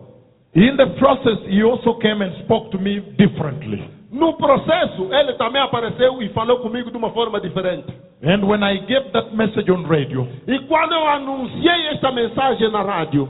In 0.53 0.75
the 0.75 0.85
process, 0.99 1.39
he 1.47 1.63
also 1.63 1.93
came 1.99 2.21
and 2.21 2.33
spoke 2.43 2.69
to 2.71 2.77
me 2.77 2.99
differently. 3.17 3.81
No 4.11 4.33
processo, 4.33 5.07
ele 5.13 5.33
também 5.37 5.61
apareceu 5.61 6.21
e 6.21 6.27
falou 6.29 6.59
comigo 6.59 6.91
de 6.91 6.97
uma 6.97 7.11
forma 7.11 7.39
diferente. 7.39 7.87
And 8.21 8.43
when 8.45 8.61
I 8.61 8.79
gave 8.85 9.09
that 9.13 9.33
message 9.33 9.71
on 9.71 9.83
radio, 9.87 10.27
E 10.45 10.59
quando 10.67 10.91
eu 10.91 11.07
anunciei 11.07 11.87
esta 11.93 12.11
mensagem 12.11 12.69
na 12.69 12.81
rádio, 12.83 13.29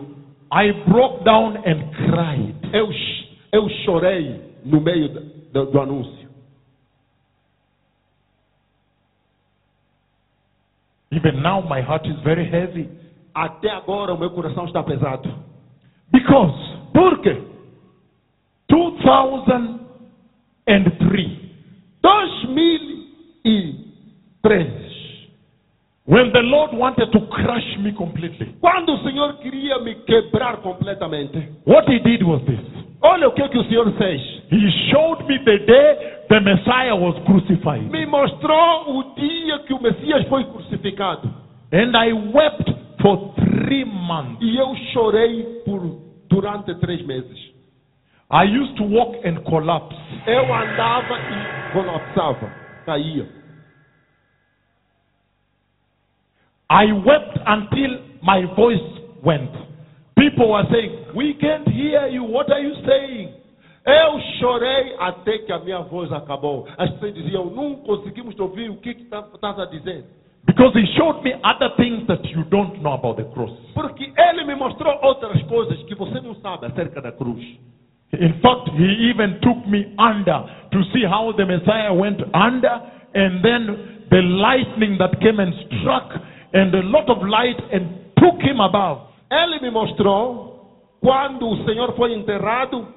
I 0.52 0.72
broke 0.88 1.24
down 1.24 1.54
and 1.68 1.92
cried. 2.08 2.56
eu, 2.74 2.90
eu 3.54 3.70
chorei 3.86 4.42
no 4.66 4.82
meio 4.82 5.08
da- 5.10 5.22
do, 5.52 5.66
do 5.66 5.80
anúncio. 5.80 6.30
Even 11.12 11.42
now, 11.42 11.62
my 11.62 11.82
heart 11.82 12.08
is 12.08 12.18
very 12.22 12.46
heavy. 12.46 12.90
Até 13.34 13.70
agora 13.70 14.14
o 14.14 14.18
meu 14.18 14.32
coração 14.32 14.66
está 14.66 14.84
pesado. 14.84 15.34
Because 16.12 16.72
Por 16.94 17.20
quê? 17.20 17.42
2003, 18.68 21.38
2003, 22.02 24.68
when 26.12 26.30
the 26.34 26.44
Lord 26.44 26.74
wanted 26.74 27.10
to 27.10 27.20
crush 27.32 27.78
me 27.80 27.94
completely, 27.94 28.54
quando 28.60 28.92
o 28.92 28.98
Senhor 29.04 29.38
queria 29.40 29.80
me 29.80 29.96
quebrar 30.04 30.58
completamente, 30.58 31.38
what 31.66 31.88
he 31.88 32.00
did 32.00 32.22
was 32.22 32.42
this. 32.44 32.60
olha 33.02 33.30
o 33.30 33.32
que, 33.32 33.48
que 33.48 33.58
o 33.58 33.64
Senhor 33.64 33.90
fez. 33.94 34.22
He 34.52 34.92
showed 34.92 35.26
me 35.26 35.40
the 35.40 35.60
day 35.66 36.26
the 36.28 36.42
Messiah 36.42 36.96
was 36.96 37.16
crucified. 37.26 37.90
Me 37.90 38.06
mostrou 38.06 39.00
o 39.00 39.16
dia 39.16 39.60
que 39.60 39.74
o 39.74 39.82
Messias 39.82 40.28
foi 40.28 40.44
crucificado. 40.44 41.34
And 41.72 41.96
I 41.96 42.12
wept 42.12 42.70
for 43.02 43.34
three 43.36 43.86
months. 43.86 44.38
E 44.42 44.58
eu 44.58 44.76
chorei 44.92 45.44
por 45.64 45.80
durante 46.30 46.76
três 46.76 47.02
meses. 47.06 47.40
I 48.30 48.44
used 48.44 48.76
to 48.76 48.84
walk 48.84 49.18
and 49.26 49.42
collapse. 49.44 49.96
Eu 50.28 50.54
andava 50.54 51.18
e 51.18 51.72
colapsava, 51.74 52.50
caía. 52.86 53.41
I 56.72 56.86
wept 57.06 57.38
until 57.46 58.00
my 58.24 58.46
voice 58.56 58.80
went. 59.22 59.52
People 60.18 60.52
were 60.52 60.64
saying, 60.72 61.06
We 61.14 61.34
can't 61.34 61.68
hear 61.68 62.08
you. 62.08 62.24
What 62.24 62.50
are 62.50 62.62
you 62.62 62.74
saying? 62.88 63.34
Eu 63.86 64.20
chorei 64.40 64.96
até 65.00 65.40
que 65.40 65.52
a 65.52 65.60
minha 65.60 65.80
voz 65.82 66.10
acabou. 66.14 66.66
As 66.78 66.90
pessoas 66.92 67.14
diziam, 67.16 67.46
não 67.50 67.76
conseguimos 67.78 68.40
ouvir, 68.40 68.70
o 68.70 68.76
que 68.78 68.94
que 68.94 69.04
tá- 69.06 69.28
estás 69.34 69.60
a 69.60 69.66
dizer? 69.66 70.06
Because 70.46 70.74
he 70.80 70.86
showed 70.96 71.22
me 71.24 71.34
other 71.44 71.70
things 71.76 72.06
that 72.08 72.24
you 72.30 72.44
don't 72.46 72.80
know 72.82 72.94
about 72.94 73.18
the 73.18 73.26
cross. 73.34 73.52
Porque 73.74 74.14
ele 74.16 74.44
me 74.46 74.56
mostrou 74.56 74.98
outras 75.04 75.42
coisas 75.44 75.82
que 75.84 75.96
você 75.96 76.22
não 76.22 76.36
sabe 76.36 76.68
acerca 76.68 77.02
da 77.02 77.12
cruz. 77.12 77.44
In 78.14 78.34
fact, 78.42 78.70
he 78.78 79.10
even 79.10 79.40
took 79.42 79.68
me 79.68 79.94
under 79.98 80.44
to 80.72 80.84
see 80.94 81.04
how 81.06 81.34
the 81.34 81.46
Messiah 81.46 81.92
went 81.94 82.22
under, 82.36 82.82
and 83.16 83.42
then 83.42 84.06
the 84.10 84.22
lightning 84.22 84.98
that 85.00 85.18
came 85.20 85.40
and 85.42 85.54
struck, 85.80 86.14
and 86.54 86.74
a 86.76 86.82
lot 86.82 87.10
of 87.10 87.24
light 87.28 87.60
and 87.72 87.88
took 88.18 88.42
him 88.42 88.60
above. 88.60 89.02
Ele 89.30 89.60
me 89.62 89.70
mostrou 89.70 90.52
quando 91.00 91.48
o 91.48 91.66
Senhor 91.66 91.94
foi 91.96 92.14
enterrado 92.14 92.88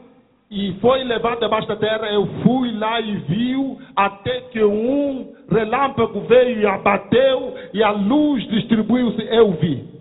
e 0.51 0.73
foi 0.81 1.03
levado 1.05 1.45
abaixo 1.45 1.69
da 1.69 1.77
terra. 1.77 2.07
Eu 2.09 2.27
fui 2.43 2.73
lá 2.73 3.01
e 3.01 3.17
viu 3.17 3.79
até 3.97 4.41
que 4.53 4.63
um 4.63 5.33
relâmpago 5.51 6.21
veio 6.23 6.61
e 6.61 6.67
abateu 6.67 7.55
e 7.73 7.83
a 7.83 7.91
luz 7.91 8.47
distribuiu-se. 8.49 9.23
Eu 9.23 9.53
vi. 9.53 9.95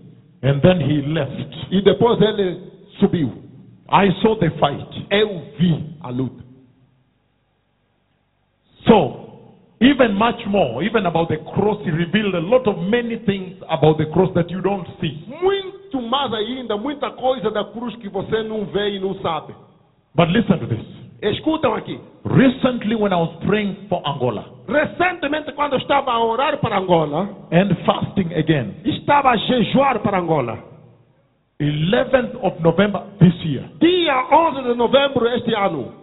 And 0.44 0.60
then 0.60 0.82
he 0.82 1.02
left. 1.02 1.68
E 1.72 1.82
depois 1.82 2.20
ele 2.22 2.60
subiu. 3.00 3.32
I 3.90 4.12
saw 4.22 4.36
the 4.36 4.50
fight. 4.52 5.08
Eu 5.10 5.42
vi 5.58 5.96
a 6.02 6.10
luta. 6.10 6.44
So, 8.88 9.23
even 9.84 10.14
much 10.16 10.40
more, 10.48 10.82
even 10.84 11.06
about 11.06 11.28
the 11.30 11.38
cross, 11.54 11.78
he 11.84 11.92
revealed 11.92 12.36
a 12.36 12.40
lot 12.40 12.66
of 12.68 12.78
many 12.90 13.18
things 13.26 13.56
about 13.70 13.98
the 13.98 14.06
cross 14.14 14.30
that 14.36 14.50
you 14.50 14.62
don't 14.62 14.88
see. 15.02 15.26
Muito 15.42 16.02
mais 16.02 16.34
ainda, 16.34 16.78
muita 16.78 17.12
coisa 17.12 17.52
da 17.52 17.64
cruz 17.66 17.96
que 17.98 18.08
você 18.10 18.44
não 18.44 18.66
vê 18.66 18.96
e 18.96 19.00
não 19.00 19.16
sabe. 19.16 19.54
But 20.16 20.30
listen 20.30 20.58
to 20.60 20.68
this. 20.68 20.86
Escutam 21.22 21.74
aqui. 21.74 22.00
Recently, 22.26 22.96
when 22.96 23.14
I 23.14 23.18
was 23.18 23.34
praying 23.46 23.88
for 23.90 24.02
Angola 24.06 24.46
Recentemente, 24.68 25.52
quando 25.54 25.74
eu 25.74 25.80
estava 25.80 26.12
a 26.12 26.24
orar 26.24 26.58
para 26.60 26.78
Angola, 26.78 27.30
and 27.52 27.76
fasting 27.86 28.34
again, 28.34 28.76
estava 28.86 29.32
a 29.32 29.38
jejuar 29.38 30.00
para 30.00 30.20
Angola. 30.20 30.58
11th 31.60 32.36
of 32.42 32.62
November 32.62 33.04
this 33.20 33.34
year, 33.46 33.64
Dia 33.80 34.26
11 34.32 34.64
de 34.64 34.76
novembro 34.76 35.28
este 35.36 35.54
ano. 35.56 35.94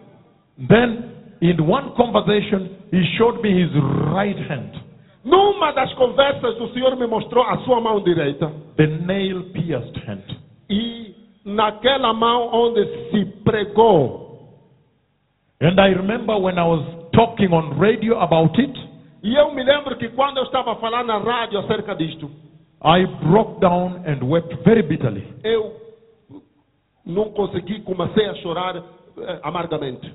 then 0.69 1.05
in 1.41 1.57
one 1.67 1.91
conversation, 1.97 2.69
he 2.93 3.03
showed 3.17 3.41
me 3.43 3.51
his 3.63 3.71
right 4.15 4.39
hand, 4.49 4.79
Numa 5.25 5.73
das 5.73 5.93
conversas, 5.95 6.59
o 6.61 6.69
Senhor 6.73 6.97
me 6.97 7.07
mostrou 7.07 7.45
a 7.45 7.59
sua 7.59 7.81
mão 7.81 8.01
direita. 8.03 8.51
the 8.77 8.87
nail 8.87 9.43
pierced 9.53 9.97
hand. 10.09 10.23
E 10.71 11.15
naquela 11.45 12.13
mão 12.15 12.49
onde 12.53 12.85
se 13.11 13.25
pregou. 13.45 14.31
And 15.61 15.79
I 15.79 15.93
remember 15.95 16.39
when 16.39 16.59
I 16.59 16.65
was 16.65 16.83
talking 17.13 17.53
on 17.53 17.79
radio 17.79 18.19
about 18.19 18.59
it, 18.59 18.73
E 19.23 19.35
eu 19.37 19.53
me 19.53 19.63
lembro 19.63 19.95
que 19.99 20.09
quando 20.09 20.39
eu 20.39 20.45
estava 20.45 20.75
falando 20.77 21.09
na 21.09 21.19
rádio 21.19 21.59
acerca 21.59 21.95
disto, 21.95 22.31
I 22.83 23.05
broke 23.29 23.61
down 23.61 24.03
and 24.07 24.25
wept 24.27 24.57
very 24.65 24.81
bitterly. 24.83 25.23
eu 25.45 25.75
não 27.05 27.31
consegui, 27.33 27.81
comecei 27.83 28.25
a 28.27 28.35
chorar 28.37 28.77
eh, 28.77 29.41
amargamente. 29.43 30.11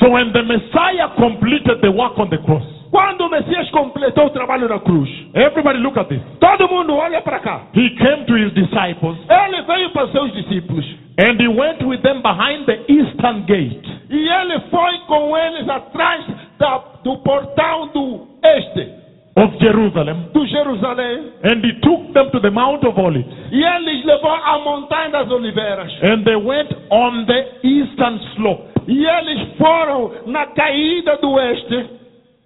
So 0.00 0.10
when 0.10 0.32
the 0.32 0.42
Messiah 0.42 1.08
completed 1.16 1.80
the 1.82 1.90
work 1.90 2.18
on 2.18 2.30
the 2.30 2.38
cross, 2.38 2.62
Quando 2.90 3.26
o 3.26 3.28
Messias 3.28 3.68
completou 3.70 4.26
o 4.26 4.30
trabalho 4.30 4.66
na 4.68 4.78
cruz, 4.78 5.08
everybody 5.34 5.78
look 5.80 5.98
at 5.98 6.08
this. 6.08 6.22
todo 6.40 6.66
mundo 6.68 6.94
olha 6.96 7.20
para 7.20 7.38
cá. 7.40 7.60
He 7.74 7.90
came 7.90 8.24
to 8.24 8.34
his 8.36 8.52
disciples 8.54 9.18
Ele 9.28 9.60
veio 9.62 9.90
para 9.90 10.06
seus 10.08 10.32
discípulos. 10.32 10.86
and 11.18 11.38
he 11.40 11.48
went 11.48 11.82
with 11.84 12.00
them 12.02 12.22
behind 12.22 12.64
the 12.66 12.78
eastern 12.90 13.42
gate. 13.46 13.82
E 14.08 14.28
ele 14.28 14.60
foi 14.70 14.98
com 15.06 15.36
eles 15.36 15.68
atrás 15.68 16.24
da- 16.58 16.80
do 17.04 17.16
portão 17.18 17.88
do 17.92 18.26
este, 18.42 18.88
of 19.36 19.54
Jerusalem 19.60 20.28
do 20.32 20.46
Jerusalém. 20.46 21.32
and 21.44 21.62
he 21.64 21.72
took 21.80 22.12
them 22.14 22.30
to 22.30 22.40
the 22.40 22.50
Mount 22.50 22.86
of 22.86 22.98
Olives 22.98 23.28
E 23.52 23.62
ele 23.62 24.02
levou 24.04 24.30
à 24.32 24.58
montanha 24.64 25.10
das 25.10 25.30
oliveiras. 25.30 25.92
and 26.02 26.22
they 26.24 26.36
went 26.36 26.70
on 26.90 27.26
the 27.26 27.44
eastern 27.64 28.18
slope. 28.36 28.64
E 28.88 29.06
eles 29.06 29.56
foram 29.56 30.12
na 30.26 30.46
caída 30.46 31.16
do 31.18 31.30
oeste, 31.32 31.90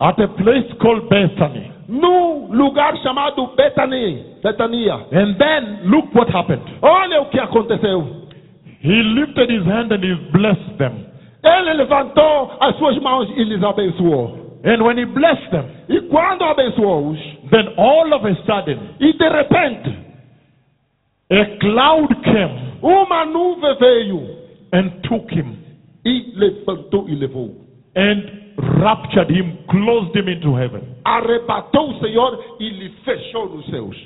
at 0.00 0.20
a 0.20 0.28
place 0.28 0.74
called 0.74 1.08
Bethany. 1.08 1.72
num 1.88 2.48
lugar 2.50 2.96
chamado 2.98 3.48
Betania. 3.56 4.24
Betania. 4.42 4.94
And 5.12 5.36
then 5.36 5.90
look 5.90 6.14
what 6.14 6.28
happened. 6.30 6.62
Olha 6.80 7.22
o 7.22 7.26
que 7.26 7.38
aconteceu. 7.38 8.22
He 8.80 9.02
lifted 9.02 9.50
his 9.50 9.64
hand 9.64 9.92
and 9.92 10.02
he 10.02 10.14
blessed 10.32 10.78
them. 10.78 11.06
Ele 11.44 11.74
levantou 11.74 12.56
as 12.60 12.76
suas 12.76 12.98
mãos 12.98 13.28
e 13.36 13.44
lhes 13.44 13.62
abençoou. 13.62 14.60
And 14.64 14.82
when 14.82 14.96
he 14.98 15.04
blessed 15.04 15.50
them, 15.50 15.64
E 15.88 16.00
quando 16.02 16.44
abençoou-os, 16.44 17.18
then 17.50 17.68
all 17.76 18.12
of 18.12 18.26
a 18.26 18.34
sudden 18.46 18.78
e 19.00 19.12
de 19.12 19.28
repente, 19.28 19.98
a 21.30 21.44
cloud 21.58 22.14
came 22.22 22.72
uma 22.80 23.24
nuvem 23.26 23.76
veio 23.78 24.20
and 24.72 24.88
took 25.02 25.32
him 25.32 25.61
e 26.04 26.32
levantou 26.34 27.08
e 27.08 27.14
levou. 27.14 27.66
and 27.94 28.40
raptured 28.80 29.30
him, 29.30 29.58
closed 29.70 30.14
him 30.16 30.28
into 30.28 30.54
heaven. 30.54 30.82
Arrebatou 31.04 31.90
o 31.90 32.00
Senhor 32.00 32.56
e 32.60 32.68
lhe 32.70 32.88
fechou 33.04 33.48
nos 33.48 33.66
céus. 33.66 33.96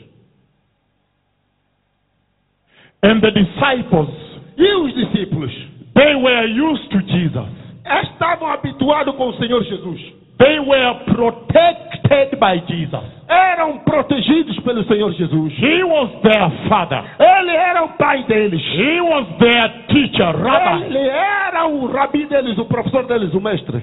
And 3.02 3.20
the 3.20 3.30
disciples, 3.30 4.08
E 4.56 4.74
os 4.76 4.94
discípulos 4.94 5.52
they 5.94 6.14
were 6.14 6.46
used 6.46 6.90
to 6.90 7.00
Jesus. 7.02 7.48
estavam 7.84 8.48
habituados 8.48 9.14
com 9.16 9.28
o 9.28 9.34
Senhor 9.38 9.62
Jesus. 9.64 10.00
They 10.38 10.58
were 10.60 10.92
protected 11.14 12.38
by 12.38 12.58
Jesus. 12.68 13.00
Eram 13.28 13.80
protegidos 13.80 14.58
pelo 14.60 14.84
Senhor 14.84 15.10
Jesus. 15.12 15.52
He 15.58 15.82
was 15.82 16.10
their 16.22 16.68
father. 16.68 17.02
Ele 17.18 17.56
era 17.56 17.84
o 17.84 17.88
pai 17.96 18.22
deles. 18.24 18.60
He 18.60 19.00
was 19.00 19.26
their 19.40 19.86
teacher, 19.88 20.32
rabbi. 20.36 20.84
Ele 20.86 21.08
era 21.08 21.66
o 21.66 21.86
rabi 21.86 22.26
deles, 22.26 22.58
o 22.58 22.66
professor 22.66 23.06
deles, 23.06 23.32
o 23.34 23.40
mestre. 23.40 23.82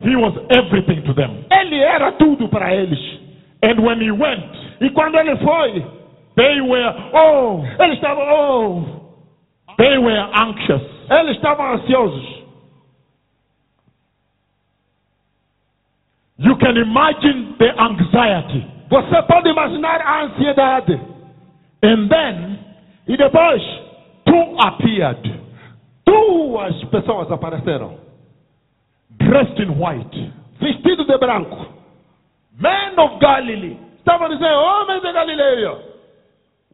He 0.00 0.16
was 0.16 0.32
everything 0.50 1.02
to 1.02 1.12
them. 1.12 1.44
Ele 1.50 1.80
era 1.82 2.12
tudo 2.12 2.48
para 2.48 2.72
eles. 2.74 2.98
And 3.62 3.80
when 3.84 4.00
he 4.00 4.10
went, 4.10 4.44
E 4.80 4.88
quando 4.90 5.18
ele 5.18 5.36
foi, 5.36 5.84
they 6.36 6.60
were, 6.62 6.94
oh, 7.12 7.62
eles 7.80 7.96
estavam, 7.96 8.24
oh, 8.30 8.84
they 9.76 9.98
were 9.98 10.30
anxious. 10.34 10.80
eles 11.10 11.36
estavam 11.36 11.74
ansiosos. 11.74 12.39
You 16.42 16.56
can 16.56 16.76
imagine 16.76 17.54
the 17.58 17.68
anxiety. 17.78 18.66
Você 18.88 19.22
pode 19.22 19.48
imaginar 19.48 20.00
a 20.00 20.22
ansiedade. 20.24 20.98
And 21.82 22.08
then 22.08 22.58
E 23.08 23.16
depois, 23.16 23.62
two 24.24 24.56
appeared, 24.60 25.40
duas 26.06 26.84
pessoas 26.84 27.30
apareceram, 27.30 27.98
dressed 29.18 29.58
in 29.62 29.70
white. 29.78 30.32
vestidos 30.60 31.06
de 31.06 31.18
branco. 31.18 31.66
Men 32.58 32.98
of 32.98 33.18
Galilee, 33.20 33.76
Estavam 33.98 34.28
dizendo, 34.28 34.54
homens 34.54 35.02
de 35.02 35.12
Galileia, 35.12 35.78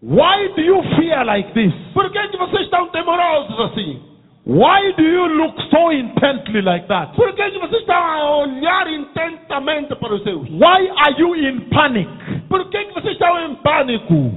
why 0.03 0.49
do 0.55 0.61
you 0.61 0.83
fear 0.97 1.25
like 1.25 1.53
this? 1.55 1.73
por 1.95 2.11
que, 2.11 2.29
que 2.29 2.37
vocês 2.37 2.63
estão 2.65 2.89
temorosos 2.89 3.59
assim? 3.61 4.03
Why 4.47 4.93
do 4.97 5.03
you 5.03 5.27
look 5.43 5.57
so 5.73 5.91
intently 5.91 6.63
like 6.63 6.87
that? 6.87 7.17
Por 7.17 7.35
que, 7.35 7.51
que 7.51 7.59
vocês 7.59 7.83
a 7.97 8.37
olhar 8.37 8.87
para 9.97 10.15
os 10.15 10.23
seus? 10.23 10.49
Why 10.51 10.89
are 10.89 11.19
you 11.19 11.35
in 11.35 11.69
panic? 11.71 12.09
Por 12.49 12.71
que, 12.71 12.85
vocês 12.95 13.15
estão 13.15 13.39
em 13.41 13.57
pânico? 13.57 14.33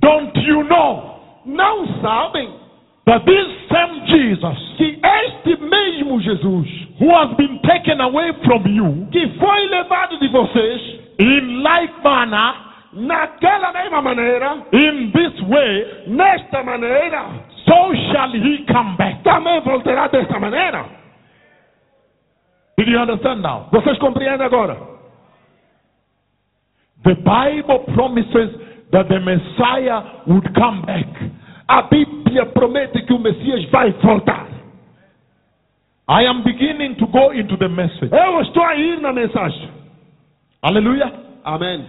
Don't 0.00 0.38
you 0.38 0.64
know 0.64 1.16
Não 1.46 1.86
sabem 2.02 2.50
that 3.06 3.24
this 3.24 3.46
same 3.70 4.00
Jesus 4.08 4.58
que 4.76 4.98
este 5.00 5.62
mesmo 5.62 6.20
Jesus, 6.20 6.68
who 6.98 7.08
has 7.14 7.32
been 7.36 7.60
taken 7.62 8.00
away 8.00 8.32
from 8.44 8.66
you 8.66 9.06
que 9.12 9.28
foi 9.38 9.66
levado 9.68 10.18
de 10.18 10.26
vocês, 10.26 11.00
in 11.20 11.62
like 11.62 11.94
manner, 12.02 12.65
naquela 12.96 13.72
mesma 13.72 14.00
maneira, 14.00 14.56
in 14.72 15.12
this 15.12 15.40
way, 15.42 16.04
nesta 16.08 16.62
maneira, 16.62 17.26
so 17.64 17.94
shall 18.10 18.32
he 18.32 18.64
come 18.66 18.96
back. 18.96 19.22
também 19.22 19.60
voltará 19.60 20.08
desta 20.08 20.40
maneira? 20.40 20.84
Did 22.78 22.88
you 22.88 22.98
understand 22.98 23.42
now? 23.42 23.68
Vocês 23.70 23.98
compreendem 23.98 24.46
agora? 24.46 24.76
The 27.04 27.14
Bible 27.14 27.94
promises 27.94 28.50
that 28.90 29.08
the 29.08 29.20
Messiah 29.20 30.02
would 30.26 30.52
come 30.54 30.82
back. 30.82 31.06
A 31.68 31.82
Bíblia 31.82 32.46
promete 32.46 33.02
que 33.02 33.12
o 33.12 33.18
Messias 33.18 33.64
vai 33.70 33.92
voltar. 33.92 34.46
I 36.08 36.24
am 36.26 36.42
beginning 36.44 36.94
to 36.96 37.06
go 37.06 37.32
into 37.32 37.56
the 37.56 37.68
message. 37.68 38.10
Eu 38.12 38.40
estou 38.40 38.62
a 38.62 38.74
ir 38.76 39.00
na 39.00 39.12
mensagem. 39.12 39.68
Hallelujah. 40.62 41.12
Amém. 41.44 41.84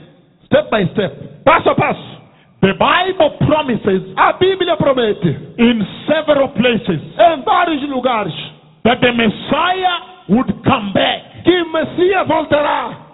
Step 0.47 0.69
by 0.71 0.85
step. 0.93 1.43
Passo 1.43 1.69
a 1.69 1.75
passo. 1.75 2.17
The 2.61 2.73
Bible 2.73 3.37
promises 3.45 4.01
A 4.17 4.33
Bíblia 4.33 4.75
promete 4.77 5.29
in 5.59 5.85
several 6.07 6.49
places 6.49 6.99
em 7.19 7.41
vários 7.43 7.83
lugares 7.87 8.33
that 8.83 8.99
the 8.99 9.11
Messiah 9.11 10.25
would 10.29 10.51
come 10.63 10.91
back. 10.93 11.43
que 11.43 11.61
o 11.61 11.71
Messias 11.71 12.27
voltará. 12.27 13.05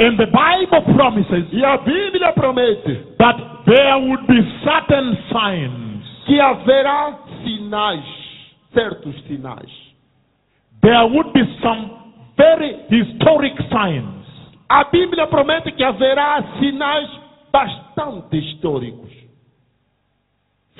And 0.00 0.18
the 0.18 0.26
Bible 0.26 0.94
promises 0.94 1.44
E 1.52 1.64
a 1.64 1.78
Bíblia 1.78 2.32
promete 2.32 3.16
that 3.18 3.36
there 3.66 3.98
would 4.08 4.26
be 4.26 4.40
certain 4.64 5.16
signs. 5.30 5.90
que 6.26 6.40
haverá 6.40 7.18
sinais, 7.44 8.04
certos 8.72 9.14
sinais. 9.26 9.70
There 10.82 11.06
would 11.06 11.32
be 11.32 11.42
some 11.62 11.90
very 12.36 12.86
historic 12.88 13.54
signs 13.70 14.19
A 14.70 14.84
Bíblia 14.84 15.26
promete 15.26 15.72
que 15.72 15.82
haverá 15.82 16.42
sinais 16.60 17.10
bastante 17.52 18.36
históricos 18.38 19.10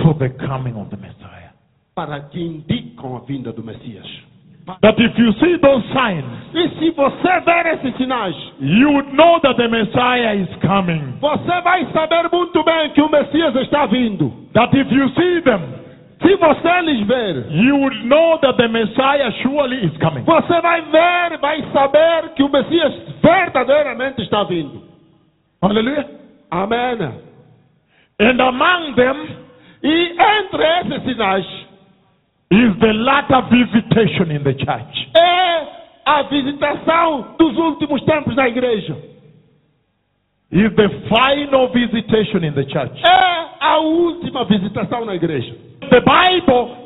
for 0.01 0.15
the 0.15 0.29
coming 0.31 0.75
of 0.81 0.89
the 0.91 0.97
Messiah. 0.97 1.51
para 1.95 2.21
que 2.31 2.41
indicam 2.41 3.17
a 3.17 3.21
vinda 3.21 3.53
do 3.53 3.62
Messias. 3.65 4.07
That 4.83 4.95
if 5.03 5.19
you 5.19 5.33
see 5.41 5.59
those 5.59 5.85
signs, 5.93 6.25
E 6.55 6.69
se 6.79 6.91
você 6.93 7.41
ver 7.41 7.67
esses 7.75 7.97
sinais, 7.97 8.37
you 8.61 8.93
would 8.93 9.12
know 9.12 9.41
that 9.41 9.57
the 9.57 9.67
Messiah 9.67 10.37
is 10.37 10.49
coming. 10.62 11.19
você 11.21 11.61
vai 11.62 11.85
saber 11.93 12.31
muito 12.33 12.62
bem 12.62 12.91
que 12.91 13.03
o 13.03 13.09
Messias 13.11 13.57
está 13.57 13.87
vindo. 13.87 14.31
That 14.55 14.73
if 14.79 14.91
you 14.93 15.09
see 15.11 15.41
them, 15.43 15.61
Se 16.22 16.36
você 16.36 16.80
lhes 16.82 17.06
ver, 17.06 17.47
you 17.51 17.76
would 17.76 18.05
know 18.05 18.38
that 18.38 18.56
the 18.56 18.68
Messiah 18.68 19.30
surely 19.42 19.86
is 19.86 19.97
coming. 19.98 20.22
você 20.24 20.60
vai 20.60 20.82
ver, 20.82 21.38
vai 21.38 21.62
saber 21.72 22.34
que 22.34 22.42
o 22.42 22.48
Messias 22.48 22.92
verdadeiramente 23.22 24.20
está 24.22 24.44
vindo. 24.44 24.82
Hallelujah. 25.62 26.06
Amém. 26.51 26.98
And 28.20 28.40
among 28.40 28.94
them 28.97 29.36
E 29.82 30.10
entre 30.12 30.62
esses 30.62 31.02
sinais 31.05 31.47
is 32.51 32.76
the 32.80 32.92
latter 32.92 33.42
visitation 33.48 34.30
in 34.30 34.42
the 34.42 34.52
church. 34.52 35.10
é 35.16 35.66
a 36.05 36.22
visitação 36.22 37.34
dos 37.38 37.56
últimos 37.56 38.02
tempos 38.02 38.34
na 38.36 38.48
igreja. 38.48 38.94
Is 40.52 40.72
the 40.74 40.89
final 41.09 41.68
visitation 41.72 42.43
in 42.43 42.52
the 42.55 42.64
church. 42.64 42.98
É 43.05 43.47
a 43.60 43.78
última 43.78 44.44
visitação 44.47 45.05
na 45.05 45.14
igreja. 45.14 45.55
The 45.90 46.01
Bible 46.01 46.77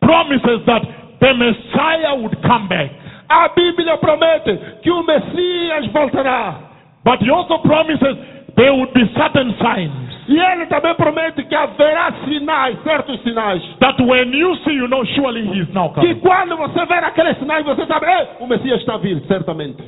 promises 0.00 0.64
that 0.66 0.82
the 1.20 1.32
Messiah 1.34 2.14
would 2.16 2.36
come 2.42 2.66
back. 2.68 2.90
A 3.28 3.48
Bíblia 3.50 3.96
promete 3.98 4.58
que 4.82 4.90
o 4.90 5.02
Messias 5.04 5.86
voltará. 5.92 6.56
But 7.04 7.20
he 7.22 7.30
also 7.30 7.58
promises 7.58 8.16
there 8.56 8.72
would 8.74 8.92
be 8.92 9.06
certain 9.14 9.54
signs 9.58 10.12
E 10.28 10.38
ele 10.38 10.66
também 10.66 10.94
promete 10.94 11.42
que 11.44 11.54
haverá 11.54 12.12
sinais, 12.24 12.76
certos 12.82 13.20
sinais. 13.22 13.62
that 13.80 14.00
when 14.04 14.32
you 14.32 14.54
see, 14.64 14.72
you 14.74 14.86
know 14.88 15.04
surely 15.14 15.42
he 15.46 15.60
is 15.60 15.68
now 15.74 15.88
Que 15.94 16.00
coming. 16.00 16.20
quando 16.20 16.56
você 16.56 16.84
ver 16.86 17.02
aqueles 17.04 17.38
sinais, 17.38 17.64
você 17.64 17.86
sabe, 17.86 18.06
"Ei, 18.06 18.26
o 18.40 18.46
Messias 18.46 18.80
está 18.80 18.96
vindo, 18.98 19.24
certamente. 19.26 19.82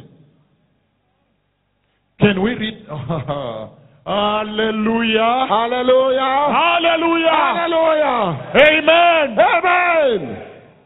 Can 2.20 2.40
we 2.42 2.54
read? 2.54 2.86
Hallelujah. 4.06 5.48
Aleluia! 5.48 6.30
Hallelujah. 6.52 7.30
Aleluia! 7.32 8.14
Amen. 8.54 9.38
Amém! 9.38 10.36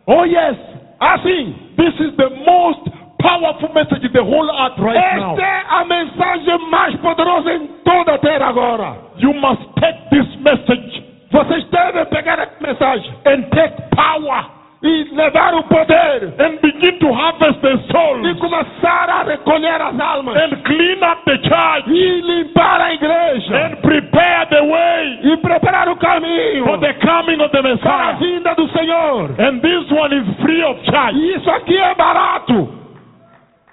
Oh, 0.06 0.24
yes. 0.24 0.55
Assim, 1.00 1.74
This 1.76 1.94
is 2.00 2.16
the 2.16 2.30
most 2.46 2.90
powerful 3.22 3.70
message 3.74 4.02
in 4.02 4.12
the 4.12 4.22
whole 4.22 4.50
earth 4.50 4.78
right 4.78 4.98
now. 5.18 5.34
esta 5.34 5.42
é 5.42 5.62
a 5.68 5.84
mensagem 5.84 6.70
mais 6.70 6.94
poderosa 6.96 7.52
em 7.52 7.66
toda 7.84 8.14
a 8.14 8.18
terra 8.18 8.46
agora. 8.48 8.96
You 9.18 9.32
must 9.34 9.62
take 9.80 9.98
this 10.10 10.26
message 10.40 11.05
Vocês 11.30 11.64
devem 11.70 12.05
pegar 12.06 12.38
essa 12.38 12.56
mensagem 12.60 13.12
and 13.26 13.42
take 13.50 13.74
power 13.94 14.44
e 14.82 15.05
levar 15.12 15.55
o 15.55 15.64
poder 15.64 16.34
and 16.38 16.59
begin 16.62 16.98
to 16.98 17.12
harvest 17.12 17.60
the 17.60 17.74
e 17.74 17.92
souls 17.92 18.38
começar 18.38 19.10
a 19.10 19.22
recolher 19.24 19.80
as 19.82 19.98
almas 20.00 20.36
and 20.36 20.62
clean 20.64 21.02
up 21.02 21.22
the 21.24 21.36
church 21.38 21.90
e 21.90 22.20
limpar 22.22 22.80
a 22.80 22.94
igreja 22.94 23.56
and 23.56 23.76
prepare 23.82 24.46
the 24.46 24.62
way 24.62 25.18
e 25.22 25.36
preparar 25.38 25.88
o 25.88 25.96
caminho 25.96 26.64
for 26.64 26.78
the 26.78 26.94
coming 26.94 27.40
of 27.42 27.50
the 27.50 27.59
para 27.59 27.72
a 27.72 27.76
Messiah. 27.76 28.18
vinda 28.18 28.55
do 28.55 28.68
Senhor. 28.68 29.30
And 29.38 29.60
this 29.60 29.90
one 29.90 30.12
is 30.14 30.36
free 30.40 30.62
of 30.62 30.80
charge. 30.84 31.18
E 31.18 31.36
isso 31.36 31.50
aqui 31.50 31.76
é 31.76 31.94
barato. 31.94 32.68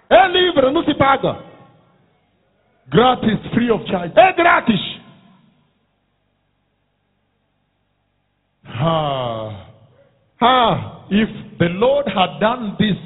É 0.10 0.28
livre, 0.28 0.72
não 0.72 0.84
se 0.84 0.94
paga. 0.96 1.38
Gratis, 2.88 3.40
free 3.54 3.72
of 3.72 3.88
charge. 3.90 4.14
É 4.16 4.32
grátis. 4.34 4.82
Ah. 8.68 9.65
Ah, 10.42 10.92
If 11.10 11.30
the 11.60 11.70
Lord 11.70 12.08
had 12.08 12.40
done 12.40 12.76
this 12.80 12.98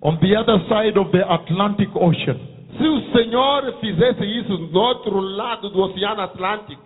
on 0.00 0.18
the 0.22 0.36
other 0.36 0.58
side 0.68 0.96
of 0.96 1.10
the 1.12 1.22
Atlantic 1.28 1.88
Ocean, 1.96 2.38
se 2.78 2.86
o 2.88 3.00
Senhor 3.12 3.72
fizesse 3.80 4.24
isso 4.24 4.56
no 4.58 4.80
outro 4.80 5.20
lado 5.20 5.68
do 5.70 5.80
Oceano 5.82 6.22
Atlântico, 6.22 6.80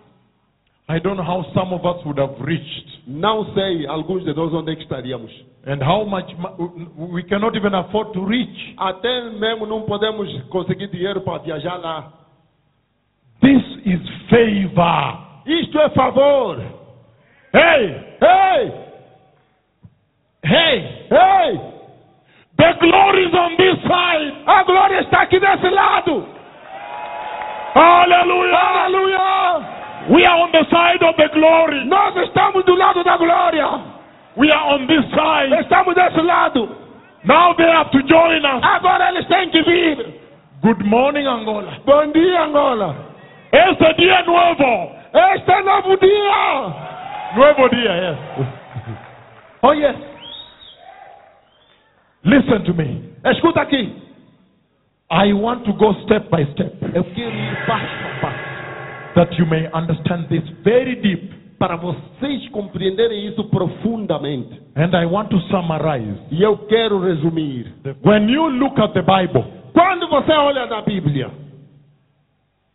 I 0.89 0.99
don't 0.99 1.17
know 1.17 1.23
how 1.25 1.43
some 1.53 1.73
of 1.73 1.85
us 1.85 2.03
would 2.05 2.19
have 2.19 2.35
reached 2.41 3.01
não 3.07 3.53
sei 3.53 3.85
alguns 3.87 4.23
de 4.23 4.33
nós 4.33 4.53
onde 4.53 4.71
é 4.71 4.75
que 4.75 4.83
estaríamos. 4.83 5.31
and 5.65 5.81
how 5.83 6.05
much 6.05 6.25
we 6.97 7.21
cannot 7.23 7.55
even 7.57 7.75
afford 7.75 8.11
to 8.13 8.23
reach. 8.25 8.73
Até 8.77 9.29
mesmo 9.31 9.65
não 9.65 9.81
podemos 9.83 10.29
conseguir 10.49 10.87
dinheiro 10.87 11.21
para 11.21 11.39
viajar 11.39 11.75
lá. 11.77 12.11
This 13.41 13.61
is 13.85 13.99
favor. 14.29 15.19
Isto 15.45 15.79
é 15.79 15.89
favor. 15.89 16.57
Hey, 17.53 17.85
Ei, 18.21 18.65
hey, 18.65 18.71
ei, 20.51 21.59
the 22.57 22.73
glory 22.79 23.25
is 23.25 23.33
on 23.33 23.55
this 23.57 23.77
side. 23.83 24.33
a 24.47 24.63
glória 24.63 24.99
está 25.01 25.21
aqui 25.21 25.39
desse 25.39 25.69
lado. 25.69 26.25
Hallelujah. 27.73 28.57
Aleluia. 28.57 29.77
We 30.09 30.25
are 30.25 30.39
on 30.39 30.51
the 30.51 30.63
side 30.71 31.03
of 31.03 31.15
the 31.17 31.29
glory. 31.33 31.85
Nós 31.85 32.15
estamos 32.15 32.63
do 32.65 32.75
lado 32.75 33.03
da 33.03 33.17
glória. 33.17 33.67
We 34.35 34.49
are 34.51 34.73
on 34.73 34.87
this 34.87 35.05
side. 35.11 35.53
Estamos 35.59 35.93
desse 35.95 36.21
lado. 36.21 36.69
Now 37.23 37.53
they 37.53 37.69
have 37.69 37.91
to 37.91 38.01
join 38.03 38.45
us. 38.45 38.63
Agora 38.63 39.09
eles 39.09 39.27
têm 39.27 39.49
que 39.49 39.61
vir. 39.63 40.21
Good 40.63 40.83
morning, 40.85 41.27
Angola. 41.27 41.77
Bom 41.85 42.11
dia, 42.11 42.41
Angola. 42.41 42.95
Este 43.51 43.93
dia 43.95 44.23
nuevo. 44.23 44.91
Este 45.13 45.61
novo 45.61 45.97
dia. 45.97 46.73
Nuevo 47.35 47.69
dia, 47.69 47.95
yes. 47.95 48.17
Oh, 49.61 49.73
yes. 49.73 49.95
Listen 52.23 52.63
to 52.65 52.73
me. 52.73 53.03
Escuta 53.25 53.61
aqui. 53.61 53.93
I 55.09 55.33
want 55.33 55.63
to 55.65 55.73
go 55.73 55.93
step 56.03 56.29
by 56.29 56.43
step 56.51 56.73
Eu 56.93 57.03
quero 57.03 57.35
ir 57.35 57.65
passo 57.65 57.85
a 57.85 58.19
passo 58.21 59.15
that 59.15 59.33
you 59.39 59.45
may 59.45 59.67
understand 59.73 60.27
this 60.29 60.43
very 60.63 60.95
deep. 60.95 61.33
para 61.57 61.75
vocês 61.75 62.47
compreenderem 62.49 63.25
isso 63.27 63.43
profundamente. 63.45 64.61
And 64.75 64.95
I 64.95 65.05
want 65.05 65.29
to 65.29 65.39
summarize. 65.49 66.19
E 66.29 66.43
eu 66.43 66.57
quero 66.67 66.99
resumir. 66.99 67.73
When 68.03 68.29
you 68.29 68.47
look 68.49 68.79
at 68.79 68.93
the 68.93 69.01
Bible 69.01 69.57
Quando 69.77 70.07
você 70.07 70.31
olha 70.31 70.65
na 70.65 70.81
Bíblia 70.81 71.29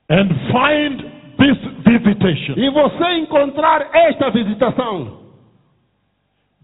and 0.09 0.28
find 0.52 1.02
this 1.36 1.59
visitation, 1.85 2.55
e 2.56 2.70
você 2.70 3.12
encontrar 3.14 3.90
esta 3.93 4.31
visitação, 4.31 5.19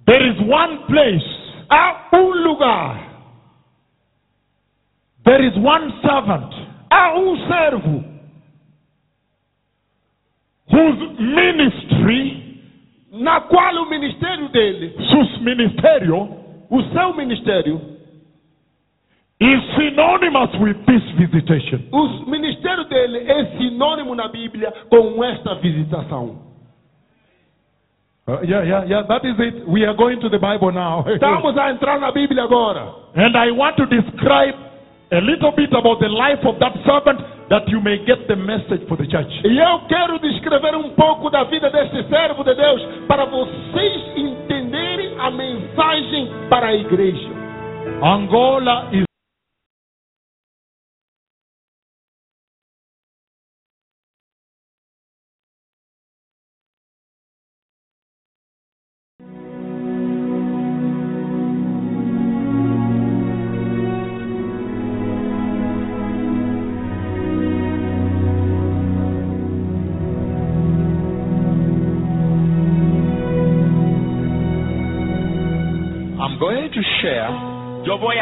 there 0.06 0.24
is 0.28 0.38
one 0.38 0.78
place, 0.86 1.26
há 1.68 1.97
um 2.12 2.30
lugar, 2.42 3.08
there 5.24 5.44
is 5.46 5.56
one 5.56 5.92
servant 6.02 6.68
há 6.90 7.18
um 7.18 7.36
servo 7.46 8.04
whose 10.70 11.20
ministry, 11.20 12.62
na 13.12 13.40
qual 13.42 13.74
o 13.82 13.88
ministério 13.88 14.48
dele, 14.50 14.94
sus 15.10 15.40
ministerio, 15.40 16.28
o 16.70 16.82
seu 16.92 17.14
ministério, 17.14 17.80
is 19.40 19.60
synonymous 19.76 20.52
with 20.60 20.76
this 20.86 21.02
visitation. 21.16 21.80
o 21.92 22.28
ministério 22.28 22.84
dele 22.84 23.18
é 23.30 23.56
sinônimo 23.56 24.14
na 24.14 24.28
Bíblia 24.28 24.72
com 24.90 25.22
esta 25.24 25.54
visitação. 25.56 26.47
Uh, 28.28 28.44
yeah, 28.44 28.60
yeah, 28.60 28.84
yeah, 28.84 29.02
that 29.08 29.24
is 29.24 29.40
it. 29.40 29.64
We 29.64 29.88
are 29.88 29.96
going 29.96 30.20
to 30.20 30.28
the 30.28 30.36
Bible 30.36 30.70
now. 30.70 31.00
Estamos 31.08 31.56
a 31.56 31.72
entrar 31.72 31.98
na 31.98 32.12
Bíblia 32.12 32.44
agora. 32.44 32.92
And 33.16 33.34
I 33.34 33.50
want 33.56 33.80
to 33.80 33.86
describe 33.88 34.52
a 35.10 35.20
little 35.24 35.52
bit 35.56 35.72
about 35.72 35.96
the 36.00 36.12
life 36.12 36.44
of 36.44 36.60
that 36.60 36.76
servant 36.84 37.24
that 37.48 37.64
you 37.72 37.80
may 37.80 38.04
get 38.04 38.28
the 38.28 38.36
message 38.36 38.84
for 38.86 38.98
the 39.00 39.08
church. 39.08 39.32
E 39.48 39.56
eu 39.56 39.80
quero 39.88 40.18
descrever 40.18 40.76
um 40.76 40.90
pouco 40.90 41.30
da 41.30 41.44
vida 41.44 41.70
deste 41.70 42.04
servo 42.10 42.44
de 42.44 42.54
Deus 42.54 42.82
para 43.08 43.24
vocês 43.24 44.18
entenderem 44.18 45.18
a 45.18 45.30
mensagem 45.30 46.28
para 46.50 46.66
a 46.66 46.74
igreja. 46.74 47.32
Angola 48.02 48.90
is 48.92 49.07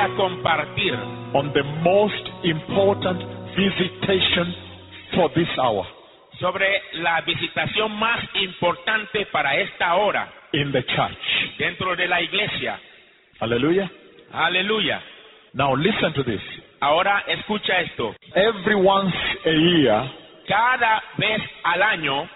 a 0.06 0.16
compartir 0.16 0.94
on 1.34 1.52
the 1.52 1.62
most 1.82 2.24
important 2.44 3.18
visitation 3.58 4.54
for 5.14 5.28
this 5.34 5.48
hour 5.58 5.84
sobre 6.38 6.66
la 6.94 7.20
visitación 7.22 7.90
más 7.98 8.20
importante 8.34 9.26
para 9.32 9.56
esta 9.56 9.94
hora 9.96 10.28
in 10.52 10.70
the 10.70 10.82
church. 10.84 11.18
dentro 11.58 11.96
de 11.96 12.06
la 12.06 12.20
iglesia. 12.20 12.78
Hallelujah. 13.40 13.90
Aleluya. 14.32 15.00
Now 15.54 15.74
listen 15.74 16.12
to 16.14 16.22
this. 16.22 16.40
Ahora 16.80 17.24
escucha 17.26 17.80
esto. 17.80 18.14
Every 18.34 18.76
once 18.76 19.14
a 19.44 19.50
year, 19.50 20.10
Cada 20.46 21.02
vez 21.18 21.40
al 21.64 21.82
año 21.82 22.28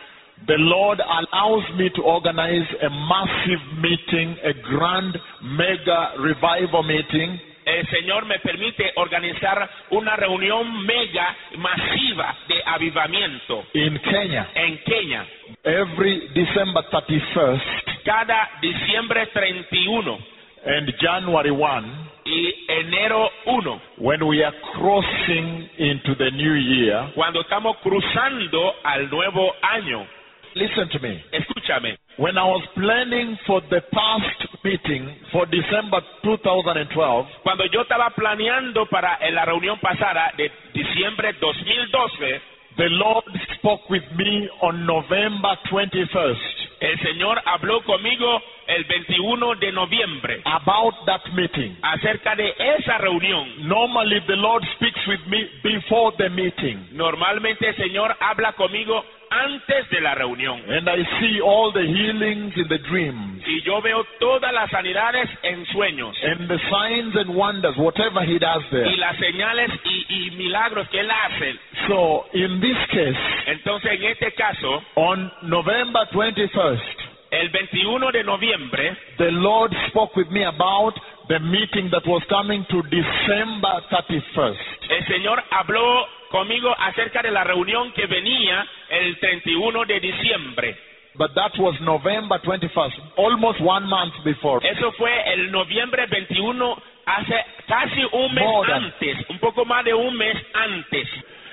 the 0.49 0.57
Lord 0.59 0.99
allows 1.01 1.63
me 1.77 1.91
to 1.91 2.03
organize 2.03 2.67
a 2.83 2.89
massive 2.91 3.61
meeting, 3.79 4.37
a 4.43 4.53
grand 4.55 5.17
mega 5.43 6.13
revival 6.19 6.83
meeting 6.83 7.39
el 7.65 7.87
Señor 7.89 8.25
me 8.27 8.39
permite 8.41 8.93
organizar 8.97 9.69
una 9.91 10.17
reunión 10.17 10.85
mega 10.87 11.37
masiva 11.57 12.37
de 12.49 12.63
avivamiento 12.67 13.65
in 13.75 13.99
Kenya 14.01 14.49
en 14.55 14.79
Kenia. 14.85 15.27
every 15.65 16.29
December 16.35 16.85
31st 16.91 17.61
Cada 18.05 18.49
diciembre 18.63 19.27
31 19.27 20.19
and 20.65 20.95
January 20.99 21.51
1 21.51 22.11
y 22.25 22.55
enero 22.69 23.31
1, 23.47 23.81
when 23.99 24.23
we 24.27 24.43
are 24.45 24.55
crossing 24.75 25.69
into 25.79 26.15
the 26.17 26.31
new 26.31 26.55
year. 26.55 27.11
cuando 27.15 27.41
estamos 27.43 27.77
cruzando 27.79 28.75
al 28.85 29.09
nuevo 29.11 29.55
año. 29.63 30.07
Listen 30.55 30.89
to 30.91 30.99
me. 31.01 31.23
Escúchame. 31.33 31.97
When 32.19 32.37
I 32.37 32.45
was 32.45 32.63
planning 32.75 33.39
for 33.47 33.61
the 33.71 33.81
past 33.93 34.47
meeting 34.65 35.09
for 35.33 35.47
December 35.47 36.01
2012, 36.23 37.27
Cuando 37.43 37.65
yo 37.67 37.83
estaba 37.83 38.11
planeando 38.11 38.87
para 38.87 39.19
la 39.31 39.45
reunión 39.45 39.79
pasada 39.81 40.33
de 40.37 40.51
diciembre 40.75 41.33
2012, 41.41 42.41
the 42.77 42.89
Lord 42.91 43.25
spoke 43.57 43.89
with 43.91 44.05
me 44.17 44.49
on 44.61 44.85
November 44.87 45.57
21st 45.71 46.61
el 46.81 46.99
Señor 47.01 47.41
habló 47.45 47.83
conmigo 47.83 48.43
el 48.71 48.85
21 48.85 49.55
de 49.57 49.73
noviembre 49.73 50.41
about 50.45 50.95
that 51.07 51.25
meeting. 51.35 51.77
acerca 51.83 52.35
de 52.37 52.55
esa 52.79 52.99
reunión. 52.99 53.69
Normally, 53.69 54.21
the 54.27 54.37
Lord 54.37 54.65
speaks 54.77 55.07
with 55.07 55.21
me 55.27 55.49
before 55.63 56.13
the 56.17 56.29
meeting, 56.31 56.89
Normalmente 56.93 57.69
el 57.69 57.77
Señor 57.77 58.17
habla 58.21 58.53
conmigo 58.53 59.05
antes 59.31 59.89
de 59.91 60.01
la 60.01 60.15
reunión. 60.15 60.61
and 60.69 60.89
I 60.89 61.05
see 61.21 61.41
all 61.41 61.73
the 61.73 61.83
healings 61.87 62.57
in 62.57 62.67
the 62.69 62.79
dreams 62.79 63.43
Y 63.47 63.63
yo 63.63 63.81
veo 63.81 64.05
todas 64.19 64.53
las 64.53 64.71
sanidades 64.71 65.29
en 65.43 65.65
sueños. 65.67 66.17
and 66.23 66.49
the 66.49 66.59
signs 66.71 67.17
and 67.17 67.35
wonders, 67.35 67.77
whatever 67.77 68.23
He 68.25 68.39
does 68.39 68.63
there. 68.71 68.87
Y 68.89 68.97
las 68.97 69.17
señales 69.19 69.71
y, 69.85 70.07
y 70.27 70.31
milagros 70.33 70.89
que 70.89 71.01
Él 71.01 71.11
hace. 71.11 71.55
So, 71.89 72.27
in 72.35 72.61
this 72.61 72.77
case, 72.91 73.17
Entonces, 73.47 73.93
en 73.93 74.05
este 74.05 74.33
caso, 74.33 74.83
on 74.97 75.33
November 75.43 76.07
21st, 76.13 77.10
el 77.31 77.49
21 77.51 78.11
de 78.13 78.25
noviembre, 78.25 78.97
the 79.19 79.31
Lord 79.31 79.73
spoke 79.89 80.17
with 80.17 80.29
me 80.31 80.45
about 80.45 80.95
the 81.29 81.39
meeting 81.39 81.89
that 81.91 82.05
was 82.07 82.23
coming 82.29 82.65
to 82.67 82.83
December 82.83 83.83
31st. 83.91 84.59
el 84.91 85.07
Señor 85.07 85.43
habló 85.51 86.07
conmigo 86.31 86.75
acerca 86.79 87.23
de 87.23 87.31
la 87.31 87.45
reunión 87.45 87.93
que 87.93 88.07
venía 88.07 88.67
el 88.89 89.19
31 89.19 89.85
de 89.85 90.01
diciembre. 90.01 90.77
But 91.17 91.35
that 91.35 91.53
was 91.59 91.75
November 91.81 92.39
21st, 92.41 92.95
almost 93.17 93.61
one 93.61 93.87
month 93.89 94.15
before. 94.25 94.61
Eso 94.69 94.93
fue 94.93 95.11
el 95.33 95.51
noviembre 95.51 96.07
21, 96.07 96.83
hace 97.05 97.35
casi 97.67 98.03
un 98.13 98.33
mes 98.33 98.45
More 98.45 98.67
than- 98.73 98.85
antes, 98.85 99.17
un 99.29 99.39
poco 99.39 99.65
más 99.65 99.85
de 99.85 99.93
un 99.93 100.17
mes 100.17 100.37
antes. 100.55 101.09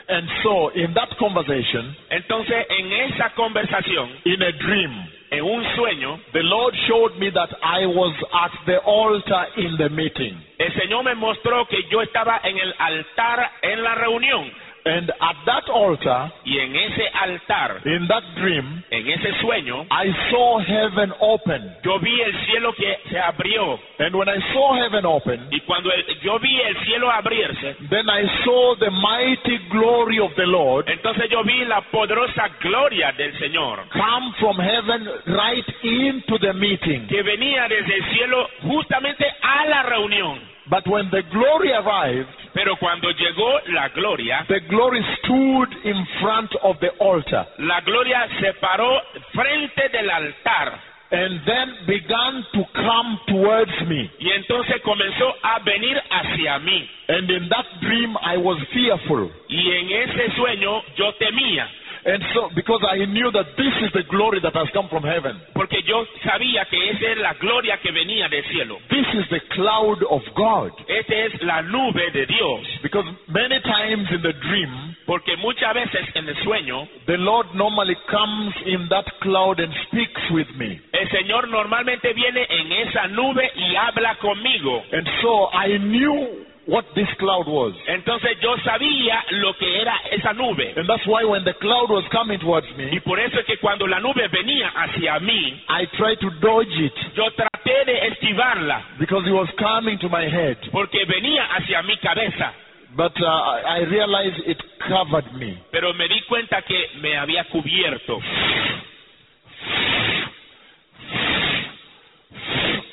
And 0.10 0.30
so, 0.42 0.70
in 0.74 0.94
that 0.94 1.10
conversation, 1.18 1.96
Entonces, 2.10 2.66
en 2.70 2.94
esa 2.94 3.32
conversación, 3.32 4.10
in 4.26 4.42
a 4.42 4.52
dream, 4.54 5.12
en 5.32 5.44
un 5.44 5.64
sueño, 5.76 6.20
the 6.34 6.44
Lord 6.44 6.74
showed 6.88 7.18
me 7.18 7.30
that 7.32 7.50
I 7.62 7.86
was 7.86 8.16
at 8.34 8.52
the 8.66 8.78
altar 8.80 9.48
in 9.58 9.78
the 9.78 9.90
meeting. 9.90 10.42
el 10.58 10.74
Señor 10.74 11.04
me 11.04 11.16
mostró 11.16 11.68
que 11.68 11.84
yo 11.90 12.02
estaba 12.02 12.40
en 12.44 12.58
el 12.58 12.74
altar 12.78 13.52
en 13.62 13.84
la 13.84 13.96
reunión. 13.96 14.52
And 14.88 15.10
at 15.20 15.36
that 15.46 15.70
altar, 15.70 16.32
Y 16.46 16.58
en 16.60 16.76
ese 16.76 17.08
altar, 17.14 17.82
in 17.86 18.08
that 18.08 18.24
dream, 18.36 18.84
en 18.90 19.08
ese 19.10 19.34
sueño, 19.42 19.86
I 19.92 20.14
saw 20.32 20.60
heaven 20.60 21.14
open. 21.20 21.76
yo 21.84 22.00
vi 22.00 22.22
el 22.22 22.34
cielo 22.46 22.74
que 22.74 22.98
se 23.10 23.20
abrió. 23.20 23.80
And 24.00 24.16
when 24.16 24.30
I 24.30 24.40
saw 24.54 24.74
heaven 24.76 25.06
open, 25.06 25.48
Y 25.52 25.60
cuando 25.62 25.92
el- 25.92 26.20
yo 26.22 26.40
vi 26.40 26.60
el 26.62 26.76
cielo 26.86 27.12
abrirse, 27.12 27.76
then 27.90 28.08
I 28.10 28.28
saw 28.44 28.76
the 28.76 28.90
mighty 28.92 29.58
glory 29.70 30.20
of 30.20 30.34
the 30.36 30.46
Lord 30.46 30.88
entonces 30.90 31.30
yo 31.30 31.44
vi 31.44 31.66
la 31.66 31.82
poderosa 31.82 32.48
gloria 32.62 33.12
del 33.14 33.38
Señor 33.40 33.88
come 33.90 34.34
from 34.40 34.58
heaven 34.60 35.10
right 35.26 35.68
into 35.84 36.38
the 36.40 36.54
meeting. 36.54 37.08
que 37.08 37.22
venía 37.24 37.68
desde 37.68 37.96
el 37.96 38.06
cielo 38.14 38.50
justamente 38.64 39.26
a 39.42 39.66
la 39.66 39.84
reunión. 39.84 40.40
But 40.70 40.88
when 40.88 41.10
the 41.12 41.24
glory 41.32 41.72
arrived, 41.72 42.30
Pero 42.54 42.76
cuando 42.78 43.10
llegó 43.12 43.60
la 43.68 43.90
gloria, 43.90 44.46
the 44.48 44.62
glory 44.68 45.04
stood 45.20 45.70
in 45.86 46.08
front 46.22 46.52
of 46.64 46.80
the 46.80 46.90
altar 47.00 47.46
la 47.60 47.82
gloria 47.82 48.28
se 48.40 48.54
paró 48.54 49.02
frente 49.34 49.90
del 49.90 50.10
altar 50.10 50.80
and 51.12 51.40
then 51.46 51.74
began 51.88 52.44
to 52.54 52.66
come 52.74 53.20
towards 53.28 53.72
me. 53.88 54.10
y 54.20 54.32
entonces 54.32 54.82
comenzó 54.82 55.36
a 55.42 55.60
venir 55.60 56.02
hacia 56.10 56.60
mí. 56.60 56.90
And 57.08 57.30
in 57.30 57.48
that 57.50 57.66
dream, 57.82 58.18
I 58.22 58.38
was 58.38 58.58
fearful. 58.74 59.32
Y 59.48 59.72
en 59.72 60.10
ese 60.10 60.36
sueño 60.36 60.84
yo 60.98 61.14
temía, 61.14 61.70
And 62.08 62.24
so, 62.34 62.48
because 62.56 62.80
I 62.88 63.04
knew 63.04 63.30
that 63.36 63.52
this 63.58 63.74
is 63.84 63.92
the 63.92 64.04
glory 64.10 64.40
that 64.40 64.56
has 64.56 64.70
come 64.72 64.88
from 64.88 65.04
heaven, 65.04 65.36
porque 65.54 65.84
yo 65.84 66.06
sabía 66.24 66.64
que 66.70 66.90
esa 66.92 67.12
es 67.12 67.18
la 67.18 67.34
gloria 67.34 67.78
que 67.84 67.92
venía 67.92 68.30
del 68.30 68.46
cielo. 68.48 68.80
this 68.90 69.06
is 69.14 69.28
the 69.30 69.42
cloud 69.52 70.02
of 70.10 70.22
God. 70.34 70.72
Esta 70.88 71.14
es 71.14 71.42
la 71.44 71.62
nube 71.64 72.10
de 72.14 72.26
Dios, 72.26 72.66
Because 72.82 73.06
many 73.28 73.60
times 73.60 74.08
in 74.12 74.22
the 74.22 74.32
dream, 74.40 74.96
porque 75.06 75.36
muchas 75.38 75.74
veces 75.74 76.08
en 76.16 76.30
el 76.30 76.38
sueño 76.44 76.88
the 77.08 77.18
Lord 77.18 77.54
normally 77.54 77.98
comes 78.10 78.56
in 78.66 78.88
that 78.88 79.06
cloud 79.20 79.60
and 79.60 79.74
speaks 79.88 80.22
with 80.32 80.48
me. 80.56 80.80
el 80.94 81.10
Señor 81.10 81.50
normalmente 81.50 82.14
viene 82.14 82.48
en 82.50 82.72
esa 82.88 83.08
nube 83.08 83.52
y 83.54 83.76
habla 83.76 84.16
conmigo. 84.16 84.82
And 84.94 85.06
so 85.22 85.50
I 85.52 85.78
knew 85.78 86.46
what 86.68 86.86
this 86.96 87.08
cloud 87.18 87.48
was. 87.48 87.74
Entonces 87.88 88.38
yo 88.42 88.58
sabía 88.60 89.24
lo 89.32 89.54
que 89.56 89.82
era 89.82 89.96
esa 90.12 90.34
nube. 90.34 90.74
And 90.76 90.88
that's 90.88 91.06
why 91.08 91.24
when 91.24 91.44
the 91.44 91.54
cloud 91.56 91.90
was 91.90 92.04
coming 92.12 92.40
towards 92.40 92.68
Y 92.78 92.92
me, 92.92 93.02
por 93.02 93.20
eso 93.20 93.40
es 93.40 93.46
que 93.46 93.58
cuando 93.58 93.88
la 93.88 94.00
nube 94.00 94.28
venía 94.28 94.70
hacia 94.76 95.20
mí, 95.20 95.64
I 95.70 95.86
tried 95.98 96.20
to 96.20 96.30
dodge 96.42 96.78
it 96.78 96.94
yo 97.16 97.32
traté 97.32 97.86
de 97.86 98.08
esquivarla, 98.08 98.98
because 99.00 99.26
it 99.28 99.34
was 99.34 99.50
coming 99.58 99.98
to 100.00 100.10
my 100.10 100.26
head. 100.30 100.58
porque 100.72 101.06
venía 101.06 101.46
hacia 101.56 101.82
mi 101.84 101.98
cabeza. 101.98 102.54
But 102.96 103.14
uh, 103.22 103.26
I 103.26 103.78
I 103.78 103.80
realized 103.90 104.40
it 104.48 104.58
covered 104.88 105.32
me. 105.34 105.58
Pero 105.72 105.94
me 105.94 106.08
di 106.08 106.22
cuenta 106.22 106.62
que 106.64 106.90
me 107.02 107.16
había 107.18 107.44
cubierto, 107.46 108.20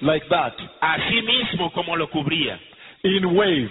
Like 0.01 0.29
that, 0.29 0.53
así 0.81 1.23
mismo 1.23 1.73
como 1.73 1.97
lo 1.97 2.09
cubría, 2.11 2.59
in 3.05 3.35
waves. 3.37 3.71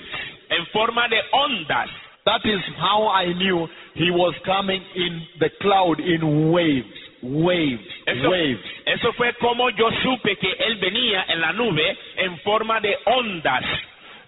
en 0.50 0.66
forma 0.68 1.08
de 1.10 1.20
ondas. 1.32 1.90
That 2.26 2.42
is 2.46 2.62
how 2.80 3.08
I 3.10 3.34
knew 3.34 3.68
he 3.96 4.10
was 4.12 4.34
coming 4.46 4.82
in 4.96 5.22
the 5.40 5.50
cloud 5.62 6.00
in 6.00 6.52
waves. 6.52 6.88
Waves. 7.22 7.84
Eso, 8.08 8.30
Waves. 8.30 8.60
eso 8.86 9.12
fue 9.14 9.34
como 9.42 9.70
yo 9.72 9.90
supe 10.04 10.36
que 10.38 10.52
él 10.60 10.78
venía 10.78 11.26
en 11.30 11.42
la 11.42 11.52
nube 11.54 11.98
en 12.18 12.38
forma 12.40 12.80
de 12.82 12.96
ondas. 13.06 13.64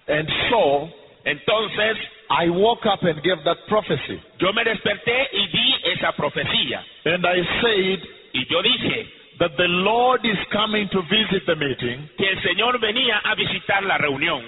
And 0.07 0.27
so 0.49 0.89
Entonces 1.25 1.97
I 2.29 2.49
woke 2.49 2.85
up 2.85 3.01
and 3.03 3.21
gave 3.23 3.43
that 3.45 3.57
prophecy. 3.67 4.19
yo 4.39 4.53
me 4.53 4.63
desperté 4.63 5.27
y 5.33 5.47
di 5.47 5.75
esa 5.93 6.11
profecía. 6.13 6.83
And 7.05 7.25
I 7.25 7.43
said 7.61 7.99
Y 8.33 8.45
yo 8.49 8.61
dije 8.61 9.07
that 9.39 9.55
the 9.57 9.67
Lord 9.67 10.23
is 10.25 10.37
coming 10.51 10.87
to 10.89 11.01
visit 11.03 11.45
the 11.45 11.55
meeting 11.55 12.09
que 12.17 12.29
el 12.29 12.41
Señor 12.41 12.79
venía 12.79 13.19
a 13.23 13.35
visitar 13.35 13.83
la 13.83 13.97
reunión 13.97 14.43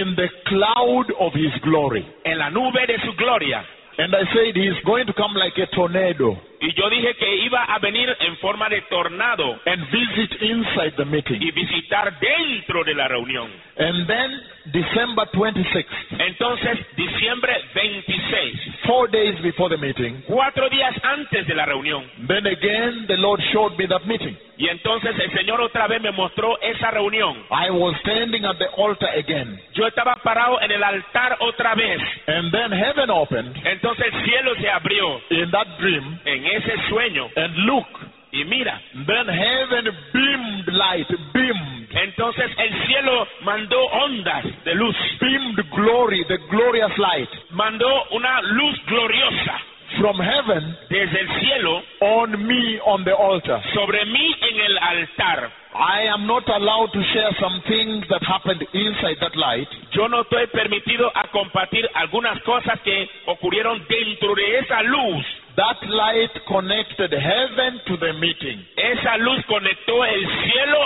in 0.00 0.14
the 0.16 0.28
cloud 0.46 1.06
of 1.20 1.32
his 1.34 1.52
glory. 1.62 2.04
en 2.24 2.38
la 2.38 2.48
nube 2.50 2.86
de 2.86 2.98
su 3.04 3.12
gloria. 3.16 3.64
And 3.98 4.14
I 4.14 4.24
said 4.32 4.56
he's 4.56 4.80
going 4.86 5.06
to 5.06 5.12
come 5.12 5.34
like 5.34 5.52
a 5.58 5.66
tornado 5.74 6.36
Y 6.62 6.72
yo 6.74 6.88
dije 6.90 7.14
que 7.16 7.36
iba 7.44 7.64
a 7.64 7.78
venir 7.80 8.08
en 8.20 8.36
forma 8.38 8.68
de 8.68 8.80
tornado 8.82 9.60
and 9.66 9.90
visit 9.90 10.40
inside 10.42 10.92
the 10.96 11.04
meeting. 11.04 11.42
y 11.42 11.50
visitar 11.50 12.18
dentro 12.20 12.84
de 12.84 12.94
la 12.94 13.08
reunión. 13.08 13.50
And 13.78 14.06
then 14.06 14.40
December 14.66 15.26
26th, 15.32 16.20
Entonces, 16.20 16.78
diciembre 16.96 17.52
26, 17.74 18.60
four 18.86 19.08
days 19.10 19.34
before 19.42 19.68
the 19.68 19.76
meeting, 19.76 20.22
cuatro 20.26 20.68
días 20.70 20.94
antes 21.02 21.46
de 21.46 21.54
la 21.54 21.66
reunión. 21.66 22.04
then 22.28 22.46
again 22.46 23.06
the 23.08 23.16
Lord 23.16 23.40
showed 23.52 23.76
me 23.76 23.86
that 23.88 24.04
meeting. 24.06 24.36
Y 24.58 24.68
entonces 24.68 25.18
el 25.18 25.32
Señor 25.32 25.60
otra 25.60 25.88
vez 25.88 26.00
me 26.00 26.12
mostró 26.12 26.56
esa 26.60 26.90
reunión. 26.92 27.36
I 27.50 27.70
was 27.70 27.96
standing 28.00 28.44
at 28.44 28.58
the 28.58 28.68
altar 28.76 29.08
again. 29.18 29.60
Yo 29.74 29.86
estaba 29.86 30.14
parado 30.22 30.60
en 30.60 30.70
el 30.70 30.82
altar 30.84 31.36
otra 31.40 31.74
vez. 31.74 32.00
And 32.28 32.52
then 32.52 32.70
heaven 32.70 33.10
opened 33.10 33.56
Entonces 33.66 34.06
el 34.12 34.24
cielo 34.24 34.54
se 34.60 34.68
abrió 34.70 35.20
in 35.30 35.50
that 35.50 35.66
dream. 35.80 36.20
en 36.24 36.46
ese 36.56 36.76
sueño. 36.88 37.28
And 37.36 37.56
look, 37.66 37.86
Y 38.34 38.44
mira, 38.46 38.80
then 38.94 39.28
heaven 39.28 39.84
beamed 40.10 40.68
light, 40.72 41.06
beamed, 41.34 41.88
entonces 41.94 42.50
el 42.56 42.86
cielo 42.86 43.28
mandó 43.42 43.78
ondas 43.84 44.44
de 44.64 44.74
luz. 44.74 44.96
beamed 45.20 45.60
glory, 45.70 46.24
the 46.28 46.38
glorious 46.48 46.96
light 46.96 47.28
Mandó 47.50 48.04
una 48.12 48.40
luz 48.40 48.78
gloriosa 48.86 49.60
from 50.00 50.16
heaven 50.18 50.76
desde 50.88 51.20
el 51.20 51.40
cielo 51.40 51.82
on 52.00 52.46
me 52.46 52.80
on 52.86 53.04
the 53.04 53.12
altar. 53.12 53.60
sobre 53.74 54.02
mí 54.06 54.34
en 54.40 54.60
el 54.60 54.78
altar. 54.78 55.50
I 55.74 56.02
am 56.14 56.26
not 56.26 56.48
allowed 56.48 56.90
to 56.92 57.02
share 57.12 57.32
some 57.38 57.60
things 57.68 58.06
that 58.08 58.22
happened 58.22 58.62
inside 58.72 59.18
that 59.20 59.36
light. 59.36 59.68
Yo 59.92 60.08
no 60.08 60.22
estoy 60.22 60.46
permitido 60.46 61.10
a 61.14 61.28
compartir 61.28 61.86
algunas 61.94 62.40
cosas 62.44 62.80
que 62.80 63.08
ocurrieron 63.26 63.84
dentro 63.88 64.34
de 64.34 64.58
esa 64.60 64.82
luz. 64.82 65.24
That 65.56 65.76
light 65.86 66.32
connected 66.48 67.12
heaven 67.12 67.80
to 67.86 67.96
the 67.98 68.12
meeting. 68.14 68.64
Esa 68.76 69.18
luz 69.18 69.44
conectó 69.46 70.04
el 70.04 70.24
cielo 70.44 70.78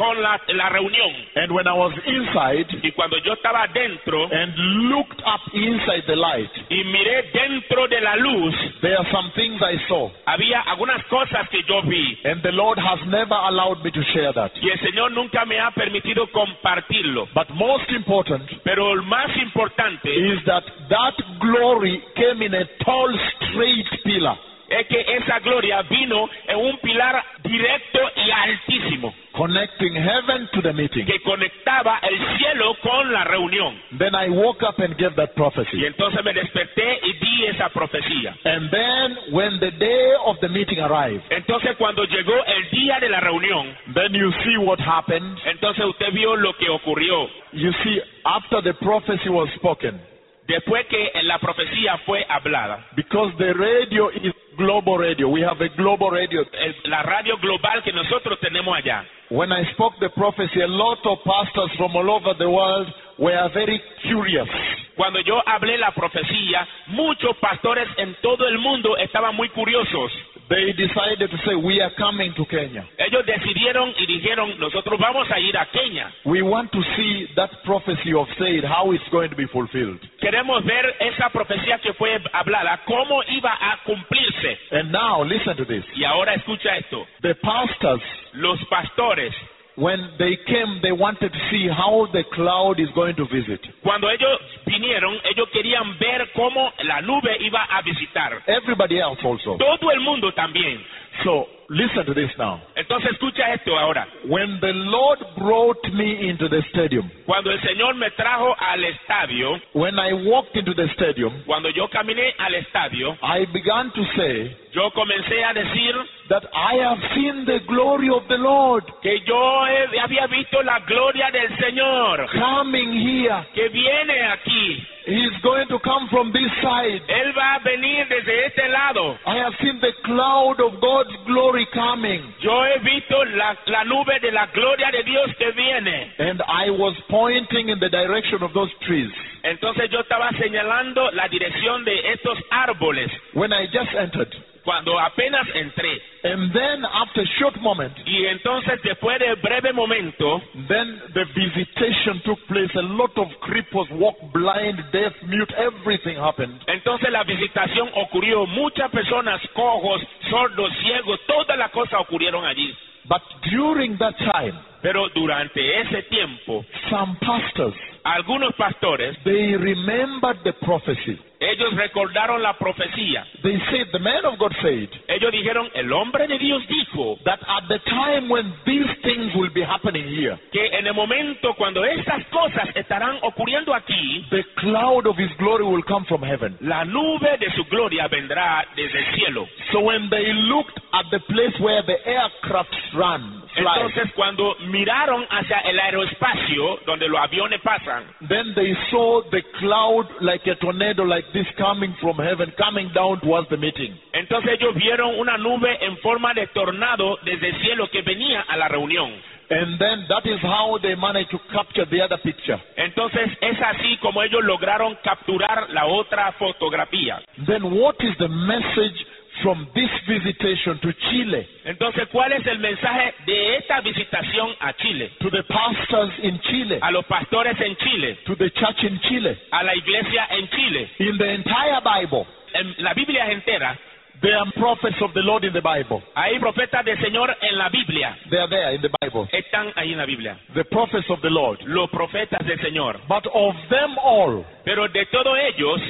con 0.00 0.22
la, 0.22 0.40
la 0.48 0.70
reunión. 0.70 1.12
And 1.36 1.52
when 1.52 1.68
I 1.68 1.74
was 1.74 1.92
inside 2.06 2.66
Y 2.82 2.92
cuando 2.92 3.18
yo 3.18 3.34
estaba 3.34 3.66
dentro 3.66 4.32
and 4.32 4.56
looked 4.88 5.20
up 5.20 5.42
inside 5.52 6.04
the 6.06 6.16
light, 6.16 6.50
y 6.70 6.84
miré 6.84 7.30
dentro 7.34 7.86
de 7.86 8.00
la 8.00 8.16
luz, 8.16 8.54
there 8.80 8.96
are 8.96 9.06
some 9.12 9.30
things 9.32 9.60
I 9.60 9.76
saw. 9.86 10.10
había 10.24 10.62
algunas 10.62 11.04
cosas 11.04 11.46
que 11.50 11.62
yo 11.64 11.82
vi. 11.82 12.18
And 12.24 12.40
the 12.40 12.52
Lord 12.52 12.78
has 12.78 13.00
never 13.08 13.34
allowed 13.34 13.84
me 13.84 13.90
to 13.90 14.02
share 14.14 14.32
that. 14.32 14.52
Y 14.62 14.70
el 14.70 14.80
Señor 14.80 15.12
nunca 15.12 15.44
me 15.44 15.60
ha 15.60 15.70
permitido 15.72 16.26
compartirlo. 16.32 17.28
But 17.34 17.50
most 17.50 17.90
important 17.90 18.48
Pero 18.64 18.92
el 18.94 19.02
más 19.02 19.36
importante 19.36 20.08
is 20.08 20.42
that 20.46 20.64
that 20.88 21.14
glory 21.40 22.02
came 22.14 22.42
in 22.46 22.54
a 22.54 22.64
tall, 22.84 23.12
straight 23.42 23.86
pillar, 24.04 24.38
es 24.70 24.86
que 24.86 25.00
esa 25.16 25.40
gloria 25.40 25.82
vino 25.82 26.28
en 26.46 26.56
un 26.56 26.78
pilar 26.78 27.22
directo 27.42 27.98
y 28.16 28.30
altísimo 28.30 29.14
connecting 29.32 29.94
heaven 29.94 30.48
to 30.52 30.60
the 30.62 30.72
meeting. 30.72 31.06
que 31.06 31.20
conectaba 31.22 31.98
el 32.02 32.18
cielo 32.36 32.74
con 32.82 33.12
la 33.12 33.24
reunión. 33.24 33.80
Then 33.98 34.14
I 34.14 34.28
woke 34.28 34.62
up 34.66 34.78
and 34.80 34.96
gave 34.96 35.14
that 35.16 35.30
Y 35.30 35.36
prophecy. 35.36 35.86
entonces 35.86 36.22
me 36.24 36.32
desperté 36.32 36.98
y 37.04 37.12
di 37.14 37.46
esa 37.46 37.68
profecía. 37.70 38.36
And 38.44 38.70
then 38.70 39.18
when 39.32 39.58
the 39.60 39.70
day 39.72 40.12
of 40.24 40.38
the 40.40 40.48
meeting 40.48 40.80
arrived, 40.80 41.22
Entonces 41.30 41.76
cuando 41.76 42.04
llegó 42.04 42.44
el 42.44 42.70
día 42.70 42.98
de 43.00 43.08
la 43.08 43.20
reunión, 43.20 43.76
then 43.94 44.12
you 44.14 44.32
see 44.44 44.56
what 44.58 44.78
happened. 44.80 45.38
entonces 45.46 45.84
usted 45.84 46.12
vio 46.12 46.36
lo 46.36 46.52
que 46.56 46.68
ocurrió. 46.68 47.28
You 47.52 47.72
see, 47.84 48.00
after 48.24 48.62
the 48.62 48.74
prophecy 48.74 49.28
was 49.28 49.48
spoken, 49.56 50.00
Después 50.46 50.84
que 50.86 51.12
la 51.22 51.38
profecía 51.38 51.96
fue 51.98 52.26
hablada, 52.28 52.84
because 52.96 53.32
the 53.38 53.52
radio 53.54 54.10
is 54.10 54.34
global 54.60 54.98
radio, 54.98 55.26
we 55.28 55.40
have 55.40 55.60
a 55.64 55.68
global 55.76 56.10
radio. 56.10 56.44
la 56.84 57.02
radio 57.02 57.36
global 57.38 57.82
que 57.82 57.92
nosotros 57.92 58.38
tenemos 58.40 58.76
allá, 58.76 59.04
When 59.30 59.52
I 59.52 59.62
spoke 59.72 59.94
the 60.00 60.10
prophecy, 60.10 60.60
a 60.60 60.66
lot 60.66 60.98
of 61.06 61.18
pastors 61.24 61.70
from 61.78 61.94
all 61.94 62.10
over 62.10 62.34
the 62.36 62.50
world 62.50 62.88
were 63.16 63.48
very 63.54 63.80
curious. 64.02 64.48
cuando 64.96 65.20
yo 65.20 65.40
hablé 65.46 65.78
la 65.78 65.92
profecía, 65.92 66.66
muchos 66.88 67.36
pastores 67.38 67.88
en 67.96 68.14
todo 68.22 68.46
el 68.48 68.58
mundo 68.58 68.96
estaban 68.98 69.34
muy 69.36 69.48
curiosos. 69.50 70.10
they 70.50 70.72
decided 70.72 71.30
to 71.30 71.36
say, 71.46 71.54
We 71.54 71.80
are 71.80 71.92
coming 71.96 72.34
to 72.34 72.44
Kenya. 72.44 72.84
ellos 72.98 73.24
decidieron 73.24 73.94
y 73.96 74.06
dijeron, 74.06 74.58
nosotros 74.58 74.98
vamos 74.98 75.30
a 75.30 75.38
ir 75.38 75.56
a 75.56 75.64
Kenia. 75.66 76.12
We 76.24 76.42
want 76.42 76.72
to 76.72 76.82
see 76.96 77.28
that 77.36 77.50
prophecy 77.64 78.12
of 78.12 78.26
said 78.36 78.64
how 78.64 78.90
it's 78.92 79.08
going 79.12 79.30
to 79.30 79.36
be 79.36 79.46
fulfilled. 79.46 80.00
Queremos 80.20 80.64
ver 80.64 80.96
esa 80.98 81.30
profecía 81.30 81.78
que 81.78 81.92
fue 81.94 82.20
hablada, 82.32 82.80
cómo 82.84 83.22
iba 83.28 83.52
a 83.60 83.78
cumplirse. 83.84 84.49
And 84.72 84.90
now 84.92 85.22
listen 85.22 85.56
to 85.56 85.64
this. 85.64 85.84
Y 85.96 86.04
ahora 86.04 86.34
escucha 86.34 86.76
esto. 86.76 87.06
The 87.22 87.34
pastors, 87.36 88.02
Los 88.34 88.58
pastores, 88.68 89.34
when 89.76 89.98
they 90.18 90.36
came, 90.46 90.80
they 90.82 90.92
wanted 90.92 91.32
to 91.32 91.38
see 91.50 91.68
how 91.68 92.06
the 92.12 92.24
cloud 92.34 92.78
is 92.80 92.88
going 92.94 93.14
to 93.16 93.24
visit. 93.26 93.60
cuando 93.82 94.10
ellos 94.10 94.40
vinieron, 94.66 95.18
ellos 95.24 95.48
querían 95.52 95.98
ver 95.98 96.30
cómo 96.34 96.72
la 96.84 97.00
nube 97.00 97.36
iba 97.40 97.64
a 97.64 97.80
visitar. 97.82 98.42
Everybody 98.46 98.98
else 98.98 99.20
also. 99.24 99.56
Todo 99.56 99.90
el 99.90 100.00
mundo 100.00 100.32
también. 100.32 100.84
So 101.24 101.46
listen 101.68 102.04
to 102.06 102.14
this 102.14 102.30
now. 102.38 102.60
Entonces 102.76 103.10
escucha 103.12 103.52
esto 103.54 103.78
ahora. 103.78 104.06
When 104.26 104.58
the 104.60 104.72
Lord 104.72 105.18
brought 105.36 105.84
me 105.92 106.28
into 106.28 106.48
the 106.48 106.62
stadium, 106.70 107.10
Cuando 107.26 107.50
el 107.50 107.60
Señor 107.60 107.94
me 107.94 108.10
trajo 108.12 108.54
al 108.58 108.82
estadio, 108.84 109.60
when 109.74 109.98
I 109.98 110.12
walked 110.14 110.56
into 110.56 110.74
the 110.74 110.88
stadium, 110.94 111.42
cuando 111.46 111.68
yo 111.70 111.88
caminé 111.88 112.34
al 112.38 112.54
estadio, 112.54 113.16
I 113.22 113.44
began 113.52 113.92
to 113.92 114.04
say 114.16 114.56
yo 114.72 114.90
comencé 114.92 115.44
a 115.44 115.52
decir 115.52 115.94
that 116.28 116.44
I 116.54 116.74
have 116.76 116.98
seen 117.14 117.44
the 117.44 117.58
glory 117.66 118.08
of 118.08 118.26
the 118.28 118.38
Lord 118.38 118.84
que 119.02 119.20
yo 119.26 119.66
he- 119.66 119.98
había 119.98 120.26
visto 120.28 120.62
la 120.62 120.78
gloria 120.80 121.30
del 121.32 121.56
Señor 121.58 122.26
coming 122.32 122.92
here. 122.92 123.44
que 123.54 123.68
viene 123.68 124.22
aquí. 124.32 124.86
He's 125.06 125.32
going 125.42 125.66
to 125.68 125.78
come 125.80 126.08
from 126.08 126.30
this 126.30 126.50
side. 126.62 127.02
Él 127.08 127.32
va 127.36 127.54
a 127.54 127.58
venir 127.60 128.06
desde 128.08 128.46
este 128.46 128.68
lado. 128.68 129.18
I 129.26 129.38
have 129.38 129.54
seen 129.60 129.80
the 129.80 129.92
cloud 130.04 130.60
of 130.60 130.78
God's 131.10 131.26
glory 131.26 131.66
coming. 131.72 132.22
Yo 132.40 132.64
he 132.64 132.78
visto 132.78 133.24
la, 133.36 133.56
la 133.66 133.84
nube 133.84 134.20
de 134.20 134.30
la 134.32 134.46
gloria 134.46 134.90
de 134.90 135.02
Dios 135.02 135.30
que 135.38 135.50
viene. 135.52 136.12
And 136.18 136.42
I 136.42 136.70
was 136.70 136.94
pointing 137.08 137.68
in 137.68 137.78
the 137.78 137.88
direction 137.88 138.42
of 138.42 138.52
those 138.52 138.70
trees. 138.86 139.10
Entonces 139.42 139.90
yo 139.90 140.00
estaba 140.00 140.30
señalando 140.38 141.10
la 141.12 141.28
dirección 141.28 141.84
de 141.84 142.12
estos 142.12 142.38
árboles 142.50 143.10
When 143.34 143.52
I 143.52 143.66
just 143.66 143.92
entered. 143.94 144.34
Cuando 144.64 144.98
apenas 144.98 145.46
entré. 145.54 146.00
And 146.22 146.52
then 146.52 146.84
after 146.84 147.22
a 147.22 147.26
short 147.38 147.56
moment, 147.60 147.96
Y 148.06 148.26
entonces 148.26 148.80
después 148.82 149.18
de 149.18 149.34
breve 149.36 149.72
momento, 149.72 150.42
then 150.68 151.00
the 151.14 151.24
visitation 151.34 152.20
took 152.24 152.38
place. 152.46 152.70
A 152.76 152.82
lot 152.82 153.16
of 153.16 153.28
cripples 153.40 153.88
walked 153.92 154.32
blind, 154.32 154.78
deaf, 154.92 155.12
mute, 155.22 155.52
everything 155.56 156.16
happened. 156.16 156.60
entonces 156.66 157.10
la 157.10 157.24
visitación 157.24 157.88
ocurrió. 157.94 158.46
Muchas 158.46 158.90
personas 158.90 159.40
cojos, 159.54 160.02
sordos, 160.28 160.72
ciegos, 160.82 161.20
todas 161.26 161.56
las 161.56 161.70
cosas 161.70 162.00
ocurrieron 162.00 162.44
allí. 162.44 162.74
But 163.08 163.22
during 163.50 163.96
that 163.98 164.14
time, 164.18 164.58
Pero 164.82 165.08
durante 165.10 165.80
ese 165.80 166.02
tiempo, 166.04 166.64
some 166.88 167.16
pastors, 167.20 167.74
algunos 168.02 168.54
pastores, 168.54 169.16
they 169.24 169.54
remembered 169.56 170.42
the 170.42 170.52
prophecy. 170.54 171.18
Ellos 171.40 171.74
recordaron 171.74 172.42
la 172.42 172.52
profecía. 172.58 173.26
They 173.42 173.58
said, 173.70 173.88
the 173.92 173.98
man 173.98 174.24
of 174.26 174.38
God 174.38 174.52
said, 174.60 174.90
Ellos 175.08 175.32
dijeron, 175.32 175.68
el 175.74 175.90
hombre 175.92 176.26
de 176.28 176.38
Dios 176.38 176.62
dijo 176.68 177.18
that 177.24 177.40
at 177.40 177.66
the 177.68 177.78
time 177.88 178.28
when 178.28 178.52
these 178.66 178.86
things 179.02 179.34
will 179.34 179.50
be 179.50 179.62
happening 179.62 180.06
here, 180.06 180.38
que 180.52 180.66
en 180.78 180.86
el 180.86 180.94
momento 180.94 181.54
cuando 181.54 181.82
estas 181.84 182.24
cosas 182.26 182.68
estarán 182.74 183.18
ocurriendo 183.22 183.74
aquí, 183.74 184.26
the 184.30 184.44
cloud 184.56 185.06
of 185.06 185.16
his 185.16 185.30
glory 185.38 185.64
will 185.64 185.82
come 185.84 186.04
from 186.06 186.22
heaven. 186.22 186.56
la 186.60 186.84
nube 186.84 187.38
de 187.38 187.50
su 187.52 187.64
gloria 187.64 188.06
vendrá 188.08 188.66
desde 188.76 188.98
el 188.98 189.14
cielo. 189.14 189.48
So 189.72 189.80
when 189.80 190.10
they 190.10 190.32
looked 190.32 190.78
at 190.92 191.06
the 191.10 191.20
place 191.20 191.58
where 191.58 191.82
the 191.82 191.96
aircrafts 192.04 192.94
run, 192.94 193.42
fly, 193.54 193.80
Entonces 193.80 194.12
cuando 194.14 194.56
miraron 194.66 195.24
hacia 195.30 195.58
el 195.60 195.80
aeroespacio 195.80 196.80
donde 196.86 197.08
los 197.08 197.20
aviones 197.20 197.60
pasan, 197.62 198.04
then 198.28 198.54
they 198.54 198.76
saw 198.90 199.22
the 199.30 199.42
cloud 199.58 200.06
like 200.20 200.46
a 200.50 200.56
tornado 200.56 201.04
like 201.04 201.29
this 201.32 201.46
coming 201.56 201.94
from 202.00 202.16
heaven, 202.18 202.52
coming 202.58 202.92
down 202.92 203.20
towards 203.20 203.48
the 203.48 203.56
meeting. 203.56 203.98
entonces 204.12 204.58
ellos 204.58 204.74
vieron 204.74 205.18
una 205.18 205.36
nube 205.38 205.78
en 205.80 205.96
forma 205.98 206.34
de 206.34 206.46
tornado 206.48 207.18
desde 207.24 207.48
el 207.48 207.60
cielo 207.60 207.88
que 207.90 208.02
venía 208.02 208.42
a 208.42 208.56
la 208.56 208.68
reunión. 208.68 209.10
And 209.50 209.80
then 209.80 210.06
that 210.06 210.24
is 210.26 210.38
how 210.42 210.78
they 210.80 210.94
managed 210.94 211.32
to 211.32 211.40
capture 211.50 211.84
the 211.84 212.00
other 212.00 212.18
picture. 212.22 212.56
Entonces 212.76 213.30
es 213.40 213.60
así 213.60 213.96
como 213.96 214.22
ellos 214.22 214.44
lograron 214.44 214.96
capturar 215.02 215.68
la 215.70 215.86
otra 215.86 216.30
fotografía. 216.38 217.20
Then 217.46 217.64
what 217.64 217.96
is 217.98 218.16
the 218.18 218.28
message 218.28 219.04
from 219.42 219.66
this 219.74 219.90
visitation 220.06 220.78
to 220.80 220.92
Chile, 221.10 221.46
Entonces, 221.64 222.08
¿cuál 222.08 222.32
es 222.32 222.46
el 222.46 222.58
mensaje 222.58 223.14
de 223.26 223.56
esta 223.56 223.80
visitación 223.80 224.50
a 224.60 224.72
Chile? 224.74 225.10
to 225.20 225.30
the 225.30 225.42
pastors 225.44 226.10
in 226.22 226.38
Chile, 226.40 226.78
A 226.82 226.90
los 226.90 227.04
pastores 227.06 227.58
en 227.60 227.76
Chile, 227.76 228.18
to 228.26 228.36
the 228.36 228.50
church 228.50 228.82
in 228.84 229.00
Chile? 229.00 229.36
a 229.50 229.62
la 229.64 229.74
iglesia 229.74 230.26
en 230.30 230.48
Chile. 230.50 230.90
In 230.98 231.18
the 231.18 231.32
entire 231.34 231.80
Bible, 231.82 232.26
En 232.54 232.74
la 232.78 232.92
Biblia 232.94 233.30
entera, 233.30 233.78
there 234.20 234.36
are 234.36 234.50
prophets 234.52 235.00
of 235.00 235.12
the 235.14 235.22
Lord 235.22 235.44
in 235.44 235.52
the 235.52 235.60
Bible. 235.62 236.02
hay 236.14 236.38
profetas 236.38 236.84
del 236.84 236.98
Señor 237.00 237.34
en 237.40 237.56
la 237.56 237.68
Biblia. 237.70 238.18
They 238.28 238.38
are 238.38 238.48
there 238.48 238.74
in 238.74 238.82
the 238.82 238.90
Bible. 239.00 239.28
Están 239.32 239.72
ahí 239.76 239.92
en 239.92 239.98
la 239.98 240.04
Biblia. 240.06 240.36
The 240.54 240.64
prophets 240.64 241.08
of 241.08 241.20
the 241.22 241.30
Lord. 241.30 241.60
Los 241.64 241.88
profetas 241.90 242.44
del 242.46 242.60
Señor. 242.60 243.00
But 243.08 243.26
of 243.32 243.54
them 243.70 243.96
all, 244.02 244.44
Pero 244.64 244.88
de 244.88 245.06
todos 245.06 245.38
ellos, 245.38 245.80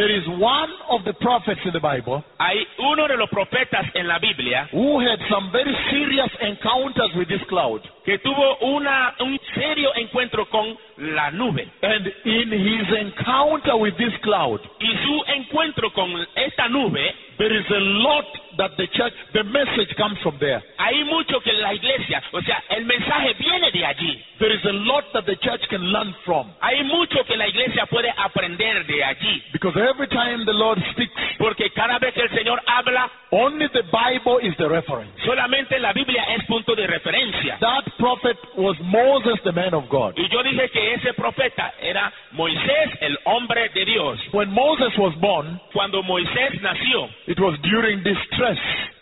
there 0.00 0.08
is 0.16 0.24
one 0.40 0.72
of 0.88 1.04
the 1.04 1.12
prophets 1.20 1.60
in 1.66 1.72
the 1.74 1.80
Bible 1.80 2.24
hay 2.40 2.64
uno 2.78 3.06
de 3.06 3.16
los 3.16 3.28
profetas 3.28 3.84
en 3.94 4.08
la 4.08 4.18
Biblia 4.18 4.66
who 4.72 4.98
had 4.98 5.20
some 5.28 5.52
very 5.52 5.76
serious 5.90 6.30
encounters 6.40 7.12
with 7.16 7.28
this 7.28 7.42
cloud. 7.48 7.82
que 8.04 8.18
tuvo 8.18 8.56
una, 8.62 9.14
un 9.20 9.38
serio 9.54 9.90
encuentro 9.94 10.48
con 10.48 10.74
la 10.96 11.30
nube. 11.30 11.68
And 11.82 12.06
in 12.24 12.50
his 12.50 12.88
encounter 12.98 13.76
with 13.76 13.96
this 13.98 14.16
cloud, 14.22 14.60
Y 14.80 14.90
su 15.04 15.22
encuentro 15.36 15.92
con 15.92 16.10
esta 16.34 16.68
nube, 16.68 17.04
there 17.36 17.52
is 17.52 17.66
a 17.70 17.80
lot 17.80 18.26
that 18.60 18.76
the 18.76 18.86
church, 18.92 19.14
the 19.32 19.42
message 19.44 19.88
comes 19.96 20.18
from 20.22 20.36
there. 20.38 20.60
hay 20.76 21.02
mucho 21.04 21.40
que 21.40 21.52
la 21.54 21.72
iglesia, 21.72 22.22
o 22.32 22.40
sea, 22.42 22.62
el 22.68 22.84
mensaje 22.84 23.32
viene 23.38 23.70
de 23.72 23.86
allí. 23.86 24.22
There 24.38 24.52
is 24.54 24.64
a 24.64 24.72
lot 24.72 25.04
that 25.12 25.24
the 25.24 25.36
church 25.36 25.60
can 25.68 25.80
learn 25.92 26.14
from. 26.24 26.52
Hay 26.60 26.84
mucho 26.84 27.24
que 27.24 27.36
la 27.36 27.48
iglesia 27.48 27.86
puede 27.86 28.12
aprender 28.16 28.84
de 28.86 29.02
allí. 29.04 29.42
Because 29.52 29.76
every 29.76 30.08
time 30.08 30.44
the 30.44 30.52
Lord 30.52 30.78
speaks, 30.92 31.12
Porque 31.38 31.70
cada 31.70 31.98
vez 31.98 32.12
que 32.14 32.22
el 32.22 32.30
Señor 32.30 32.60
habla, 32.66 33.10
only 33.30 33.68
the 33.68 33.82
Bible 33.88 34.38
is 34.42 34.54
the 34.56 34.68
reference. 34.68 35.10
solamente 35.24 35.78
la 35.78 35.92
Biblia 35.92 36.22
es 36.36 36.44
punto 36.46 36.74
de 36.74 36.86
referencia. 36.86 37.58
That 37.60 37.84
prophet 37.98 38.36
was 38.56 38.76
Moses, 38.80 39.40
the 39.44 39.52
man 39.52 39.72
of 39.74 39.88
God. 39.88 40.14
Y 40.18 40.28
yo 40.28 40.42
dije 40.42 40.68
que 40.70 40.94
ese 40.94 41.14
profeta 41.14 41.72
era 41.80 42.12
Moisés, 42.32 42.90
el 43.00 43.18
hombre 43.24 43.68
de 43.70 43.84
Dios. 43.84 44.18
When 44.32 44.50
Moses 44.52 44.96
was 44.98 45.14
born, 45.20 45.60
Cuando 45.72 46.02
Moisés 46.02 46.60
nació, 46.60 47.08
it 47.26 47.38
was 47.38 47.58
during 47.62 48.02
distress. 48.02 48.49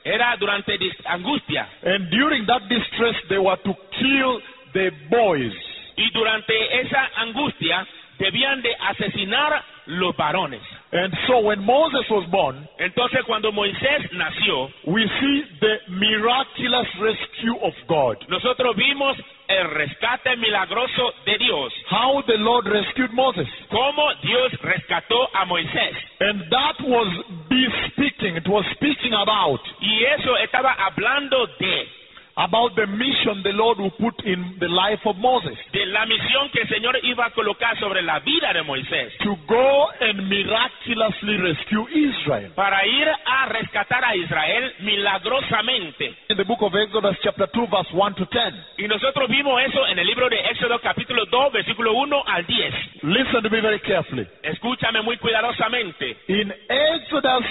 Era 0.05 0.37
durante 0.39 0.79
angustia. 1.05 1.69
And 1.83 2.11
during 2.11 2.47
that 2.47 2.69
distress, 2.69 3.15
they 3.29 3.39
were 3.39 3.57
to 3.57 3.75
kill 3.99 4.41
the 4.73 4.91
boys. 5.11 5.53
Y 5.97 6.11
durante 6.13 6.55
esa 6.81 7.11
angustia 7.17 7.87
debían 8.19 8.63
de 8.63 8.75
asesinar 8.75 9.65
los 9.87 10.15
varones. 10.17 10.63
And 10.93 11.13
so 11.27 11.41
when 11.41 11.61
Moses 11.65 12.09
was 12.11 12.27
born, 12.31 12.67
Entonces 12.79 13.25
cuando 13.27 13.53
Moisés 13.53 14.13
nació, 14.13 14.71
we 14.87 15.03
see 15.21 15.45
the 15.61 15.77
miraculous 15.89 16.89
rescue 17.01 17.57
of 17.63 17.75
God. 17.87 18.17
nosotros 18.29 18.75
vimos 18.77 19.17
el 19.49 19.71
rescate 19.71 20.37
milagroso 20.37 21.15
de 21.25 21.39
Dios. 21.39 21.73
How 21.91 22.23
the 22.27 22.37
Lord 22.37 22.67
rescued 22.67 23.13
Moses. 23.13 23.49
Cómo 23.71 24.13
Dios 24.23 24.53
rescató 24.61 25.29
a 25.35 25.45
Moisés. 25.47 25.97
And 26.21 26.43
that 26.51 26.77
was 26.83 27.09
bespeaking, 27.49 28.37
it 28.37 28.49
was 28.49 28.65
speaking 28.75 29.15
about, 29.15 29.61
Y 29.81 30.05
eso 30.05 30.37
estaba 30.39 30.73
hablando 30.73 31.47
de, 31.59 31.89
about 32.39 32.75
the 32.77 32.87
mission 32.87 33.43
the 33.43 33.53
Lord 33.53 33.79
will 33.79 33.91
put 33.99 34.15
in 34.25 34.57
the 34.61 34.69
life 34.69 35.03
of 35.05 35.17
Moses. 35.17 35.59
de 35.73 35.85
la 35.87 36.07
misión 36.07 36.49
que 36.51 36.63
el 36.63 36.69
Señor 36.69 36.99
iba 37.03 37.27
a 37.27 37.31
colocar 37.31 37.79
sobre 37.79 38.03
la 38.03 38.21
vida 38.21 38.53
de 38.53 38.63
Moisés. 38.63 39.13
To 39.19 39.37
go 39.47 39.89
and 40.01 40.29
miraculously 40.29 41.37
rescue 41.37 41.87
Israel. 41.89 42.53
Para 42.55 42.87
ir 42.87 43.09
a 43.09 43.47
rescatar 43.47 44.05
a 44.05 44.15
Israel 44.15 44.73
milagrosamente. 44.81 46.15
In 46.29 46.37
the 46.37 46.45
book 46.45 46.63
of 46.63 46.75
Exodus, 46.75 47.17
chapter 47.23 47.49
2, 47.49 47.67
verse 47.67 47.93
1 47.93 48.15
to 48.15 48.27
10. 48.27 48.55
Y 48.79 48.89
nosotros 48.89 49.29
vimos 49.29 49.61
eso 49.63 49.87
en 49.87 49.99
el 49.99 50.07
libro 50.07 50.29
de 50.29 50.39
Éxodo 50.51 50.79
capítulo 50.81 51.25
2, 51.27 51.53
versículo 51.53 51.93
1 51.95 52.23
al 52.27 52.47
10. 52.47 52.75
Listen 53.03 53.43
to 53.43 53.51
me 53.51 53.61
very 53.61 53.81
carefully. 53.81 54.27
Escúchame 54.43 55.03
muy 55.03 55.17
cuidadosamente. 55.17 56.17
In 56.29 56.55
Exodus 56.69 57.45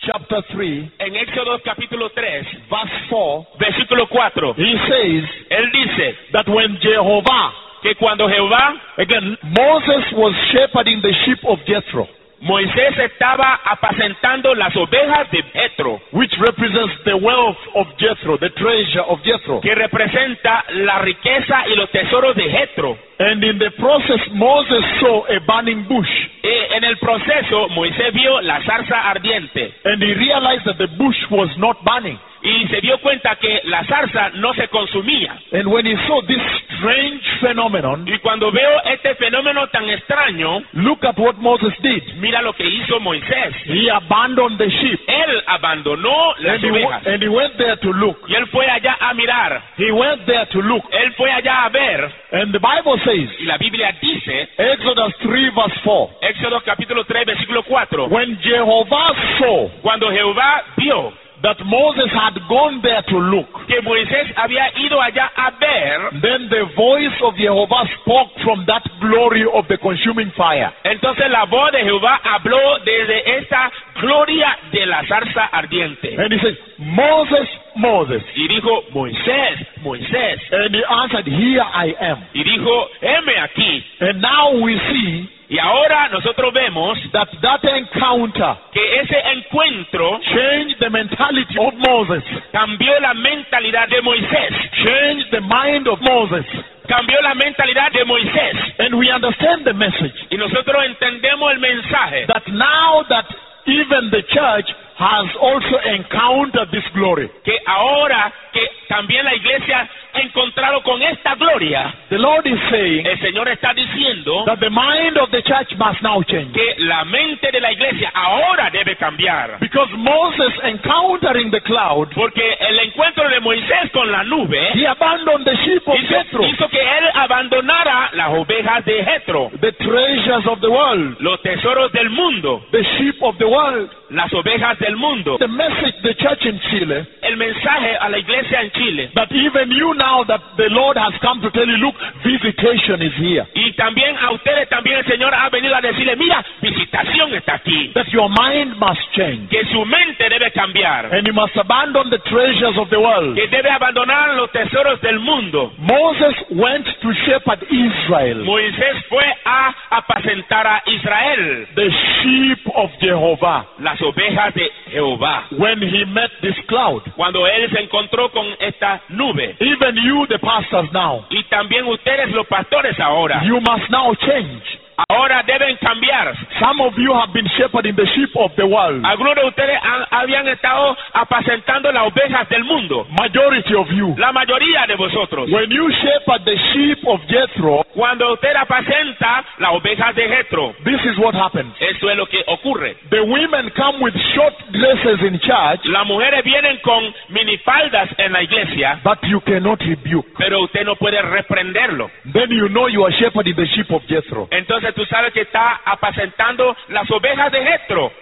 chapter 0.00 0.42
3, 0.52 0.90
En 0.98 1.16
Éxodo 1.16 1.58
capítulo 1.62 2.10
3, 2.10 2.46
verse 2.70 3.06
4, 3.10 3.46
versículo 3.58 4.06
4, 4.08 4.54
he 4.56 4.76
says 4.88 5.24
él 5.50 5.70
dice 5.72 6.14
that 6.32 6.48
when 6.48 6.78
Jehovah, 6.80 7.52
que 7.82 7.94
cuando 7.96 8.28
Jehová, 8.28 8.74
again, 8.98 9.36
Moses 9.42 10.04
was 10.12 10.34
shepherding 10.52 11.00
the 11.02 11.12
sheep 11.24 11.38
of 11.44 11.58
Jethro. 11.66 12.08
Moisés 12.42 12.96
estaba 12.98 13.60
apacentando 13.64 14.54
las 14.54 14.74
ovejas 14.74 15.30
de 15.30 15.42
Jetro, 15.52 16.00
which 16.12 16.32
represents 16.38 16.94
the 17.04 17.14
wealth 17.14 17.58
of 17.74 17.86
Jethro, 17.98 18.38
the 18.38 18.48
treasure 18.56 19.02
of 19.02 19.20
Jethro. 19.22 19.60
que 19.60 19.74
representa 19.74 20.64
la 20.70 21.00
riqueza 21.00 21.68
y 21.68 21.76
los 21.76 21.90
tesoros 21.90 22.34
de 22.36 22.50
Jetro. 22.50 22.96
And 23.20 23.44
in 23.44 23.58
the 23.58 23.70
process, 23.78 24.20
Moses 24.32 24.82
saw 24.98 25.26
a 25.28 25.38
burning 25.44 25.84
bush. 25.86 26.08
Eh, 26.42 26.68
en 26.76 26.84
el 26.84 26.96
proceso, 26.98 27.68
Moisés 27.68 28.14
vio 28.14 28.40
la 28.40 28.62
zarza 28.64 29.10
ardiente 29.10 29.74
And 29.84 30.02
he 30.02 30.14
realized 30.14 30.64
that 30.64 30.78
the 30.78 30.88
bush 30.96 31.18
was 31.30 31.50
not 31.58 31.84
burning. 31.84 32.18
y 32.42 32.66
se 32.68 32.80
dio 32.80 32.96
cuenta 33.00 33.36
que 33.36 33.60
la 33.64 33.84
zarza 33.84 34.30
no 34.36 34.54
se 34.54 34.66
consumía. 34.68 35.36
And 35.52 35.68
when 35.68 35.84
he 35.84 35.94
saw 36.06 36.22
this 36.22 36.40
strange 36.78 37.20
phenomenon, 37.40 38.08
Y 38.08 38.18
cuando 38.20 38.50
veo 38.50 38.80
este 38.86 39.14
fenómeno 39.16 39.66
tan 39.68 39.84
extraño, 39.90 40.62
look 40.72 41.04
at 41.04 41.18
what 41.18 41.34
Moses 41.36 41.74
did. 41.82 42.02
mira 42.16 42.40
lo 42.40 42.54
que 42.54 42.64
hizo 42.66 42.98
Moisés. 43.00 43.54
He 43.66 43.90
abandoned 43.90 44.56
the 44.56 44.70
sheep. 44.70 44.98
Él 45.06 45.42
abandonó 45.48 46.34
las 46.38 46.54
And 46.54 46.64
he, 46.64 46.70
ovejas 46.70 47.06
and 47.06 47.22
he 47.22 47.28
went 47.28 47.56
there 47.58 47.76
to 47.76 47.92
look. 47.92 48.16
y 48.26 48.34
él 48.34 48.46
fue 48.46 48.66
allá 48.70 48.96
a 48.98 49.12
mirar. 49.12 49.62
He 49.76 49.90
went 49.92 50.24
there 50.24 50.46
to 50.46 50.62
look. 50.62 50.84
Él 50.92 51.12
fue 51.18 51.30
allá 51.30 51.66
a 51.66 51.68
ver 51.68 52.10
And 52.32 52.54
the 52.54 52.60
Bible 52.60 52.96
says, 53.04 53.09
y 53.16 53.44
la 53.44 53.58
Biblia 53.58 53.94
dice, 54.00 54.48
Exodus 54.56 55.14
3 55.18 55.54
verse 55.54 55.80
4, 55.84 56.10
Éxodo 56.22 56.60
capítulo 56.62 57.04
3 57.04 57.26
versículo 57.26 57.62
4, 57.64 58.06
when 58.06 58.38
Jehovah 58.40 59.14
saw 59.38 59.68
cuando 59.82 60.10
Jehová 60.10 60.64
vio 60.76 61.12
that 61.42 61.56
Moses 61.64 62.10
had 62.12 62.36
gone 62.48 62.80
there 62.82 63.02
to 63.08 63.16
look, 63.18 63.48
que 63.66 63.80
Moisés 63.82 64.32
había 64.36 64.70
ido 64.76 65.00
allá 65.00 65.30
a 65.36 65.50
ver, 65.52 66.20
then 66.20 66.48
the 66.48 66.64
voice 66.76 67.16
of 67.22 67.34
Jehovah 67.36 67.88
spoke 68.00 68.30
from 68.44 68.64
that 68.66 68.84
glory 69.00 69.44
of 69.52 69.66
the 69.68 69.78
consuming 69.78 70.30
fire. 70.36 70.72
entonces 70.84 71.30
la 71.30 71.44
voz 71.46 71.72
de 71.72 71.84
Jehová 71.84 72.20
habló 72.24 72.78
desde 72.84 73.38
esta 73.38 73.70
gloria 74.00 74.58
de 74.72 74.86
la 74.86 75.04
zarza 75.06 75.44
ardiente. 75.52 76.16
And 76.18 76.32
he 76.32 76.38
said, 76.38 76.56
Moses, 76.78 77.48
Moses. 77.76 78.22
Y 78.34 78.48
dijo, 78.48 78.84
Moisés, 78.92 79.66
Moisés. 79.82 80.40
And 80.52 80.74
he 80.74 80.82
answered, 80.84 81.26
Here 81.26 81.62
I 81.62 81.94
am. 82.00 82.18
Y 82.34 82.42
dijo, 82.44 82.88
heme 83.00 83.38
aquí. 83.38 83.84
And 84.00 84.20
now 84.20 84.52
we 84.60 84.78
see 84.90 85.30
Y 85.50 85.58
ahora 85.58 86.08
nosotros 86.10 86.54
vemos 86.54 86.96
that 87.10 87.28
that 87.42 87.64
encounter 87.64 88.54
que 88.72 89.00
ese 89.00 89.18
encuentro 89.34 90.20
changed 90.22 90.78
the 90.78 90.88
mentality 90.88 91.56
of 91.58 91.74
Moses, 91.74 92.22
cambió 92.52 93.00
la 93.00 93.14
mentalidad 93.14 93.88
de 93.88 94.00
Moisés. 94.00 94.52
changed 94.84 95.30
the 95.32 95.40
mind 95.40 95.88
of 95.88 96.00
Moses. 96.02 96.46
Cambió 96.86 97.20
la 97.22 97.34
mentalidad 97.34 97.90
de 97.92 98.04
Moisés. 98.04 98.54
And 98.78 98.94
we 98.94 99.10
understand 99.10 99.64
the 99.64 99.74
message 99.74 100.14
Y 100.30 100.36
nosotros 100.36 100.84
entendemos 100.84 101.52
el 101.52 101.58
mensaje. 101.58 102.26
that 102.26 102.46
now 102.48 103.02
that 103.08 103.26
even 103.66 104.10
the 104.10 104.22
church 104.30 104.70
has 104.98 105.26
also 105.40 105.78
encountered 105.96 106.70
this 106.70 106.84
glory, 106.94 107.28
Que 107.44 107.58
ahora 107.66 108.32
que 108.52 108.60
también 108.88 109.24
la 109.24 109.34
iglesia 109.34 109.88
encontrado 110.20 110.82
con 110.82 111.00
esta 111.02 111.34
gloria, 111.34 111.94
the 112.08 112.18
Lord 112.18 112.46
is 112.46 112.58
saying 112.70 113.06
el 113.06 113.18
Señor 113.20 113.48
está 113.48 113.72
diciendo 113.74 114.44
that 114.46 114.58
the 114.60 114.70
mind 114.70 115.18
of 115.18 115.30
the 115.30 115.42
church 115.42 115.74
must 115.76 116.00
now 116.02 116.22
change. 116.22 116.52
que 116.52 116.74
la 116.78 117.04
mente 117.04 117.50
de 117.50 117.60
la 117.60 117.72
iglesia 117.72 118.10
ahora 118.14 118.70
debe 118.70 118.96
cambiar. 118.96 119.58
Because 119.60 119.90
Moses 119.96 120.52
encountering 120.64 121.50
the 121.50 121.60
cloud, 121.62 122.08
Porque 122.14 122.56
el 122.60 122.78
encuentro 122.80 123.28
de 123.28 123.40
Moisés 123.40 123.90
con 123.92 124.10
la 124.10 124.22
nube 124.24 124.58
he 124.74 124.86
abandoned 124.86 125.44
the 125.44 125.56
sheep 125.64 125.86
of 125.86 125.96
hizo, 125.98 126.08
Jethro, 126.14 126.44
hizo 126.44 126.68
que 126.68 126.80
él 126.80 127.04
abandonara 127.14 128.10
las 128.14 128.28
ovejas 128.30 128.84
de 128.84 129.04
Jetro, 129.04 129.50
the 129.60 129.72
treasures 129.72 130.46
of 130.46 130.60
the 130.60 130.68
world, 130.68 131.16
los 131.20 131.40
tesoros 131.42 131.90
del 131.92 132.10
mundo, 132.10 132.62
the 132.72 132.82
sheep 132.98 133.22
of 133.22 133.36
the 133.38 133.46
world. 133.46 133.90
las 134.10 134.32
ovejas 134.34 134.78
del 134.78 134.96
mundo. 134.96 135.38
The 135.38 135.46
message, 135.48 135.94
the 136.02 136.14
church 136.14 136.44
in 136.44 136.58
Chile, 136.70 137.06
El 137.30 137.36
mensaje 137.36 137.96
a 137.96 138.08
la 138.08 138.18
iglesia 138.18 138.60
en 138.60 138.72
Chile 138.72 139.10
that 139.14 139.30
even 139.30 139.70
you 139.70 139.94
now 139.94 140.24
that 140.24 140.40
the 140.56 140.66
Lord 140.68 140.96
has 140.96 141.14
come 141.22 141.40
to 141.40 141.50
tell 141.52 141.64
you, 141.64 141.76
look, 141.76 141.94
visitation 142.24 143.00
is 143.02 143.14
here. 143.22 143.46
También 143.80 144.14
a 144.18 144.30
ustedes 144.32 144.68
también 144.68 144.98
el 144.98 145.06
Señor 145.06 145.34
ha 145.34 145.48
venido 145.48 145.74
a 145.74 145.80
decirle, 145.80 146.14
mira, 146.16 146.44
visitación 146.60 147.34
está 147.34 147.54
aquí, 147.54 147.90
That 147.94 148.06
your 148.08 148.28
mind 148.28 148.76
must 148.76 149.00
change. 149.16 149.48
que 149.48 149.64
su 149.72 149.84
mente 149.86 150.28
debe 150.28 150.50
cambiar, 150.52 151.06
And 151.14 151.26
you 151.26 151.32
must 151.32 151.56
abandon 151.56 152.10
the 152.10 152.18
treasures 152.18 152.76
of 152.76 152.90
the 152.90 152.98
world. 152.98 153.34
que 153.34 153.48
debe 153.48 153.70
abandonar 153.70 154.34
los 154.34 154.50
tesoros 154.52 155.00
del 155.00 155.18
mundo. 155.20 155.72
Moses 155.78 156.34
went 156.50 156.86
to 157.00 157.12
shepherd 157.24 157.62
Israel, 157.70 158.44
Moisés 158.44 159.04
fue 159.08 159.24
a 159.46 159.74
apacentar 159.90 160.66
a 160.66 160.82
Israel, 160.86 161.66
the 161.74 161.88
sheep 162.22 162.58
of 162.74 162.90
Jehovah, 163.00 163.66
las 163.78 164.00
ovejas 164.02 164.54
de 164.54 164.70
Jehová. 164.90 165.44
when 165.52 165.80
he 165.80 166.04
met 166.04 166.30
this 166.42 166.56
cloud. 166.66 167.02
Cuando 167.16 167.46
él 167.46 167.70
se 167.70 167.80
encontró 167.80 168.30
con 168.30 168.44
esta 168.60 169.00
nube. 169.08 169.56
Even 169.60 169.96
you, 170.04 170.26
the 170.26 170.38
pastors 170.38 170.92
now, 170.92 171.24
Y 171.30 171.42
también 171.44 171.86
ustedes 171.86 172.30
los 172.32 172.46
pastores 172.46 172.98
ahora. 173.00 173.40
you 173.44 173.58
must 173.70 173.88
now 173.88 174.12
change. 174.26 174.79
Ahora 175.08 175.42
deben 175.44 175.76
cambiar. 175.78 176.34
Some 176.58 176.80
of 176.82 176.94
you 176.98 177.12
have 177.14 177.32
been 177.32 177.46
shepherding 177.56 177.94
the 177.96 178.06
sheep 178.14 178.30
of 178.36 178.52
the 178.56 178.64
world. 178.66 179.04
Algunos 179.04 179.34
de 179.34 179.44
ustedes 179.46 179.78
han- 179.82 180.06
habían 180.10 180.46
estado 180.48 180.96
apacentando 181.12 181.90
las 181.92 182.06
ovejas 182.06 182.48
del 182.48 182.64
mundo. 182.64 183.06
Majority 183.18 183.74
of 183.74 183.88
you. 183.90 184.14
La 184.18 184.32
mayoría 184.32 184.86
de 184.86 184.94
vosotros. 184.96 185.50
When 185.50 185.70
you 185.70 185.90
shepherd 185.90 186.44
the 186.44 186.56
sheep 186.72 186.98
of 187.06 187.20
Jethro, 187.28 187.82
Cuando 187.94 188.32
usted 188.32 188.54
apacenta 188.56 189.44
las 189.58 189.72
ovejas 189.72 190.14
de 190.14 190.28
Jetro, 190.28 190.74
this 190.84 191.00
is 191.04 191.18
what 191.18 191.34
happens. 191.34 191.74
eso 191.80 192.08
es 192.10 192.16
lo 192.16 192.26
que 192.26 192.42
ocurre. 192.46 192.96
The 193.10 193.20
women 193.20 193.70
come 193.70 193.98
with 194.00 194.14
short 194.34 194.54
dresses 194.70 195.20
in 195.22 195.38
church, 195.40 195.84
Las 195.84 196.06
mujeres 196.06 196.42
vienen 196.44 196.78
con 196.82 197.02
minifaldas 197.28 198.08
en 198.18 198.32
la 198.32 198.42
iglesia, 198.42 199.00
but 199.04 199.18
you 199.24 199.40
cannot 199.40 199.80
rebuke. 199.82 200.26
pero 200.38 200.60
usted 200.62 200.84
no 200.84 200.94
puede 200.96 201.20
reprenderlo. 201.22 202.10
Then 202.32 202.50
you 202.50 202.68
know 202.68 202.88
you 202.88 203.04
are 203.04 203.12
shepherding 203.16 203.54
the 203.56 203.66
sheep 203.66 203.90
of 203.90 204.02
Jethro. 204.08 204.48
Entonces 204.50 204.89
tú 204.92 205.04
sabes 205.06 205.32
que 205.32 205.42
está 205.42 205.80
apacentando 205.84 206.76
las 206.88 207.10
ovejas 207.10 207.52
de 207.52 207.64
Jetro. 207.64 208.12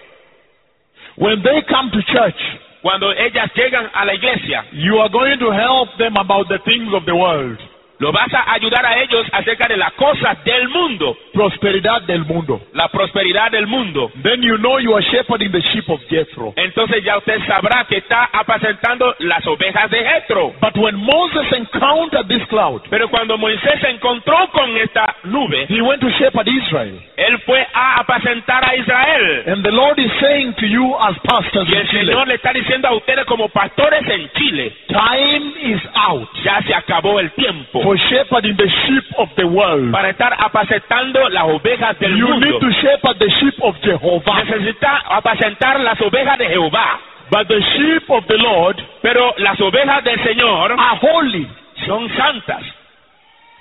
When 1.16 1.42
they 1.42 1.62
come 1.62 1.90
to 1.90 2.02
church, 2.02 2.40
Cuando 2.80 3.10
ellas 3.10 3.50
llegan 3.54 3.90
a 3.92 4.04
la 4.04 4.14
iglesia, 4.14 4.64
you 4.72 5.00
are 5.00 5.08
going 5.08 5.38
to 5.40 5.50
help 5.50 5.88
them 5.98 6.16
about 6.16 6.48
the 6.48 6.58
things 6.64 6.94
of 6.94 7.04
the 7.06 7.14
world. 7.14 7.58
Lo 7.98 8.12
vas 8.12 8.32
a 8.32 8.52
ayudar 8.52 8.84
a 8.86 9.00
ellos 9.02 9.26
acerca 9.32 9.66
de 9.68 9.76
las 9.76 9.92
cosas 9.94 10.42
del 10.44 10.68
mundo, 10.68 11.16
Prosperidad 11.32 12.02
del 12.02 12.24
mundo. 12.24 12.60
la 12.72 12.88
prosperidad 12.88 13.50
del 13.50 13.66
mundo. 13.66 14.10
Then 14.22 14.42
you 14.42 14.56
know 14.58 14.78
you 14.78 14.94
are 14.94 15.02
shepherding 15.10 15.50
the 15.52 15.60
sheep 15.72 15.88
of 15.88 16.00
Jethro. 16.08 16.52
Entonces 16.56 17.02
ya 17.04 17.18
usted 17.18 17.40
sabrá 17.46 17.84
que 17.88 17.98
está 17.98 18.28
apacentando 18.32 19.14
las 19.20 19.46
ovejas 19.46 19.90
de 19.90 20.04
Jetro. 20.04 20.52
But 20.60 20.76
when 20.76 20.96
Moses 20.96 21.46
encountered 21.52 22.28
this 22.28 22.44
cloud, 22.48 22.82
Pero 22.90 23.08
cuando 23.08 23.36
Moisés 23.38 23.80
se 23.80 23.90
encontró 23.90 24.48
con 24.52 24.76
esta 24.76 25.16
nube, 25.24 25.66
he 25.68 25.80
went 25.80 26.00
to 26.00 26.08
shepherd 26.10 26.46
Israel. 26.48 27.00
él 27.16 27.38
fue 27.40 27.66
a 27.74 28.00
apacentar 28.00 28.64
a 28.68 28.74
Israel. 28.76 29.42
And 29.48 29.62
the 29.64 29.72
Lord 29.72 29.98
is 29.98 30.10
saying 30.20 30.54
to 30.54 30.66
you 30.66 30.94
as 31.00 31.16
pastors 31.24 31.68
Y 31.68 31.72
in 31.72 31.78
el 31.78 31.88
Chile, 31.88 32.12
Señor 32.12 32.28
le 32.28 32.34
está 32.34 32.52
diciendo 32.52 32.88
a 32.88 32.94
ustedes 32.94 33.24
como 33.26 33.48
pastores 33.48 34.06
en 34.08 34.30
Chile, 34.32 34.72
time 34.88 35.52
is 35.62 35.80
out 35.94 36.28
ya 36.44 36.62
se 36.62 36.74
acabó 36.74 37.18
el 37.20 37.30
tiempo 37.32 37.82
for 37.88 37.96
shepherding 37.96 38.52
the 38.56 38.68
sheep 38.68 39.04
of 39.16 39.28
the 39.36 39.46
world. 39.46 39.90
para 39.92 40.10
estar 40.10 40.34
apacentando 40.38 41.26
las 41.30 41.44
ovejas 41.44 41.98
del 41.98 42.12
You 42.18 42.28
mundo. 42.28 42.44
need 42.46 42.60
to 42.60 42.70
shepherd 42.82 43.16
the 43.18 43.30
sheep 43.40 43.54
of 43.62 43.74
Jehovah. 43.80 44.44
Necesita 44.44 44.92
apacentar 45.08 45.80
las 45.80 45.98
ovejas 46.02 46.36
de 46.38 46.48
Jehová. 46.48 47.00
But 47.30 47.48
the 47.48 47.60
sheep 47.60 48.10
of 48.10 48.26
the 48.26 48.36
Lord 48.36 48.76
Pero 49.00 49.32
las 49.38 49.58
ovejas 49.60 50.04
del 50.04 50.18
Señor 50.22 50.72
are 50.72 50.98
holy. 51.00 51.48
son 51.86 52.08
santas, 52.16 52.62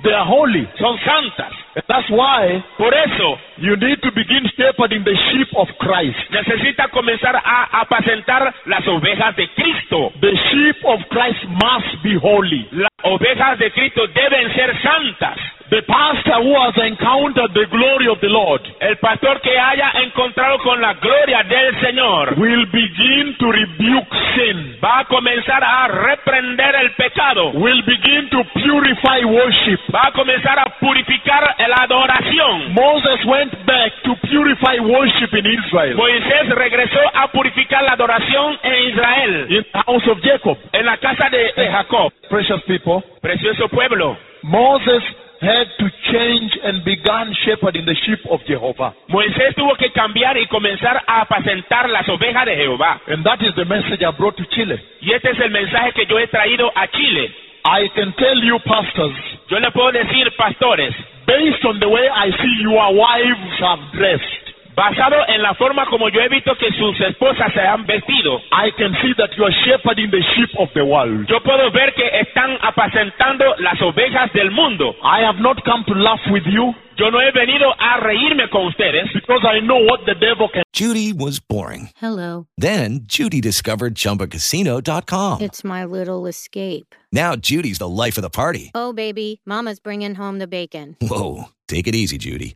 They 0.03 0.13
are 0.13 0.25
holy. 0.25 0.67
son 0.77 0.97
santas. 1.03 1.53
And 1.75 1.83
that's 1.89 2.09
why 2.09 2.63
Por 2.77 2.93
eso 2.93 3.37
you 3.57 3.75
need 3.77 3.99
to 4.03 4.11
begin 4.11 4.45
shepherding 4.55 5.03
the 5.03 5.15
sheep 5.31 5.49
of 5.57 5.67
Christ. 5.79 6.17
necesita 6.29 6.87
comenzar 6.89 7.35
a 7.35 7.81
apacentar 7.81 8.53
las 8.65 8.87
ovejas 8.87 9.35
de 9.35 9.47
Cristo. 9.55 10.11
The 10.21 10.33
sheep 10.51 10.77
of 10.85 10.99
Christ 11.09 11.43
must 11.49 12.03
be 12.03 12.13
holy. 12.21 12.67
Las 12.71 12.91
ovejas 13.03 13.57
de 13.59 13.71
Cristo 13.71 14.05
deben 14.07 14.53
ser 14.53 14.69
santas. 14.81 15.37
The 15.69 15.83
pastor 15.83 16.39
who 16.47 16.55
has 16.55 16.79
encountered 16.79 17.51
the 17.51 17.67
glory 17.67 18.07
of 18.07 18.21
the 18.23 18.31
Lord 18.31 18.63
El 18.79 18.95
pastor 19.03 19.41
que 19.41 19.51
haya 19.51 19.91
encontrado 19.99 20.59
con 20.59 20.79
la 20.79 20.93
gloria 20.93 21.43
del 21.43 21.75
Señor 21.81 22.39
will 22.39 22.65
begin 22.71 23.35
to 23.37 23.51
rebuke 23.51 24.15
sin, 24.35 24.79
va 24.81 24.99
a 24.99 25.05
comenzar 25.05 25.61
a 25.61 25.87
reprender 25.89 26.73
el 26.75 26.91
pecado. 26.95 27.51
will 27.51 27.83
begin 27.83 28.29
to 28.29 28.43
purify 28.53 29.25
worship. 29.25 29.79
Va 29.93 30.07
a 30.07 30.11
comenzar 30.13 30.57
a 30.57 30.65
purificar 30.79 31.55
la 31.67 31.83
adoración. 31.83 32.73
Moses 32.73 33.25
went 33.25 33.51
back 33.65 33.91
to 34.03 34.15
purify 34.27 34.79
worship 34.79 35.33
in 35.33 35.45
Israel, 35.47 35.95
Moisés 35.97 36.47
regresó 36.49 36.99
a 37.13 37.27
purificar 37.27 37.83
la 37.83 37.91
adoración 37.91 38.57
en 38.63 38.89
Israel, 38.89 39.47
in 39.49 39.63
the 39.63 39.79
house 39.85 40.07
of 40.07 40.19
Jacob. 40.23 40.57
en 40.71 40.85
la 40.85 40.97
casa 40.97 41.29
de, 41.29 41.51
Jacob. 41.69 42.13
Precious 42.29 42.61
people, 42.63 43.03
Precioso 43.21 43.67
pueblo. 43.67 44.17
Moses 44.43 45.03
had 45.41 45.67
to 45.79 45.87
change 46.11 46.51
and 46.63 46.83
began 46.83 47.33
shepherding 47.45 47.85
the 47.85 47.95
sheep 48.05 48.19
of 48.29 48.41
Jehovah. 48.47 48.93
Moisés 49.09 49.55
tuvo 49.55 49.75
que 49.75 49.91
cambiar 49.91 50.37
y 50.37 50.47
comenzar 50.47 51.03
a 51.07 51.21
apacentar 51.21 51.89
las 51.89 52.07
ovejas 52.09 52.45
de 52.45 52.55
Jehová. 52.55 53.01
And 53.07 53.23
that 53.25 53.41
is 53.41 53.53
the 53.55 53.65
message 53.65 54.01
I 54.01 54.11
brought 54.11 54.37
to 54.37 54.45
Chile. 54.51 54.79
Y 55.01 55.13
este 55.13 55.31
es 55.31 55.39
el 55.39 55.51
mensaje 55.51 55.93
que 55.93 56.05
yo 56.05 56.17
he 56.19 56.27
traído 56.27 56.71
a 56.75 56.87
Chile. 56.87 57.31
I 57.65 57.89
can 57.93 58.13
tell 58.13 58.39
you, 58.43 58.59
pastors, 58.59 59.37
Yo 59.49 59.59
le 59.59 59.71
puedo 59.71 59.91
decir, 59.91 60.29
pastores, 60.37 60.93
based 61.25 61.63
on 61.65 61.79
the 61.79 61.87
way 61.87 62.07
I 62.09 62.31
see 62.31 62.61
your 62.61 62.93
wives 62.95 63.59
have 63.59 63.79
dressed, 63.93 64.46
basado 64.77 65.15
en 65.27 65.41
la 65.41 65.55
forma 65.55 65.85
como 65.89 66.07
yo 66.09 66.21
he 66.21 66.29
visto 66.29 66.55
que 66.55 66.71
sus 66.77 67.01
esposas 67.01 67.51
se 67.51 67.61
han 67.61 67.85
vestido, 67.87 68.37
I 68.53 68.71
can 68.77 68.93
see 69.01 69.13
that 69.17 69.31
you 69.35 69.43
are 69.43 69.55
shepherding 69.65 70.11
the 70.11 70.21
sheep 70.21 70.49
of 70.59 70.69
the 70.73 70.83
world. 70.83 71.27
yo 71.27 71.41
puedo 71.41 71.71
ver 71.71 71.93
que 71.95 72.07
están 72.21 72.57
apacentando 72.61 73.55
las 73.57 73.81
ovejas 73.81 74.31
del 74.33 74.51
mundo. 74.51 74.95
I 75.01 75.25
have 75.25 75.41
not 75.41 75.57
come 75.65 75.83
to 75.85 75.95
laugh 75.95 76.21
with 76.29 76.45
you 76.45 76.75
Yo 76.99 77.11
no 77.11 77.19
he 77.19 77.31
venido 77.31 77.69
a 77.77 77.99
reírme 77.99 78.49
con 78.49 78.65
ustedes 78.65 79.07
because 79.13 79.45
I 79.45 79.59
know 79.59 79.77
what 79.85 79.99
the 80.07 80.15
devil 80.15 80.49
can. 80.51 80.63
Judy 80.73 81.13
was 81.13 81.39
boring. 81.39 81.89
Hello. 81.97 82.47
Then 82.57 83.01
Judy 83.03 83.39
discovered 83.39 83.93
ChumbaCasino.com. 83.93 85.41
It's 85.41 85.63
my 85.63 85.85
little 85.85 86.25
escape. 86.25 86.95
Now 87.11 87.35
Judy's 87.35 87.77
the 87.77 87.87
life 87.87 88.17
of 88.17 88.23
the 88.23 88.31
party. 88.31 88.71
Oh, 88.73 88.93
baby, 88.93 89.41
Mama's 89.45 89.79
bringing 89.79 90.15
home 90.15 90.39
the 90.39 90.47
bacon. 90.47 90.95
Whoa, 90.99 91.49
take 91.67 91.87
it 91.87 91.93
easy, 91.93 92.17
Judy. 92.17 92.55